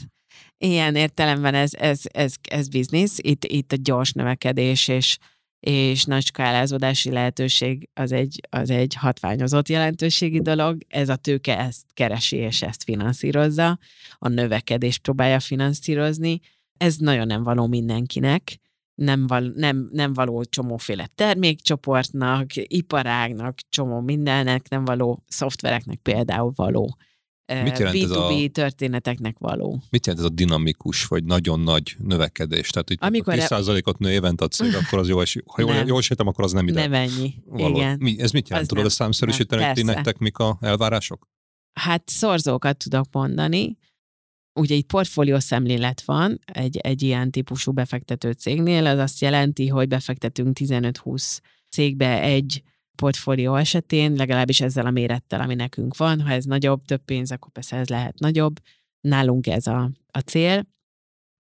Ilyen 0.58 0.96
értelemben 0.96 1.54
ez, 1.54 1.74
ez, 1.74 2.02
ez, 2.04 2.34
ez 2.42 2.68
biznisz, 2.68 3.18
itt, 3.22 3.46
itt 3.46 3.72
a 3.72 3.76
gyors 3.80 4.12
növekedés, 4.12 4.88
és 4.88 5.18
és 5.66 6.04
nagy 6.04 6.26
skálázódási 6.26 7.12
lehetőség 7.12 7.90
az 7.94 8.12
egy, 8.12 8.42
az 8.50 8.70
egy 8.70 8.96
hatványozott 8.96 9.68
jelentőségi 9.70 10.42
dolog. 10.42 10.78
Ez 10.88 11.10
a 11.10 11.16
tőke 11.16 11.60
ezt 11.60 11.84
keresi 11.94 12.36
és 12.36 12.62
ezt 12.62 12.84
finanszírozza, 12.84 13.80
a 14.18 14.28
növekedést 14.28 15.02
próbálja 15.02 15.40
finanszírozni. 15.40 16.40
Ez 16.78 16.96
nagyon 16.96 17.28
nem 17.28 17.44
való 17.44 17.68
mindenkinek, 17.68 18.60
nem, 18.96 19.28
val, 19.28 19.52
nem, 19.56 19.90
nem 19.92 20.14
való 20.14 20.44
csomóféle 20.44 21.10
termékcsoportnak, 21.16 22.46
iparágnak, 22.56 23.58
csomó 23.70 24.00
mindennek 24.00 24.70
nem 24.70 24.86
való, 24.86 25.24
szoftvereknek 25.28 25.98
például 25.98 26.52
való. 26.56 26.98
Mit 27.48 27.78
jelent 27.78 27.98
B2B 27.98 28.04
ez 28.04 28.12
a, 28.12 28.50
történeteknek 28.52 29.38
való. 29.40 29.82
Mit 29.90 30.06
jelent 30.06 30.26
ez 30.26 30.32
a 30.32 30.34
dinamikus, 30.34 31.06
vagy 31.06 31.24
nagyon 31.24 31.60
nagy 31.60 31.96
növekedés? 32.00 32.70
Tehát, 32.70 32.88
hogy 32.88 32.98
Amikor 33.00 33.34
10%-ot 33.38 33.98
nő 33.98 34.12
évente 34.12 34.44
a 34.44 34.48
cég, 34.48 34.76
akkor 34.76 35.00
az 35.00 35.08
jó 35.08 35.22
esély. 35.22 35.42
Ha 35.46 35.62
jól, 35.62 35.74
jól 35.74 36.02
sejtem, 36.02 36.28
akkor 36.28 36.44
az 36.44 36.52
nem 36.52 36.68
ide. 36.68 36.82
Nem 36.82 36.94
ennyi. 36.94 37.34
Való. 37.46 37.76
Igen. 37.76 37.98
Mi, 38.00 38.16
ez 38.20 38.32
mit 38.32 38.50
jelent? 38.50 38.68
Az 38.68 38.74
Tudod 38.74 38.92
a 38.92 38.94
számszerűsíteni, 38.94 39.64
hogy 39.64 39.86
nektek 39.86 40.18
mik 40.18 40.38
a 40.38 40.58
elvárások? 40.62 41.28
Hát 41.74 42.10
szorzókat 42.10 42.78
tudok 42.78 43.06
mondani. 43.12 43.78
Ugye 44.54 44.76
egy 44.76 44.86
portfólió 44.86 45.40
szemlélet 45.40 46.02
van 46.02 46.40
egy, 46.46 46.78
egy 46.78 47.02
ilyen 47.02 47.32
típusú 47.32 47.72
befektető 47.72 48.32
cégnél, 48.32 48.86
az 48.86 48.98
azt 49.00 49.22
jelenti, 49.22 49.68
hogy 49.68 49.88
befektetünk 49.88 50.58
15-20 50.60 51.40
cégbe 51.70 52.22
egy 52.22 52.64
portfólió 52.96 53.56
esetén, 53.56 54.14
legalábbis 54.14 54.62
ezzel 54.62 54.86
a 54.86 54.92
mérettel, 54.92 55.42
ami 55.42 55.56
nekünk 55.56 55.98
van. 55.98 56.22
Ha 56.22 56.32
ez 56.32 56.46
nagyobb, 56.46 56.86
több 56.86 57.02
pénz, 57.06 57.32
akkor 57.32 57.52
persze 57.52 57.78
ez 57.78 57.88
lehet 57.88 58.20
nagyobb. 58.20 58.60
Nálunk 59.02 59.48
ez 59.48 59.68
a, 59.68 59.92
a 60.12 60.20
cél, 60.20 60.68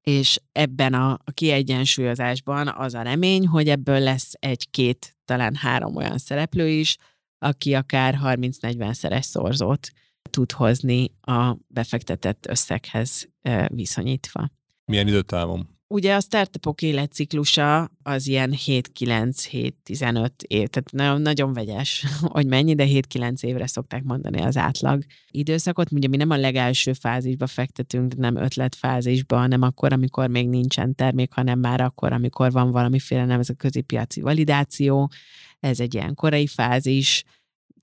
és 0.01 0.39
ebben 0.51 0.93
a, 0.93 1.11
a 1.11 1.31
kiegyensúlyozásban 1.33 2.67
az 2.67 2.93
a 2.93 3.01
remény, 3.01 3.47
hogy 3.47 3.69
ebből 3.69 3.99
lesz 3.99 4.33
egy-két, 4.39 5.17
talán 5.25 5.55
három 5.55 5.95
olyan 5.95 6.17
szereplő 6.17 6.69
is, 6.69 6.97
aki 7.37 7.73
akár 7.73 8.19
30-40 8.23 8.93
szeres 8.93 9.25
szorzót 9.25 9.89
tud 10.29 10.51
hozni 10.51 11.11
a 11.21 11.57
befektetett 11.67 12.47
összeghez 12.47 13.29
viszonyítva. 13.67 14.49
Milyen 14.85 15.07
időtávon? 15.07 15.74
Ugye 15.95 16.15
a 16.15 16.19
startupok 16.19 16.81
életciklusa 16.81 17.89
az 18.03 18.27
ilyen 18.27 18.53
7-9-7-15 18.65 20.29
év, 20.47 20.67
tehát 20.67 20.91
nagyon, 20.91 21.21
nagyon 21.21 21.53
vegyes, 21.53 22.05
hogy 22.35 22.45
mennyi, 22.47 22.75
de 22.75 22.85
7-9 22.87 23.43
évre 23.43 23.67
szokták 23.67 24.03
mondani 24.03 24.41
az 24.41 24.57
átlag 24.57 25.03
időszakot. 25.31 25.91
Ugye 25.91 26.07
mi 26.07 26.17
nem 26.17 26.29
a 26.29 26.37
legelső 26.37 26.93
fázisba 26.93 27.47
fektetünk, 27.47 28.15
nem 28.15 28.35
ötletfázisba, 28.35 29.37
hanem 29.37 29.61
akkor, 29.61 29.93
amikor 29.93 30.27
még 30.27 30.49
nincsen 30.49 30.95
termék, 30.95 31.33
hanem 31.33 31.59
már 31.59 31.81
akkor, 31.81 32.13
amikor 32.13 32.51
van 32.51 32.71
valamiféle 32.71 33.25
nemzetközi 33.25 33.81
piaci 33.81 34.21
validáció. 34.21 35.11
Ez 35.59 35.79
egy 35.79 35.93
ilyen 35.93 36.15
korai 36.15 36.47
fázis, 36.47 37.23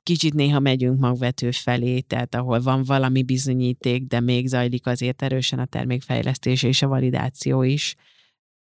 kicsit 0.02 0.34
néha 0.34 0.60
megyünk 0.60 1.00
magvető 1.00 1.50
felé, 1.50 2.00
tehát 2.00 2.34
ahol 2.34 2.60
van 2.60 2.82
valami 2.82 3.22
bizonyíték, 3.22 4.06
de 4.06 4.20
még 4.20 4.46
zajlik 4.46 4.86
azért 4.86 5.22
erősen 5.22 5.58
a 5.58 5.64
termékfejlesztés 5.64 6.62
és 6.62 6.82
a 6.82 6.88
validáció 6.88 7.62
is, 7.62 7.94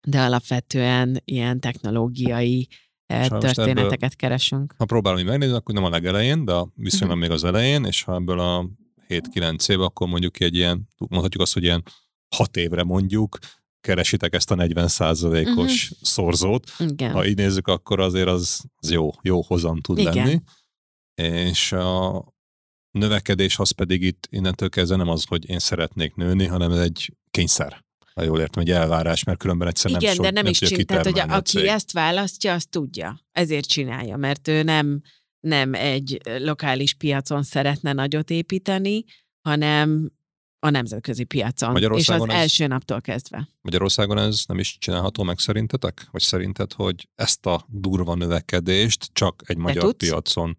de 0.08 0.22
alapvetően 0.22 1.22
ilyen 1.26 1.60
technológiai 1.60 2.68
eh, 3.06 3.26
Sajnos 3.26 3.54
történeteket 3.54 3.94
ebből, 3.94 4.10
keresünk. 4.18 4.74
Ha 4.78 4.86
próbálom 4.86 5.20
így 5.20 5.26
megnézni, 5.26 5.56
akkor 5.56 5.74
nem 5.74 5.84
a 5.84 5.90
legelején, 5.90 6.46
de 6.46 6.54
viszonylag 6.76 7.18
uh-huh. 7.18 7.30
még 7.30 7.32
az 7.32 7.44
elején, 7.44 7.84
és 7.84 8.04
ha 8.04 8.16
ebből 8.16 8.40
a 8.40 8.70
7-9 9.08 9.70
év, 9.70 9.82
akkor 9.82 10.08
mondjuk 10.08 10.40
egy 10.40 10.56
ilyen, 10.56 10.90
mondhatjuk 10.98 11.42
azt, 11.42 11.54
hogy 11.54 11.64
ilyen 11.64 11.84
6 12.36 12.58
évre 12.58 12.84
mondjuk, 12.84 13.38
keresitek 13.82 14.34
ezt 14.34 14.52
a 14.52 14.56
40 14.56 14.86
os 14.86 14.92
uh-huh. 15.02 15.98
szorzót. 16.02 16.72
Igen. 16.80 17.12
Ha 17.12 17.26
így 17.26 17.36
nézzük, 17.36 17.68
akkor 17.68 18.00
azért 18.00 18.28
az, 18.28 18.62
az 18.76 18.92
jó, 18.92 19.10
jó 19.22 19.42
hozam 19.42 19.82
tud 19.82 19.98
Igen. 19.98 20.14
lenni 20.16 20.42
és 21.16 21.72
a 21.72 22.24
növekedés 22.92 23.58
az 23.60 23.72
pedig 23.72 24.02
itt 24.02 24.28
innentől 24.30 24.70
kezdve 24.70 24.96
nem 24.96 25.10
az, 25.10 25.26
hogy 25.26 25.50
én 25.50 25.60
szeretnék 25.60 26.16
nőni, 26.16 26.46
hanem 26.46 26.72
ez 26.72 26.80
egy 26.80 27.14
kényszer. 27.32 27.84
Ha 28.14 28.24
jól 28.24 28.40
értem, 28.40 28.62
egy 28.62 28.72
elvárás, 28.72 29.24
mert 29.24 29.40
különben 29.40 29.68
egyszerűen 29.68 30.02
Igen, 30.02 30.14
nem 30.14 30.24
de 30.24 30.32
nem, 30.32 30.44
nem 30.44 30.52
is 30.52 30.60
csinál. 30.60 30.84
Tehát, 30.84 31.06
hogy 31.06 31.20
a, 31.20 31.36
aki 31.36 31.68
ezt 31.68 31.92
választja, 31.92 32.54
azt 32.54 32.70
tudja. 32.70 33.20
Ezért 33.32 33.68
csinálja, 33.68 34.18
mert 34.18 34.48
ő 34.48 34.64
nem, 34.64 35.02
nem 35.40 35.74
egy 35.74 36.22
lokális 36.38 36.94
piacon 36.94 37.44
szeretne 37.44 37.94
nagyot 37.94 38.30
építeni, 38.30 39.04
hanem 39.42 40.12
a 40.60 40.70
nemzetközi 40.70 41.24
piacon, 41.24 41.78
és 41.78 42.10
az 42.10 42.22
ez, 42.22 42.30
első 42.30 42.68
naptól 42.68 43.02
kezdve. 43.02 43.50
Magyarországon 43.62 44.18
ez 44.18 44.44
nem 44.48 44.60
is 44.60 44.78
csinálható 44.78 45.24
meg 45.24 45.40
szerintetek? 45.40 46.08
Vagy 46.12 46.22
szerinted, 46.22 46.74
hogy 46.74 47.10
ezt 47.16 47.46
a 47.46 47.66
durva 47.70 48.16
növekedést 48.16 49.10
csak 49.14 49.42
egy 49.46 49.58
magyar 49.58 49.94
piacon 49.94 50.58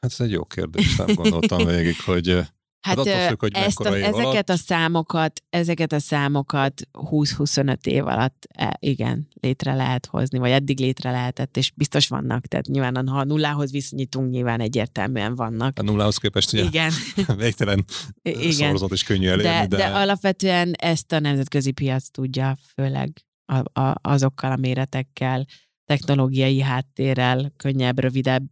Hát 0.00 0.10
ez 0.10 0.20
egy 0.20 0.30
jó 0.30 0.44
kérdés, 0.44 0.96
nem 0.96 1.14
gondoltam 1.14 1.66
végig, 1.66 2.00
hogy 2.00 2.46
Hát, 2.86 3.08
hát 3.08 3.28
függ, 3.28 3.40
hogy 3.40 3.54
ezt 3.54 3.80
a, 3.80 3.96
ezeket 3.96 4.18
alatt... 4.18 4.48
a 4.48 4.56
számokat, 4.56 5.42
ezeket 5.50 5.92
a 5.92 5.98
számokat 5.98 6.82
20-25 6.92 7.86
év 7.86 8.06
alatt 8.06 8.46
e, 8.48 8.76
igen, 8.80 9.28
létre 9.40 9.74
lehet 9.74 10.06
hozni, 10.06 10.38
vagy 10.38 10.50
eddig 10.50 10.80
létre 10.80 11.10
lehetett, 11.10 11.56
és 11.56 11.72
biztos 11.74 12.08
vannak, 12.08 12.46
tehát 12.46 12.66
nyilván 12.66 13.08
ha 13.08 13.18
a 13.18 13.24
nullához 13.24 13.70
viszonyítunk, 13.70 14.30
nyilván 14.30 14.60
egyértelműen 14.60 15.34
vannak. 15.34 15.78
A 15.78 15.82
nullához 15.82 16.16
képest 16.16 16.52
ugye 16.52 16.64
igen. 16.64 16.92
végtelen 17.36 17.84
igen. 18.22 18.52
szorzat 18.52 18.92
is 18.92 19.02
könnyű 19.02 19.28
elérni, 19.28 19.50
de, 19.50 19.66
de... 19.66 19.76
de 19.76 19.86
alapvetően 19.86 20.72
ezt 20.72 21.12
a 21.12 21.18
nemzetközi 21.18 21.70
piac 21.70 22.08
tudja, 22.08 22.56
főleg 22.74 23.12
a, 23.44 23.80
a, 23.80 23.94
azokkal 24.02 24.52
a 24.52 24.56
méretekkel, 24.56 25.46
technológiai 25.84 26.60
háttérrel, 26.60 27.52
könnyebb, 27.56 27.98
rövidebb 27.98 28.48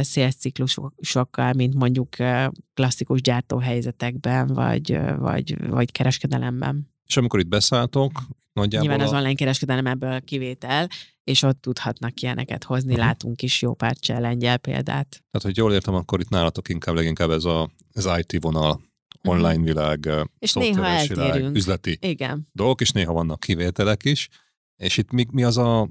szélciklusokkal, 0.00 1.52
mint 1.52 1.74
mondjuk 1.74 2.08
klasszikus 2.74 3.20
gyártóhelyzetekben, 3.20 4.46
vagy, 4.46 4.98
vagy, 5.18 5.68
vagy 5.68 5.92
kereskedelemben. 5.92 6.90
És 7.06 7.16
amikor 7.16 7.40
itt 7.40 7.48
beszálltok, 7.48 8.22
nagyjából... 8.52 8.88
Nyilván 8.88 9.06
az 9.06 9.12
online 9.12 9.34
kereskedelem 9.34 9.86
ebből 9.86 10.20
kivétel, 10.20 10.88
és 11.24 11.42
ott 11.42 11.60
tudhatnak 11.60 12.20
ilyeneket 12.20 12.64
hozni, 12.64 12.92
uh-huh. 12.92 13.06
látunk 13.06 13.42
is 13.42 13.62
jó 13.62 13.74
pár 13.74 13.96
lengyel 14.06 14.58
példát. 14.58 15.08
Tehát, 15.30 15.42
hogy 15.42 15.56
jól 15.56 15.72
értem, 15.72 15.94
akkor 15.94 16.20
itt 16.20 16.28
nálatok 16.28 16.68
inkább 16.68 16.94
leginkább 16.94 17.30
ez 17.30 17.44
a, 17.44 17.70
az 17.92 18.10
IT 18.18 18.42
vonal, 18.42 18.72
mhm. 19.22 19.34
online 19.34 19.48
uh-huh. 19.48 19.64
világ, 19.64 20.10
és 20.38 20.52
néha 20.52 20.86
eltérünk. 20.86 21.32
Világ, 21.32 21.54
üzleti 21.54 21.98
Igen. 22.00 22.48
dolgok, 22.52 22.80
és 22.80 22.90
néha 22.90 23.12
vannak 23.12 23.40
kivételek 23.40 24.04
is. 24.04 24.28
És 24.76 24.96
itt 24.96 25.10
mi, 25.10 25.26
mi 25.30 25.44
az 25.44 25.56
a 25.56 25.88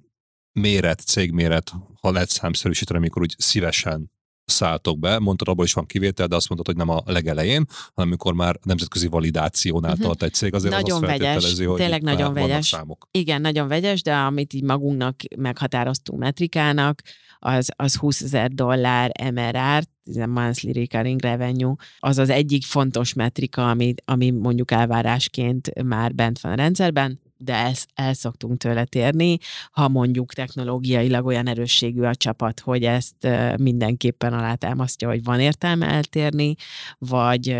méret, 0.53 0.99
cégméret, 0.99 1.71
ha 2.01 2.11
lehet 2.11 2.29
számszerűsíteni, 2.29 2.99
amikor 2.99 3.21
úgy 3.21 3.35
szívesen 3.37 4.11
szálltok 4.45 4.99
be, 4.99 5.19
mondtad, 5.19 5.47
abból 5.47 5.65
is 5.65 5.73
van 5.73 5.85
kivétel, 5.85 6.27
de 6.27 6.35
azt 6.35 6.49
mondtad, 6.49 6.75
hogy 6.75 6.85
nem 6.85 6.95
a 6.95 7.03
legelején, 7.05 7.65
hanem 7.93 8.09
amikor 8.09 8.33
már 8.33 8.59
nemzetközi 8.63 9.07
validációnál 9.07 9.91
uh-huh. 9.91 10.05
tart 10.05 10.23
egy 10.23 10.33
cég, 10.33 10.53
azért 10.53 10.73
nagyon 10.73 11.03
az 11.03 11.09
vegyes, 11.09 11.57
hogy 11.57 11.75
tényleg 11.75 12.01
nagyon 12.01 12.33
vegyes. 12.33 12.67
Számok. 12.67 13.07
Igen, 13.11 13.41
nagyon 13.41 13.67
vegyes, 13.67 14.01
de 14.01 14.15
amit 14.15 14.53
így 14.53 14.63
magunknak 14.63 15.15
meghatároztunk 15.37 16.19
metrikának, 16.19 17.01
az, 17.39 17.69
az 17.75 17.95
20 17.95 18.21
ezer 18.21 18.51
dollár 18.51 19.11
MRR, 19.33 19.83
monthly 20.27 20.71
recurring 20.71 21.21
revenue, 21.21 21.75
az 21.99 22.17
az 22.17 22.29
egyik 22.29 22.65
fontos 22.65 23.13
metrika, 23.13 23.69
ami, 23.69 23.93
ami 24.05 24.29
mondjuk 24.29 24.71
elvárásként 24.71 25.83
már 25.83 26.13
bent 26.13 26.39
van 26.39 26.51
a 26.51 26.55
rendszerben, 26.55 27.19
de 27.43 27.55
ezt 27.55 27.89
el 27.93 28.13
szoktunk 28.13 28.57
tőle 28.57 28.85
térni, 28.85 29.37
ha 29.71 29.87
mondjuk 29.87 30.33
technológiailag 30.33 31.25
olyan 31.25 31.47
erősségű 31.47 32.01
a 32.01 32.15
csapat, 32.15 32.59
hogy 32.59 32.83
ezt 32.83 33.27
mindenképpen 33.57 34.33
alátámasztja, 34.33 35.07
hogy 35.07 35.23
van 35.23 35.39
értelme 35.39 35.87
eltérni, 35.87 36.55
vagy 36.97 37.57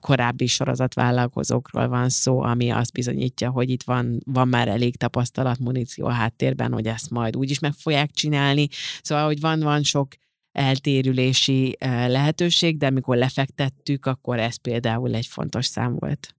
korábbi 0.00 0.46
sorozatvállalkozókról 0.46 1.88
van 1.88 2.08
szó, 2.08 2.40
ami 2.40 2.70
azt 2.70 2.92
bizonyítja, 2.92 3.50
hogy 3.50 3.70
itt 3.70 3.82
van, 3.82 4.20
van 4.24 4.48
már 4.48 4.68
elég 4.68 4.96
tapasztalat, 4.96 5.58
muníció 5.58 6.06
a 6.06 6.12
háttérben, 6.12 6.72
hogy 6.72 6.86
ezt 6.86 7.10
majd 7.10 7.36
úgy 7.36 7.50
is 7.50 7.58
meg 7.58 7.72
fogják 7.72 8.10
csinálni. 8.10 8.68
Szóval, 9.02 9.24
hogy 9.24 9.40
van, 9.40 9.60
van 9.60 9.82
sok 9.82 10.08
eltérülési 10.52 11.76
lehetőség, 12.06 12.78
de 12.78 12.86
amikor 12.86 13.16
lefektettük, 13.16 14.06
akkor 14.06 14.38
ez 14.38 14.56
például 14.56 15.14
egy 15.14 15.26
fontos 15.26 15.66
szám 15.66 15.96
volt. 15.98 16.34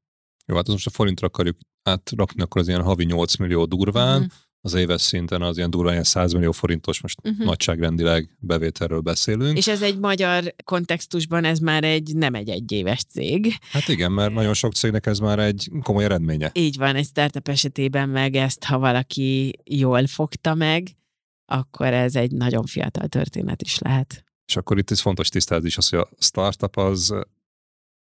Jó, 0.45 0.55
hát 0.55 0.68
most 0.68 0.88
a 0.88 0.89
forintra 0.89 1.28
akarjuk 1.28 1.57
átrakni, 1.84 2.42
akkor 2.42 2.62
az 2.62 2.68
ilyen 2.68 2.82
havi 2.82 3.06
8 3.06 3.36
millió 3.36 3.66
durván, 3.66 4.22
uh-huh. 4.22 4.34
az 4.62 4.74
éves 4.74 5.02
szinten 5.02 5.42
az 5.42 5.58
ilyen 5.58 5.70
durván 5.70 5.92
ilyen 5.92 6.04
100 6.04 6.34
millió 6.34 6.52
forintos, 6.52 7.02
most 7.02 7.18
uh-huh. 7.24 7.46
nagyságrendileg 7.46 8.38
bevételről 8.40 9.00
beszélünk. 9.00 9.58
És 9.58 9.68
ez 9.68 9.82
egy 9.82 10.00
magyar 10.00 10.56
kontextusban, 10.64 11.44
ez 11.44 11.60
már 11.60 11.84
egy 11.84 12.16
nem 12.16 12.34
egy 12.34 12.50
egyéves 12.50 13.04
cég. 13.04 13.54
Hát 13.72 13.88
igen, 13.88 14.12
mert 14.12 14.34
nagyon 14.34 14.54
sok 14.54 14.74
cégnek 14.74 15.06
ez 15.06 15.20
már 15.20 15.40
egy 15.40 15.72
komoly 15.84 16.04
eredménye. 16.04 16.50
Így 16.54 16.78
van, 16.78 16.96
egy 16.96 17.06
startup 17.06 17.48
esetében 17.48 18.10
meg 18.10 18.36
ezt, 18.36 18.64
ha 18.64 18.80
valaki 18.80 19.60
jól 19.64 20.08
fogta 20.08 20.54
meg, 20.54 20.96
akkor 21.46 21.94
ez 21.94 22.16
egy 22.16 22.32
nagyon 22.32 22.66
fiatal 22.66 23.08
történet 23.08 23.62
is 23.62 23.78
lehet. 23.78 24.24
És 24.46 24.56
akkor 24.56 24.78
itt 24.78 24.92
ez 24.92 25.00
fontos 25.00 25.30
tisztázni 25.30 25.68
is 25.68 25.78
az, 25.78 25.90
hogy 25.90 26.00
a 26.00 26.10
startup 26.20 26.78
az 26.78 27.14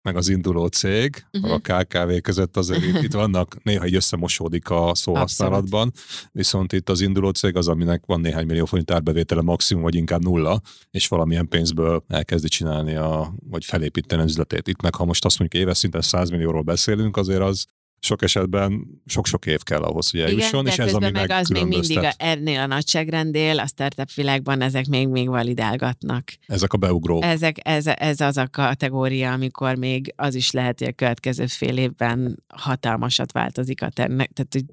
meg 0.02 0.16
az 0.16 0.30
induló 0.30 0.68
cég, 0.68 1.26
uh-huh. 1.34 1.52
a 1.52 1.60
KKV 1.60 2.22
között 2.22 2.58
azért 2.58 2.84
itt, 2.84 3.02
itt 3.02 3.14
vannak, 3.14 3.64
néha 3.64 3.88
így 3.88 3.96
összemosódik 3.96 4.70
a 4.70 4.92
szóhasználatban, 4.96 5.92
viszont 6.32 6.74
itt 6.74 6.90
az 6.90 7.02
induló 7.02 7.30
cég 7.30 7.56
az, 7.56 7.68
aminek 7.68 8.04
van 8.06 8.22
néhány 8.22 8.46
millió 8.46 8.66
forint 8.66 8.92
árbevétele 8.92 9.42
maximum, 9.42 9.84
vagy 9.84 9.96
inkább 9.96 10.24
nulla, 10.24 10.62
és 10.92 11.08
valamilyen 11.08 11.48
pénzből 11.48 12.04
elkezdi 12.08 12.48
csinálni, 12.48 12.96
a, 12.96 13.34
vagy 13.50 13.66
felépíteni 13.66 14.22
az 14.22 14.30
üzletét. 14.30 14.68
Itt 14.68 14.82
meg, 14.82 14.96
ha 14.96 15.06
most 15.06 15.26
azt 15.26 15.40
mondjuk 15.40 15.64
éves 15.64 15.78
szinten 15.78 16.02
100 16.02 16.30
millióról 16.30 16.62
beszélünk, 16.62 17.18
azért 17.18 17.42
az 17.42 17.66
sok 18.00 18.22
esetben 18.22 19.02
sok-sok 19.06 19.46
év 19.46 19.64
kell 19.64 19.82
ahhoz, 19.82 20.10
hogy 20.10 20.20
eljusson, 20.20 20.66
Igen, 20.66 20.74
és 20.74 20.80
ez 20.80 20.94
ami 20.94 21.12
meg 21.12 21.32
az 21.32 21.50
még 21.50 21.66
mindig 21.66 21.98
a, 21.98 22.14
ennél 22.18 22.60
a 22.60 22.66
nagyságrendél, 22.66 23.60
a 23.60 23.68
startup 23.68 24.12
világban 24.14 24.62
ezek 24.62 24.88
még, 24.88 25.08
még 25.08 25.28
validálgatnak. 25.28 26.24
Ezek 26.46 26.74
a 26.74 26.78
beugrók. 26.78 27.24
Ezek, 27.24 27.56
ez, 27.62 27.88
ez 27.88 28.20
az 28.20 28.38
a 28.38 28.48
kategória, 28.48 29.32
amikor 29.32 29.76
még 29.76 30.14
az 30.16 30.36
is 30.36 30.52
lehet, 30.52 30.80
hogy 30.80 30.88
a 30.88 30.92
következő 30.92 31.46
fél 31.46 31.78
évben 31.78 32.44
hatalmasat 32.48 33.32
változik 33.32 33.82
a 33.82 33.90
termék. 33.90 34.32
Tehát, 34.34 34.54
hogy 34.54 34.66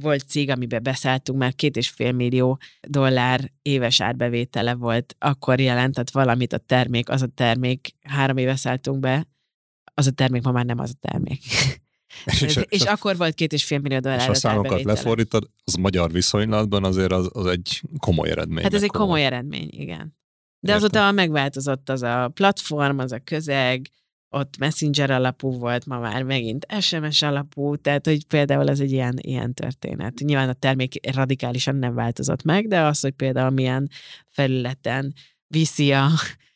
volt 0.00 0.28
cég, 0.28 0.50
amiben 0.50 0.82
beszálltunk, 0.82 1.38
már 1.38 1.54
két 1.54 1.76
és 1.76 1.88
fél 1.88 2.12
millió 2.12 2.58
dollár 2.88 3.50
éves 3.62 4.00
árbevétele 4.00 4.74
volt, 4.74 5.16
akkor 5.18 5.60
jelentett 5.60 6.10
valamit 6.10 6.52
a 6.52 6.58
termék, 6.58 7.08
az 7.08 7.22
a 7.22 7.26
termék, 7.26 7.94
három 8.02 8.36
éve 8.36 8.56
szálltunk 8.56 9.00
be, 9.00 9.26
az 9.94 10.06
a 10.06 10.10
termék 10.10 10.42
ma 10.42 10.50
már 10.52 10.64
nem 10.64 10.78
az 10.78 10.90
a 10.90 11.08
termék. 11.08 11.42
És, 12.24 12.42
és, 12.42 12.58
és 12.68 12.82
akkor 12.82 13.16
volt 13.16 13.34
két 13.34 13.52
és 13.52 13.64
fél 13.64 13.78
millió 13.78 13.98
dollár. 13.98 14.20
És 14.20 14.26
a 14.26 14.34
számokat 14.34 14.82
lefordítod, 14.82 15.50
az 15.64 15.74
magyar 15.74 16.12
viszonylatban 16.12 16.84
azért 16.84 17.12
az, 17.12 17.30
az 17.32 17.46
egy 17.46 17.82
komoly 17.98 18.30
eredmény. 18.30 18.62
Hát 18.62 18.74
ez 18.74 18.82
egy 18.82 18.90
komoly, 18.90 19.06
komoly 19.06 19.24
eredmény, 19.24 19.68
igen. 19.70 20.18
De 20.60 20.72
Értem. 20.72 20.76
azóta 20.76 21.12
megváltozott 21.12 21.88
az 21.88 22.02
a 22.02 22.30
platform, 22.34 22.98
az 22.98 23.12
a 23.12 23.18
közeg, 23.18 23.90
ott 24.32 24.58
messenger 24.58 25.10
alapú 25.10 25.58
volt, 25.58 25.86
ma 25.86 25.98
már 25.98 26.22
megint 26.22 26.66
SMS 26.80 27.22
alapú, 27.22 27.76
tehát 27.76 28.06
hogy 28.06 28.26
például 28.26 28.68
ez 28.68 28.80
egy 28.80 28.92
ilyen, 28.92 29.18
ilyen 29.20 29.54
történet. 29.54 30.18
Nyilván 30.18 30.48
a 30.48 30.52
termék 30.52 31.12
radikálisan 31.14 31.76
nem 31.76 31.94
változott 31.94 32.42
meg, 32.42 32.68
de 32.68 32.80
az, 32.80 33.00
hogy 33.00 33.12
például 33.12 33.50
milyen 33.50 33.90
felületen 34.28 35.14
viszi 35.46 35.92
a, 35.92 36.08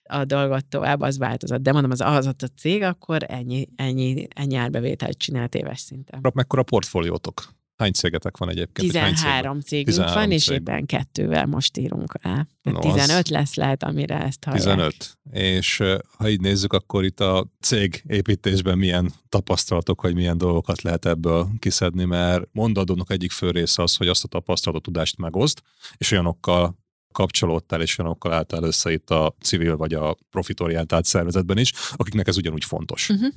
a 0.09 0.24
dolgot 0.24 0.66
tovább, 0.66 1.00
az 1.00 1.18
változott. 1.18 1.62
De 1.62 1.72
mondom, 1.72 1.90
az 1.90 2.00
az 2.00 2.26
a 2.26 2.34
cég, 2.57 2.82
akkor 2.82 3.24
ennyi, 3.26 3.68
ennyi, 3.76 4.26
ennyi 4.34 4.57
árbevételt 4.57 5.18
csinált 5.18 5.55
éves 5.55 5.80
szinten. 5.80 6.20
Mekkora 6.34 6.62
portfóliótok? 6.62 7.55
Hány 7.76 7.92
cégetek 7.92 8.36
van 8.36 8.48
egyébként? 8.48 8.92
13 8.92 9.61
cégünk 9.61 9.86
13 9.86 10.14
van, 10.14 10.30
és 10.30 10.44
cég. 10.44 10.57
éppen 10.57 10.86
kettővel 10.86 11.46
most 11.46 11.76
írunk 11.76 12.22
rá. 12.22 12.46
No, 12.62 12.78
15 12.78 13.11
az... 13.11 13.26
lesz 13.26 13.55
lehet, 13.55 13.82
amire 13.82 14.22
ezt 14.22 14.44
hallják. 14.44 14.64
15. 14.64 15.18
És 15.30 15.82
ha 16.16 16.28
így 16.28 16.40
nézzük, 16.40 16.72
akkor 16.72 17.05
itt 17.05 17.20
a 17.20 17.46
cég 17.61 18.02
építésben 18.07 18.78
milyen 18.78 19.12
tapasztalatok, 19.28 20.02
vagy 20.02 20.14
milyen 20.14 20.38
dolgokat 20.38 20.82
lehet 20.82 21.07
ebből 21.07 21.48
kiszedni, 21.59 22.05
mert 22.05 22.48
mondadónak 22.52 23.11
egyik 23.11 23.30
fő 23.30 23.50
része 23.50 23.82
az, 23.82 23.96
hogy 23.96 24.09
azt 24.09 24.24
a 24.24 24.28
tapasztalatot, 24.28 24.82
tudást 24.84 25.18
megozd, 25.18 25.59
és 25.96 26.11
olyanokkal 26.11 26.84
kapcsolódtál, 27.14 27.80
és 27.80 27.98
olyanokkal 27.98 28.32
álltál 28.32 28.62
össze 28.62 28.92
itt 28.92 29.10
a 29.10 29.34
civil 29.40 29.76
vagy 29.76 29.94
a 29.94 30.16
profitorientált 30.30 31.04
szervezetben 31.04 31.58
is, 31.58 31.72
akiknek 31.92 32.26
ez 32.26 32.36
ugyanúgy 32.36 32.64
fontos. 32.64 33.08
Uh-huh 33.08 33.32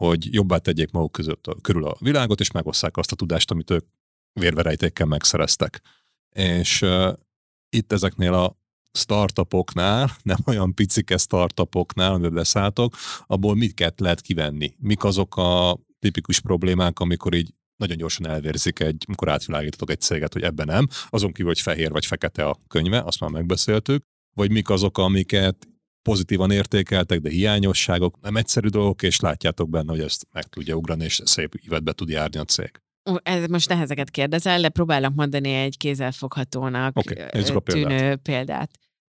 hogy 0.00 0.34
jobbá 0.34 0.58
tegyék 0.58 0.90
maguk 0.90 1.12
között 1.12 1.46
a, 1.46 1.54
körül 1.60 1.86
a 1.86 1.96
világot, 1.98 2.40
és 2.40 2.50
megosszák 2.50 2.96
azt 2.96 3.12
a 3.12 3.16
tudást, 3.16 3.50
amit 3.50 3.70
ők 3.70 3.86
vérverejtékkel 4.32 5.06
megszereztek. 5.06 5.80
És 6.36 6.82
uh, 6.82 7.12
itt 7.68 7.92
ezeknél 7.92 8.34
a 8.34 8.56
startupoknál, 8.98 10.16
nem 10.22 10.38
olyan 10.46 10.74
picike 10.74 11.16
startupoknál, 11.16 12.12
amiben 12.12 12.34
beszálltok, 12.34 12.96
abból 13.26 13.54
mit 13.54 13.94
lehet 13.96 14.20
kivenni? 14.20 14.74
Mik 14.78 15.04
azok 15.04 15.36
a 15.36 15.78
tipikus 15.98 16.40
problémák, 16.40 16.98
amikor 16.98 17.34
így 17.34 17.54
nagyon 17.80 17.96
gyorsan 17.96 18.26
elvérzik 18.26 18.80
egy, 18.80 19.04
amikor 19.06 19.28
átvilágítatok 19.28 19.90
egy 19.90 20.00
céget, 20.00 20.32
hogy 20.32 20.42
ebben 20.42 20.66
nem, 20.66 20.86
azon 21.08 21.32
kívül, 21.32 21.46
hogy 21.46 21.60
fehér 21.60 21.90
vagy 21.90 22.06
fekete 22.06 22.44
a 22.44 22.56
könyve, 22.68 23.00
azt 23.00 23.20
már 23.20 23.30
megbeszéltük, 23.30 24.02
vagy 24.36 24.50
mik 24.50 24.70
azok, 24.70 24.98
amiket 24.98 25.68
pozitívan 26.02 26.50
értékeltek, 26.50 27.20
de 27.20 27.30
hiányosságok, 27.30 28.20
nem 28.20 28.36
egyszerű 28.36 28.68
dolgok, 28.68 29.02
és 29.02 29.20
látjátok 29.20 29.70
benne, 29.70 29.90
hogy 29.90 30.00
ezt 30.00 30.26
meg 30.32 30.44
tudja 30.44 30.74
ugrani, 30.74 31.04
és 31.04 31.20
szép 31.24 31.54
ívetbe 31.64 31.92
tud 31.92 32.08
járni 32.08 32.38
a 32.38 32.44
cég. 32.44 32.70
Ez 33.22 33.46
most 33.46 33.68
nehezeket 33.68 34.10
kérdezel, 34.10 34.60
de 34.60 34.68
próbálok 34.68 35.14
mondani 35.14 35.52
egy 35.52 35.76
kézzelfoghatónak 35.76 36.96
okay, 36.96 37.16
tűnő 37.42 37.60
példát. 37.60 38.16
példát. 38.16 38.70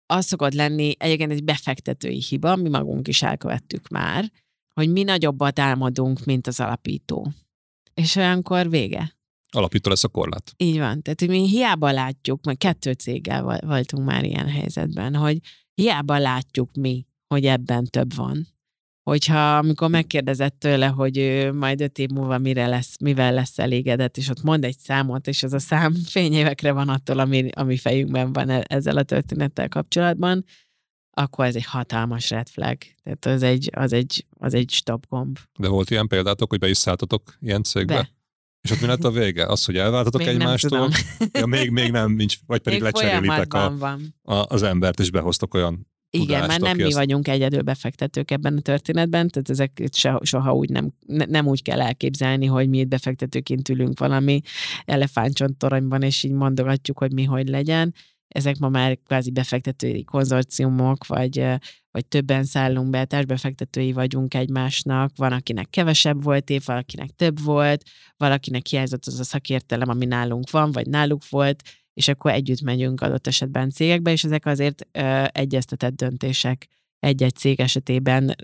Az 0.06 0.26
szokott 0.26 0.54
lenni 0.54 0.94
egyébként 0.98 1.32
egy 1.32 1.44
befektetői 1.44 2.22
hiba, 2.28 2.56
mi 2.56 2.68
magunk 2.68 3.08
is 3.08 3.22
elkövettük 3.22 3.88
már, 3.88 4.30
hogy 4.74 4.90
mi 4.92 5.02
nagyobbat 5.02 5.58
álmodunk, 5.58 6.24
mint 6.24 6.46
az 6.46 6.60
alapító. 6.60 7.32
És 8.00 8.16
olyankor 8.16 8.70
vége. 8.70 9.18
Alapító 9.50 9.90
lesz 9.90 10.04
a 10.04 10.08
korlát. 10.08 10.52
Így 10.56 10.78
van. 10.78 11.02
Tehát, 11.02 11.20
hogy 11.20 11.28
mi 11.28 11.48
hiába 11.48 11.92
látjuk, 11.92 12.44
mert 12.44 12.58
kettő 12.58 12.92
céggel 12.92 13.60
voltunk 13.66 14.06
már 14.06 14.24
ilyen 14.24 14.48
helyzetben, 14.48 15.14
hogy 15.14 15.38
hiába 15.74 16.18
látjuk 16.18 16.74
mi, 16.74 17.06
hogy 17.34 17.44
ebben 17.44 17.84
több 17.84 18.14
van. 18.14 18.48
Hogyha 19.02 19.56
amikor 19.56 19.90
megkérdezett 19.90 20.58
tőle, 20.58 20.86
hogy 20.86 21.18
ő 21.18 21.52
majd 21.52 21.80
öt 21.80 21.98
év 21.98 22.08
múlva 22.08 22.38
mire 22.38 22.66
lesz, 22.66 23.00
mivel 23.00 23.32
lesz 23.32 23.58
elégedett, 23.58 24.16
és 24.16 24.28
ott 24.28 24.42
mond 24.42 24.64
egy 24.64 24.78
számot, 24.78 25.26
és 25.26 25.42
az 25.42 25.52
a 25.52 25.58
szám 25.58 25.94
fényévekre 26.14 26.72
van 26.72 26.88
attól, 26.88 27.18
ami, 27.18 27.48
ami 27.52 27.76
fejünkben 27.76 28.32
van 28.32 28.48
e, 28.48 28.64
ezzel 28.66 28.96
a 28.96 29.02
történettel 29.02 29.68
kapcsolatban, 29.68 30.44
akkor 31.22 31.44
ez 31.44 31.54
egy 31.54 31.64
hatalmas 31.64 32.30
red 32.30 32.48
flag. 32.48 32.78
Tehát 33.02 33.26
az 33.26 33.42
egy, 33.42 33.70
az 33.72 33.92
egy, 33.92 34.26
az 34.38 34.54
egy 34.54 34.70
stop 34.70 35.06
gomb. 35.08 35.38
De 35.58 35.68
volt 35.68 35.90
ilyen 35.90 36.06
példátok, 36.06 36.50
hogy 36.50 36.58
be 36.58 36.68
is 36.68 36.76
szálltatok 36.76 37.36
ilyen 37.40 37.62
cégbe? 37.62 37.94
De. 37.94 38.10
És 38.60 38.70
ott 38.70 38.80
mi 38.80 38.86
lett 38.86 39.04
a 39.04 39.10
vége? 39.10 39.46
Az, 39.46 39.64
hogy 39.64 39.76
elváltatok 39.76 40.20
még 40.20 40.28
egymástól? 40.28 40.90
Ja, 41.32 41.46
még, 41.46 41.70
még 41.70 41.90
nem, 41.90 42.12
nincs, 42.12 42.36
vagy 42.46 42.60
pedig 42.60 42.82
még 42.82 42.92
lecserélitek 42.92 43.54
a, 43.54 43.76
van. 43.78 44.14
A, 44.22 44.34
az 44.34 44.62
embert, 44.62 45.00
és 45.00 45.10
behoztok 45.10 45.54
olyan 45.54 45.88
igen, 46.10 46.46
már 46.46 46.60
nem 46.60 46.76
mi 46.76 46.92
vagyunk 46.92 47.28
egyedül 47.28 47.62
befektetők 47.62 48.30
ebben 48.30 48.56
a 48.56 48.60
történetben, 48.60 49.28
tehát 49.28 49.50
ezek 49.50 49.82
soha 50.22 50.54
úgy 50.54 50.70
nem, 50.70 50.92
nem 51.06 51.46
úgy 51.46 51.62
kell 51.62 51.80
elképzelni, 51.80 52.46
hogy 52.46 52.68
mi 52.68 52.78
itt 52.78 52.88
befektetőként 52.88 53.68
ülünk 53.68 53.98
valami 53.98 54.40
elefántcsontoronyban, 54.84 56.02
és 56.02 56.22
így 56.22 56.32
mondogatjuk, 56.32 56.98
hogy 56.98 57.12
mi 57.12 57.24
hogy 57.24 57.48
legyen. 57.48 57.94
Ezek 58.34 58.58
ma 58.58 58.68
már 58.68 58.98
kvázi 59.06 59.30
befektetői 59.30 60.04
konzorciumok, 60.04 61.06
vagy, 61.06 61.44
vagy 61.90 62.06
többen 62.06 62.44
szállunk 62.44 62.90
be, 62.90 63.04
társbefektetői 63.04 63.92
vagyunk 63.92 64.34
egymásnak, 64.34 65.10
van, 65.16 65.32
akinek 65.32 65.70
kevesebb 65.70 66.22
volt 66.22 66.50
év, 66.50 66.62
valakinek 66.64 67.10
több 67.10 67.40
volt, 67.40 67.82
valakinek 68.16 68.66
hiányzott 68.66 69.06
az 69.06 69.20
a 69.20 69.24
szakértelem, 69.24 69.88
ami 69.88 70.06
nálunk 70.06 70.50
van, 70.50 70.72
vagy 70.72 70.86
náluk 70.86 71.28
volt, 71.28 71.62
és 71.94 72.08
akkor 72.08 72.30
együtt 72.30 72.60
megyünk 72.60 73.00
adott 73.00 73.26
esetben 73.26 73.70
cégekbe, 73.70 74.10
és 74.10 74.24
ezek 74.24 74.46
azért 74.46 74.88
ö, 74.92 75.24
egyeztetett 75.32 75.94
döntések 75.94 76.66
egy-egy 76.98 77.34
cég 77.34 77.60
esetében 77.60 78.34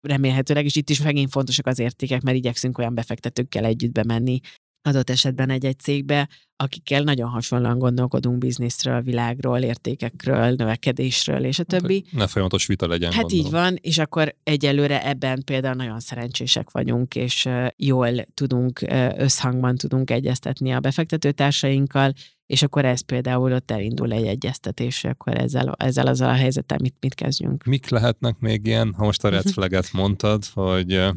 remélhetőleg, 0.00 0.64
és 0.64 0.76
itt 0.76 0.90
is 0.90 1.02
megint 1.02 1.30
fontosak 1.30 1.66
az 1.66 1.78
értékek, 1.78 2.22
mert 2.22 2.36
igyekszünk 2.36 2.78
olyan 2.78 2.94
befektetőkkel 2.94 3.64
együtt 3.64 3.92
bemenni 3.92 4.40
adott 4.82 5.10
esetben 5.10 5.50
egy-egy 5.50 5.78
cégbe, 5.78 6.28
akikkel 6.56 7.02
nagyon 7.02 7.28
hasonlóan 7.28 7.78
gondolkodunk 7.78 8.38
bizniszről, 8.38 9.00
világról, 9.00 9.58
értékekről, 9.58 10.50
növekedésről, 10.50 11.44
és 11.44 11.58
a 11.58 11.64
hát, 11.68 11.80
többi. 11.80 12.04
Ne 12.10 12.26
folyamatos 12.26 12.66
vita 12.66 12.86
legyen. 12.88 13.12
Hát 13.12 13.20
gondolom. 13.20 13.44
így 13.44 13.52
van, 13.52 13.76
és 13.80 13.98
akkor 13.98 14.36
egyelőre 14.42 15.06
ebben 15.06 15.42
például 15.44 15.74
nagyon 15.74 16.00
szerencsések 16.00 16.70
vagyunk, 16.70 17.14
és 17.14 17.48
jól 17.76 18.24
tudunk, 18.34 18.80
összhangban 19.16 19.76
tudunk 19.76 20.10
egyeztetni 20.10 20.72
a 20.72 20.80
befektetőtársainkkal, 20.80 22.12
és 22.46 22.62
akkor 22.62 22.84
ez 22.84 23.00
például 23.00 23.52
ott 23.52 23.70
elindul 23.70 24.12
egy 24.12 24.26
egyeztetés, 24.26 25.04
akkor 25.04 25.36
ezzel, 25.36 25.74
ezzel 25.78 26.06
azzal 26.06 26.28
a 26.28 26.34
helyzettel 26.34 26.78
mit, 26.80 26.94
mit 27.00 27.14
kezdjünk. 27.14 27.64
Mik 27.64 27.88
lehetnek 27.88 28.38
még 28.38 28.66
ilyen, 28.66 28.94
ha 28.96 29.04
most 29.04 29.24
a 29.24 29.28
red 29.28 29.50
flag 29.50 29.80
mondtad, 29.92 30.44
hogy 30.44 31.10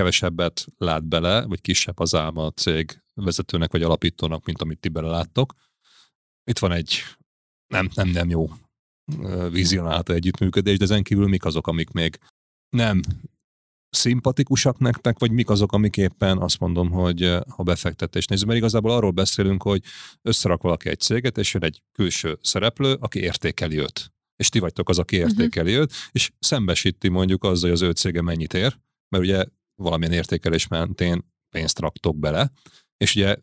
kevesebbet 0.00 0.66
lát 0.78 1.04
bele, 1.04 1.44
vagy 1.44 1.60
kisebb 1.60 1.98
az 1.98 2.14
álma 2.14 2.46
a 2.46 2.50
cég 2.50 3.02
vezetőnek 3.14 3.72
vagy 3.72 3.82
alapítónak, 3.82 4.44
mint 4.44 4.62
amit 4.62 4.80
ti 4.80 4.88
beleláttok. 4.88 5.54
Itt 6.44 6.58
van 6.58 6.72
egy 6.72 7.02
nem, 7.66 7.90
nem, 7.94 8.08
nem 8.08 8.28
jó 8.28 8.50
vizionálta 9.50 10.12
együttműködés, 10.12 10.78
de 10.78 10.84
ezen 10.84 11.02
kívül 11.02 11.28
mik 11.28 11.44
azok, 11.44 11.66
amik 11.66 11.90
még 11.90 12.18
nem 12.76 13.00
szimpatikusak 13.90 14.78
nektek, 14.78 15.18
vagy 15.18 15.30
mik 15.30 15.50
azok, 15.50 15.72
amik 15.72 15.96
éppen 15.96 16.38
azt 16.38 16.58
mondom, 16.58 16.90
hogy 16.90 17.22
a 17.46 17.62
befektetés 17.62 18.26
nézzük, 18.26 18.46
mert 18.46 18.58
igazából 18.58 18.90
arról 18.90 19.10
beszélünk, 19.10 19.62
hogy 19.62 19.82
összerak 20.22 20.62
valaki 20.62 20.88
egy 20.88 21.00
céget, 21.00 21.38
és 21.38 21.54
jön 21.54 21.64
egy 21.64 21.82
külső 21.92 22.38
szereplő, 22.42 22.96
aki 23.00 23.18
értékeli 23.18 23.78
őt. 23.78 24.12
És 24.36 24.48
ti 24.48 24.58
vagytok 24.58 24.88
az, 24.88 24.98
aki 24.98 25.18
mhm. 25.18 25.28
értékeli 25.28 25.70
uh-huh. 25.70 25.82
őt, 25.82 25.92
és 26.12 26.30
szembesíti 26.38 27.08
mondjuk 27.08 27.44
azzal, 27.44 27.70
hogy 27.70 27.78
az 27.78 27.82
ő 27.82 27.90
cége 27.90 28.22
mennyit 28.22 28.54
ér, 28.54 28.78
mert 29.08 29.24
ugye 29.24 29.44
valamilyen 29.80 30.12
értékelés 30.12 30.66
mentén 30.66 31.24
pénzt 31.50 31.78
raktok 31.78 32.18
bele, 32.18 32.50
és 32.96 33.16
ugye 33.16 33.36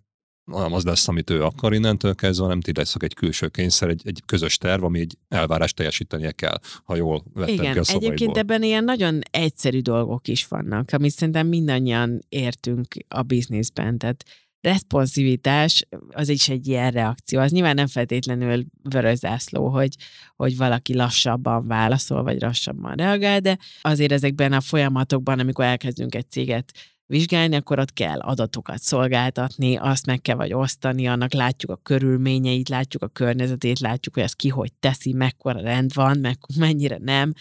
nem 0.52 0.74
az 0.74 0.84
lesz, 0.84 1.08
amit 1.08 1.30
ő 1.30 1.44
akar 1.44 1.74
innentől 1.74 2.16
kezdve, 2.16 2.48
nem 2.48 2.62
ti 2.62 2.72
leszek 2.76 3.04
egy 3.04 3.14
külső 3.14 3.48
kényszer, 3.48 3.90
egy, 3.90 4.02
egy 4.06 4.22
közös 4.26 4.58
terv, 4.58 4.84
ami 4.84 5.00
egy 5.00 5.18
elvárást 5.28 5.76
teljesítenie 5.76 6.32
kell, 6.32 6.60
ha 6.84 6.96
jól 6.96 7.24
vettem 7.34 7.54
Igen, 7.54 7.74
ki 7.74 7.80
a 7.80 7.84
szavaiból. 7.84 8.12
egyébként 8.12 8.38
ebben 8.38 8.64
ilyen 8.64 8.84
nagyon 8.84 9.20
egyszerű 9.32 9.80
dolgok 9.80 10.28
is 10.28 10.48
vannak, 10.48 10.92
amit 10.92 11.12
szerintem 11.12 11.48
mindannyian 11.48 12.20
értünk 12.30 12.88
a 13.08 13.22
bizniszben, 13.22 13.98
tehát 13.98 14.24
responsivitás 14.62 15.88
az 16.10 16.30
is 16.30 16.50
egy 16.50 16.68
ilyen 16.68 16.92
reakció. 16.92 17.40
Az 17.40 17.52
nyilván 17.52 17.76
nem 17.76 17.88
feltétlenül 17.88 18.66
vöröszászló, 18.84 19.68
hogy, 19.70 19.96
hogy 20.36 20.58
valaki 20.58 20.96
lassabban 20.96 21.68
válaszol, 21.68 22.24
vagy 22.24 22.42
lassabban 22.42 22.96
reagál, 22.96 23.40
de 23.40 23.58
azért 23.82 24.12
ezekben 24.12 24.54
a 24.54 24.62
folyamatokban, 24.62 25.40
amikor 25.40 25.66
elkezdünk 25.66 26.16
egy 26.16 26.30
céget 26.30 26.72
vizsgálni, 27.08 27.56
akkor 27.56 27.80
ott 27.80 27.94
kell 27.94 28.20
adatokat 28.20 28.80
szolgáltatni, 28.80 29.76
azt 29.76 30.06
meg 30.06 30.22
kell 30.22 30.36
vagy 30.36 30.54
osztani, 30.54 31.08
annak 31.08 31.34
látjuk 31.34 31.72
a 31.72 31.80
körülményeit, 31.84 32.70
látjuk 32.70 33.04
a 33.04 33.08
környezetét, 33.08 33.80
látjuk, 33.80 34.14
hogy 34.14 34.24
ez 34.24 34.34
ki 34.34 34.50
hogy 34.50 34.74
teszi, 34.74 35.14
mekkora 35.14 35.62
rend 35.62 35.94
van, 35.94 36.18
meg 36.18 36.38
mennyire 36.58 36.98
nem. 37.02 37.34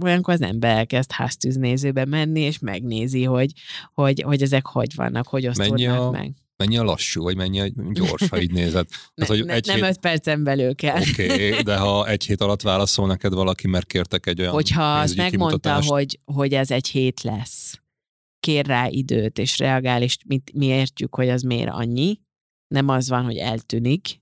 Olyankor 0.00 0.34
az 0.34 0.42
ember 0.42 0.76
elkezd 0.76 1.12
háztűznézőbe 1.12 2.04
menni, 2.04 2.40
és 2.40 2.58
megnézi, 2.58 3.24
hogy, 3.24 3.52
hogy, 3.94 4.22
hogy 4.22 4.42
ezek 4.42 4.66
hogy 4.66 4.94
vannak, 4.94 5.26
hogy 5.26 5.46
osztódnak 5.46 6.00
a... 6.00 6.10
meg 6.10 6.32
mennyi 6.62 6.76
a 6.76 6.82
lassú, 6.82 7.22
vagy 7.22 7.36
mennyi 7.36 7.60
a 7.60 7.66
gyors, 7.92 8.28
ha 8.28 8.40
így 8.40 8.52
nézed. 8.52 8.88
ne, 9.14 9.26
hogy 9.26 9.44
ne, 9.44 9.54
egy 9.54 9.66
nem 9.66 9.76
hét... 9.76 9.84
öt 9.84 9.98
percen 9.98 10.42
belül 10.42 10.74
kell. 10.74 11.00
Oké, 11.00 11.24
okay, 11.24 11.62
de 11.62 11.76
ha 11.76 12.08
egy 12.08 12.24
hét 12.24 12.40
alatt 12.40 12.62
válaszol 12.62 13.06
neked 13.06 13.32
valaki, 13.32 13.66
mert 13.66 13.86
kértek 13.86 14.26
egy 14.26 14.40
olyan 14.40 14.52
Hogyha 14.52 14.98
azt 14.98 15.16
megmondta, 15.16 15.82
hogy, 15.82 16.18
hogy 16.24 16.54
ez 16.54 16.70
egy 16.70 16.88
hét 16.88 17.22
lesz, 17.22 17.80
kér 18.40 18.66
rá 18.66 18.86
időt, 18.88 19.38
és 19.38 19.58
reagál, 19.58 20.02
és 20.02 20.18
mi, 20.26 20.42
mi 20.52 20.66
értjük, 20.66 21.14
hogy 21.14 21.28
az 21.28 21.42
miért 21.42 21.70
annyi, 21.70 22.20
nem 22.74 22.88
az 22.88 23.08
van, 23.08 23.24
hogy 23.24 23.36
eltűnik, 23.36 24.20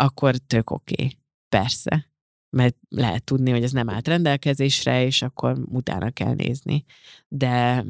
akkor 0.00 0.36
tök 0.36 0.70
oké. 0.70 0.94
Okay. 0.94 1.18
Persze. 1.48 2.10
Mert 2.56 2.76
lehet 2.88 3.24
tudni, 3.24 3.50
hogy 3.50 3.62
ez 3.62 3.72
nem 3.72 3.90
állt 3.90 4.08
rendelkezésre, 4.08 5.04
és 5.04 5.22
akkor 5.22 5.58
utána 5.64 6.10
kell 6.10 6.34
nézni. 6.34 6.84
De 7.28 7.84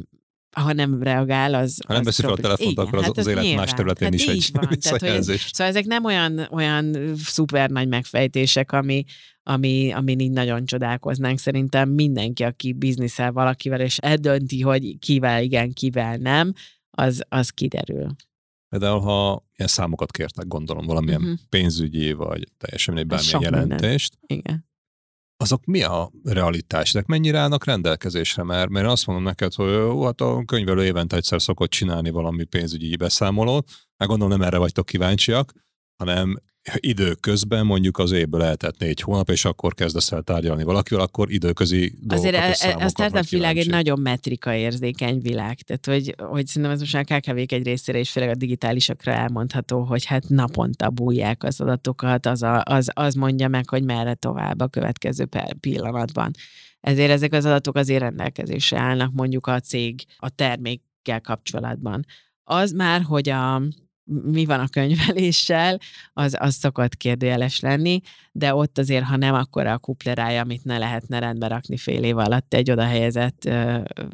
ha 0.61 0.73
nem 0.73 1.03
reagál, 1.03 1.55
az... 1.55 1.79
Ha 1.87 1.93
nem 1.93 2.03
veszi 2.03 2.23
fel 2.23 2.31
a 2.31 2.37
telefont, 2.37 2.71
igen, 2.71 2.85
akkor 2.85 2.99
az, 2.99 3.05
hát 3.05 3.17
az, 3.17 3.27
az 3.27 3.33
élet 3.33 3.43
nyilván. 3.43 3.65
más 3.65 3.75
területén 3.75 4.09
hát 4.09 4.21
is 4.21 4.27
egy 4.27 4.51
van. 4.53 4.69
szóval 4.81 5.73
ezek 5.73 5.85
nem 5.85 6.05
olyan, 6.05 6.49
olyan 6.51 7.15
szuper 7.17 7.71
nagy 7.71 7.89
megfejtések, 7.89 8.73
ami, 8.73 9.05
ami, 9.43 9.93
amin 9.93 10.19
így 10.19 10.31
nagyon 10.31 10.65
csodálkoznánk. 10.65 11.39
Szerintem 11.39 11.89
mindenki, 11.89 12.43
aki 12.43 12.73
bizniszel 12.73 13.33
valakivel, 13.33 13.81
és 13.81 13.99
eldönti, 13.99 14.61
hogy 14.61 14.99
kivel 14.99 15.43
igen, 15.43 15.73
kivel 15.73 16.17
nem, 16.17 16.53
az, 16.91 17.23
az 17.29 17.51
kiderül. 17.51 18.07
Például, 18.69 19.01
ha 19.01 19.45
ilyen 19.57 19.71
számokat 19.71 20.11
kértek, 20.11 20.47
gondolom, 20.47 20.87
valamilyen 20.87 21.23
uh-huh. 21.23 21.39
pénzügyi, 21.49 22.13
vagy 22.13 22.49
teljesen 22.59 22.97
egy 22.97 23.07
bármilyen 23.07 23.41
jelentést, 23.41 24.19
Igen. 24.27 24.65
Azok 25.37 25.65
mi 25.65 25.83
a 25.83 26.11
realitás? 26.25 26.89
Ezek 26.89 27.07
mennyire 27.07 27.39
állnak 27.39 27.65
rendelkezésre? 27.65 28.43
Mert, 28.43 28.69
mert 28.69 28.87
azt 28.87 29.07
mondom 29.07 29.25
neked, 29.25 29.55
hogy 29.55 29.71
jó, 29.71 30.05
hát 30.05 30.21
a 30.21 30.43
könyvelő 30.45 30.85
évente 30.85 31.17
egyszer 31.17 31.43
szokott 31.43 31.71
csinálni 31.71 32.11
valami 32.11 32.45
pénzügyi 32.45 32.97
beszámolót, 32.97 33.69
meg 33.97 34.09
gondolom 34.09 34.39
nem 34.39 34.47
erre 34.47 34.59
vagytok 34.59 34.87
kíváncsiak, 34.87 35.53
hanem 35.97 36.43
időközben 36.75 37.67
mondjuk 37.67 37.99
az 37.99 38.13
évből 38.13 38.43
eltett 38.43 38.79
négy 38.79 39.01
hónap, 39.01 39.31
és 39.31 39.45
akkor 39.45 39.75
kezdesz 39.75 40.13
el 40.13 40.23
tárgyalni 40.23 40.65
valakivel, 40.65 41.03
akkor 41.03 41.31
időközi 41.31 41.99
Azért 42.09 42.33
dolgokat 42.33 42.57
és 42.57 42.65
a, 42.65 42.85
a 42.85 42.89
startup 42.89 43.29
világ 43.29 43.57
egy 43.57 43.69
nagyon 43.69 44.01
metrika 44.01 44.55
érzékeny 44.55 45.21
világ. 45.21 45.61
Tehát, 45.61 45.87
hogy, 45.87 46.15
hogy 46.19 46.47
szerintem 46.47 46.71
ez 46.71 46.81
most 46.81 46.93
már 46.93 47.05
kkv 47.05 47.37
egy 47.37 47.63
részére 47.63 47.99
is, 47.99 48.11
főleg 48.11 48.29
a 48.29 48.35
digitálisakra 48.35 49.13
elmondható, 49.13 49.81
hogy 49.81 50.05
hát 50.05 50.29
naponta 50.29 50.91
bújják 50.91 51.45
az 51.45 51.61
adatokat, 51.61 52.27
az, 52.27 52.43
a, 52.43 52.63
az, 52.65 52.91
az 52.95 53.15
mondja 53.15 53.49
meg, 53.49 53.69
hogy 53.69 53.85
merre 53.85 54.15
tovább 54.15 54.61
a 54.61 54.69
következő 54.69 55.29
pillanatban. 55.61 56.31
Ezért 56.81 57.11
ezek 57.11 57.33
az 57.33 57.45
adatok 57.45 57.77
azért 57.77 58.01
rendelkezésre 58.01 58.79
állnak 58.79 59.13
mondjuk 59.13 59.47
a 59.47 59.61
cég 59.61 60.05
a 60.17 60.31
termékkel 60.31 61.21
kapcsolatban. 61.21 62.05
Az 62.45 62.73
már, 62.73 63.03
hogy 63.03 63.29
a, 63.29 63.63
mi 64.07 64.45
van 64.45 64.61
a 64.61 64.69
könyveléssel, 64.69 65.79
az, 66.13 66.37
az 66.39 66.55
szokott 66.55 66.97
kérdőjeles 66.97 67.61
lenni, 67.61 68.01
de 68.33 68.55
ott 68.55 68.79
azért, 68.79 69.05
ha 69.05 69.17
nem, 69.17 69.35
akkor 69.35 69.67
a 69.67 69.79
kuplerája, 69.79 70.43
amit 70.43 70.65
ne 70.65 70.79
lehetne 70.79 71.19
rendbe 71.19 71.47
rakni 71.47 71.77
fél 71.77 72.03
év 72.03 72.17
alatt 72.17 72.55
egy 72.55 72.71
oda 72.71 72.85
helyezett 72.85 73.51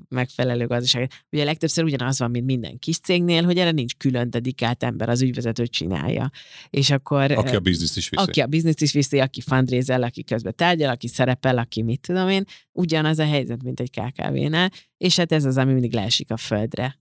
megfelelő 0.09 0.67
gazdaság. 0.67 1.11
Ugye 1.31 1.45
legtöbbször 1.45 1.85
ugyanaz 1.85 2.19
van, 2.19 2.31
mint 2.31 2.47
minden 2.47 2.79
kis 2.79 2.99
cégnél, 2.99 3.45
hogy 3.45 3.59
erre 3.59 3.71
nincs 3.71 3.95
külön 3.97 4.31
dedikált 4.31 4.83
ember, 4.83 5.09
az 5.09 5.23
ügyvezető 5.23 5.67
csinálja. 5.67 6.31
És 6.71 6.91
akkor... 6.91 7.31
Aki 7.31 7.55
a 7.55 7.61
bizniszt 7.61 7.97
is 7.97 8.09
viszi. 8.09 8.23
aki 8.23 8.41
a 8.41 8.47
bizniszt 8.47 8.81
is 8.81 8.93
viszi, 8.93 9.21
aki 9.21 9.41
fundraizel, 9.41 10.03
aki 10.03 10.25
közben 10.25 10.55
tárgyal, 10.57 10.91
aki 10.91 11.09
szerepel, 11.09 11.59
aki 11.59 11.83
mit 11.83 12.01
tudom 12.01 12.29
én, 12.29 12.45
ugyanaz 12.73 13.19
a 13.19 13.27
helyzet, 13.27 13.63
mint 13.63 13.81
egy 13.81 13.91
KKV-nál, 13.91 14.71
és 14.97 15.17
hát 15.17 15.33
ez 15.33 15.45
az, 15.45 15.57
ami 15.57 15.73
mindig 15.73 15.93
leesik 15.93 16.31
a 16.31 16.37
földre. 16.37 17.01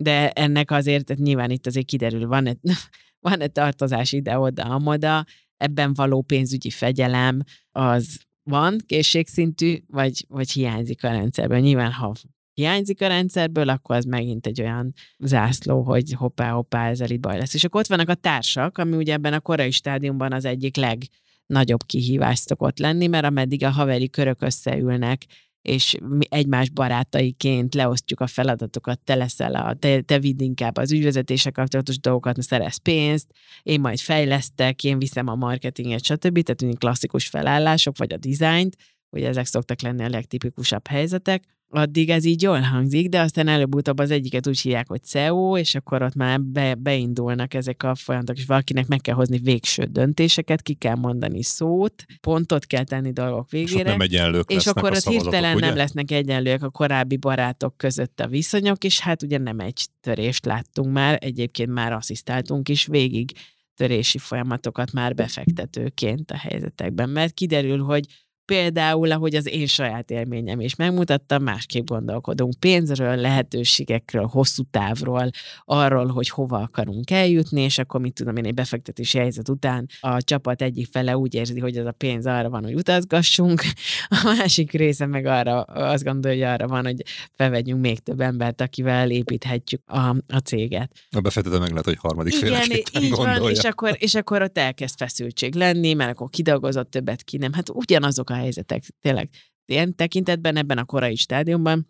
De 0.00 0.30
ennek 0.30 0.70
azért, 0.70 1.04
tehát 1.04 1.22
nyilván 1.22 1.50
itt 1.50 1.66
azért 1.66 1.86
kiderül, 1.86 2.26
van 2.26 2.46
egy, 2.46 2.58
van 3.28 3.40
egy 3.40 3.52
tartozás 3.52 4.12
ide-oda, 4.12 4.62
amoda, 4.62 5.24
ebben 5.56 5.94
való 5.94 6.22
pénzügyi 6.22 6.70
fegyelem, 6.70 7.42
az 7.70 8.18
van 8.42 8.78
készségszintű, 8.86 9.76
vagy, 9.86 10.24
vagy 10.28 10.50
hiányzik 10.50 11.04
a 11.04 11.10
rendszerből. 11.10 11.58
Nyilván, 11.58 11.92
ha 11.92 12.12
hiányzik 12.54 13.02
a 13.02 13.06
rendszerből, 13.06 13.68
akkor 13.68 13.96
az 13.96 14.04
megint 14.04 14.46
egy 14.46 14.60
olyan 14.60 14.92
zászló, 15.18 15.82
hogy 15.82 16.12
hoppá, 16.12 16.50
hoppá, 16.50 16.88
ezzel 16.88 17.10
itt 17.10 17.20
baj 17.20 17.38
lesz. 17.38 17.54
És 17.54 17.64
akkor 17.64 17.80
ott 17.80 17.86
vannak 17.86 18.08
a 18.08 18.14
társak, 18.14 18.78
ami 18.78 18.96
ugye 18.96 19.12
ebben 19.12 19.32
a 19.32 19.40
korai 19.40 19.70
stádiumban 19.70 20.32
az 20.32 20.44
egyik 20.44 20.76
legnagyobb 20.76 21.82
kihívás 21.86 22.38
szokott 22.38 22.78
lenni, 22.78 23.06
mert 23.06 23.24
ameddig 23.24 23.64
a 23.64 23.70
haveri 23.70 24.08
körök 24.08 24.42
összeülnek, 24.42 25.24
és 25.68 25.96
mi 26.08 26.26
egymás 26.28 26.70
barátaiként 26.70 27.74
leosztjuk 27.74 28.20
a 28.20 28.26
feladatokat, 28.26 29.00
te 29.00 29.14
leszel 29.14 29.54
a, 29.54 29.74
te, 29.74 30.00
te 30.00 30.18
vidd 30.18 30.40
inkább 30.40 30.76
az 30.76 30.92
ügyvezetése 30.92 31.50
kapcsolatos 31.50 31.98
dolgokat, 31.98 32.42
szerez 32.42 32.76
pénzt, 32.76 33.26
én 33.62 33.80
majd 33.80 33.98
fejlesztek, 33.98 34.84
én 34.84 34.98
viszem 34.98 35.28
a 35.28 35.34
marketinget, 35.34 36.04
stb. 36.04 36.42
Tehát 36.42 36.78
klasszikus 36.78 37.26
felállások, 37.26 37.98
vagy 37.98 38.12
a 38.12 38.16
dizájnt, 38.16 38.76
ugye 39.10 39.28
ezek 39.28 39.46
szoktak 39.46 39.80
lenni 39.80 40.04
a 40.04 40.08
legtipikusabb 40.08 40.86
helyzetek, 40.86 41.44
addig 41.70 42.10
ez 42.10 42.24
így 42.24 42.42
jól 42.42 42.60
hangzik, 42.60 43.08
de 43.08 43.20
aztán 43.20 43.48
előbb-utóbb 43.48 43.98
az 43.98 44.10
egyiket 44.10 44.46
úgy 44.46 44.60
hívják, 44.60 44.88
hogy 44.88 45.02
CEO, 45.02 45.56
és 45.56 45.74
akkor 45.74 46.02
ott 46.02 46.14
már 46.14 46.40
be, 46.40 46.74
beindulnak 46.74 47.54
ezek 47.54 47.82
a 47.82 47.94
folyamatok, 47.94 48.36
és 48.36 48.46
valakinek 48.46 48.86
meg 48.86 49.00
kell 49.00 49.14
hozni 49.14 49.38
végső 49.38 49.84
döntéseket, 49.84 50.62
ki 50.62 50.74
kell 50.74 50.94
mondani 50.94 51.42
szót, 51.42 52.04
pontot 52.20 52.66
kell 52.66 52.84
tenni 52.84 53.12
dolgok 53.12 53.52
és 53.52 53.70
végére. 53.70 53.90
nem 53.90 54.00
egyenlők 54.00 54.50
És 54.50 54.66
akkor 54.66 54.92
ott 54.92 55.08
hirtelen 55.08 55.56
ugye? 55.56 55.66
nem 55.66 55.76
lesznek 55.76 56.10
egyenlőek 56.10 56.62
a 56.62 56.70
korábbi 56.70 57.16
barátok 57.16 57.76
között 57.76 58.20
a 58.20 58.26
viszonyok, 58.26 58.84
és 58.84 59.00
hát 59.00 59.22
ugye 59.22 59.38
nem 59.38 59.60
egy 59.60 59.86
törést 60.00 60.44
láttunk 60.44 60.92
már, 60.92 61.18
egyébként 61.20 61.70
már 61.70 61.92
asszisztáltunk 61.92 62.68
is 62.68 62.86
végig 62.86 63.32
törési 63.74 64.18
folyamatokat 64.18 64.92
már 64.92 65.14
befektetőként 65.14 66.30
a 66.30 66.36
helyzetekben, 66.36 67.08
mert 67.08 67.34
kiderül, 67.34 67.82
hogy 67.82 68.04
például, 68.48 69.12
ahogy 69.12 69.34
az 69.34 69.48
én 69.48 69.66
saját 69.66 70.10
élményem 70.10 70.60
is 70.60 70.74
megmutatta, 70.74 71.38
másképp 71.38 71.86
gondolkodunk 71.86 72.54
pénzről, 72.60 73.16
lehetőségekről, 73.16 74.26
hosszú 74.26 74.62
távról, 74.70 75.30
arról, 75.64 76.06
hogy 76.06 76.28
hova 76.28 76.58
akarunk 76.58 77.10
eljutni, 77.10 77.60
és 77.60 77.78
akkor 77.78 78.00
mit 78.00 78.12
tudom 78.12 78.36
én, 78.36 78.44
egy 78.44 78.54
befektetési 78.54 79.18
helyzet 79.18 79.48
után 79.48 79.86
a 80.00 80.22
csapat 80.22 80.62
egyik 80.62 80.88
fele 80.90 81.16
úgy 81.16 81.34
érzi, 81.34 81.60
hogy 81.60 81.76
ez 81.76 81.86
a 81.86 81.92
pénz 81.92 82.26
arra 82.26 82.48
van, 82.48 82.64
hogy 82.64 82.74
utazgassunk, 82.74 83.62
a 84.08 84.34
másik 84.38 84.72
része 84.72 85.06
meg 85.06 85.26
arra 85.26 85.60
azt 85.62 86.04
gondolja, 86.04 86.50
hogy 86.50 86.54
arra 86.54 86.68
van, 86.68 86.84
hogy 86.84 87.02
felvegyünk 87.34 87.80
még 87.80 87.98
több 87.98 88.20
embert, 88.20 88.60
akivel 88.60 89.10
építhetjük 89.10 89.82
a, 89.86 90.08
a 90.08 90.38
céget. 90.44 90.90
A 91.10 91.20
befektető 91.20 91.58
meg 91.58 91.70
lehet, 91.70 91.84
hogy 91.84 91.98
harmadik 91.98 92.34
Igen, 92.34 92.70
így 93.00 93.10
van, 93.10 93.24
gondolja. 93.24 93.50
és 93.50 93.64
akkor, 93.64 93.96
és 93.98 94.14
akkor 94.14 94.42
ott 94.42 94.58
elkezd 94.58 94.96
feszültség 94.98 95.54
lenni, 95.54 95.94
mert 95.94 96.10
akkor 96.10 96.30
kidolgozott 96.30 96.90
többet 96.90 97.22
ki 97.22 97.36
nem. 97.36 97.52
Hát 97.52 97.68
ugyanazok 97.68 98.30
a 98.30 98.36
helyzetek, 98.38 98.84
tényleg. 99.00 99.28
Ilyen 99.66 99.94
tekintetben 99.94 100.56
ebben 100.56 100.78
a 100.78 100.84
korai 100.84 101.16
stádiumban 101.16 101.88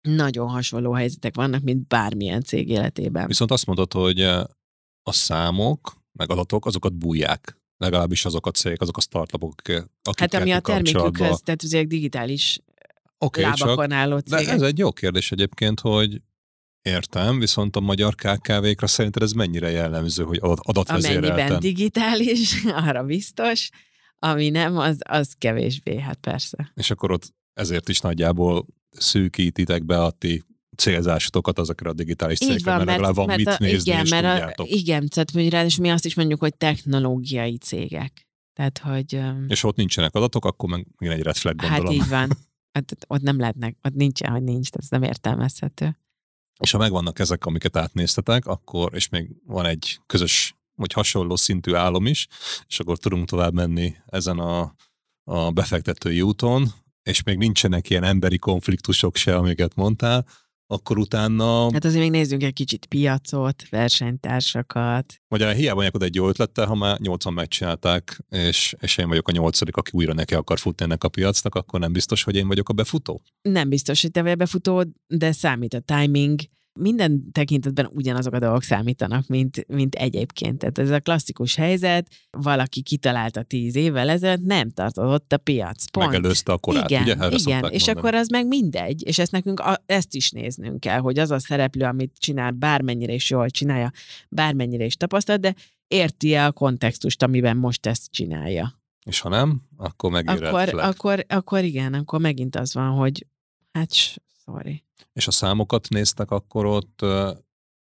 nagyon 0.00 0.48
hasonló 0.48 0.92
helyzetek 0.92 1.34
vannak, 1.34 1.62
mint 1.62 1.86
bármilyen 1.86 2.42
cég 2.42 2.68
életében. 2.68 3.26
Viszont 3.26 3.50
azt 3.50 3.66
mondod, 3.66 3.92
hogy 3.92 4.20
a 5.02 5.12
számok, 5.12 5.96
meg 6.12 6.30
adatok, 6.30 6.66
azokat 6.66 6.94
bújják. 6.94 7.60
Legalábbis 7.76 8.24
azok 8.24 8.46
a 8.46 8.50
cégek, 8.50 8.80
azok 8.80 8.96
a 8.96 9.00
startupok, 9.00 9.54
akik 9.64 9.80
Hát 10.18 10.34
ami 10.34 10.52
a 10.52 10.60
termékükhöz, 10.60 11.40
tehát 11.40 11.62
azért 11.62 11.88
digitális 11.88 12.60
csak 13.18 13.36
lábakon 13.36 13.92
álló 13.92 14.18
De 14.18 14.36
cégek. 14.36 14.54
ez 14.54 14.62
egy 14.62 14.78
jó 14.78 14.92
kérdés 14.92 15.32
egyébként, 15.32 15.80
hogy 15.80 16.22
értem, 16.82 17.38
viszont 17.38 17.76
a 17.76 17.80
magyar 17.80 18.14
KKV-kra 18.14 18.86
szerinted 18.86 19.22
ez 19.22 19.32
mennyire 19.32 19.70
jellemző, 19.70 20.24
hogy 20.24 20.38
adat, 20.42 20.58
Amennyiben 20.60 21.14
adatvezérelten? 21.14 21.60
digitális, 21.60 22.64
arra 22.86 23.04
biztos, 23.04 23.70
ami 24.24 24.48
nem, 24.48 24.76
az, 24.76 24.98
az 25.08 25.34
kevésbé, 25.38 26.00
hát 26.00 26.16
persze. 26.16 26.72
És 26.74 26.90
akkor 26.90 27.10
ott 27.10 27.34
ezért 27.52 27.88
is 27.88 28.00
nagyjából 28.00 28.66
szűkítitek 28.90 29.84
be 29.84 30.02
a 30.02 30.10
ti 30.10 30.44
célzásotokat 30.76 31.58
azokra 31.58 31.90
a 31.90 31.92
digitális 31.92 32.38
cégekre, 32.38 32.70
mert, 32.70 32.84
mert, 32.84 32.90
legalább 32.90 33.14
van 33.14 33.26
mert 33.26 33.38
mit 33.38 33.46
a, 33.48 33.56
nézni, 33.58 33.90
igen, 33.90 34.04
és 34.04 34.10
mert 34.10 34.24
a, 34.24 34.30
tudjátok. 34.30 34.68
igen, 34.68 35.08
tehát 35.08 35.32
mondjuk 35.32 35.54
rá, 35.54 35.64
és 35.64 35.76
mi 35.76 35.90
azt 35.90 36.04
is 36.04 36.14
mondjuk, 36.14 36.40
hogy 36.40 36.56
technológiai 36.56 37.58
cégek. 37.58 38.26
Tehát, 38.52 38.78
hogy 38.78 39.20
És 39.48 39.64
ott 39.64 39.76
nincsenek 39.76 40.14
adatok, 40.14 40.44
akkor 40.44 40.68
meg 40.68 40.86
megint 40.98 41.18
egy 41.18 41.24
red 41.24 41.36
flag 41.36 41.60
hát 41.60 41.70
gondolom. 41.70 42.00
így 42.00 42.08
van. 42.08 42.28
Hát 42.72 42.96
ott 43.06 43.20
nem 43.20 43.38
lehetnek, 43.38 43.76
ott 43.82 43.94
nincsen, 43.94 44.30
hogy 44.30 44.42
nincs, 44.42 44.68
ez 44.70 44.88
nem 44.88 45.02
értelmezhető. 45.02 45.98
És 46.60 46.70
ha 46.70 46.78
megvannak 46.78 47.18
ezek, 47.18 47.46
amiket 47.46 47.76
átnéztetek, 47.76 48.46
akkor, 48.46 48.94
és 48.94 49.08
még 49.08 49.30
van 49.46 49.66
egy 49.66 50.00
közös, 50.06 50.54
vagy 50.74 50.92
hasonló 50.92 51.36
szintű 51.36 51.74
álom 51.74 52.06
is, 52.06 52.26
és 52.66 52.80
akkor 52.80 52.98
tudunk 52.98 53.28
tovább 53.28 53.54
menni 53.54 53.94
ezen 54.06 54.38
a, 54.38 54.74
a 55.24 55.50
befektetői 55.50 56.22
úton, 56.22 56.72
és 57.02 57.22
még 57.22 57.36
nincsenek 57.36 57.90
ilyen 57.90 58.04
emberi 58.04 58.38
konfliktusok 58.38 59.16
se, 59.16 59.36
amiket 59.36 59.74
mondtál, 59.74 60.26
akkor 60.66 60.98
utána, 60.98 61.72
Hát 61.72 61.84
azért 61.84 62.02
még 62.02 62.10
nézzünk 62.10 62.42
egy 62.42 62.52
kicsit 62.52 62.86
piacot, 62.86 63.68
versenytársakat. 63.70 65.14
vagy 65.28 65.56
hiába 65.56 65.78
megyek 65.78 65.94
oda 65.94 66.04
egy 66.04 66.14
jó 66.14 66.28
ötlettel, 66.28 66.66
ha 66.66 66.74
már 66.74 67.00
nyolcan 67.00 67.32
megcsinálták, 67.32 68.24
és, 68.28 68.74
és 68.80 68.96
én 68.96 69.08
vagyok 69.08 69.28
a 69.28 69.32
nyolcadik, 69.32 69.76
aki 69.76 69.90
újra 69.94 70.14
neki 70.14 70.34
akar 70.34 70.58
futni 70.58 70.84
ennek 70.84 71.04
a 71.04 71.08
piacnak, 71.08 71.54
akkor 71.54 71.80
nem 71.80 71.92
biztos, 71.92 72.22
hogy 72.22 72.36
én 72.36 72.46
vagyok 72.46 72.68
a 72.68 72.72
befutó. 72.72 73.22
Nem 73.42 73.68
biztos, 73.68 74.02
hogy 74.02 74.10
te 74.10 74.22
vagy 74.22 74.30
a 74.30 74.34
befutó, 74.34 74.84
de 75.06 75.32
számít 75.32 75.74
a 75.74 75.80
timing. 75.80 76.40
Minden 76.80 77.32
tekintetben 77.32 77.88
ugyanazok 77.92 78.32
a 78.32 78.38
dolgok 78.38 78.62
számítanak, 78.62 79.26
mint, 79.26 79.66
mint 79.68 79.94
egyébként. 79.94 80.58
Tehát 80.58 80.78
ez 80.78 80.90
a 80.90 81.00
klasszikus 81.00 81.54
helyzet, 81.54 82.08
valaki 82.30 82.82
kitalálta 82.82 83.42
tíz 83.42 83.76
évvel 83.76 84.08
ezelőtt, 84.08 84.44
nem 84.44 84.70
tartott 84.70 85.32
a 85.32 85.36
piac. 85.36 85.84
Pont. 85.90 86.06
Megelőzte 86.06 86.52
a 86.52 86.58
korát, 86.58 86.90
igen, 86.90 87.02
ugye? 87.02 87.12
Erre 87.12 87.36
igen, 87.36 87.64
és 87.70 87.86
mondani. 87.86 87.98
akkor 87.98 88.14
az 88.14 88.28
meg 88.28 88.46
mindegy, 88.46 89.06
és 89.06 89.18
ezt 89.18 89.32
nekünk 89.32 89.60
a, 89.60 89.82
ezt 89.86 90.14
is 90.14 90.30
néznünk 90.30 90.80
kell, 90.80 90.98
hogy 90.98 91.18
az 91.18 91.30
a 91.30 91.38
szereplő, 91.38 91.84
amit 91.84 92.16
csinál, 92.18 92.50
bármennyire 92.50 93.12
is 93.12 93.30
jól 93.30 93.50
csinálja, 93.50 93.92
bármennyire 94.28 94.84
is 94.84 94.96
tapasztalt, 94.96 95.40
de 95.40 95.54
érti-e 95.88 96.46
a 96.46 96.52
kontextust, 96.52 97.22
amiben 97.22 97.56
most 97.56 97.86
ezt 97.86 98.10
csinálja. 98.10 98.80
És 99.04 99.20
ha 99.20 99.28
nem, 99.28 99.62
akkor 99.76 100.10
megint 100.10 100.40
Akkor, 100.40 100.74
akkor, 100.74 101.24
akkor 101.28 101.64
igen, 101.64 101.94
akkor 101.94 102.20
megint 102.20 102.56
az 102.56 102.74
van, 102.74 102.90
hogy 102.90 103.26
hát 103.72 103.90
sorry. 104.44 104.84
és 105.12 105.26
a 105.26 105.30
számokat 105.30 105.88
néztek, 105.88 106.30
akkor 106.30 106.66
ott 106.66 107.04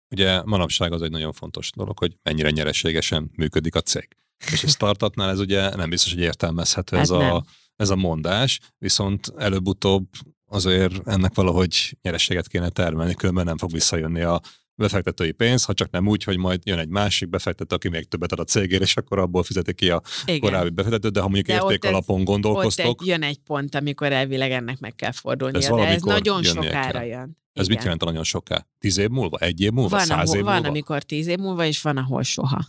ugye 0.10 0.44
manapság 0.44 0.92
az 0.92 1.02
egy 1.02 1.12
nagyon 1.12 1.32
fontos 1.32 1.72
dolog, 1.76 2.00
hogy 2.00 2.18
mennyire 2.24 2.50
nyereségesen 2.50 3.32
működik 3.36 3.76
a 3.76 3.82
cég. 3.82 4.08
És 4.52 4.64
a 4.64 4.68
startupnál 4.68 5.30
ez 5.30 5.40
ugye 5.40 5.76
nem 5.76 5.90
biztos, 5.90 6.14
hogy 6.14 6.22
értelmezhető 6.22 6.98
ez, 6.98 7.10
Hát 7.10 7.20
nem. 7.20 7.34
a, 7.34 7.44
ez 7.76 7.90
a 7.90 7.96
mondás, 7.96 8.60
viszont 8.78 9.34
előbb-utóbb 9.38 10.08
azért 10.46 11.08
ennek 11.08 11.36
valahogy 11.36 11.98
nyereséget 12.02 12.48
kéne 12.48 12.70
termelni, 12.70 13.14
különben 13.14 13.46
nem 13.46 13.58
fog 13.58 13.72
visszajönni 13.72 14.22
a 14.22 14.42
befektetői 14.76 15.32
pénz, 15.32 15.64
ha 15.64 15.74
csak 15.74 15.92
nem 15.92 16.08
úgy, 16.08 16.24
hogy 16.24 16.38
majd 16.38 16.62
jön 16.64 16.80
egy 16.80 16.90
másik 16.90 17.30
befektető, 17.30 17.76
aki 17.76 17.90
még 17.90 18.08
többet 18.08 18.32
ad 18.32 18.40
a 18.40 18.44
cégért, 18.44 18.82
és 18.82 18.98
akkor 18.98 19.20
abból 19.20 19.44
fizeti 19.44 19.74
ki 19.74 19.90
a 19.90 20.02
Igen. 20.26 20.40
korábbi 20.40 20.70
befektetőt, 20.70 21.12
de 21.12 21.20
ha 21.20 21.26
mondjuk 21.26 21.48
de 21.48 21.54
érték 21.54 21.86
alapon 21.86 22.24
gondolkoztok. 22.24 22.86
Ott 22.86 23.02
egy, 23.02 23.08
jön 23.08 23.24
egy 23.24 23.40
pont, 23.40 23.76
amikor 23.76 24.12
elvileg 24.12 24.52
ennek 24.52 24.80
meg 24.80 24.96
kell 24.96 25.12
fordulnia, 25.12 25.60
ez 25.60 25.68
de 25.68 25.88
ez 25.88 26.02
nagyon 26.02 26.44
sokára 26.44 27.02
jön. 27.02 27.38
Ez 27.54 27.64
Igen. 27.64 27.76
mit 27.76 27.84
jelent 27.84 28.04
nagyon 28.04 28.24
soká? 28.24 28.68
Tíz 28.80 28.98
év 28.98 29.10
múlva? 29.10 29.38
Egy 29.38 29.62
év 29.62 29.72
múlva? 29.72 29.90
Van, 29.90 30.06
száz 30.06 30.28
ahol, 30.28 30.38
év 30.38 30.44
van, 30.44 30.54
múlva? 30.54 30.68
amikor 30.68 31.04
tíz 31.04 31.28
év 31.28 31.38
múlva, 31.38 31.66
és 31.66 31.82
van, 31.82 31.98
ahol 31.98 32.24
soha. 32.24 32.68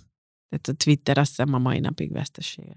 Tehát 0.49 0.69
a 0.69 0.73
Twitter 0.73 1.19
azt 1.19 1.29
hiszem 1.29 1.55
a 1.55 1.59
mai 1.59 1.79
napig 1.79 2.13
veszteséges. 2.13 2.77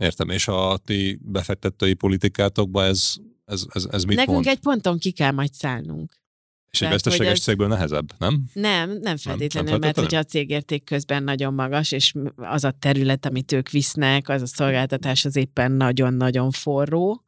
Értem, 0.00 0.28
és 0.28 0.48
a 0.48 0.76
ti 0.84 1.18
befektetői 1.22 1.94
politikátokba 1.94 2.84
ez, 2.84 3.14
ez, 3.44 3.64
ez, 3.72 3.84
ez 3.84 4.04
mit 4.04 4.16
Nekünk 4.16 4.34
mond? 4.34 4.46
egy 4.46 4.58
ponton 4.58 4.98
ki 4.98 5.10
kell 5.10 5.30
majd 5.30 5.52
szállnunk. 5.52 6.22
És 6.74 6.82
egy 6.82 6.90
veszteséges 6.90 7.32
ez... 7.32 7.40
cégből 7.40 7.68
nehezebb, 7.68 8.12
nem? 8.18 8.44
Nem, 8.52 8.98
nem 9.00 9.16
feltétlenül, 9.16 9.70
nem, 9.70 9.78
nem 9.78 9.88
mert 9.88 9.98
hogyha 9.98 10.18
a 10.18 10.24
cégérték 10.24 10.84
közben 10.84 11.22
nagyon 11.22 11.54
magas, 11.54 11.92
és 11.92 12.12
az 12.36 12.64
a 12.64 12.70
terület, 12.70 13.26
amit 13.26 13.52
ők 13.52 13.70
visznek, 13.70 14.28
az 14.28 14.42
a 14.42 14.46
szolgáltatás 14.46 15.24
az 15.24 15.36
éppen 15.36 15.72
nagyon-nagyon 15.72 16.50
forró, 16.50 17.24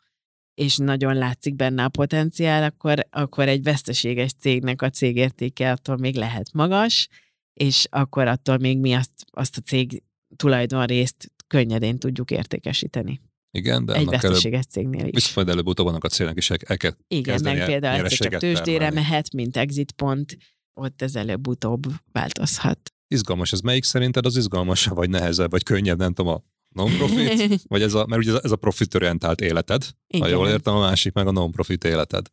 és 0.54 0.76
nagyon 0.76 1.14
látszik 1.14 1.54
benne 1.54 1.84
a 1.84 1.88
potenciál, 1.88 2.62
akkor, 2.62 3.06
akkor 3.10 3.48
egy 3.48 3.62
veszteséges 3.62 4.32
cégnek 4.32 4.82
a 4.82 4.90
cégértéke 4.90 5.70
attól 5.70 5.96
még 5.96 6.14
lehet 6.14 6.52
magas, 6.52 7.08
és 7.52 7.86
akkor 7.90 8.26
attól 8.26 8.58
még 8.58 8.78
mi 8.78 8.92
azt, 8.92 9.10
azt 9.30 9.56
a 9.56 9.60
cég 9.60 10.02
tulajdonrészt 10.36 11.32
könnyedén 11.46 11.98
tudjuk 11.98 12.30
értékesíteni. 12.30 13.20
Igen, 13.56 13.84
de 13.84 13.94
egy 13.94 14.06
veszteséges 14.06 14.64
cégnél 14.66 15.06
is. 15.06 15.12
Viszont 15.12 15.34
majd 15.34 15.48
előbb-utóbb 15.48 15.86
annak 15.86 16.04
a 16.04 16.08
célnak 16.08 16.36
is 16.36 16.50
el, 16.50 16.56
el 16.64 16.76
kell 16.76 16.92
Igen, 17.08 17.40
meg 17.42 17.64
például 17.64 18.08
csak 18.08 18.36
tőzsdére 18.36 18.78
termelni. 18.78 18.94
mehet, 18.94 19.32
mint 19.32 19.56
exit 19.56 19.92
pont, 19.92 20.36
ott 20.74 21.02
ez 21.02 21.14
előbb-utóbb 21.14 21.82
változhat. 22.12 22.92
Izgalmas, 23.08 23.52
ez 23.52 23.60
melyik 23.60 23.84
szerinted 23.84 24.26
az 24.26 24.36
izgalmasabb, 24.36 24.96
vagy 24.96 25.10
nehezebb, 25.10 25.50
vagy 25.50 25.62
könnyebb, 25.62 25.98
nem 25.98 26.12
tudom, 26.12 26.32
a 26.32 26.42
non-profit, 26.68 27.62
vagy 27.68 27.82
ez 27.82 27.94
a, 27.94 28.06
mert 28.06 28.22
ugye 28.22 28.38
ez 28.42 28.50
a 28.50 28.56
profitorientált 28.56 29.40
életed, 29.40 29.86
Igen. 30.06 30.26
ha 30.26 30.34
jól 30.34 30.48
értem, 30.48 30.74
a 30.74 30.80
másik 30.80 31.12
meg 31.12 31.26
a 31.26 31.30
non-profit 31.30 31.84
életed 31.84 32.26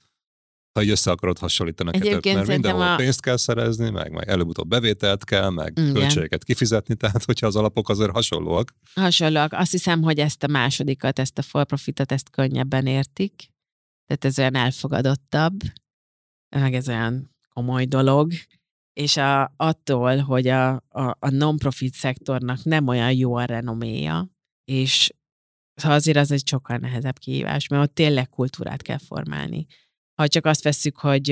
ha 0.73 0.83
így 0.83 0.89
össze 0.89 1.11
akarod 1.11 1.37
hasonlítani 1.37 1.89
a 1.89 1.91
kettőt, 1.91 2.33
mert 2.33 2.47
mindenhol 2.47 2.87
a... 2.87 2.95
pénzt 2.95 3.21
kell 3.21 3.37
szerezni, 3.37 3.89
meg, 3.89 4.11
meg 4.11 4.29
előbb-utóbb 4.29 4.67
bevételt 4.67 5.23
kell, 5.23 5.49
meg 5.49 5.73
Igen. 5.75 5.93
költségeket 5.93 6.43
kifizetni, 6.43 6.95
tehát 7.03 7.23
hogyha 7.23 7.47
az 7.47 7.55
alapok 7.55 7.89
azért 7.89 8.11
hasonlóak. 8.11 8.73
Hasonlóak. 8.93 9.53
Azt 9.53 9.71
hiszem, 9.71 10.01
hogy 10.01 10.19
ezt 10.19 10.43
a 10.43 10.47
másodikat, 10.47 11.19
ezt 11.19 11.37
a 11.37 11.41
for 11.41 11.65
profitot, 11.65 12.11
ezt 12.11 12.29
könnyebben 12.29 12.85
értik. 12.85 13.51
Tehát 14.05 14.25
ez 14.25 14.39
olyan 14.39 14.55
elfogadottabb, 14.55 15.59
meg 16.55 16.73
ez 16.73 16.87
olyan 16.87 17.35
komoly 17.49 17.85
dolog. 17.85 18.31
És 18.93 19.17
a, 19.17 19.53
attól, 19.57 20.17
hogy 20.17 20.47
a, 20.47 20.69
a, 20.73 21.17
a 21.19 21.29
non-profit 21.29 21.93
szektornak 21.93 22.63
nem 22.63 22.87
olyan 22.87 23.13
jó 23.13 23.35
a 23.35 23.45
renoméja, 23.45 24.29
és 24.65 25.09
azért 25.83 26.17
az 26.17 26.31
egy 26.31 26.47
sokkal 26.47 26.77
nehezebb 26.77 27.17
kihívás, 27.17 27.67
mert 27.67 27.83
ott 27.83 27.95
tényleg 27.95 28.29
kultúrát 28.29 28.81
kell 28.81 28.97
formálni 28.97 29.65
ha 30.15 30.27
csak 30.27 30.45
azt 30.45 30.63
vesszük, 30.63 30.97
hogy 30.97 31.31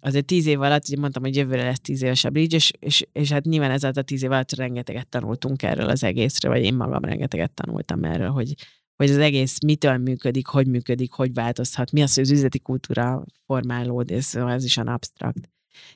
azért 0.00 0.24
tíz 0.24 0.46
év 0.46 0.60
alatt, 0.60 0.88
ugye 0.88 1.00
mondtam, 1.00 1.22
hogy 1.22 1.36
jövőre 1.36 1.64
lesz 1.64 1.80
tíz 1.80 2.02
éves 2.02 2.24
a 2.24 2.30
bridge, 2.30 2.56
és, 2.56 2.70
és, 2.78 3.06
és 3.12 3.30
hát 3.30 3.44
nyilván 3.44 3.70
ez 3.70 3.82
alatt 3.82 3.96
a 3.96 4.02
tíz 4.02 4.22
év 4.22 4.30
alatt 4.30 4.54
rengeteget 4.54 5.08
tanultunk 5.08 5.62
erről 5.62 5.88
az 5.88 6.02
egészről, 6.04 6.52
vagy 6.52 6.62
én 6.62 6.74
magam 6.74 7.04
rengeteget 7.04 7.52
tanultam 7.52 8.04
erről, 8.04 8.30
hogy, 8.30 8.54
hogy 8.96 9.10
az 9.10 9.18
egész 9.18 9.58
mitől 9.60 9.96
működik, 9.96 10.46
hogy 10.46 10.66
működik, 10.66 11.12
hogy 11.12 11.34
változhat, 11.34 11.92
mi 11.92 12.02
az, 12.02 12.14
hogy 12.14 12.24
az 12.24 12.30
üzleti 12.30 12.58
kultúra 12.58 13.24
formálód, 13.46 14.10
ez, 14.10 14.34
ez 14.34 14.64
is 14.64 14.76
an 14.76 14.88
abstrakt. 14.88 15.50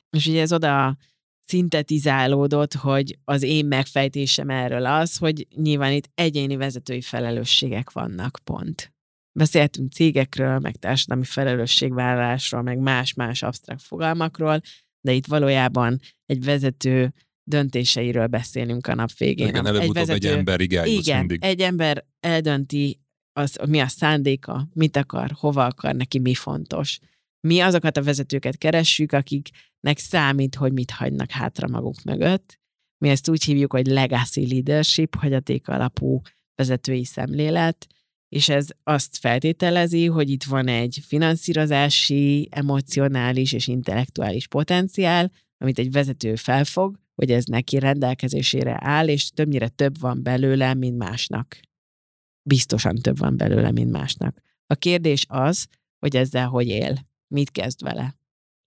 És 0.09 0.27
ugye 0.27 0.41
ez 0.41 0.53
oda 0.53 0.97
szintetizálódott, 1.43 2.73
hogy 2.73 3.17
az 3.23 3.41
én 3.41 3.65
megfejtésem 3.65 4.49
erről 4.49 4.85
az, 4.85 5.17
hogy 5.17 5.47
nyilván 5.55 5.91
itt 5.91 6.09
egyéni 6.13 6.55
vezetői 6.55 7.01
felelősségek 7.01 7.91
vannak, 7.91 8.39
pont. 8.43 8.96
Beszéltünk 9.37 9.91
cégekről, 9.91 10.59
meg 10.59 10.75
társadalmi 10.75 11.23
felelősségvállalásról, 11.23 12.61
meg 12.61 12.77
más-más 12.77 13.43
absztrakt 13.43 13.81
fogalmakról, 13.81 14.61
de 15.01 15.11
itt 15.11 15.25
valójában 15.25 15.99
egy 16.25 16.43
vezető 16.43 17.13
döntéseiről 17.43 18.27
beszélünk 18.27 18.87
a 18.87 18.95
nap 18.95 19.17
végén. 19.17 19.47
Igen, 19.47 19.65
egy, 19.65 19.91
vezető, 19.91 20.13
egy 20.13 20.25
ember 20.25 20.61
igen, 20.61 21.17
mindig. 21.17 21.43
egy 21.43 21.61
ember 21.61 22.05
eldönti, 22.19 22.99
az, 23.33 23.59
mi 23.67 23.79
a 23.79 23.87
szándéka, 23.87 24.67
mit 24.73 24.97
akar, 24.97 25.31
hova 25.39 25.65
akar, 25.65 25.95
neki 25.95 26.19
mi 26.19 26.33
fontos. 26.33 26.99
Mi 27.47 27.59
azokat 27.59 27.97
a 27.97 28.03
vezetőket 28.03 28.57
keressük, 28.57 29.11
akiknek 29.11 29.97
számít, 29.97 30.55
hogy 30.55 30.73
mit 30.73 30.91
hagynak 30.91 31.31
hátra 31.31 31.67
maguk 31.67 32.03
mögött. 32.03 32.59
Mi 32.97 33.09
ezt 33.09 33.29
úgy 33.29 33.43
hívjuk, 33.43 33.71
hogy 33.71 33.87
legacy 33.87 34.47
leadership, 34.47 35.15
hagyaték 35.15 35.67
alapú 35.67 36.21
vezetői 36.55 37.05
szemlélet, 37.05 37.87
és 38.29 38.49
ez 38.49 38.67
azt 38.83 39.17
feltételezi, 39.17 40.05
hogy 40.05 40.29
itt 40.29 40.43
van 40.43 40.67
egy 40.67 40.99
finanszírozási, 41.05 42.47
emocionális 42.51 43.53
és 43.53 43.67
intellektuális 43.67 44.47
potenciál, 44.47 45.31
amit 45.57 45.79
egy 45.79 45.91
vezető 45.91 46.35
felfog, 46.35 46.99
hogy 47.15 47.31
ez 47.31 47.45
neki 47.45 47.79
rendelkezésére 47.79 48.77
áll, 48.79 49.07
és 49.07 49.29
többnyire 49.29 49.67
több 49.67 49.99
van 49.99 50.23
belőle, 50.23 50.73
mint 50.73 50.97
másnak. 50.97 51.59
Biztosan 52.41 52.95
több 52.95 53.17
van 53.17 53.37
belőle, 53.37 53.71
mint 53.71 53.91
másnak. 53.91 54.41
A 54.65 54.75
kérdés 54.75 55.25
az, 55.29 55.67
hogy 55.99 56.15
ezzel 56.15 56.47
hogy 56.47 56.67
él, 56.67 57.07
mit 57.27 57.51
kezd 57.51 57.83
vele 57.83 58.16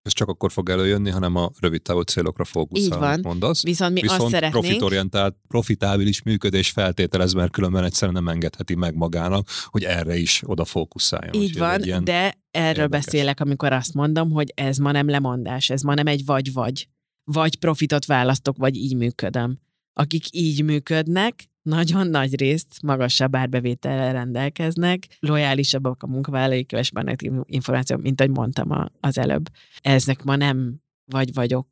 ez 0.03 0.13
csak 0.13 0.27
akkor 0.27 0.51
fog 0.51 0.69
előjönni, 0.69 1.09
hanem 1.09 1.35
a 1.35 1.51
rövid 1.59 1.81
távú 1.81 2.01
célokra 2.01 2.43
fókuszál, 2.43 2.83
Így 2.83 2.99
van. 2.99 3.19
mondasz. 3.23 3.63
Viszont 3.63 3.93
mi 3.93 4.01
Viszont 4.01 4.21
azt 4.21 4.31
szeretnénk... 4.31 4.65
profitorientált, 4.65 5.35
profitábilis 5.47 6.21
működés 6.21 6.69
feltételez, 6.69 7.33
mert 7.33 7.51
különben 7.51 7.83
egyszerűen 7.83 8.23
nem 8.23 8.33
engedheti 8.33 8.75
meg 8.75 8.95
magának, 8.95 9.47
hogy 9.65 9.83
erre 9.83 10.17
is 10.17 10.41
oda 10.45 10.65
fókuszáljon. 10.65 11.33
Így 11.33 11.57
van, 11.57 12.03
de 12.03 12.33
erről 12.51 12.83
érdekes. 12.83 12.89
beszélek, 12.89 13.39
amikor 13.39 13.73
azt 13.73 13.93
mondom, 13.93 14.31
hogy 14.31 14.51
ez 14.55 14.77
ma 14.77 14.91
nem 14.91 15.09
lemondás, 15.09 15.69
ez 15.69 15.81
ma 15.81 15.93
nem 15.93 16.07
egy 16.07 16.25
vagy-vagy. 16.25 16.87
Vagy 17.23 17.55
profitot 17.55 18.05
választok, 18.05 18.57
vagy 18.57 18.75
így 18.75 18.95
működöm. 18.95 19.59
Akik 19.93 20.25
így 20.31 20.63
működnek, 20.63 21.49
nagyon 21.61 22.07
nagy 22.07 22.39
részt 22.39 22.81
magasabb 22.81 23.35
árbevétellel 23.35 24.13
rendelkeznek, 24.13 25.07
lojálisabbak 25.19 26.03
a 26.03 26.07
munkavállalói, 26.07 26.63
kevesebben 26.63 27.15
információ, 27.45 27.97
mint 27.97 28.21
ahogy 28.21 28.33
mondtam 28.33 28.89
az 28.99 29.17
előbb. 29.17 29.49
Eznek 29.81 30.23
ma 30.23 30.35
nem 30.35 30.81
vagy 31.05 31.33
vagyok. 31.33 31.67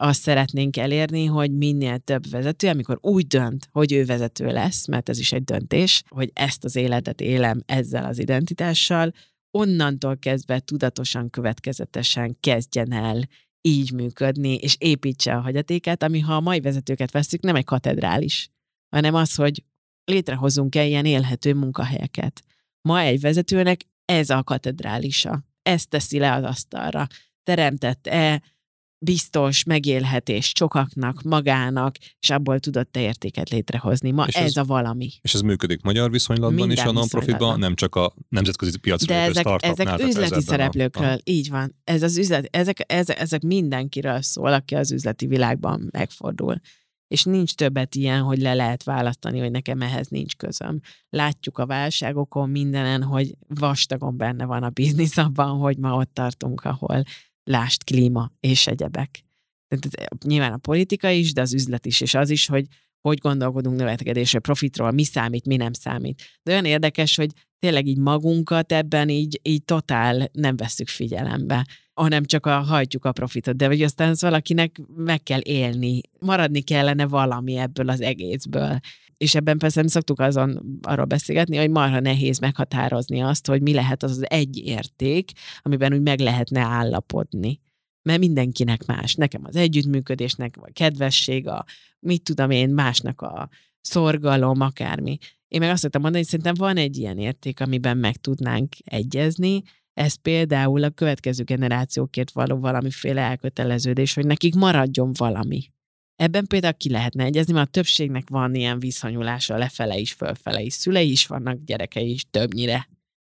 Azt 0.00 0.20
szeretnénk 0.20 0.76
elérni, 0.76 1.24
hogy 1.24 1.56
minél 1.56 1.98
több 1.98 2.30
vezető, 2.30 2.68
amikor 2.68 2.98
úgy 3.00 3.26
dönt, 3.26 3.68
hogy 3.72 3.92
ő 3.92 4.04
vezető 4.04 4.46
lesz, 4.46 4.86
mert 4.86 5.08
ez 5.08 5.18
is 5.18 5.32
egy 5.32 5.44
döntés, 5.44 6.02
hogy 6.08 6.30
ezt 6.32 6.64
az 6.64 6.76
életet 6.76 7.20
élem 7.20 7.62
ezzel 7.66 8.04
az 8.04 8.18
identitással, 8.18 9.12
onnantól 9.50 10.16
kezdve 10.16 10.58
tudatosan, 10.60 11.30
következetesen 11.30 12.36
kezdjen 12.40 12.92
el 12.92 13.28
így 13.60 13.92
működni, 13.92 14.54
és 14.54 14.76
építse 14.78 15.34
a 15.34 15.40
hagyatékát, 15.40 16.02
ami 16.02 16.20
ha 16.20 16.34
a 16.34 16.40
mai 16.40 16.60
vezetőket 16.60 17.10
veszük, 17.10 17.42
nem 17.42 17.56
egy 17.56 17.64
katedrális, 17.64 18.50
hanem 18.88 19.14
az, 19.14 19.34
hogy 19.34 19.64
létrehozunk-e 20.04 20.84
ilyen 20.84 21.04
élhető 21.04 21.54
munkahelyeket. 21.54 22.42
Ma 22.80 23.00
egy 23.00 23.20
vezetőnek 23.20 23.80
ez 24.04 24.30
a 24.30 24.42
katedrálisa. 24.42 25.44
Ezt 25.62 25.88
teszi 25.88 26.18
le 26.18 26.32
az 26.32 26.44
asztalra. 26.44 27.06
Teremtett-e 27.42 28.42
biztos 29.04 29.64
megélhetés 29.64 30.52
sokaknak, 30.54 31.22
magának, 31.22 31.96
és 32.20 32.30
abból 32.30 32.58
tudott 32.58 32.92
te 32.92 33.00
értéket 33.00 33.48
létrehozni. 33.48 34.10
Ma 34.10 34.24
és 34.26 34.34
ez, 34.34 34.44
ez 34.44 34.56
a 34.56 34.64
valami. 34.64 35.10
És 35.20 35.34
ez 35.34 35.40
működik 35.40 35.82
magyar 35.82 36.10
viszonylatban 36.10 36.54
Minden 36.54 36.76
is, 36.76 36.82
a 36.82 36.92
non-profitban, 36.92 37.58
nem 37.58 37.74
csak 37.74 37.94
a 37.94 38.14
nemzetközi 38.28 38.78
piacra. 38.78 39.14
De 39.14 39.20
ezek, 39.20 39.46
ezek 39.58 39.98
üzleti 39.98 40.40
szereplőkről, 40.40 41.12
a... 41.12 41.20
így 41.24 41.48
van. 41.50 41.76
Ez 41.84 42.02
az 42.02 42.18
üzlet, 42.18 42.48
ezek, 42.50 42.84
ezek, 42.86 43.20
ezek 43.20 43.42
mindenkiről 43.42 44.22
szól, 44.22 44.52
aki 44.52 44.74
az 44.74 44.92
üzleti 44.92 45.26
világban 45.26 45.88
megfordul 45.90 46.60
és 47.08 47.24
nincs 47.24 47.54
többet 47.54 47.94
ilyen, 47.94 48.22
hogy 48.22 48.38
le 48.38 48.54
lehet 48.54 48.82
választani, 48.82 49.38
hogy 49.38 49.50
nekem 49.50 49.80
ehhez 49.80 50.08
nincs 50.08 50.36
közöm. 50.36 50.80
Látjuk 51.10 51.58
a 51.58 51.66
válságokon 51.66 52.50
mindenen, 52.50 53.02
hogy 53.02 53.34
vastagon 53.46 54.16
benne 54.16 54.44
van 54.44 54.62
a 54.62 54.70
biznisz 54.70 55.16
abban, 55.16 55.58
hogy 55.58 55.78
ma 55.78 55.94
ott 55.94 56.14
tartunk, 56.14 56.64
ahol 56.64 57.02
lást 57.44 57.84
klíma 57.84 58.30
és 58.40 58.66
egyebek. 58.66 59.24
Tehát 59.68 60.24
nyilván 60.24 60.52
a 60.52 60.56
politika 60.56 61.08
is, 61.08 61.32
de 61.32 61.40
az 61.40 61.54
üzlet 61.54 61.86
is, 61.86 62.00
és 62.00 62.14
az 62.14 62.30
is, 62.30 62.46
hogy 62.46 62.66
hogy 63.00 63.18
gondolkodunk 63.18 63.76
növekedésre, 63.76 64.38
profitról, 64.38 64.90
mi 64.90 65.04
számít, 65.04 65.46
mi 65.46 65.56
nem 65.56 65.72
számít. 65.72 66.22
De 66.42 66.50
olyan 66.50 66.64
érdekes, 66.64 67.16
hogy 67.16 67.30
tényleg 67.58 67.86
így 67.86 67.98
magunkat 67.98 68.72
ebben 68.72 69.08
így, 69.08 69.40
így 69.42 69.64
totál 69.64 70.28
nem 70.32 70.56
veszük 70.56 70.88
figyelembe 70.88 71.66
hanem 72.02 72.24
csak 72.24 72.46
a, 72.46 72.58
hajtjuk 72.58 73.04
a 73.04 73.12
profitot, 73.12 73.56
de 73.56 73.66
vagy 73.66 73.82
aztán 73.82 74.08
az 74.08 74.22
valakinek 74.22 74.80
meg 74.96 75.22
kell 75.22 75.40
élni, 75.42 76.00
maradni 76.18 76.60
kellene 76.60 77.06
valami 77.06 77.56
ebből 77.56 77.88
az 77.88 78.00
egészből. 78.00 78.78
És 79.16 79.34
ebben 79.34 79.58
persze 79.58 79.80
nem 79.80 79.88
szoktuk 79.88 80.20
azon 80.20 80.78
arról 80.82 81.04
beszélgetni, 81.04 81.56
hogy 81.56 81.70
marha 81.70 82.00
nehéz 82.00 82.38
meghatározni 82.38 83.20
azt, 83.22 83.46
hogy 83.46 83.62
mi 83.62 83.74
lehet 83.74 84.02
az 84.02 84.10
az 84.10 84.30
egy 84.30 84.56
érték, 84.56 85.30
amiben 85.62 85.92
úgy 85.92 86.02
meg 86.02 86.20
lehetne 86.20 86.60
állapodni. 86.60 87.60
mert 88.02 88.18
mindenkinek 88.18 88.86
más. 88.86 89.14
Nekem 89.14 89.44
az 89.44 89.56
együttműködésnek, 89.56 90.56
vagy 90.56 90.72
kedvesség, 90.72 91.48
a 91.48 91.64
mit 92.00 92.22
tudom 92.22 92.50
én, 92.50 92.70
másnak 92.70 93.20
a 93.20 93.48
szorgalom, 93.80 94.60
akármi. 94.60 95.18
Én 95.48 95.60
meg 95.60 95.70
azt 95.70 95.82
szoktam 95.82 96.00
mondani, 96.00 96.22
hogy 96.22 96.32
szerintem 96.32 96.66
van 96.66 96.76
egy 96.76 96.96
ilyen 96.96 97.18
érték, 97.18 97.60
amiben 97.60 97.96
meg 97.96 98.16
tudnánk 98.16 98.72
egyezni, 98.84 99.62
ez 99.98 100.14
például 100.14 100.84
a 100.84 100.90
következő 100.90 101.44
generációkért 101.44 102.30
való 102.30 102.58
valamiféle 102.58 103.20
elköteleződés, 103.20 104.14
hogy 104.14 104.26
nekik 104.26 104.54
maradjon 104.54 105.12
valami. 105.12 105.70
Ebben 106.16 106.46
például 106.46 106.72
ki 106.72 106.90
lehetne 106.90 107.24
egyezni, 107.24 107.52
mert 107.52 107.68
a 107.68 107.70
többségnek 107.70 108.28
van 108.28 108.54
ilyen 108.54 108.78
visszanyulása 108.78 109.56
lefele 109.56 109.96
is, 109.96 110.12
fölfele 110.12 110.60
is. 110.60 110.72
Szülei 110.72 111.10
is 111.10 111.26
vannak, 111.26 111.64
gyerekei 111.64 112.10
is 112.10 112.26
többnyire. 112.30 112.88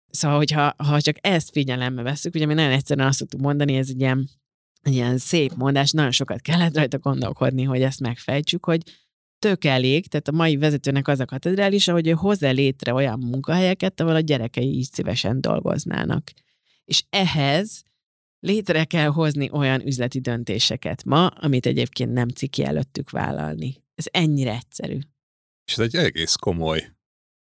Szóval, 0.10 0.38
hogyha 0.38 0.74
ha 0.78 1.02
csak 1.02 1.16
ezt 1.22 1.52
figyelembe 1.52 2.02
veszük, 2.02 2.36
ugye 2.36 2.46
mi 2.46 2.54
nagyon 2.54 2.72
egyszerűen 2.72 3.08
azt 3.08 3.20
tudtuk 3.20 3.42
mondani, 3.42 3.76
ez 3.76 3.90
egy 3.90 4.00
ilyen, 4.00 4.30
egy 4.82 4.94
ilyen 4.94 5.18
szép 5.18 5.52
mondás, 5.56 5.92
nagyon 5.92 6.12
sokat 6.12 6.42
kellett 6.42 6.76
rajta 6.76 6.98
gondolkodni, 6.98 7.64
hogy 7.64 7.82
ezt 7.82 8.00
megfejtsük, 8.00 8.66
hogy 8.66 8.82
tök 9.40 9.66
elég, 9.66 10.08
tehát 10.08 10.28
a 10.28 10.32
mai 10.32 10.58
vezetőnek 10.58 11.08
az 11.08 11.20
a 11.20 11.26
katedrális, 11.26 11.88
hogy 11.88 12.08
ő 12.08 12.12
hozzá 12.12 12.52
létre 12.52 12.94
olyan 12.94 13.20
munkahelyeket, 13.20 14.00
ahol 14.00 14.16
a 14.16 14.20
gyerekei 14.20 14.78
is 14.78 14.86
szívesen 14.86 15.42
dolgoznának. 15.42 16.32
És 16.90 17.04
ehhez 17.10 17.84
létre 18.40 18.84
kell 18.84 19.08
hozni 19.08 19.50
olyan 19.52 19.88
üzleti 19.88 20.20
döntéseket 20.20 21.04
ma, 21.04 21.28
amit 21.28 21.66
egyébként 21.66 22.14
nem 22.14 22.28
ciki 22.28 22.64
előttük 22.64 23.10
vállalni. 23.10 23.84
Ez 23.96 24.06
ennyire 24.12 24.56
egyszerű. 24.56 25.00
És 25.66 25.78
ez 25.78 25.80
egy 25.80 25.96
egész 25.96 26.36
komoly 26.36 26.92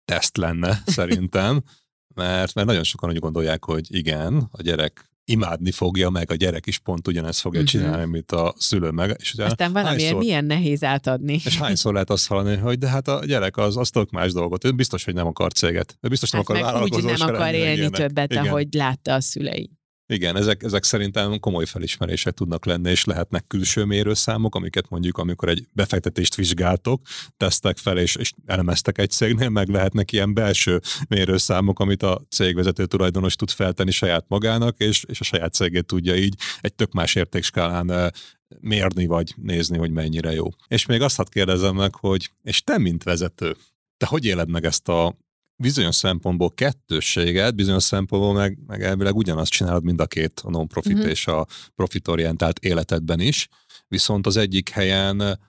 teszt 0.05 0.37
lenne, 0.37 0.81
szerintem, 0.85 1.63
mert, 2.15 2.53
mert 2.53 2.67
nagyon 2.67 2.83
sokan 2.83 3.09
úgy 3.09 3.19
gondolják, 3.19 3.63
hogy 3.65 3.95
igen, 3.95 4.47
a 4.51 4.61
gyerek 4.61 5.09
imádni 5.29 5.71
fogja, 5.71 6.09
meg 6.09 6.31
a 6.31 6.35
gyerek 6.35 6.65
is 6.65 6.77
pont 6.77 7.07
ugyanezt 7.07 7.39
fogja 7.39 7.61
uh-huh. 7.61 7.81
csinálni, 7.81 8.11
mint 8.11 8.31
a 8.31 8.53
szülő 8.57 8.89
meg. 8.89 9.15
És 9.19 9.33
ugye 9.33 9.45
Aztán 9.45 9.73
valamiért 9.73 10.01
hányszor, 10.01 10.19
milyen 10.19 10.45
nehéz 10.45 10.83
átadni. 10.83 11.39
És 11.45 11.57
hányszor 11.57 11.93
lehet 11.93 12.09
azt 12.09 12.27
hallani, 12.27 12.55
hogy 12.55 12.77
de 12.77 12.87
hát 12.87 13.07
a 13.07 13.25
gyerek 13.25 13.57
az, 13.57 13.77
az 13.77 13.89
tök 13.89 14.09
más 14.09 14.31
dolgot. 14.31 14.65
Ő 14.65 14.71
biztos, 14.71 15.03
hogy 15.03 15.13
nem 15.13 15.27
akar 15.27 15.51
céget. 15.51 15.97
Ő 16.01 16.07
biztos 16.07 16.29
nem 16.29 16.41
hát 16.41 16.49
akar 16.49 16.63
vállalkozó 16.63 17.09
úgy 17.09 17.17
nem 17.17 17.29
akar 17.29 17.53
élni 17.53 17.89
többet, 17.89 18.31
Igen. 18.31 18.47
ahogy 18.47 18.67
látta 18.73 19.13
a 19.13 19.21
szülei. 19.21 19.71
Igen, 20.09 20.35
ezek, 20.35 20.63
ezek 20.63 20.83
szerintem 20.83 21.39
komoly 21.39 21.65
felismerések 21.65 22.33
tudnak 22.33 22.65
lenni, 22.65 22.89
és 22.89 23.05
lehetnek 23.05 23.47
külső 23.47 23.83
mérőszámok, 23.83 24.55
amiket 24.55 24.89
mondjuk, 24.89 25.17
amikor 25.17 25.49
egy 25.49 25.67
befektetést 25.73 26.35
vizsgáltok, 26.35 27.01
tesztek 27.37 27.77
fel, 27.77 27.97
és, 27.97 28.15
és 28.15 28.31
elemeztek 28.45 28.97
egy 28.97 29.09
cégnél, 29.09 29.49
meg 29.49 29.69
lehetnek 29.69 30.11
ilyen 30.11 30.33
belső 30.33 30.79
mérőszámok, 31.07 31.79
amit 31.79 32.03
a 32.03 32.21
cégvezető 32.29 32.85
tulajdonos 32.85 33.35
tud 33.35 33.49
feltenni 33.49 33.91
saját 33.91 34.25
magának, 34.27 34.75
és, 34.77 35.03
és 35.07 35.19
a 35.19 35.23
saját 35.23 35.53
cégét 35.53 35.85
tudja 35.85 36.15
így 36.15 36.35
egy 36.61 36.73
tök 36.73 36.91
más 36.91 37.15
értékskálán 37.15 38.13
mérni, 38.59 39.05
vagy 39.05 39.33
nézni, 39.37 39.77
hogy 39.77 39.91
mennyire 39.91 40.31
jó. 40.31 40.47
És 40.67 40.85
még 40.85 41.01
azt 41.01 41.15
hadd 41.15 41.29
kérdezem 41.29 41.75
meg, 41.75 41.95
hogy 41.95 42.31
és 42.43 42.61
te, 42.61 42.77
mint 42.77 43.03
vezető, 43.03 43.55
te 43.97 44.05
hogy 44.05 44.25
éled 44.25 44.49
meg 44.49 44.65
ezt 44.65 44.87
a 44.87 45.17
bizonyos 45.59 45.95
szempontból 45.95 46.53
kettősséget, 46.53 47.55
bizonyos 47.55 47.83
szempontból 47.83 48.33
meg, 48.33 48.59
meg 48.67 48.83
elvileg 48.83 49.15
ugyanazt 49.15 49.51
csinálod 49.51 49.83
mind 49.83 50.01
a 50.01 50.07
két 50.07 50.39
a 50.43 50.49
non-profit 50.49 50.93
uh-huh. 50.93 51.09
és 51.09 51.27
a 51.27 51.47
profitorientált 51.75 52.59
életedben 52.59 53.19
is, 53.19 53.47
viszont 53.87 54.27
az 54.27 54.37
egyik 54.37 54.69
helyen 54.69 55.39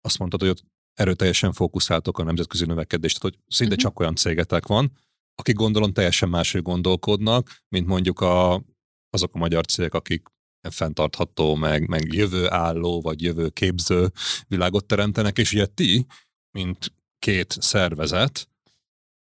azt 0.00 0.18
mondtad, 0.18 0.40
hogy 0.40 0.48
ott 0.48 0.64
erőteljesen 0.94 1.52
fókuszáltok 1.52 2.18
a 2.18 2.22
nemzetközi 2.22 2.64
növekedést, 2.64 3.20
tehát 3.20 3.34
hogy 3.34 3.44
szinte 3.54 3.74
uh-huh. 3.74 3.90
csak 3.90 4.00
olyan 4.00 4.14
cégetek 4.14 4.66
van, 4.66 4.92
akik 5.34 5.54
gondolom 5.54 5.92
teljesen 5.92 6.28
máshogy 6.28 6.62
gondolkodnak, 6.62 7.62
mint 7.68 7.86
mondjuk 7.86 8.20
a, 8.20 8.64
azok 9.10 9.34
a 9.34 9.38
magyar 9.38 9.66
cégek, 9.66 9.94
akik 9.94 10.22
fenntartható, 10.70 11.54
meg, 11.54 11.88
meg 11.88 12.12
jövőálló, 12.12 13.00
vagy 13.00 13.22
jövőképző 13.22 14.12
világot 14.48 14.86
teremtenek, 14.86 15.38
és 15.38 15.52
ugye 15.52 15.66
ti, 15.66 16.06
mint 16.50 16.92
két 17.18 17.56
szervezet, 17.60 18.48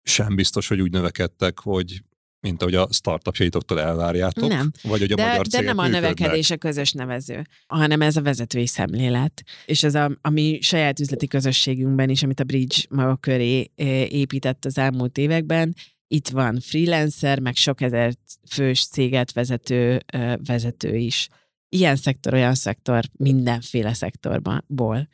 sem 0.02 0.34
biztos, 0.34 0.68
hogy 0.68 0.80
úgy 0.80 0.90
növekedtek, 0.90 1.58
hogy 1.58 2.02
mint 2.40 2.62
ahogy 2.62 2.74
a 2.74 2.88
startupjaitoktól 2.90 3.80
elvárjátok? 3.80 4.48
Nem. 4.48 4.72
Vagy 4.82 5.00
hogy 5.00 5.12
a 5.12 5.14
de, 5.14 5.26
magyar 5.26 5.46
de 5.46 5.60
nem 5.60 5.78
a 5.78 5.86
növekedés 5.86 6.50
a 6.50 6.56
közös 6.56 6.92
nevező, 6.92 7.46
hanem 7.66 8.02
ez 8.02 8.16
a 8.16 8.22
vezetői 8.22 8.66
szemlélet. 8.66 9.42
És 9.66 9.82
ez 9.82 9.94
a, 9.94 10.18
a 10.20 10.30
mi 10.30 10.58
saját 10.60 11.00
üzleti 11.00 11.26
közösségünkben 11.26 12.08
is, 12.08 12.22
amit 12.22 12.40
a 12.40 12.44
Bridge 12.44 12.76
maga 12.88 13.16
köré 13.16 13.70
épített 14.08 14.64
az 14.64 14.78
elmúlt 14.78 15.18
években, 15.18 15.74
itt 16.12 16.28
van 16.28 16.60
freelancer, 16.60 17.40
meg 17.40 17.56
sok 17.56 17.80
ezer 17.80 18.12
fős 18.50 18.86
céget 18.86 19.32
vezető 19.32 20.04
vezető 20.44 20.96
is. 20.96 21.28
Ilyen 21.68 21.96
szektor, 21.96 22.34
olyan 22.34 22.54
szektor, 22.54 23.04
mindenféle 23.12 23.94
szektorból. 23.94 25.08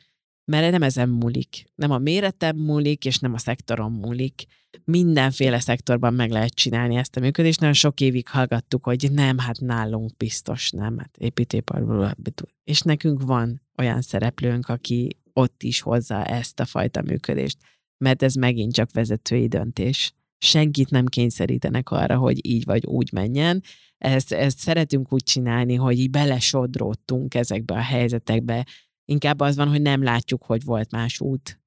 Mert 0.51 0.71
nem 0.71 0.83
ezen 0.83 1.09
múlik. 1.09 1.63
Nem 1.75 1.91
a 1.91 1.97
méretem 1.97 2.57
múlik, 2.57 3.05
és 3.05 3.19
nem 3.19 3.33
a 3.33 3.37
szektoron 3.37 3.91
múlik 3.91 4.45
mindenféle 4.83 5.59
szektorban 5.59 6.13
meg 6.13 6.31
lehet 6.31 6.53
csinálni 6.53 6.95
ezt 6.95 7.15
a 7.15 7.19
működést. 7.19 7.59
Nagyon 7.59 7.75
sok 7.75 8.01
évig 8.01 8.27
hallgattuk, 8.27 8.83
hogy 8.83 9.07
nem, 9.11 9.37
hát 9.37 9.59
nálunk 9.59 10.17
biztos 10.17 10.71
nem, 10.71 10.97
hát 10.97 11.17
építőiparban. 11.17 12.15
És 12.63 12.81
nekünk 12.81 13.21
van 13.21 13.61
olyan 13.77 14.01
szereplőnk, 14.01 14.69
aki 14.69 15.17
ott 15.33 15.63
is 15.63 15.81
hozza 15.81 16.25
ezt 16.25 16.59
a 16.59 16.65
fajta 16.65 17.01
működést, 17.01 17.57
mert 17.97 18.23
ez 18.23 18.33
megint 18.33 18.73
csak 18.73 18.91
vezetői 18.91 19.47
döntés. 19.47 20.13
Senkit 20.37 20.89
nem 20.89 21.05
kényszerítenek 21.05 21.89
arra, 21.89 22.17
hogy 22.17 22.45
így 22.45 22.65
vagy 22.65 22.85
úgy 22.85 23.11
menjen. 23.11 23.63
Ezt, 23.97 24.31
ezt 24.33 24.57
szeretünk 24.57 25.13
úgy 25.13 25.23
csinálni, 25.23 25.75
hogy 25.75 25.99
így 25.99 26.09
belesodródtunk 26.09 27.35
ezekbe 27.35 27.73
a 27.73 27.81
helyzetekbe. 27.81 28.65
Inkább 29.11 29.39
az 29.39 29.55
van, 29.55 29.67
hogy 29.67 29.81
nem 29.81 30.03
látjuk, 30.03 30.43
hogy 30.43 30.63
volt 30.63 30.91
más 30.91 31.19
út 31.19 31.59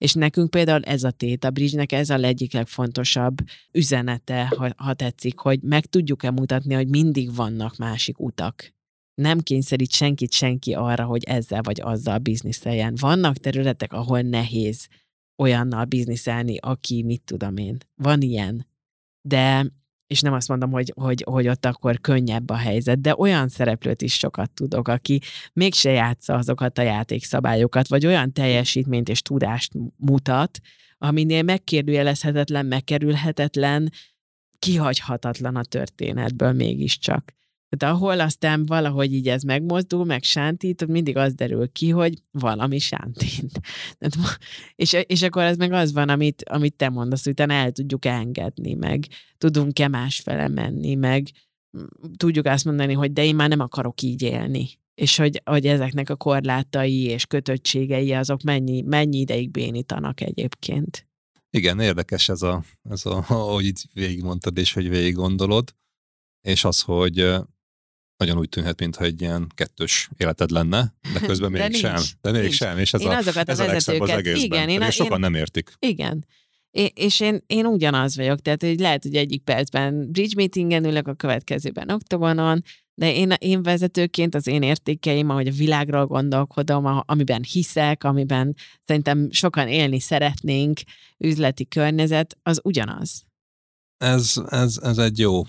és 0.00 0.12
nekünk 0.14 0.50
például 0.50 0.82
ez 0.82 1.02
a 1.02 1.10
tét, 1.10 1.44
a 1.44 1.50
bridge 1.50 1.96
ez 1.96 2.10
a 2.10 2.14
egyik 2.14 2.52
legfontosabb 2.52 3.36
üzenete, 3.72 4.46
ha, 4.56 4.70
ha 4.76 4.94
tetszik, 4.94 5.38
hogy 5.38 5.62
meg 5.62 5.86
tudjuk-e 5.86 6.30
mutatni, 6.30 6.74
hogy 6.74 6.88
mindig 6.88 7.34
vannak 7.34 7.76
másik 7.76 8.20
utak. 8.20 8.72
Nem 9.14 9.40
kényszerít 9.40 9.90
senkit 9.90 10.32
senki 10.32 10.72
arra, 10.74 11.04
hogy 11.04 11.24
ezzel 11.24 11.62
vagy 11.62 11.80
azzal 11.80 12.18
bizniszeljen. 12.18 12.94
Vannak 13.00 13.36
területek, 13.36 13.92
ahol 13.92 14.20
nehéz 14.20 14.88
olyannal 15.42 15.84
bizniszelni, 15.84 16.56
aki 16.56 17.02
mit 17.02 17.22
tudom 17.24 17.56
én. 17.56 17.76
Van 17.94 18.20
ilyen. 18.20 18.66
De 19.28 19.66
és 20.10 20.20
nem 20.20 20.32
azt 20.32 20.48
mondom, 20.48 20.70
hogy, 20.70 20.92
hogy, 20.96 21.24
hogy 21.26 21.48
ott 21.48 21.64
akkor 21.64 22.00
könnyebb 22.00 22.50
a 22.50 22.56
helyzet, 22.56 23.00
de 23.00 23.14
olyan 23.18 23.48
szereplőt 23.48 24.02
is 24.02 24.14
sokat 24.14 24.50
tudok, 24.50 24.88
aki 24.88 25.20
mégse 25.52 25.90
játsza 25.90 26.34
azokat 26.34 26.78
a 26.78 26.82
játékszabályokat, 26.82 27.88
vagy 27.88 28.06
olyan 28.06 28.32
teljesítményt 28.32 29.08
és 29.08 29.22
tudást 29.22 29.72
mutat, 29.96 30.58
aminél 30.98 31.42
megkérdőjelezhetetlen, 31.42 32.66
megkerülhetetlen, 32.66 33.92
kihagyhatatlan 34.58 35.56
a 35.56 35.64
történetből 35.64 36.52
mégiscsak. 36.52 37.34
Tehát 37.76 37.94
ahol 37.94 38.20
aztán 38.20 38.66
valahogy 38.66 39.14
így 39.14 39.28
ez 39.28 39.42
megmozdul, 39.42 40.04
meg 40.04 40.22
sántít, 40.22 40.82
ott 40.82 40.88
mindig 40.88 41.16
az 41.16 41.34
derül 41.34 41.72
ki, 41.72 41.90
hogy 41.90 42.22
valami 42.30 42.78
sántít. 42.78 43.60
És, 44.74 44.92
és 44.92 45.22
akkor 45.22 45.42
ez 45.42 45.56
meg 45.56 45.72
az 45.72 45.92
van, 45.92 46.08
amit, 46.08 46.44
amit 46.44 46.76
te 46.76 46.88
mondasz, 46.88 47.24
hogy 47.24 47.32
utána 47.32 47.52
el 47.52 47.72
tudjuk 47.72 48.04
engedni, 48.04 48.74
meg 48.74 49.06
tudunk-e 49.38 49.88
másfele 49.88 50.48
menni, 50.48 50.94
meg 50.94 51.28
tudjuk 52.16 52.46
azt 52.46 52.64
mondani, 52.64 52.92
hogy 52.92 53.12
de 53.12 53.24
én 53.24 53.34
már 53.34 53.48
nem 53.48 53.60
akarok 53.60 54.02
így 54.02 54.22
élni. 54.22 54.68
És 54.94 55.16
hogy, 55.16 55.42
hogy 55.44 55.66
ezeknek 55.66 56.10
a 56.10 56.16
korlátai 56.16 57.02
és 57.02 57.26
kötöttségei 57.26 58.12
azok 58.12 58.42
mennyi, 58.42 58.82
mennyi 58.82 59.18
ideig 59.18 59.50
bénítanak 59.50 60.20
egyébként. 60.20 61.08
Igen, 61.50 61.80
érdekes 61.80 62.28
ez 62.28 62.42
a, 62.42 62.64
ez 62.90 63.06
a 63.06 63.24
ahogy 63.28 63.64
itt 63.64 63.82
végigmondtad, 63.92 64.58
és 64.58 64.72
hogy 64.72 64.88
végig 64.88 65.14
gondolod, 65.14 65.74
és 66.40 66.64
az, 66.64 66.80
hogy 66.80 67.34
nagyon 68.20 68.38
úgy 68.38 68.48
tűnhet, 68.48 68.80
mintha 68.80 69.04
egy 69.04 69.20
ilyen 69.20 69.46
kettős 69.54 70.10
életed 70.16 70.50
lenne, 70.50 70.94
de 71.12 71.20
közben 71.26 71.50
még 71.50 71.74
sem. 71.74 72.00
De 72.20 72.30
még 72.30 72.52
sem, 72.52 72.78
és 72.78 72.92
ez 72.92 73.00
én 73.00 73.08
a, 73.08 73.16
azokat 73.16 73.48
ez 73.48 73.58
a, 73.58 73.66
vezetőket, 73.66 74.08
az 74.08 74.18
egészben. 74.18 74.44
Igen, 74.44 74.68
én, 74.68 74.82
a, 74.82 74.90
sokan 74.90 75.12
én, 75.12 75.20
nem 75.20 75.34
értik. 75.34 75.72
Igen. 75.78 76.26
É, 76.70 76.84
és 76.94 77.20
én, 77.20 77.42
én 77.46 77.66
ugyanaz 77.66 78.16
vagyok, 78.16 78.40
tehát 78.40 78.62
hogy 78.62 78.80
lehet, 78.80 79.02
hogy 79.02 79.14
egyik 79.14 79.42
percben 79.42 80.10
bridge 80.10 80.32
meetingen 80.36 80.84
ülök, 80.84 81.08
a 81.08 81.14
következőben 81.14 81.90
oktogonon, 81.90 82.62
de 82.94 83.14
én, 83.14 83.32
én 83.38 83.62
vezetőként 83.62 84.34
az 84.34 84.46
én 84.46 84.62
értékeim, 84.62 85.30
ahogy 85.30 85.46
a 85.46 85.52
világról 85.52 86.06
gondolkodom, 86.06 87.02
amiben 87.06 87.42
hiszek, 87.42 88.04
amiben 88.04 88.56
szerintem 88.84 89.28
sokan 89.30 89.68
élni 89.68 90.00
szeretnénk, 90.00 90.80
üzleti 91.18 91.68
környezet, 91.68 92.36
az 92.42 92.60
ugyanaz. 92.62 93.24
Ez, 93.96 94.34
ez, 94.48 94.78
ez 94.82 94.98
egy 94.98 95.18
jó 95.18 95.42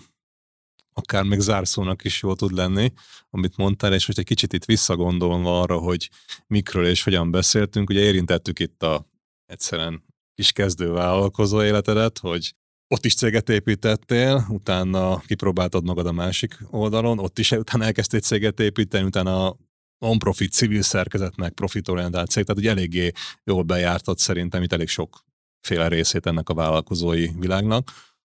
akár 0.94 1.24
még 1.24 1.40
zárszónak 1.40 2.04
is 2.04 2.22
jó 2.22 2.34
tud 2.34 2.52
lenni, 2.52 2.94
amit 3.30 3.58
mondtál, 3.58 3.94
és 3.94 4.08
most 4.08 4.20
egy 4.20 4.26
kicsit 4.26 4.54
itt 4.54 4.66
visszagondolva 4.66 5.62
arra, 5.62 5.78
hogy 5.78 6.10
mikről 6.48 6.86
és 6.86 7.04
hogyan 7.04 7.32
beszéltünk, 7.32 7.90
ugye 7.90 8.00
érintettük 8.00 8.60
itt 8.60 8.84
a 8.84 9.08
egyszerűen 9.46 10.04
kis 10.36 10.52
kezdő 10.52 10.92
vállalkozó 10.92 11.64
életedet, 11.64 12.18
hogy 12.18 12.56
ott 12.88 13.06
is 13.06 13.16
céget 13.16 13.50
építettél, 13.50 14.46
utána 14.50 15.20
kipróbáltad 15.20 15.84
magad 15.84 16.06
a 16.06 16.12
másik 16.12 16.58
oldalon, 16.70 17.20
ott 17.20 17.40
is 17.40 17.52
utána 17.52 17.84
elkezdtél 17.84 18.20
céget 18.20 18.60
építeni, 18.60 19.06
utána 19.06 19.56
non-profit 19.98 20.52
civil 20.52 20.82
szerkezet, 20.82 21.36
meg 21.36 21.52
profitorientált 21.52 22.30
cég, 22.30 22.44
tehát 22.44 22.62
ugye 22.62 22.70
eléggé 22.70 23.12
jól 23.44 23.64
bejártad 23.64 24.18
szerintem 24.18 24.64
itt 24.64 24.74
elég 24.74 24.88
sokféle 24.88 25.88
részét 25.88 26.26
ennek 26.26 26.50
a 26.50 26.54
vállalkozói 26.54 27.28
világnak. 27.40 27.92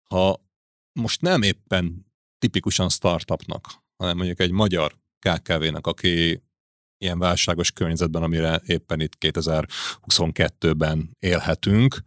Ha 0.09 0.41
most 0.93 1.21
nem 1.21 1.41
éppen 1.41 2.06
tipikusan 2.39 2.89
startupnak, 2.89 3.65
hanem 3.97 4.17
mondjuk 4.17 4.39
egy 4.39 4.51
magyar 4.51 4.97
KKV-nek, 5.19 5.87
aki 5.87 6.41
ilyen 6.97 7.19
válságos 7.19 7.71
környezetben, 7.71 8.23
amire 8.23 8.61
éppen 8.65 8.99
itt 8.99 9.17
2022-ben 9.19 11.09
élhetünk, 11.19 12.03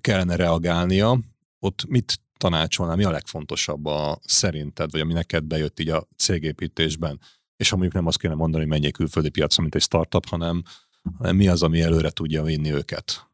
kellene 0.00 0.36
reagálnia, 0.36 1.18
ott 1.58 1.84
mit 1.88 2.20
tanácsolnál, 2.36 2.96
mi 2.96 3.04
a 3.04 3.10
legfontosabb 3.10 3.86
a 3.86 4.18
szerinted, 4.24 4.90
vagy 4.90 5.00
ami 5.00 5.12
neked 5.12 5.44
bejött 5.44 5.80
így 5.80 5.88
a 5.88 6.08
cégépítésben? 6.16 7.20
És 7.56 7.68
ha 7.68 7.76
mondjuk 7.76 7.96
nem 7.96 8.06
azt 8.06 8.18
kéne 8.18 8.34
mondani, 8.34 8.62
hogy 8.62 8.72
menjék 8.72 8.92
külföldi 8.92 9.28
piacra, 9.28 9.62
mint 9.62 9.74
egy 9.74 9.82
startup, 9.82 10.26
hanem, 10.26 10.62
hanem 11.18 11.36
mi 11.36 11.48
az, 11.48 11.62
ami 11.62 11.82
előre 11.82 12.10
tudja 12.10 12.42
vinni 12.42 12.72
őket? 12.72 13.25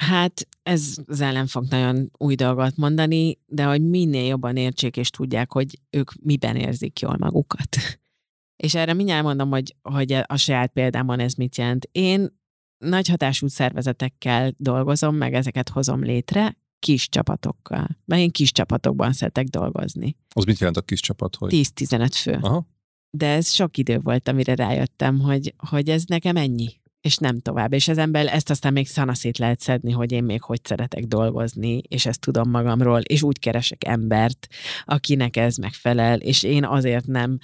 Hát 0.00 0.48
ez 0.62 0.96
az 1.06 1.20
ellen 1.20 1.46
fog 1.46 1.64
nagyon 1.68 2.10
új 2.18 2.34
dolgot 2.34 2.76
mondani, 2.76 3.38
de 3.46 3.64
hogy 3.64 3.82
minél 3.82 4.26
jobban 4.26 4.56
értsék 4.56 4.96
és 4.96 5.10
tudják, 5.10 5.52
hogy 5.52 5.78
ők 5.90 6.10
miben 6.22 6.56
érzik 6.56 7.00
jól 7.00 7.16
magukat. 7.18 7.76
És 8.64 8.74
erre 8.74 8.92
mindjárt 8.92 9.24
mondom, 9.24 9.50
hogy, 9.50 9.76
hogy 9.82 10.12
a 10.12 10.36
saját 10.36 10.72
példámon 10.72 11.20
ez 11.20 11.34
mit 11.34 11.56
jelent. 11.56 11.88
Én 11.92 12.38
nagy 12.78 13.08
hatású 13.08 13.46
szervezetekkel 13.46 14.54
dolgozom, 14.56 15.16
meg 15.16 15.34
ezeket 15.34 15.68
hozom 15.68 16.02
létre, 16.02 16.58
kis 16.78 17.08
csapatokkal. 17.08 17.88
Mert 18.04 18.22
én 18.22 18.30
kis 18.30 18.52
csapatokban 18.52 19.12
szeretek 19.12 19.46
dolgozni. 19.46 20.16
Az 20.28 20.44
mit 20.44 20.58
jelent 20.58 20.76
a 20.76 20.82
kis 20.82 21.00
csapat? 21.00 21.36
Hogy... 21.36 21.50
10-15 21.54 22.08
fő. 22.12 22.38
Aha. 22.40 22.66
De 23.10 23.26
ez 23.26 23.50
sok 23.50 23.76
idő 23.76 23.98
volt, 23.98 24.28
amire 24.28 24.54
rájöttem, 24.54 25.18
hogy, 25.18 25.54
hogy 25.56 25.88
ez 25.88 26.04
nekem 26.04 26.36
ennyi 26.36 26.79
és 27.00 27.16
nem 27.16 27.40
tovább. 27.40 27.72
És 27.72 27.88
ezen 27.88 28.12
belül 28.12 28.28
ezt 28.28 28.50
aztán 28.50 28.72
még 28.72 28.88
szanaszét 28.88 29.38
lehet 29.38 29.60
szedni, 29.60 29.92
hogy 29.92 30.12
én 30.12 30.24
még 30.24 30.42
hogy 30.42 30.60
szeretek 30.62 31.04
dolgozni, 31.04 31.80
és 31.88 32.06
ezt 32.06 32.20
tudom 32.20 32.50
magamról, 32.50 33.00
és 33.00 33.22
úgy 33.22 33.38
keresek 33.38 33.84
embert, 33.84 34.46
akinek 34.84 35.36
ez 35.36 35.56
megfelel, 35.56 36.20
és 36.20 36.42
én 36.42 36.64
azért 36.64 37.06
nem 37.06 37.38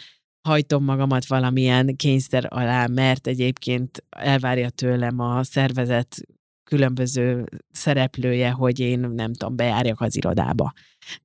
hajtom 0.49 0.85
magamat 0.85 1.27
valamilyen 1.27 1.97
kényszer 1.97 2.47
alá, 2.49 2.87
mert 2.87 3.27
egyébként 3.27 4.05
elvárja 4.09 4.71
tőlem 4.71 5.19
a 5.19 5.43
szervezet 5.43 6.17
különböző 6.65 7.45
szereplője, 7.71 8.51
hogy 8.51 8.81
én 8.81 8.99
nem 8.99 9.33
tudom, 9.33 9.57
bejárjak 9.57 10.01
az 10.01 10.17
irodába. 10.17 10.73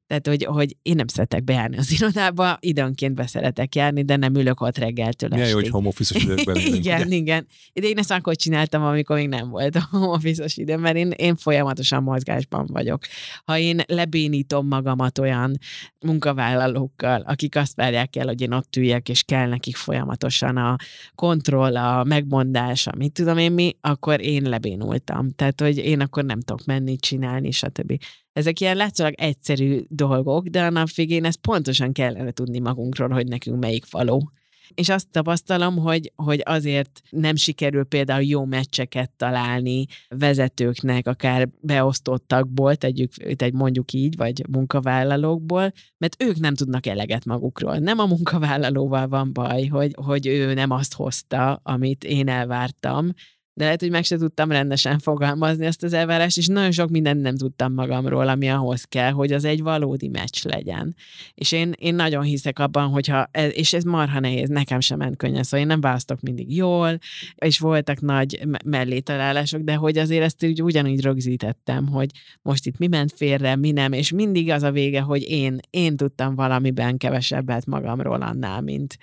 Tehát, 0.07 0.27
hogy, 0.27 0.43
hogy 0.43 0.77
én 0.81 0.95
nem 0.95 1.07
szeretek 1.07 1.43
bejárni 1.43 1.77
az 1.77 1.91
irodába, 1.91 2.57
időnként 2.59 3.15
be 3.15 3.27
szeretek 3.27 3.75
járni, 3.75 4.03
de 4.03 4.15
nem 4.15 4.35
ülök 4.35 4.61
ott 4.61 4.77
reggeltől 4.77 5.29
Milyen 5.29 5.47
jó, 5.47 5.55
hogy 5.55 5.69
home 5.69 5.87
office 5.87 6.19
igen, 6.75 7.11
igen. 7.11 7.47
De 7.73 7.87
én 7.87 7.97
ezt 7.97 8.11
akkor 8.11 8.35
csináltam, 8.35 8.83
amikor 8.83 9.15
még 9.15 9.27
nem 9.27 9.49
volt 9.49 9.75
a 9.75 9.87
home 9.91 10.07
office 10.07 10.45
idő, 10.55 10.77
mert 10.77 10.95
én, 10.95 11.11
én 11.11 11.35
folyamatosan 11.35 12.03
mozgásban 12.03 12.65
vagyok. 12.65 13.01
Ha 13.45 13.57
én 13.57 13.81
lebénítom 13.87 14.67
magamat 14.67 15.19
olyan 15.19 15.57
munkavállalókkal, 15.99 17.21
akik 17.21 17.55
azt 17.55 17.75
várják 17.75 18.15
el, 18.15 18.25
hogy 18.25 18.41
én 18.41 18.53
ott 18.53 18.75
üljek, 18.75 19.09
és 19.09 19.23
kell 19.23 19.47
nekik 19.47 19.75
folyamatosan 19.75 20.57
a 20.57 20.75
kontroll, 21.15 21.77
a 21.77 22.03
megmondás, 22.03 22.87
amit 22.87 23.13
tudom 23.13 23.37
én 23.37 23.51
mi, 23.51 23.75
akkor 23.81 24.21
én 24.21 24.49
lebénultam. 24.49 25.31
Tehát, 25.31 25.61
hogy 25.61 25.77
én 25.77 25.99
akkor 25.99 26.25
nem 26.25 26.39
tudok 26.39 26.65
menni, 26.65 26.97
csinálni, 26.97 27.51
stb. 27.51 27.97
Ezek 28.33 28.59
ilyen 28.59 28.75
látszólag 28.75 29.13
egyszerű 29.17 29.81
dolgok, 29.87 30.47
de 30.47 30.63
a 30.63 30.69
nap 30.69 30.91
végén 30.91 31.25
ezt 31.25 31.39
pontosan 31.39 31.91
kellene 31.91 32.31
tudni 32.31 32.59
magunkról, 32.59 33.09
hogy 33.09 33.27
nekünk 33.27 33.59
melyik 33.59 33.91
való. 33.91 34.31
És 34.73 34.89
azt 34.89 35.09
tapasztalom, 35.11 35.77
hogy, 35.77 36.11
hogy 36.15 36.41
azért 36.45 37.01
nem 37.09 37.35
sikerül 37.35 37.83
például 37.83 38.23
jó 38.23 38.45
meccseket 38.45 39.11
találni 39.17 39.85
vezetőknek, 40.09 41.07
akár 41.07 41.49
beosztottakból, 41.61 42.75
tegyük, 42.75 43.11
egy 43.17 43.53
mondjuk 43.53 43.93
így, 43.93 44.17
vagy 44.17 44.43
munkavállalókból, 44.49 45.71
mert 45.97 46.23
ők 46.23 46.39
nem 46.39 46.55
tudnak 46.55 46.85
eleget 46.85 47.25
magukról. 47.25 47.77
Nem 47.77 47.99
a 47.99 48.05
munkavállalóval 48.05 49.07
van 49.07 49.33
baj, 49.33 49.65
hogy, 49.65 49.95
hogy 49.95 50.27
ő 50.27 50.53
nem 50.53 50.71
azt 50.71 50.93
hozta, 50.93 51.59
amit 51.63 52.03
én 52.03 52.27
elvártam, 52.27 53.13
de 53.53 53.63
lehet, 53.63 53.79
hogy 53.79 53.89
meg 53.89 54.03
se 54.03 54.17
tudtam 54.17 54.51
rendesen 54.51 54.99
fogalmazni 54.99 55.65
ezt 55.65 55.83
az 55.83 55.93
elvárást, 55.93 56.37
és 56.37 56.47
nagyon 56.47 56.71
sok 56.71 56.89
mindent 56.89 57.21
nem 57.21 57.37
tudtam 57.37 57.73
magamról, 57.73 58.27
ami 58.27 58.49
ahhoz 58.49 58.83
kell, 58.83 59.11
hogy 59.11 59.31
az 59.31 59.43
egy 59.43 59.61
valódi 59.61 60.07
meccs 60.07 60.43
legyen. 60.43 60.95
És 61.33 61.51
én, 61.51 61.73
én 61.77 61.95
nagyon 61.95 62.23
hiszek 62.23 62.59
abban, 62.59 62.87
hogyha, 62.89 63.27
ez, 63.31 63.51
és 63.53 63.73
ez 63.73 63.83
marha 63.83 64.19
nehéz, 64.19 64.49
nekem 64.49 64.79
sem 64.79 64.97
ment 64.97 65.17
könnyen, 65.17 65.43
szóval 65.43 65.59
én 65.59 65.67
nem 65.67 65.81
választok 65.81 66.21
mindig 66.21 66.55
jól, 66.55 66.97
és 67.35 67.59
voltak 67.59 68.01
nagy 68.01 68.41
mellétalálások, 68.65 69.61
de 69.61 69.75
hogy 69.75 69.97
azért 69.97 70.23
ezt 70.23 70.43
úgy, 70.43 70.61
ugyanúgy 70.61 71.01
rögzítettem, 71.01 71.87
hogy 71.87 72.09
most 72.41 72.65
itt 72.65 72.77
mi 72.77 72.87
ment 72.87 73.13
félre, 73.15 73.55
mi 73.55 73.71
nem, 73.71 73.91
és 73.91 74.11
mindig 74.11 74.49
az 74.49 74.63
a 74.63 74.71
vége, 74.71 75.01
hogy 75.01 75.29
én, 75.29 75.59
én 75.69 75.97
tudtam 75.97 76.35
valamiben 76.35 76.97
kevesebbet 76.97 77.65
magamról 77.65 78.21
annál, 78.21 78.61
mint, 78.61 78.97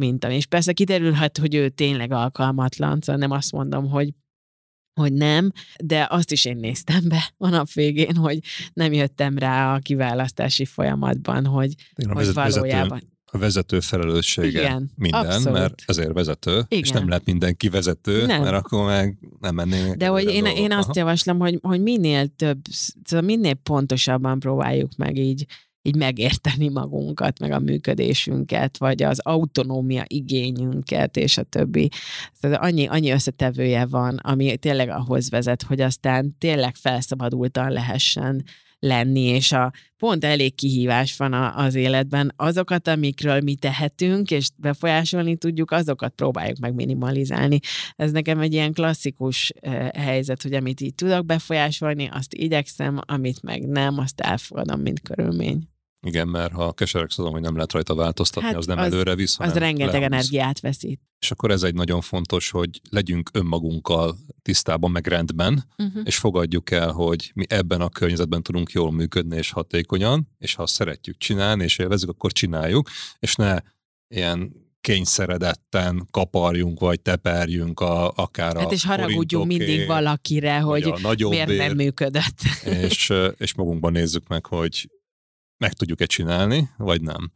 minta. 0.00 0.30
És 0.30 0.46
persze 0.46 0.72
kiderülhet, 0.72 1.38
hogy 1.38 1.54
ő 1.54 1.68
tényleg 1.68 2.12
alkalmatlan, 2.12 3.00
szóval 3.00 3.20
nem 3.20 3.30
azt 3.30 3.52
mondom, 3.52 3.88
hogy 3.90 4.08
hogy 5.00 5.12
nem, 5.12 5.52
de 5.84 6.06
azt 6.10 6.32
is 6.32 6.44
én 6.44 6.56
néztem 6.56 7.08
be 7.08 7.32
a 7.36 7.48
nap 7.48 7.72
végén, 7.72 8.16
hogy 8.16 8.38
nem 8.72 8.92
jöttem 8.92 9.38
rá 9.38 9.74
a 9.74 9.78
kiválasztási 9.78 10.64
folyamatban, 10.64 11.46
hogy, 11.46 11.74
Igen, 11.94 12.14
hogy 12.16 12.32
valójában... 12.32 12.88
Vezető, 12.88 13.08
a 13.32 13.38
vezető 13.38 13.80
felelőssége 13.80 14.60
Igen, 14.60 14.90
minden, 14.96 15.26
abszolút. 15.26 15.58
mert 15.58 15.82
ezért 15.86 16.12
vezető, 16.12 16.50
Igen. 16.50 16.84
és 16.84 16.90
nem 16.90 17.08
lehet 17.08 17.24
mindenki 17.24 17.68
vezető, 17.68 18.26
nem. 18.26 18.42
mert 18.42 18.54
akkor 18.54 18.84
meg 18.84 19.18
nem 19.40 19.54
mennének. 19.54 19.96
De 19.96 20.06
hogy 20.06 20.24
én, 20.24 20.44
én 20.44 20.72
azt 20.72 20.96
javaslom, 20.96 21.38
hogy, 21.38 21.58
hogy 21.62 21.82
minél 21.82 22.28
több, 22.36 22.58
szóval 23.04 23.26
minél 23.26 23.54
pontosabban 23.54 24.38
próbáljuk 24.38 24.96
meg 24.96 25.16
így 25.16 25.46
így 25.82 25.96
megérteni 25.96 26.68
magunkat, 26.68 27.38
meg 27.38 27.52
a 27.52 27.58
működésünket, 27.58 28.78
vagy 28.78 29.02
az 29.02 29.18
autonómia 29.18 30.04
igényünket, 30.06 31.16
és 31.16 31.38
a 31.38 31.42
többi. 31.42 31.88
Tehát 32.40 32.62
annyi, 32.62 32.86
annyi 32.86 33.10
összetevője 33.10 33.86
van, 33.86 34.16
ami 34.16 34.56
tényleg 34.56 34.88
ahhoz 34.88 35.30
vezet, 35.30 35.62
hogy 35.62 35.80
aztán 35.80 36.36
tényleg 36.38 36.74
felszabadultan 36.74 37.70
lehessen 37.70 38.44
lenni, 38.80 39.20
és 39.20 39.52
a 39.52 39.72
pont 39.98 40.24
elég 40.24 40.54
kihívás 40.54 41.16
van 41.16 41.32
a, 41.32 41.56
az 41.56 41.74
életben. 41.74 42.32
Azokat, 42.36 42.88
amikről 42.88 43.40
mi 43.40 43.54
tehetünk, 43.54 44.30
és 44.30 44.48
befolyásolni 44.56 45.36
tudjuk, 45.36 45.70
azokat 45.70 46.12
próbáljuk 46.12 46.58
meg 46.58 46.74
minimalizálni. 46.74 47.58
Ez 47.96 48.12
nekem 48.12 48.40
egy 48.40 48.52
ilyen 48.52 48.72
klasszikus 48.72 49.52
helyzet, 49.94 50.42
hogy 50.42 50.52
amit 50.52 50.80
így 50.80 50.94
tudok 50.94 51.26
befolyásolni, 51.26 52.08
azt 52.12 52.34
igyekszem, 52.34 52.98
amit 53.06 53.42
meg 53.42 53.66
nem, 53.66 53.98
azt 53.98 54.20
elfogadom, 54.20 54.80
mint 54.80 55.00
körülmény. 55.00 55.68
Igen, 56.06 56.28
mert 56.28 56.52
ha 56.52 56.72
keserek 56.72 57.08
tudom, 57.08 57.32
hogy 57.32 57.40
nem 57.40 57.54
lehet 57.54 57.72
rajta 57.72 57.94
változtatni, 57.94 58.48
hát 58.48 58.56
az 58.56 58.66
nem 58.66 58.78
az, 58.78 58.84
előre 58.84 59.14
visz, 59.14 59.40
Az 59.40 59.54
rengeteg 59.54 59.92
lehoz. 59.92 60.12
energiát 60.12 60.60
veszít. 60.60 61.00
És 61.18 61.30
akkor 61.30 61.50
ez 61.50 61.62
egy 61.62 61.74
nagyon 61.74 62.00
fontos, 62.00 62.50
hogy 62.50 62.80
legyünk 62.90 63.30
önmagunkkal 63.32 64.18
tisztában, 64.42 64.90
meg 64.90 65.06
rendben, 65.06 65.64
uh-huh. 65.78 66.02
és 66.04 66.16
fogadjuk 66.16 66.70
el, 66.70 66.92
hogy 66.92 67.30
mi 67.34 67.44
ebben 67.48 67.80
a 67.80 67.88
környezetben 67.88 68.42
tudunk 68.42 68.70
jól 68.70 68.92
működni 68.92 69.36
és 69.36 69.50
hatékonyan, 69.50 70.28
és 70.38 70.54
ha 70.54 70.66
szeretjük 70.66 71.16
csinálni, 71.16 71.64
és 71.64 71.78
élvezzük, 71.78 72.08
akkor 72.08 72.32
csináljuk, 72.32 72.88
és 73.18 73.34
ne 73.34 73.58
ilyen 74.08 74.52
kényszeredetten 74.80 76.08
kaparjunk, 76.10 76.80
vagy 76.80 77.00
teperjünk 77.00 77.80
a, 77.80 78.10
akár 78.10 78.56
hát 78.56 78.70
a 78.70 78.72
és 78.72 78.84
haragudjunk 78.84 79.46
mindig 79.46 79.86
valakire, 79.86 80.60
hogy 80.60 80.94
miért 81.18 81.46
bér, 81.46 81.56
nem 81.56 81.76
működött. 81.76 82.40
És, 82.64 83.12
és 83.36 83.54
magunkban 83.54 83.92
nézzük 83.92 84.28
meg, 84.28 84.46
hogy 84.46 84.88
meg 85.60 85.72
tudjuk-e 85.72 86.06
csinálni, 86.06 86.70
vagy 86.76 87.02
nem. 87.02 87.30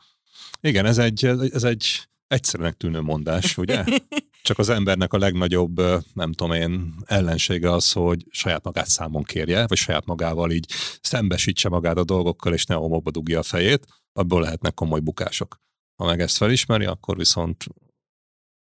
Igen, 0.61 0.87
ez 0.87 0.99
egy, 0.99 1.25
ez 1.25 1.65
egy 1.65 2.09
egyszerűnek 2.27 2.75
tűnő 2.75 3.01
mondás, 3.01 3.59
ugye? 3.59 3.85
Csak 4.43 4.59
az 4.59 4.69
embernek 4.69 5.13
a 5.13 5.19
legnagyobb, 5.19 5.81
nem 6.13 6.33
tudom 6.33 6.53
én, 6.53 6.95
ellensége 7.05 7.73
az, 7.73 7.93
hogy 7.93 8.27
saját 8.31 8.65
magát 8.65 8.89
számon 8.89 9.23
kérje, 9.23 9.67
vagy 9.67 9.79
saját 9.79 10.05
magával 10.05 10.51
így 10.51 10.73
szembesítse 11.01 11.69
magát 11.69 11.97
a 11.97 12.05
dolgokkal, 12.05 12.53
és 12.53 12.65
ne 12.65 12.75
homokba 12.75 13.11
dugja 13.11 13.39
a 13.39 13.43
fejét, 13.43 13.87
abból 14.13 14.41
lehetnek 14.41 14.75
komoly 14.75 15.01
bukások. 15.01 15.61
Ha 15.97 16.07
meg 16.07 16.21
ezt 16.21 16.37
felismeri, 16.37 16.85
akkor 16.85 17.17
viszont 17.17 17.65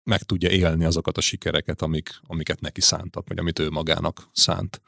meg 0.02 0.22
tudja 0.22 0.51
élni 0.51 0.85
azokat 0.85 1.16
a 1.16 1.20
sikereket, 1.20 1.82
amik, 1.82 2.20
amiket 2.22 2.60
neki 2.60 2.80
szántak, 2.80 3.28
vagy 3.28 3.39
amit 3.39 3.59
ő 3.59 3.70
magának 3.70 4.28
szánt. 4.32 4.80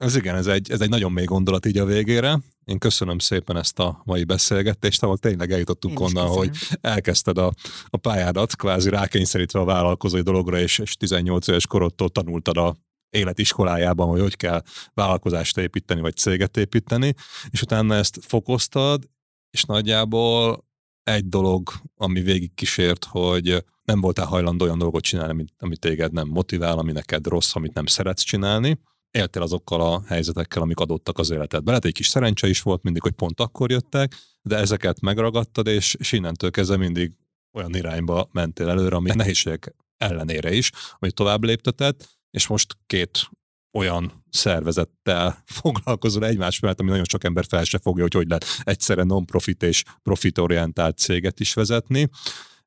Ez 0.00 0.16
igen, 0.16 0.34
ez 0.34 0.46
egy, 0.46 0.70
ez 0.70 0.80
egy 0.80 0.88
nagyon 0.88 1.12
mély 1.12 1.24
gondolat 1.24 1.66
így 1.66 1.78
a 1.78 1.84
végére. 1.84 2.38
Én 2.64 2.78
köszönöm 2.78 3.18
szépen 3.18 3.56
ezt 3.56 3.78
a 3.78 4.02
mai 4.04 4.24
beszélgetést, 4.24 5.02
ahol 5.02 5.18
tényleg 5.18 5.52
eljutottunk 5.52 6.00
onnan, 6.00 6.26
hogy 6.26 6.50
elkezdted 6.80 7.38
a, 7.38 7.52
a 7.84 7.96
pályádat, 7.96 8.56
kvázi 8.56 8.90
rákényszerítve 8.90 9.60
a 9.60 9.64
vállalkozói 9.64 10.20
dologra, 10.20 10.58
és, 10.58 10.78
és 10.78 10.96
18 10.96 11.48
éves 11.48 11.66
korodtól 11.66 12.08
tanultad 12.08 12.56
a 12.56 12.76
életiskolájában, 13.10 14.08
hogy 14.08 14.20
hogy 14.20 14.36
kell 14.36 14.62
vállalkozást 14.94 15.58
építeni, 15.58 16.00
vagy 16.00 16.16
céget 16.16 16.56
építeni, 16.56 17.14
és 17.50 17.62
utána 17.62 17.94
ezt 17.94 18.18
fokoztad, 18.26 19.08
és 19.50 19.64
nagyjából 19.64 20.64
egy 21.02 21.28
dolog, 21.28 21.70
ami 21.94 22.20
végig 22.20 22.54
kísért, 22.54 23.04
hogy 23.04 23.64
nem 23.84 24.00
voltál 24.00 24.26
hajlandó 24.26 24.64
olyan 24.64 24.78
dolgot 24.78 25.02
csinálni, 25.02 25.32
amit, 25.32 25.52
amit 25.58 25.80
téged 25.80 26.12
nem 26.12 26.28
motivál, 26.28 26.78
ami 26.78 26.92
neked 26.92 27.26
rossz, 27.26 27.54
amit 27.54 27.74
nem 27.74 27.86
szeretsz 27.86 28.22
csinálni. 28.22 28.78
Éltél 29.10 29.42
azokkal 29.42 29.80
a 29.80 30.02
helyzetekkel, 30.06 30.62
amik 30.62 30.78
adottak 30.78 31.18
az 31.18 31.30
életedbe. 31.30 31.70
Lehet 31.70 31.84
egy 31.84 31.92
kis 31.92 32.08
szerencse 32.08 32.48
is 32.48 32.62
volt 32.62 32.82
mindig, 32.82 33.02
hogy 33.02 33.12
pont 33.12 33.40
akkor 33.40 33.70
jöttek, 33.70 34.16
de 34.42 34.56
ezeket 34.56 35.00
megragadtad, 35.00 35.66
és, 35.66 35.94
és 35.94 36.12
innentől 36.12 36.50
kezdve 36.50 36.76
mindig 36.76 37.12
olyan 37.52 37.74
irányba 37.74 38.28
mentél 38.32 38.68
előre, 38.68 38.96
ami 38.96 39.10
nehézségek 39.14 39.74
ellenére 39.96 40.52
is, 40.52 40.70
hogy 40.98 41.14
tovább 41.14 41.44
léptetett, 41.44 42.18
és 42.30 42.46
most 42.46 42.76
két 42.86 43.30
olyan 43.72 44.24
szervezettel 44.30 45.42
foglalkozol 45.60 46.26
egymás 46.26 46.60
mellett, 46.60 46.80
ami 46.80 46.88
nagyon 46.88 47.04
sok 47.04 47.24
ember 47.24 47.44
fel 47.44 47.64
se 47.64 47.78
fogja, 47.78 48.02
hogy 48.02 48.14
hogy 48.14 48.28
lehet 48.28 48.46
egyszerre 48.62 49.02
non-profit 49.02 49.62
és 49.62 49.84
profitorientált 50.02 50.98
céget 50.98 51.40
is 51.40 51.54
vezetni, 51.54 52.08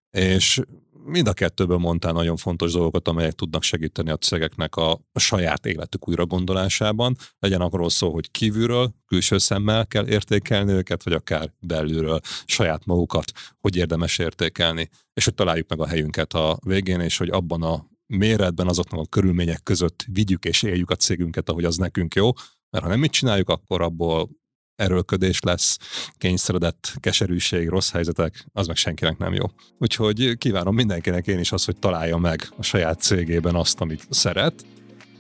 és 0.10 0.62
mind 1.06 1.28
a 1.28 1.34
kettőben 1.34 1.80
mondtál 1.80 2.14
nagyon 2.14 2.38
fontos 2.38 2.72
dolgokat, 2.72 3.08
amelyek 3.08 3.34
tudnak 3.34 3.64
segíteni 3.64 4.10
a 4.10 4.18
cégeknek 4.18 4.76
a, 4.76 5.00
saját 5.14 5.66
életük 5.66 6.08
újra 6.08 6.26
gondolásában. 6.26 7.16
Legyen 7.40 7.62
arról 7.62 7.90
szó, 7.90 8.14
hogy 8.14 8.32
kívülről, 8.32 8.94
külső 9.06 9.38
szemmel 9.38 9.88
kell 9.88 10.08
értékelni 10.08 10.72
őket, 10.72 11.04
vagy 11.04 11.14
akár 11.14 11.54
belülről 11.60 12.20
saját 12.46 12.86
magukat, 12.86 13.32
hogy 13.60 13.76
érdemes 13.76 14.18
értékelni, 14.18 14.90
és 15.14 15.24
hogy 15.26 15.34
találjuk 15.34 15.70
meg 15.70 15.80
a 15.80 15.88
helyünket 15.88 16.34
a 16.34 16.58
végén, 16.66 17.00
és 17.00 17.18
hogy 17.18 17.30
abban 17.30 17.64
a 17.64 17.86
méretben, 18.08 18.68
azoknak 18.68 19.00
a 19.00 19.06
körülmények 19.10 19.64
között 19.64 20.06
vigyük 20.12 20.46
és 20.46 20.64
éljük 20.64 20.90
a 20.90 20.96
cégünket, 20.96 21.50
ahogy 21.50 21.64
az 21.64 21.78
nekünk 21.78 22.16
jó, 22.16 22.32
mert 22.70 22.84
ha 22.84 22.90
nem 22.90 23.00
mit 23.00 23.12
csináljuk, 23.12 23.50
akkor 23.50 23.82
abból 23.82 24.30
erőlködés 24.76 25.40
lesz, 25.40 25.78
kényszeredett 26.18 26.94
keserűség, 27.00 27.70
rossz 27.70 27.92
helyzetek, 27.92 28.46
az 28.54 28.68
meg 28.68 28.76
senkinek 28.76 29.18
nem 29.18 29.34
jó. 29.34 29.46
Úgyhogy 29.78 30.38
kívánom 30.38 30.76
mindenkinek 30.76 31.28
én 31.28 31.40
is 31.40 31.52
azt, 31.52 31.66
hogy 31.66 31.78
találja 31.78 32.18
meg 32.18 32.48
a 32.58 32.64
saját 32.64 33.02
cégében 33.02 33.56
azt, 33.56 33.82
amit 33.82 34.08
szeret, 34.10 34.66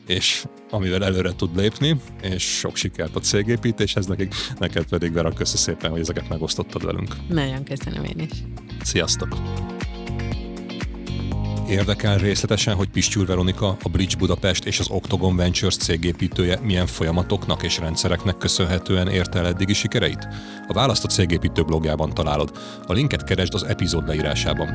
és 0.07 0.45
amivel 0.69 1.03
előre 1.03 1.35
tud 1.35 1.55
lépni, 1.55 2.01
és 2.21 2.43
sok 2.43 2.75
sikert 2.75 3.15
a 3.15 3.19
cégépítéshez 3.19 4.05
nekik, 4.05 4.33
neked 4.59 4.85
pedig 4.85 5.13
Vera, 5.13 5.31
köszi 5.31 5.57
szépen, 5.57 5.91
hogy 5.91 5.99
ezeket 5.99 6.29
megosztottad 6.29 6.85
velünk. 6.85 7.15
Nagyon 7.29 7.63
köszönöm 7.63 8.03
én 8.03 8.19
is. 8.19 8.31
Sziasztok! 8.81 9.37
Érdekel 11.73 12.17
részletesen, 12.17 12.75
hogy 12.75 12.89
Pistyúr 12.89 13.25
Veronika, 13.25 13.77
a 13.83 13.89
Bridge 13.89 14.15
Budapest 14.17 14.65
és 14.65 14.79
az 14.79 14.89
Octagon 14.89 15.35
Ventures 15.35 15.77
cégépítője 15.77 16.59
milyen 16.61 16.87
folyamatoknak 16.87 17.63
és 17.63 17.77
rendszereknek 17.77 18.37
köszönhetően 18.37 19.07
érte 19.07 19.39
el 19.39 19.47
eddigi 19.47 19.73
sikereit? 19.73 20.27
A 20.67 20.73
választ 20.73 21.03
a 21.03 21.07
cégépítő 21.07 21.63
blogjában 21.63 22.13
találod. 22.13 22.51
A 22.87 22.93
linket 22.93 23.23
keresd 23.23 23.53
az 23.53 23.63
epizód 23.63 24.07
leírásában. 24.07 24.67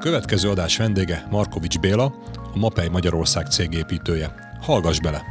Következő 0.00 0.50
adás 0.50 0.76
vendége 0.76 1.26
Markovics 1.30 1.78
Béla, 1.78 2.04
a 2.54 2.58
Mapei 2.58 2.88
Magyarország 2.88 3.46
cégépítője. 3.46 4.34
Hallgass 4.60 4.98
bele! 4.98 5.22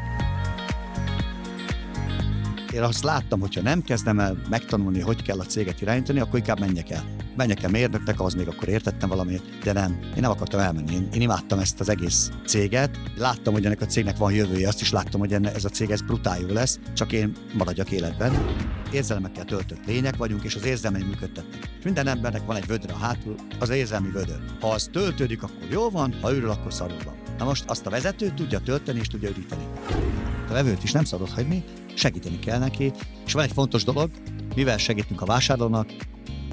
Én 2.74 2.82
azt 2.82 3.04
láttam, 3.04 3.40
hogyha 3.40 3.62
nem 3.62 3.82
kezdem 3.82 4.20
el 4.20 4.42
megtanulni, 4.50 5.00
hogy 5.00 5.22
kell 5.22 5.40
a 5.40 5.46
céget 5.46 5.82
irányítani, 5.82 6.20
akkor 6.20 6.40
inkább 6.40 6.60
menjek 6.60 6.90
el 6.90 7.21
menjek 7.42 7.64
el 7.64 7.70
mérnöknek, 7.70 8.20
az 8.20 8.34
még 8.34 8.48
akkor 8.48 8.68
értettem 8.68 9.10
valamit, 9.10 9.42
de 9.64 9.74
nem, 9.74 10.00
én 10.02 10.22
nem 10.22 10.32
akartam 10.32 10.60
elmenni. 10.60 10.94
Én, 10.94 11.22
imádtam 11.22 11.60
ezt 11.60 11.80
az 11.80 11.90
egész 11.90 12.30
céget, 12.46 13.00
láttam, 13.18 13.54
hogy 13.54 13.66
ennek 13.66 13.82
a 13.82 13.86
cégnek 13.86 14.18
van 14.18 14.34
jövője, 14.34 14.68
azt 14.68 14.82
is 14.82 14.92
láttam, 14.92 15.20
hogy 15.20 15.34
enne, 15.34 15.54
ez 15.54 15.66
a 15.66 15.70
cég 15.70 15.90
ez 15.90 16.02
brutál 16.02 16.40
jó 16.40 16.48
lesz, 16.48 16.80
csak 16.94 17.12
én 17.12 17.36
maradjak 17.54 17.92
életben. 17.92 18.46
Érzelmekkel 18.92 19.46
töltött 19.46 19.86
lények 19.86 20.18
vagyunk, 20.18 20.44
és 20.44 20.56
az 20.56 20.66
érzelmei 20.66 21.04
működtetnek. 21.04 21.70
És 21.78 21.84
minden 21.84 22.08
embernek 22.08 22.46
van 22.46 22.56
egy 22.56 22.66
vödre 22.66 22.94
a 22.94 22.98
hátul, 22.98 23.36
az 23.60 23.70
érzelmi 23.70 24.10
vödör. 24.10 24.40
Ha 24.60 24.68
az 24.68 24.90
töltődik, 24.92 25.44
akkor 25.44 25.68
jó 25.70 25.90
van, 25.90 26.16
ha 26.22 26.34
őrül, 26.34 26.50
akkor 26.50 26.74
szarul 26.74 26.98
van. 27.06 27.16
Na 27.38 27.46
most 27.46 27.64
azt 27.68 27.86
a 27.86 27.90
vezető 27.90 28.34
tudja 28.36 28.60
tölteni 28.60 29.00
és 29.00 29.08
tudja 29.08 29.30
üdíteni. 29.30 29.64
A 30.50 30.54
vevőt 30.54 30.84
is 30.84 30.92
nem 30.92 31.04
szabad 31.04 31.30
hagyni, 31.30 31.64
segíteni 31.94 32.40
kell 32.40 32.60
neki, 32.60 32.92
és 33.26 33.34
van 33.34 33.44
egy 33.44 33.52
fontos 33.52 33.84
dolog, 33.84 34.12
mivel 34.56 34.78
segítünk 34.78 35.22
a 35.22 35.26
vásárlónak, 35.26 35.94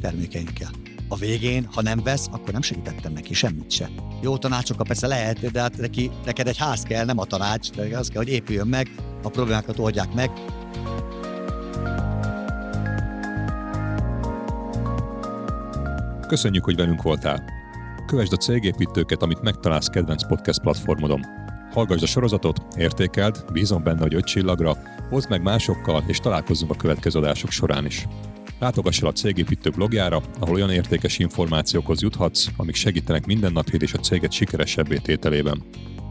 termékeinkkel. 0.01 0.71
A 1.09 1.17
végén, 1.17 1.69
ha 1.75 1.83
nem 1.83 2.03
vesz, 2.03 2.27
akkor 2.31 2.53
nem 2.53 2.63
segítettem 2.63 3.13
neki 3.13 3.35
semmit 3.35 3.71
se. 3.71 3.91
Jó 4.23 4.37
tanácsokat 4.37 4.87
persze 4.87 5.07
lehet, 5.07 5.51
de 5.51 5.61
hát 5.61 5.77
neki, 5.77 6.11
neked 6.25 6.47
egy 6.47 6.57
ház 6.57 6.83
kell, 6.83 7.05
nem 7.05 7.19
a 7.19 7.25
tanács, 7.25 7.71
de 7.71 7.99
az 7.99 8.09
kell, 8.09 8.23
hogy 8.23 8.33
épüljön 8.33 8.67
meg, 8.67 8.91
a 9.23 9.29
problémákat 9.29 9.79
oldják 9.79 10.15
meg. 10.15 10.31
Köszönjük, 16.27 16.65
hogy 16.65 16.77
velünk 16.77 17.03
voltál. 17.03 17.45
Kövesd 18.07 18.33
a 18.33 18.37
cégépítőket, 18.37 19.23
amit 19.23 19.43
megtalálsz 19.43 19.89
kedvenc 19.89 20.27
podcast 20.27 20.61
platformodon. 20.61 21.21
Hallgassd 21.73 22.03
a 22.03 22.07
sorozatot, 22.07 22.61
értékeld, 22.77 23.45
bízom 23.53 23.83
benne, 23.83 24.01
hogy 24.01 24.15
öt 24.15 24.25
csillagra, 24.25 24.77
hozd 25.11 25.29
meg 25.29 25.43
másokkal, 25.43 26.05
és 26.07 26.19
találkozzunk 26.19 26.71
a 26.71 26.77
következő 26.77 27.19
adások 27.19 27.51
során 27.51 27.87
is. 27.87 28.07
Látogass 28.59 29.01
el 29.01 29.09
a 29.09 29.13
Cégépítő 29.13 29.71
blogjára, 29.71 30.23
ahol 30.39 30.55
olyan 30.55 30.71
értékes 30.71 31.19
információkhoz 31.19 32.03
juthatsz, 32.03 32.47
amik 32.57 32.75
segítenek 32.75 33.27
mindennapjét 33.27 33.83
és 33.83 33.93
a 33.93 33.99
céget 33.99 34.33
sikeresebbé 34.33 34.97
tételében. 34.97 35.63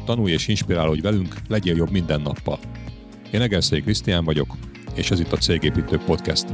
Tanulj 0.05 0.31
és 0.31 0.47
inspirálódj 0.47 1.01
velünk, 1.01 1.35
legyél 1.47 1.75
jobb 1.75 1.91
minden 1.91 2.21
nappal. 2.21 2.59
Én 3.31 3.41
Egerszék 3.41 3.83
Krisztián 3.83 4.23
vagyok, 4.23 4.55
és 4.95 5.11
ez 5.11 5.19
itt 5.19 5.31
a 5.31 5.37
Cégépítő 5.37 5.97
Podcast. 5.97 6.45